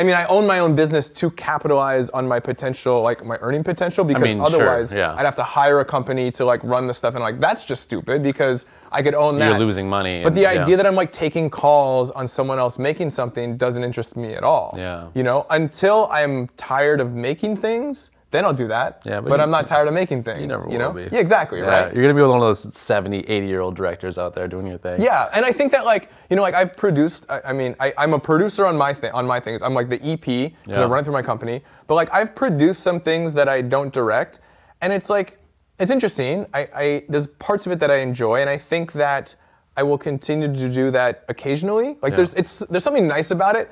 I 0.00 0.02
mean, 0.02 0.14
I 0.14 0.24
own 0.24 0.46
my 0.46 0.60
own 0.60 0.74
business 0.74 1.10
to 1.10 1.30
capitalize 1.32 2.08
on 2.08 2.26
my 2.26 2.40
potential, 2.40 3.02
like 3.02 3.22
my 3.22 3.36
earning 3.42 3.62
potential, 3.62 4.02
because 4.02 4.22
mean, 4.22 4.38
sure, 4.38 4.46
otherwise, 4.46 4.94
yeah. 4.94 5.14
I'd 5.14 5.26
have 5.26 5.36
to 5.36 5.42
hire 5.42 5.80
a 5.80 5.84
company 5.84 6.30
to 6.30 6.46
like 6.46 6.64
run 6.64 6.86
the 6.86 6.94
stuff, 6.94 7.16
and 7.16 7.22
like 7.22 7.38
that's 7.38 7.66
just 7.66 7.82
stupid 7.82 8.22
because 8.22 8.64
I 8.90 9.02
could 9.02 9.12
own 9.14 9.38
that. 9.40 9.50
You're 9.50 9.58
losing 9.58 9.90
money. 9.90 10.22
But 10.22 10.28
and- 10.28 10.36
the 10.38 10.42
yeah. 10.42 10.62
idea 10.62 10.78
that 10.78 10.86
I'm 10.86 10.94
like 10.94 11.12
taking 11.12 11.50
calls 11.50 12.10
on 12.12 12.26
someone 12.26 12.58
else 12.58 12.78
making 12.78 13.10
something 13.10 13.58
doesn't 13.58 13.84
interest 13.84 14.16
me 14.16 14.32
at 14.32 14.42
all. 14.42 14.74
Yeah. 14.74 15.08
You 15.12 15.22
know, 15.22 15.44
until 15.50 16.08
I'm 16.10 16.48
tired 16.56 17.02
of 17.02 17.12
making 17.12 17.58
things, 17.58 18.10
then 18.30 18.44
I'll 18.44 18.52
do 18.54 18.68
that. 18.68 19.02
Yeah, 19.04 19.20
but 19.20 19.28
but 19.30 19.36
you- 19.38 19.42
I'm 19.42 19.50
not 19.50 19.66
tired 19.66 19.88
of 19.88 19.94
making 19.94 20.22
things. 20.22 20.40
you 20.40 20.46
never 20.46 20.66
will 20.68 20.78
know? 20.78 20.92
be. 20.92 21.08
Yeah, 21.10 21.18
exactly. 21.18 21.58
Yeah, 21.58 21.66
Right. 21.84 21.94
You're 21.94 22.02
gonna 22.04 22.14
be 22.14 22.22
one 22.22 22.36
of 22.36 22.40
those 22.42 22.76
70, 22.76 23.20
80 23.20 23.46
year 23.46 23.60
old 23.60 23.74
directors 23.74 24.18
out 24.18 24.34
there 24.34 24.46
doing 24.46 24.66
your 24.66 24.78
thing. 24.78 25.00
Yeah, 25.00 25.28
and 25.34 25.44
I 25.44 25.52
think 25.52 25.72
that 25.72 25.84
like 25.84 26.10
you 26.28 26.36
know 26.36 26.42
like 26.42 26.54
I've 26.54 26.76
produced. 26.76 27.26
I, 27.28 27.40
I 27.46 27.52
mean, 27.52 27.74
I, 27.80 27.92
I'm 27.98 28.14
a 28.14 28.18
producer 28.20 28.66
on 28.66 28.76
my 28.76 28.94
thing 28.94 29.10
on 29.12 29.26
my 29.26 29.40
things. 29.40 29.62
I'm 29.62 29.74
like 29.74 29.88
the 29.88 30.00
EP 30.04 30.20
because 30.20 30.52
Yeah. 30.66 30.80
I 30.82 30.86
run 30.86 31.00
it 31.00 31.04
through 31.04 31.12
my 31.14 31.22
company. 31.22 31.62
But 31.86 31.94
like 31.96 32.12
I've 32.14 32.34
produced 32.34 32.82
some 32.82 33.00
things 33.00 33.34
that 33.34 33.48
I 33.48 33.62
don't 33.62 33.92
direct, 33.92 34.40
and 34.80 34.92
it's 34.92 35.10
like 35.10 35.38
it's 35.80 35.90
interesting. 35.90 36.46
I, 36.54 36.68
I 36.74 37.04
there's 37.08 37.26
parts 37.26 37.66
of 37.66 37.72
it 37.72 37.80
that 37.80 37.90
I 37.90 37.96
enjoy, 37.96 38.40
and 38.42 38.48
I 38.50 38.58
think 38.58 38.92
that 38.92 39.34
I 39.76 39.82
will 39.82 39.98
continue 39.98 40.52
to 40.54 40.68
do 40.68 40.90
that 40.92 41.24
occasionally. 41.28 41.96
Like 42.02 42.12
Yeah. 42.12 42.16
there's 42.16 42.34
it's 42.34 42.60
there's 42.70 42.84
something 42.84 43.08
nice 43.08 43.30
about 43.32 43.56
it. 43.56 43.70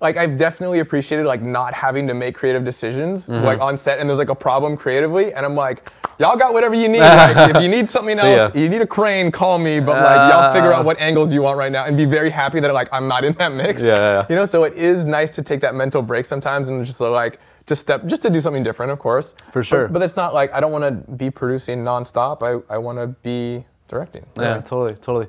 Like 0.00 0.16
I've 0.16 0.36
definitely 0.36 0.80
appreciated 0.80 1.26
like 1.26 1.42
not 1.42 1.72
having 1.74 2.06
to 2.08 2.14
make 2.14 2.34
creative 2.34 2.64
decisions 2.64 3.28
Mm-hmm. 3.28 3.44
like 3.44 3.60
on 3.60 3.76
set, 3.76 3.98
and 3.98 4.08
there's 4.08 4.18
like 4.18 4.28
a 4.28 4.34
problem 4.34 4.76
creatively, 4.76 5.32
and 5.32 5.44
I'm 5.44 5.54
like. 5.54 5.90
Y'all 6.18 6.38
got 6.38 6.54
whatever 6.54 6.74
you 6.74 6.88
need. 6.88 7.00
Like, 7.00 7.50
if 7.54 7.62
you 7.62 7.68
need 7.68 7.90
something 7.90 8.18
else, 8.18 8.54
ya. 8.54 8.58
you 8.58 8.70
need 8.70 8.80
a 8.80 8.86
crane, 8.86 9.30
call 9.30 9.58
me. 9.58 9.80
But 9.80 10.00
like, 10.00 10.32
y'all 10.32 10.50
figure 10.50 10.72
out 10.72 10.86
what 10.86 10.98
angles 10.98 11.30
you 11.30 11.42
want 11.42 11.58
right 11.58 11.70
now, 11.70 11.84
and 11.84 11.94
be 11.94 12.06
very 12.06 12.30
happy 12.30 12.58
that 12.58 12.72
like 12.72 12.88
I'm 12.90 13.06
not 13.06 13.22
in 13.22 13.34
that 13.34 13.52
mix. 13.52 13.82
Yeah, 13.82 13.88
yeah, 13.88 13.96
yeah. 13.96 14.26
You 14.30 14.36
know, 14.36 14.46
so 14.46 14.64
it 14.64 14.72
is 14.72 15.04
nice 15.04 15.34
to 15.34 15.42
take 15.42 15.60
that 15.60 15.74
mental 15.74 16.00
break 16.00 16.24
sometimes 16.24 16.70
and 16.70 16.82
just 16.86 17.02
like 17.02 17.38
to 17.66 17.76
step, 17.76 18.06
just 18.06 18.22
to 18.22 18.30
do 18.30 18.40
something 18.40 18.62
different, 18.62 18.92
of 18.92 18.98
course. 18.98 19.34
For 19.52 19.62
sure. 19.62 19.88
But, 19.88 20.00
it's 20.02 20.16
not 20.16 20.32
like 20.32 20.50
I 20.54 20.60
don't 20.60 20.72
want 20.72 20.84
to 20.84 21.12
be 21.12 21.28
producing 21.30 21.84
nonstop. 21.84 22.42
I 22.42 22.74
I 22.74 22.78
want 22.78 22.96
to 22.96 23.08
be 23.08 23.66
directing. 23.88 24.24
Yeah, 24.36 24.52
really. 24.52 24.62
totally, 24.62 24.94
totally. 24.94 25.26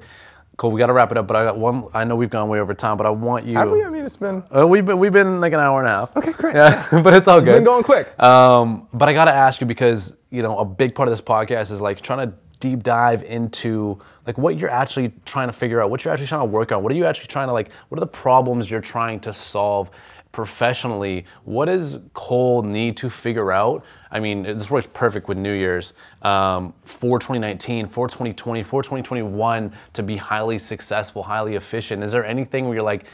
Cool. 0.58 0.72
We 0.72 0.80
got 0.80 0.88
to 0.88 0.94
wrap 0.94 1.12
it 1.12 1.18
up, 1.18 1.28
but 1.28 1.36
I 1.36 1.44
got 1.44 1.58
one. 1.60 1.86
I 1.94 2.04
know 2.04 2.16
we've 2.16 2.32
gone 2.32 2.50
way 2.50 2.60
over 2.60 2.74
time, 2.74 2.98
but 2.98 3.06
I 3.06 3.12
want 3.12 3.46
you. 3.46 3.56
Have 3.56 3.70
we? 3.70 3.84
I 3.84 3.90
mean, 3.90 4.04
it's 4.04 4.18
been 4.18 4.44
Uh, 4.56 4.68
we've 4.68 4.86
been 4.86 4.98
we've 4.98 5.14
been 5.14 5.40
like 5.40 5.54
an 5.54 5.60
hour 5.60 5.80
and 5.80 5.88
a 5.88 5.92
half. 5.92 6.18
okay, 6.18 6.32
great. 6.32 6.56
Yeah, 6.56 6.88
but 7.04 7.14
it's 7.14 7.28
all 7.28 7.38
It's 7.38 7.46
good. 7.46 7.52
It's 7.52 7.58
been 7.58 7.64
going 7.64 7.84
quick. 7.84 8.08
Um, 8.22 8.88
but 8.92 9.08
I 9.08 9.14
got 9.14 9.26
to 9.26 9.34
ask 9.34 9.62
you 9.62 9.68
because 9.68 10.18
you 10.32 10.42
know 10.42 10.58
a 10.58 10.66
big 10.66 10.96
part 10.96 11.08
of 11.08 11.12
this 11.12 11.22
podcast 11.22 11.72
is 11.72 11.80
like 11.80 12.02
trying 12.02 12.28
to 12.28 12.34
deep 12.60 12.82
dive 12.82 13.24
into 13.24 14.00
like 14.26 14.38
what 14.40 14.58
you're 14.58 14.70
actually 14.72 15.14
trying 15.26 15.48
to 15.48 15.54
figure 15.54 15.80
out, 15.80 15.92
what 15.92 16.04
you're 16.04 16.12
actually 16.12 16.28
trying 16.28 16.42
to 16.42 16.46
work 16.46 16.72
on, 16.72 16.82
what 16.82 16.92
are 16.92 16.96
you 16.96 17.06
actually 17.06 17.28
trying 17.28 17.48
to 17.48 17.54
like, 17.54 17.70
what 17.90 17.98
are 17.98 18.02
the 18.02 18.08
problems 18.08 18.70
you're 18.70 18.82
trying 18.82 19.20
to 19.20 19.34
solve 19.34 19.92
professionally? 20.32 21.26
What 21.46 21.66
does 21.66 22.00
Cole 22.14 22.62
need 22.64 22.98
to 22.98 23.10
figure 23.10 23.52
out? 23.52 23.84
I 24.12 24.20
mean, 24.20 24.44
this 24.44 24.70
works 24.70 24.88
perfect 24.94 25.28
with 25.28 25.38
New 25.38 25.54
Year's 25.54 25.94
um, 26.22 26.74
for 26.86 27.20
2019, 27.20 27.88
for 27.88 28.08
2020, 28.08 28.64
for 28.64 28.82
2021 28.82 29.72
to 29.94 30.04
be 30.04 30.16
highly 30.16 30.60
successful, 30.60 31.24
highly 31.24 31.56
efficient. 31.56 32.04
Is 32.04 32.12
there 32.12 32.26
anything 32.26 32.66
where 32.66 32.76
you're 32.76 32.84
like, 32.84 33.06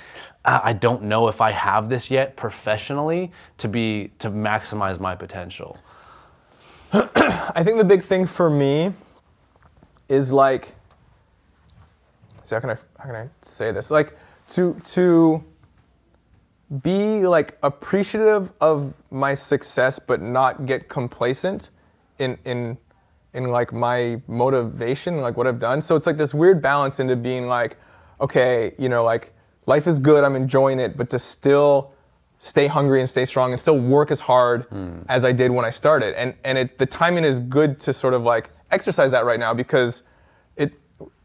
"Ah, 0.46 0.62
I 0.64 0.74
don't 0.74 1.04
know 1.04 1.28
if 1.28 1.42
I 1.42 1.52
have 1.52 1.90
this 1.90 2.12
yet 2.12 2.36
professionally 2.36 3.32
to 3.58 3.68
be 3.68 4.12
to 4.20 4.30
maximize 4.30 5.00
my 5.00 5.16
potential. 5.16 5.78
I 6.94 7.64
think 7.64 7.78
the 7.78 7.84
big 7.84 8.04
thing 8.04 8.28
for 8.28 8.50
me 8.50 8.94
is 10.10 10.32
like, 10.32 10.76
see 12.44 12.56
how 12.56 12.62
can 12.62 12.70
I 12.70 12.78
how 13.00 13.06
can 13.06 13.16
I 13.16 13.30
say 13.42 13.72
this? 13.72 13.90
Like 13.90 14.16
to 14.50 14.80
to 14.84 15.44
be 16.82 17.28
like 17.28 17.58
appreciative 17.62 18.52
of 18.60 18.94
my 19.12 19.34
success, 19.34 20.00
but 20.00 20.22
not 20.22 20.66
get 20.66 20.90
complacent 20.90 21.70
in 22.20 22.38
in 22.46 22.78
in 23.34 23.46
like 23.46 23.74
my 23.74 24.22
motivation, 24.28 25.22
like 25.22 25.38
what 25.38 25.48
I've 25.48 25.60
done. 25.60 25.82
So 25.82 25.96
it's 25.96 26.08
like 26.08 26.18
this 26.18 26.34
weird 26.34 26.62
balance 26.62 27.00
into 27.00 27.16
being 27.16 27.48
like, 27.48 27.78
okay, 28.22 28.74
you 28.78 28.90
know, 28.90 29.04
like 29.04 29.34
life 29.66 29.88
is 29.88 30.00
good, 30.00 30.24
I'm 30.24 30.36
enjoying 30.36 30.80
it, 30.80 30.98
but 30.98 31.10
to 31.10 31.20
still 31.20 31.94
stay 32.38 32.68
hungry 32.68 33.00
and 33.00 33.10
stay 33.10 33.26
strong 33.26 33.52
and 33.52 33.60
still 33.60 33.80
work 33.80 34.12
as 34.12 34.20
hard 34.20 34.64
hmm. 34.66 35.00
as 35.10 35.24
I 35.24 35.32
did 35.32 35.52
when 35.52 35.66
I 35.66 35.70
started. 35.70 36.16
And 36.16 36.34
and 36.44 36.58
it 36.58 36.78
the 36.78 36.86
timing 36.86 37.24
is 37.24 37.40
good 37.40 37.80
to 37.82 37.94
sort 37.94 38.14
of 38.14 38.24
like 38.24 38.50
exercise 38.72 39.12
that 39.12 39.26
right 39.26 39.40
now 39.40 39.54
because 39.54 40.04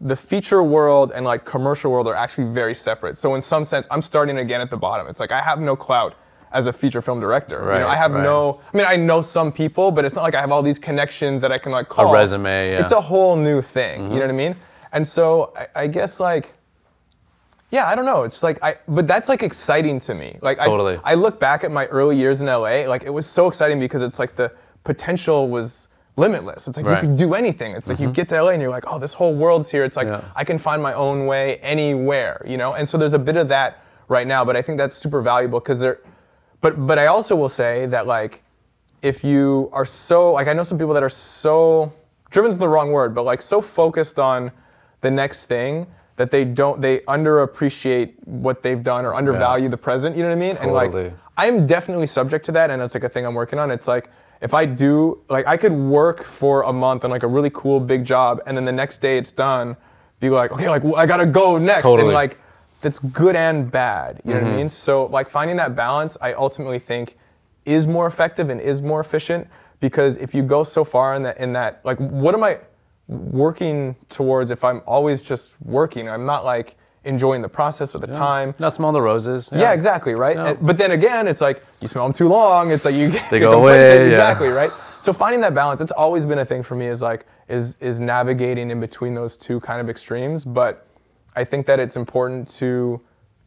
the 0.01 0.17
feature 0.17 0.63
world 0.63 1.13
and 1.15 1.25
like 1.25 1.45
commercial 1.45 1.91
world 1.91 2.09
are 2.09 2.15
actually 2.15 2.53
very 2.53 2.75
separate. 2.75 3.17
So 3.17 3.35
in 3.35 3.43
some 3.43 3.65
sense, 3.65 3.87
I'm 3.91 4.03
starting 4.03 4.39
again 4.39 4.61
at 4.61 4.71
the 4.71 4.77
bottom. 4.77 5.07
It's 5.09 5.21
like 5.21 5.33
I 5.33 5.41
have 5.41 5.61
no 5.61 5.77
clout 5.77 6.15
as 6.53 6.67
a 6.67 6.73
feature 6.73 7.03
film 7.03 7.21
director. 7.21 7.61
you 7.61 7.69
Right, 7.69 7.81
know, 7.81 7.89
I 7.89 7.95
have 7.97 8.13
right. 8.13 8.23
no. 8.23 8.61
I 8.73 8.77
mean, 8.77 8.87
I 8.89 8.97
know 8.97 9.21
some 9.21 9.53
people, 9.53 9.91
but 9.91 10.05
it's 10.05 10.15
not 10.15 10.23
like 10.23 10.35
I 10.35 10.41
have 10.41 10.51
all 10.51 10.63
these 10.63 10.79
connections 10.79 11.41
that 11.43 11.53
I 11.53 11.59
can 11.59 11.73
like 11.73 11.89
call. 11.89 12.09
A 12.11 12.13
resume, 12.13 12.45
yeah. 12.71 12.75
Mm-hmm. 12.77 12.83
It's 12.83 12.93
a 12.93 13.01
whole 13.01 13.37
new 13.37 13.61
thing. 13.61 14.05
You 14.11 14.15
know 14.19 14.27
what 14.27 14.31
I 14.31 14.33
mean? 14.33 14.57
And 14.93 15.07
so 15.07 15.53
I, 15.57 15.83
I 15.83 15.87
guess 15.87 16.21
like. 16.21 16.55
Yeah, 17.71 17.87
I 17.87 17.95
don't 17.95 18.07
know. 18.07 18.23
It's 18.23 18.43
like 18.43 18.59
I, 18.63 18.77
but 18.89 19.07
that's 19.07 19.29
like 19.29 19.43
exciting 19.43 19.99
to 20.01 20.15
me. 20.15 20.39
Like 20.41 20.63
I- 20.63 20.65
Totally. 20.65 20.99
I, 21.05 21.13
look 21.15 21.39
back 21.39 21.65
at 21.65 21.71
my 21.71 21.85
early 21.87 22.17
years 22.17 22.41
in 22.41 22.47
LA, 22.47 22.87
like 22.89 23.03
it 23.03 23.11
was 23.11 23.27
so 23.27 23.47
exciting 23.47 23.79
because 23.79 24.01
it's 24.01 24.19
like 24.19 24.35
the 24.37 24.51
potential 24.85 25.49
was 25.51 25.88
limitless. 26.19 26.67
It's 26.69 26.77
like 26.77 26.87
Right. 26.87 27.03
you 27.03 27.09
could 27.09 27.17
do 27.17 27.35
anything. 27.35 27.73
It's 27.73 27.89
like 27.89 27.99
you 27.99 28.07
mm-hmm. 28.07 28.13
get 28.13 28.29
to 28.31 28.43
LA 28.43 28.51
and 28.51 28.61
you're 28.61 28.71
like, 28.71 28.85
oh, 28.87 28.99
this 28.99 29.15
whole 29.15 29.35
world's 29.35 29.71
here. 29.71 29.85
It's 29.85 29.97
like 29.97 30.09
Yeah. 30.09 30.23
I 30.35 30.45
can 30.45 30.59
find 30.59 30.83
my 30.83 30.93
own 30.93 31.27
way 31.27 31.57
anywhere, 31.59 32.43
you 32.47 32.57
know. 32.57 32.73
And 32.73 32.89
so 32.89 32.99
there's 32.99 33.15
a 33.15 33.19
bit 33.19 33.37
of 33.37 33.49
that 33.49 33.83
right 34.09 34.27
now, 34.27 34.45
but 34.45 34.57
I 34.57 34.63
think 34.63 34.79
that's 34.79 34.97
super 34.97 35.23
valuable 35.23 35.61
because 35.61 35.81
there. 35.81 36.01
But 36.61 36.87
but 36.87 36.99
I 36.99 37.07
also 37.07 37.37
will 37.37 37.49
say 37.49 37.87
that 37.87 38.07
like, 38.07 38.43
if 39.01 39.23
you 39.23 39.71
are 39.73 39.85
so 39.85 40.33
like 40.33 40.49
I 40.49 40.53
know 40.53 40.65
some 40.65 40.79
people 40.79 40.95
that 40.95 41.05
are 41.05 41.09
so 41.11 41.93
driven's 42.31 42.59
the 42.59 42.69
wrong 42.69 42.91
word, 42.91 43.15
but 43.15 43.23
like 43.23 43.41
so 43.41 43.61
focused 43.61 44.19
on 44.19 44.51
the 45.01 45.11
next 45.11 45.47
thing 45.47 45.87
that 46.17 46.33
they 46.33 46.45
don't 46.45 46.81
they 46.81 46.99
underappreciate 47.01 48.15
what 48.27 48.63
they've 48.63 48.83
done 48.83 49.07
or 49.07 49.15
undervalue 49.15 49.69
the 49.69 49.77
present. 49.77 50.17
You 50.17 50.25
know 50.25 50.31
what 50.31 50.37
I 50.37 50.41
mean? 50.41 50.57
And 50.57 50.73
Totally. 50.73 51.05
like 51.05 51.15
I'm 51.37 51.67
definitely 51.67 52.09
subject 52.09 52.45
to 52.47 52.53
that, 52.53 52.71
and 52.71 52.83
it's 52.83 52.95
like 52.95 53.05
a 53.05 53.09
thing 53.09 53.25
I'm 53.25 53.35
working 53.35 53.61
on. 53.61 53.71
It's 53.71 53.87
like 53.87 54.11
if 54.41 54.55
I 54.55 54.65
do 54.67 55.21
like 55.29 55.47
I 55.47 55.57
could 55.57 55.73
work 55.73 56.25
for 56.25 56.63
a 56.63 56.73
month 56.73 57.05
on 57.05 57.11
like 57.11 57.23
a 57.23 57.27
really 57.27 57.51
cool 57.51 57.81
big 57.81 58.05
job, 58.05 58.41
and 58.47 58.57
then 58.57 58.65
the 58.65 58.73
next 58.73 58.99
day 58.99 59.19
it's 59.19 59.33
done, 59.33 59.77
be 60.21 60.31
like 60.31 60.53
okay, 60.53 60.69
like 60.69 60.85
well, 60.85 60.97
I 60.97 61.07
gotta 61.07 61.27
go 61.27 61.59
next, 61.59 61.83
Totally. 61.83 62.09
and 62.09 62.15
like 62.15 62.39
that's 62.81 62.99
good 62.99 63.35
and 63.35 63.71
bad. 63.71 64.21
You 64.25 64.35
know 64.35 64.41
what 64.41 64.45
I 64.45 64.49
mm-hmm. 64.49 64.57
mean? 64.59 64.69
So 64.69 65.07
like 65.07 65.29
finding 65.29 65.57
that 65.57 65.75
balance, 65.75 66.17
I 66.21 66.35
ultimately 66.35 66.79
think 66.79 67.17
is 67.65 67.87
more 67.87 68.07
effective 68.07 68.49
and 68.51 68.61
is 68.61 68.81
more 68.81 69.01
efficient 69.01 69.47
because 69.81 70.17
if 70.17 70.35
you 70.35 70.43
go 70.43 70.65
so 70.65 70.85
far 70.85 71.15
in 71.15 71.23
that 71.23 71.39
in 71.39 71.53
that 71.53 71.81
like 71.85 71.99
what 71.99 72.35
am 72.35 72.45
I 72.45 72.59
working 73.09 73.97
towards 74.09 74.51
if 74.51 74.65
I'm 74.65 74.83
always 74.87 75.23
just 75.23 75.61
working? 75.63 76.09
I'm 76.09 76.25
not 76.25 76.45
like 76.45 76.77
enjoying 77.09 77.43
the 77.43 77.49
process 77.49 77.95
or 77.95 77.99
the 77.99 78.07
time. 78.07 78.55
Not 78.59 78.73
smell 78.75 78.93
the 78.93 79.03
roses. 79.03 79.49
Yeah, 79.53 79.73
exactly, 79.73 80.15
right? 80.15 80.37
Yeah. 80.37 80.49
And- 80.51 80.67
but 80.67 80.77
then 80.79 80.93
again, 80.93 81.27
it's 81.27 81.41
like 81.41 81.63
you 81.81 81.89
smell 81.89 82.05
them 82.05 82.13
too 82.13 82.29
long. 82.29 82.71
It's 82.71 82.85
like 82.85 82.95
you 82.95 83.11
get 83.17 83.31
They 83.31 83.41
go 83.41 83.53
away, 83.53 83.97
yeah. 83.99 84.07
Exactly, 84.07 84.49
right? 84.49 84.71
So 85.01 85.13
finding 85.13 85.41
that 85.41 85.55
balance, 85.55 85.81
it's 85.81 85.93
always 85.93 86.27
been 86.27 86.41
a 86.41 86.45
thing 86.45 86.63
for 86.63 86.75
me. 86.77 86.87
Is 86.87 87.03
like 87.03 87.27
is 87.49 87.77
is 87.81 87.99
navigating 88.01 88.71
in 88.71 88.79
between 88.81 89.15
those 89.15 89.37
two 89.37 89.59
kind 89.61 89.81
of 89.81 89.89
extremes. 89.89 90.45
But 90.45 90.87
I 91.35 91.45
think 91.45 91.67
that 91.67 91.79
it's 91.81 91.97
important 91.97 92.49
to 92.61 93.01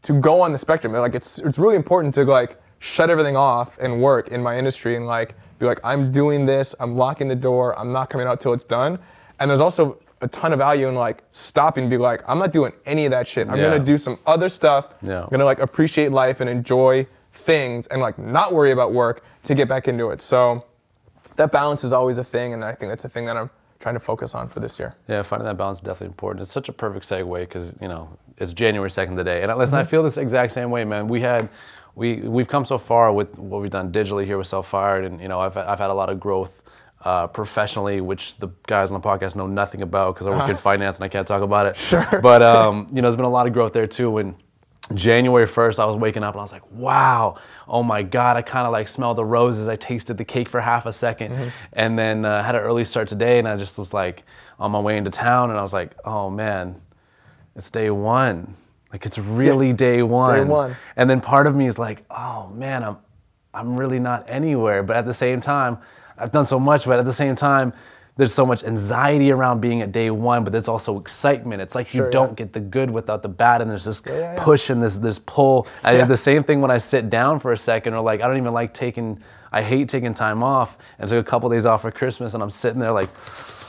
to 0.03 0.13
go 0.19 0.41
on 0.41 0.51
the 0.51 0.57
spectrum. 0.57 0.93
Like 0.93 1.15
it's 1.15 1.39
it's 1.39 1.59
really 1.59 1.75
important 1.75 2.13
to 2.15 2.23
like 2.25 2.57
shut 2.79 3.09
everything 3.11 3.35
off 3.37 3.77
and 3.79 4.01
work 4.01 4.29
in 4.29 4.41
my 4.41 4.57
industry 4.57 4.95
and 4.95 5.05
like 5.05 5.35
be 5.59 5.65
like 5.67 5.79
I'm 5.83 6.11
doing 6.11 6.45
this. 6.45 6.73
I'm 6.79 6.95
locking 6.95 7.27
the 7.27 7.35
door. 7.49 7.77
I'm 7.77 7.91
not 7.91 8.09
coming 8.09 8.27
out 8.27 8.39
till 8.39 8.53
it's 8.53 8.63
done. 8.79 8.97
And 9.39 9.49
there's 9.49 9.61
also 9.61 9.99
a 10.21 10.27
ton 10.27 10.53
of 10.53 10.59
value 10.59 10.87
in 10.87 10.95
like 10.95 11.23
stopping 11.31 11.83
and 11.83 11.91
be 11.91 11.97
like 11.97 12.21
I'm 12.27 12.37
not 12.37 12.53
doing 12.53 12.73
any 12.85 13.05
of 13.05 13.11
that 13.11 13.27
shit. 13.27 13.47
I'm 13.49 13.57
Yeah. 13.57 13.71
gonna 13.71 13.79
do 13.79 13.97
some 13.97 14.17
other 14.25 14.49
stuff. 14.49 14.87
Yeah. 15.01 15.23
I'm 15.23 15.29
gonna 15.29 15.45
like 15.45 15.59
appreciate 15.59 16.11
life 16.11 16.41
and 16.41 16.49
enjoy 16.49 17.07
things 17.33 17.87
and 17.87 18.01
like 18.01 18.17
not 18.17 18.53
worry 18.53 18.71
about 18.71 18.93
work 18.93 19.23
to 19.43 19.55
get 19.55 19.67
back 19.67 19.87
into 19.87 20.11
it. 20.11 20.21
So 20.21 20.65
that 21.35 21.51
balance 21.51 21.83
is 21.83 21.93
always 21.93 22.17
a 22.17 22.23
thing, 22.23 22.53
and 22.53 22.63
I 22.63 22.73
think 22.73 22.91
that's 22.91 23.05
a 23.05 23.09
thing 23.09 23.25
that 23.25 23.37
I'm 23.37 23.49
trying 23.79 23.95
to 23.95 23.99
focus 23.99 24.35
on 24.35 24.47
for 24.47 24.59
this 24.59 24.77
year. 24.77 24.93
Yeah, 25.07 25.23
finding 25.23 25.45
that 25.47 25.57
balance 25.57 25.79
is 25.79 25.83
definitely 25.83 26.07
important. 26.07 26.41
It's 26.41 26.51
such 26.51 26.69
a 26.69 26.73
perfect 26.73 27.05
segue 27.07 27.39
because 27.39 27.73
you 27.81 27.87
know 27.87 28.09
it's 28.37 28.53
January 28.53 28.91
second 28.91 29.17
today, 29.17 29.41
and 29.41 29.55
listen, 29.57 29.75
I 29.75 29.81
mm-hmm. 29.81 29.89
feel 29.89 30.03
this 30.03 30.17
exact 30.17 30.51
same 30.51 30.69
way, 30.69 30.83
man. 30.83 31.07
We 31.07 31.21
had, 31.21 31.49
we 31.95 32.17
we've 32.17 32.47
come 32.47 32.65
so 32.65 32.77
far 32.77 33.11
with 33.11 33.37
what 33.39 33.61
we've 33.61 33.71
done 33.71 33.91
digitally 33.91 34.25
here 34.25 34.37
with 34.37 34.47
Self 34.47 34.67
Fired, 34.67 35.05
and 35.05 35.19
you 35.21 35.27
know 35.27 35.39
I've 35.39 35.57
I've 35.57 35.79
had 35.79 35.89
a 35.89 35.93
lot 35.93 36.09
of 36.09 36.19
growth 36.19 36.60
uh, 37.03 37.27
professionally, 37.27 38.01
which 38.01 38.37
the 38.37 38.49
guys 38.67 38.91
on 38.91 38.99
the 38.99 39.07
podcast 39.07 39.35
know 39.35 39.47
nothing 39.47 39.81
about 39.81 40.15
because 40.15 40.27
I 40.27 40.31
work 40.31 40.49
in 40.49 40.57
finance 40.57 40.97
and 40.97 41.05
I 41.05 41.07
can't 41.07 41.27
talk 41.27 41.41
about 41.41 41.65
it. 41.65 41.77
Sure. 41.77 42.07
But 42.21 42.43
um, 42.43 42.87
you 42.89 42.95
know, 42.95 43.03
there's 43.03 43.15
been 43.15 43.25
a 43.25 43.29
lot 43.29 43.47
of 43.47 43.53
growth 43.53 43.73
there 43.73 43.87
too. 43.87 44.19
And 44.19 44.35
January 44.93 45.47
1st, 45.47 45.79
I 45.79 45.85
was 45.85 45.95
waking 45.95 46.23
up 46.23 46.35
and 46.35 46.39
I 46.39 46.43
was 46.43 46.51
like, 46.51 46.69
wow, 46.71 47.35
oh 47.67 47.81
my 47.81 48.03
God, 48.03 48.37
I 48.37 48.41
kind 48.41 48.65
of 48.65 48.71
like 48.71 48.87
smelled 48.87 49.17
the 49.17 49.25
roses. 49.25 49.67
I 49.67 49.75
tasted 49.75 50.17
the 50.17 50.25
cake 50.25 50.49
for 50.49 50.61
half 50.61 50.85
a 50.85 50.89
2nd 50.89 51.51
And 51.73 51.97
then 51.97 52.25
uh, 52.25 52.43
had 52.43 52.55
an 52.55 52.61
early 52.61 52.83
start 52.83 53.07
today 53.07 53.39
and 53.39 53.47
I 53.47 53.57
just 53.57 53.79
was 53.79 53.93
like 53.93 54.23
on 54.59 54.71
my 54.71 54.79
way 54.79 54.97
into 54.97 55.09
town 55.09 55.49
and 55.49 55.57
I 55.57 55.61
was 55.61 55.73
like, 55.73 55.95
oh 56.05 56.29
man, 56.29 56.79
it's 57.55 57.69
day 57.69 57.89
one. 57.89 58.55
Like 58.91 59.05
it's 59.05 59.17
really 59.17 59.73
day 59.73 60.03
one. 60.03 60.43
Day 60.43 60.43
one. 60.43 60.75
And 60.97 61.09
then 61.09 61.21
part 61.21 61.47
of 61.47 61.55
me 61.55 61.67
is 61.67 61.79
like, 61.79 62.03
oh 62.11 62.49
man, 62.53 62.83
I'm, 62.83 62.97
I'm 63.53 63.77
really 63.77 63.99
not 63.99 64.29
anywhere. 64.29 64.83
But 64.83 64.97
at 64.97 65.05
the 65.05 65.13
same 65.13 65.41
time, 65.41 65.77
I've 66.21 66.31
done 66.31 66.45
so 66.45 66.59
much, 66.59 66.85
but 66.85 66.99
at 66.99 67.05
the 67.05 67.13
same 67.13 67.35
time, 67.35 67.73
there's 68.17 68.33
so 68.33 68.45
much 68.45 68.63
anxiety 68.63 69.31
around 69.31 69.61
being 69.61 69.81
at 69.81 69.91
day 69.91 70.11
one, 70.11 70.43
but 70.43 70.51
there's 70.51 70.67
also 70.67 70.99
excitement. 70.99 71.61
It's 71.61 71.75
like 71.75 71.87
Sure, 71.87 72.05
you 72.05 72.11
don't 72.11 72.35
get 72.35 72.51
the 72.53 72.59
good 72.59 72.89
without 72.89 73.23
the 73.23 73.29
bad, 73.29 73.61
and 73.61 73.71
there's 73.71 73.85
this 73.85 74.01
yeah, 74.05 74.13
yeah. 74.19 74.35
push 74.37 74.69
and 74.69 74.83
this 74.83 74.97
this 74.97 75.19
pull. 75.19 75.67
I 75.83 75.93
Yeah. 75.93 76.05
the 76.05 76.17
same 76.17 76.43
thing 76.43 76.61
when 76.61 76.71
I 76.71 76.77
sit 76.77 77.09
down 77.09 77.39
for 77.39 77.53
a 77.53 77.57
second, 77.57 77.93
or 77.93 78.01
like 78.01 78.21
I 78.21 78.27
don't 78.27 78.37
even 78.37 78.53
like 78.53 78.73
taking. 78.73 79.19
I 79.53 79.61
hate 79.61 79.89
taking 79.89 80.13
time 80.13 80.43
off, 80.43 80.77
and 80.99 81.09
took 81.09 81.25
a 81.25 81.29
couple 81.29 81.49
days 81.49 81.65
off 81.65 81.81
for 81.81 81.91
Christmas, 81.91 82.35
and 82.35 82.43
I'm 82.43 82.51
sitting 82.51 82.79
there 82.79 82.93
like, 82.93 83.09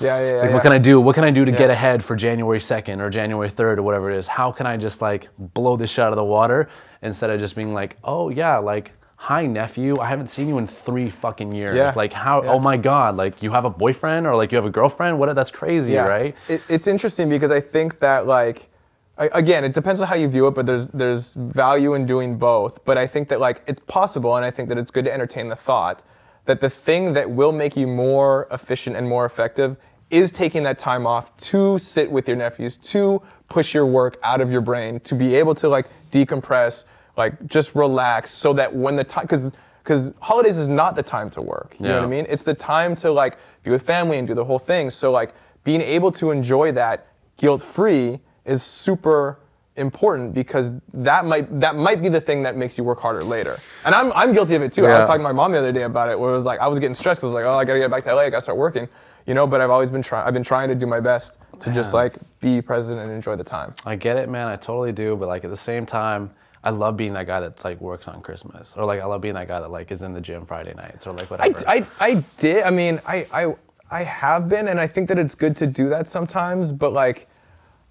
Yeah, 0.00 0.18
yeah, 0.20 0.26
yeah. 0.26 0.36
like, 0.40 0.48
yeah. 0.48 0.54
what 0.54 0.62
can 0.62 0.72
I 0.72 0.78
do? 0.78 1.00
What 1.00 1.14
can 1.16 1.24
I 1.24 1.30
do 1.32 1.44
to 1.44 1.50
get 1.50 1.70
ahead 1.70 2.04
for 2.04 2.14
January 2.14 2.60
2nd 2.60 3.00
or 3.00 3.10
January 3.10 3.50
3rd 3.50 3.78
or 3.78 3.82
whatever 3.82 4.08
it 4.10 4.16
is? 4.16 4.28
How 4.28 4.52
can 4.52 4.64
I 4.66 4.76
just 4.76 5.02
like 5.02 5.28
blow 5.38 5.76
this 5.76 5.90
shit 5.90 6.04
out 6.04 6.12
of 6.12 6.16
the 6.16 6.24
water 6.24 6.68
instead 7.02 7.30
of 7.30 7.40
just 7.40 7.56
being 7.56 7.74
like, 7.74 7.96
oh 8.04 8.28
yeah, 8.28 8.58
like, 8.58 8.92
hi 9.22 9.46
nephew, 9.46 10.00
I 10.00 10.08
haven't 10.08 10.30
seen 10.30 10.48
you 10.48 10.58
in 10.58 10.66
three 10.66 11.08
fucking 11.08 11.52
years. 11.52 11.76
Yeah. 11.76 11.92
Like, 11.94 12.12
how, 12.12 12.40
oh 12.40 12.44
Yeah. 12.44 12.52
oh 12.54 12.58
my 12.58 12.76
God, 12.76 13.16
like, 13.16 13.40
you 13.40 13.52
have 13.52 13.64
a 13.64 13.70
boyfriend 13.70 14.26
or 14.26 14.34
like 14.34 14.50
you 14.50 14.56
have 14.56 14.64
a 14.64 14.70
girlfriend? 14.70 15.16
What? 15.16 15.32
That's 15.36 15.52
crazy, 15.52 15.92
yeah. 15.92 16.08
right? 16.08 16.34
It, 16.48 16.60
it's 16.68 16.88
interesting 16.88 17.28
because 17.28 17.52
I 17.52 17.60
think 17.60 18.00
that 18.00 18.26
like, 18.26 18.68
I, 19.16 19.30
again, 19.32 19.62
it 19.62 19.74
depends 19.74 20.00
on 20.00 20.08
how 20.08 20.16
you 20.16 20.26
view 20.26 20.48
it, 20.48 20.54
but 20.56 20.66
there's 20.66 20.88
there's 20.88 21.34
value 21.34 21.94
in 21.94 22.04
doing 22.04 22.36
both. 22.36 22.84
But 22.84 22.98
I 22.98 23.06
think 23.06 23.28
that 23.28 23.38
like 23.38 23.62
it's 23.68 23.80
possible, 23.86 24.34
and 24.34 24.44
I 24.44 24.50
think 24.50 24.68
that 24.70 24.78
it's 24.78 24.90
good 24.90 25.04
to 25.04 25.12
entertain 25.12 25.48
the 25.48 25.56
thought 25.56 26.02
that 26.46 26.60
the 26.60 26.70
thing 26.70 27.12
that 27.12 27.30
will 27.30 27.52
make 27.52 27.76
you 27.76 27.86
more 27.86 28.48
efficient 28.50 28.96
and 28.96 29.08
more 29.08 29.24
effective 29.24 29.76
is 30.10 30.32
taking 30.32 30.64
that 30.64 30.78
time 30.80 31.06
off 31.06 31.36
to 31.36 31.78
sit 31.78 32.10
with 32.10 32.26
your 32.26 32.36
nephews, 32.36 32.76
to 32.78 33.22
push 33.48 33.72
your 33.72 33.86
work 33.86 34.18
out 34.24 34.40
of 34.40 34.50
your 34.50 34.60
brain, 34.60 34.98
to 35.00 35.14
be 35.14 35.36
able 35.36 35.54
to 35.54 35.68
like 35.68 35.86
decompress, 36.10 36.86
like 37.16 37.46
just 37.46 37.74
relax, 37.74 38.30
so 38.30 38.52
that 38.54 38.74
when 38.74 38.96
the 38.96 39.04
time, 39.04 39.24
because 39.24 39.50
because 39.82 40.12
holidays 40.20 40.58
is 40.58 40.68
not 40.68 40.94
the 40.94 41.02
time 41.02 41.28
to 41.30 41.42
work. 41.42 41.74
You 41.78 41.88
know 41.88 41.96
what 41.96 42.04
I 42.04 42.06
mean? 42.06 42.26
It's 42.28 42.44
the 42.44 42.54
time 42.54 42.94
to 42.96 43.10
like 43.10 43.36
be 43.64 43.70
with 43.70 43.82
family 43.82 44.18
and 44.18 44.28
do 44.28 44.34
the 44.34 44.44
whole 44.44 44.58
thing. 44.58 44.90
So 44.90 45.10
like 45.10 45.34
being 45.64 45.80
able 45.80 46.12
to 46.12 46.30
enjoy 46.30 46.72
that 46.72 47.08
guilt 47.36 47.62
free 47.62 48.20
is 48.44 48.62
super 48.62 49.38
important 49.76 50.34
because 50.34 50.70
that 50.92 51.24
might 51.24 51.60
that 51.60 51.74
might 51.74 52.02
be 52.02 52.08
the 52.08 52.20
thing 52.20 52.42
that 52.42 52.56
makes 52.56 52.76
you 52.78 52.84
work 52.84 53.00
harder 53.00 53.24
later. 53.24 53.58
And 53.84 53.94
I'm 53.94 54.12
I'm 54.12 54.32
guilty 54.32 54.54
of 54.54 54.62
it 54.62 54.72
too. 54.72 54.86
I 54.86 54.98
was 54.98 55.06
talking 55.06 55.20
to 55.20 55.24
my 55.24 55.32
mom 55.32 55.52
the 55.52 55.58
other 55.58 55.72
day 55.72 55.82
about 55.82 56.08
it 56.10 56.18
where 56.18 56.30
it 56.30 56.34
was 56.34 56.44
like 56.44 56.60
I 56.60 56.68
was 56.68 56.78
getting 56.78 56.94
stressed. 56.94 57.20
because 57.20 57.34
I 57.34 57.34
was 57.34 57.34
like, 57.34 57.44
oh, 57.44 57.58
I 57.58 57.64
gotta 57.64 57.78
get 57.78 57.90
back 57.90 58.04
to 58.04 58.14
LA. 58.14 58.22
I 58.22 58.30
gotta 58.30 58.42
start 58.42 58.58
working. 58.58 58.88
You 59.26 59.34
know, 59.34 59.46
but 59.46 59.60
I've 59.60 59.70
always 59.70 59.90
been 59.90 60.02
trying. 60.02 60.26
I've 60.26 60.34
been 60.34 60.42
trying 60.42 60.68
to 60.68 60.74
do 60.74 60.86
my 60.86 61.00
best 61.00 61.38
to 61.60 61.70
just 61.70 61.94
like 61.94 62.16
be 62.40 62.60
present 62.60 63.00
and 63.00 63.10
enjoy 63.10 63.36
the 63.36 63.44
time. 63.44 63.72
I 63.86 63.94
get 63.96 64.16
it, 64.16 64.28
man. 64.28 64.48
I 64.48 64.56
totally 64.56 64.92
do. 64.92 65.14
But 65.16 65.28
like 65.28 65.44
at 65.44 65.50
the 65.50 65.56
same 65.56 65.86
time, 65.86 66.30
I 66.64 66.70
love 66.70 66.96
being 66.96 67.12
that 67.14 67.26
guy 67.26 67.40
that's 67.40 67.64
like 67.64 67.80
works 67.80 68.06
on 68.08 68.20
Christmas, 68.22 68.74
or 68.76 68.84
like 68.84 69.00
I 69.00 69.04
love 69.04 69.20
being 69.20 69.34
that 69.34 69.48
guy 69.48 69.60
that 69.60 69.70
like 69.70 69.90
is 69.90 70.02
in 70.02 70.12
the 70.14 70.20
gym 70.20 70.46
Friday 70.46 70.74
nights, 70.74 71.06
or 71.06 71.12
like 71.12 71.30
whatever. 71.30 71.58
I, 71.66 71.86
I 71.98 72.14
did. 72.38 72.62
I 72.62 72.70
mean, 72.70 73.00
I, 73.06 73.26
I, 73.32 73.54
I 73.90 74.02
have 74.04 74.48
been, 74.48 74.68
and 74.68 74.78
I 74.80 74.86
think 74.86 75.08
that 75.08 75.18
it's 75.18 75.34
good 75.34 75.56
to 75.56 75.66
do 75.66 75.88
that 75.88 76.06
sometimes. 76.06 76.72
But 76.72 76.92
like, 76.92 77.28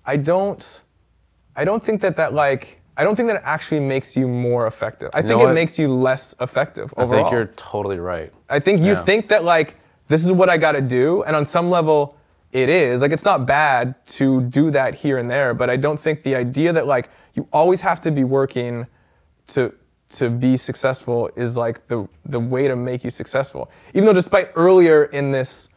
I 0.06 0.16
don't, 0.16 0.82
I 1.56 1.66
don't 1.66 1.84
think 1.84 2.00
that 2.02 2.16
that 2.16 2.34
like, 2.34 2.80
I 2.96 3.04
don't 3.04 3.16
think 3.16 3.28
that 3.28 3.36
it 3.38 3.44
actually 3.46 3.82
makes 3.82 4.16
you 4.16 4.28
more 4.28 4.68
effective. 4.68 5.10
I 5.14 5.22
think 5.22 5.42
it 5.42 5.54
makes 5.54 5.78
you 5.78 5.94
less 5.94 6.34
effective 6.40 6.94
overall. 6.96 7.20
I 7.20 7.24
think 7.24 7.32
you're 7.34 7.48
totally 7.58 8.00
right. 8.00 8.32
I 8.50 8.60
think 8.60 8.80
you 8.80 8.94
Yeah. 8.94 9.04
think 9.04 9.28
that 9.28 9.44
like 9.44 9.76
this 10.08 10.24
is 10.24 10.32
what 10.32 10.50
I 10.50 10.58
got 10.58 10.74
to 10.74 10.82
do, 10.82 11.24
and 11.24 11.36
on 11.36 11.44
some 11.44 11.70
level, 11.70 12.16
it 12.52 12.70
is. 12.70 13.02
Like 13.02 13.12
it's 13.12 13.24
not 13.26 13.46
bad 13.46 13.96
to 14.08 14.42
do 14.42 14.72
that 14.72 14.96
here 14.96 15.18
and 15.18 15.30
there, 15.30 15.54
but 15.54 15.70
I 15.70 15.78
don't 15.78 16.00
think 16.00 16.24
the 16.24 16.36
idea 16.36 16.74
that 16.74 16.88
like 16.88 17.10
you 17.34 17.48
always 17.54 17.82
have 17.82 18.02
to 18.02 18.12
be 18.12 18.24
working 18.24 18.86
to 19.48 19.74
to 20.10 20.30
be 20.30 20.58
successful 20.58 21.30
is 21.36 21.56
like 21.56 21.88
the 21.88 22.08
the 22.26 22.40
way 22.40 22.68
to 22.68 22.76
make 22.76 23.04
you 23.04 23.10
successful. 23.10 23.72
Even 23.94 24.06
though, 24.06 24.14
despite 24.14 24.52
earlier 24.56 25.06
in 25.06 25.32
this 25.32 25.70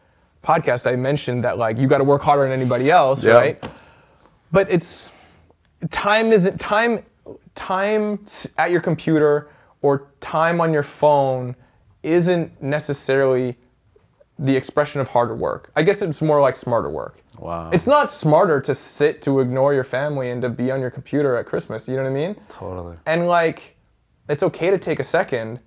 podcast, 0.43 0.85
I 0.91 0.95
mentioned 0.95 1.43
that 1.45 1.57
like 1.57 1.77
you 1.77 1.87
got 1.87 1.99
to 1.99 2.03
work 2.03 2.21
harder 2.21 2.43
than 2.43 2.51
anybody 2.51 2.91
else, 2.91 3.23
Yeah. 3.23 3.33
right? 3.33 3.63
But 4.51 4.69
it's 4.71 5.09
time 5.91 6.31
isn't 6.31 6.59
time 6.59 7.03
time 7.55 8.19
at 8.57 8.71
your 8.71 8.81
computer 8.81 9.49
or 9.81 10.07
time 10.19 10.59
on 10.59 10.73
your 10.73 10.83
phone 10.83 11.55
isn't 12.03 12.61
necessarily 12.61 13.57
the 14.37 14.55
expression 14.55 14.99
of 15.01 15.07
harder 15.07 15.35
work. 15.35 15.71
I 15.75 15.83
guess 15.83 16.01
it's 16.01 16.21
more 16.21 16.41
like 16.41 16.55
smarter 16.55 16.89
work. 16.89 17.21
Wow. 17.39 17.69
It's 17.71 17.87
not 17.87 18.11
smarter 18.11 18.59
to 18.61 18.73
sit 18.73 19.21
to 19.23 19.39
ignore 19.39 19.73
your 19.73 19.83
family 19.83 20.29
and 20.29 20.41
to 20.41 20.49
be 20.49 20.71
on 20.71 20.81
your 20.81 20.91
computer 20.91 21.35
at 21.37 21.45
Christmas. 21.45 21.87
You 21.87 21.95
know 21.95 22.03
what 22.03 22.09
I 22.09 22.13
mean? 22.13 22.35
totally. 22.49 22.97
And 23.05 23.27
like, 23.27 23.77
it's 24.27 24.43
okay 24.43 24.71
to 24.71 24.77
take 24.77 24.99
a 24.99 25.03
second. 25.03 25.59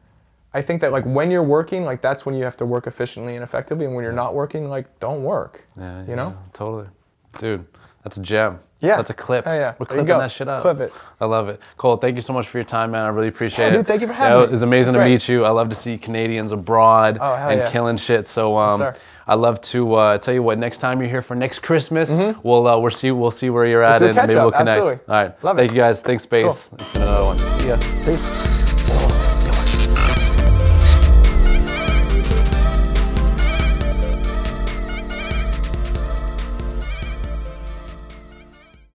I 0.53 0.63
think 0.63 0.81
that 0.81 0.93
like 0.93 1.05
when 1.05 1.31
you're 1.31 1.43
working, 1.43 1.85
like 1.85 2.01
that's 2.03 2.27
when 2.27 2.35
you 2.35 2.45
have 2.45 2.57
to 2.59 2.67
work 2.67 2.87
efficiently 2.87 3.37
and 3.37 3.43
effectively. 3.43 3.85
And 3.87 3.95
when 3.95 4.03
you're 4.03 4.13
not 4.13 4.35
working, 4.35 4.69
like 4.69 4.99
don't 4.99 5.23
work. 5.23 5.65
Yeah, 5.77 6.05
You 6.07 6.17
know? 6.17 6.37
totally. 6.53 6.89
Dude, 7.39 7.67
that's 8.03 8.17
a 8.17 8.23
gem. 8.23 8.61
Yeah. 8.81 8.97
That's 8.97 9.11
a 9.11 9.15
clip. 9.15 9.45
Oh, 9.47 9.53
yeah. 9.53 9.75
We're 9.79 9.87
There 9.87 9.99
clipping 9.99 10.19
that 10.19 10.31
shit 10.31 10.47
up. 10.47 10.63
Clip 10.63 10.79
it. 10.81 10.93
I 11.21 11.25
love 11.25 11.49
it. 11.49 11.61
Cole, 11.77 11.97
thank 11.97 12.15
you 12.15 12.21
so 12.21 12.33
much 12.33 12.47
for 12.47 12.59
your 12.59 12.65
time, 12.65 12.93
man. 12.93 13.05
I 13.05 13.09
really 13.09 13.27
appreciate 13.29 13.65
Yeah, 13.67 13.73
it. 13.73 13.77
dude, 13.79 13.87
thank 13.89 14.01
you 14.03 14.07
for 14.07 14.13
having 14.13 14.35
Yeah, 14.39 14.43
me. 14.43 14.49
It 14.49 14.51
was 14.53 14.63
amazing 14.63 14.95
to 14.95 15.05
meet 15.05 15.29
you. 15.29 15.45
I 15.45 15.51
love 15.51 15.69
to 15.71 15.75
see 15.75 15.99
Canadians 15.99 16.53
abroad 16.53 17.19
Oh, 17.21 17.35
and 17.35 17.59
yeah. 17.61 17.71
killing 17.71 17.97
shit. 17.97 18.27
So 18.29 18.57
um, 18.57 18.79
sir. 18.81 18.95
I 19.27 19.35
love 19.35 19.61
to 19.63 19.95
uh, 19.95 20.19
tell 20.19 20.33
you 20.33 20.43
what. 20.45 20.59
Next 20.59 20.79
time 20.79 21.01
you're 21.01 21.11
here 21.11 21.23
for 21.23 21.35
next 21.35 21.59
Christmas, 21.59 22.11
we'll 22.45 22.67
uh, 22.69 22.79
we'll 22.79 22.91
see 22.91 23.11
we'll 23.11 23.31
see 23.33 23.51
where 23.51 23.67
you're 23.67 23.83
at 23.83 24.01
a 24.01 24.07
and 24.07 24.15
maybe 24.17 24.29
catch-up. 24.29 24.43
we'll 24.45 24.53
connect. 24.53 24.69
Absolutely. 24.81 25.15
All 25.15 25.21
right. 25.23 25.45
Love 25.45 25.57
thank 25.57 25.71
it. 25.73 25.75
you 25.75 25.81
guys. 25.81 26.01
Thanks, 26.01 26.23
Space. 26.23 26.71
It's 26.73 26.93
been 26.93 27.03
another 27.03 27.25
one. 27.25 27.39
See 27.39 27.69
ya. 27.69 27.77
Peace. 28.05 29.18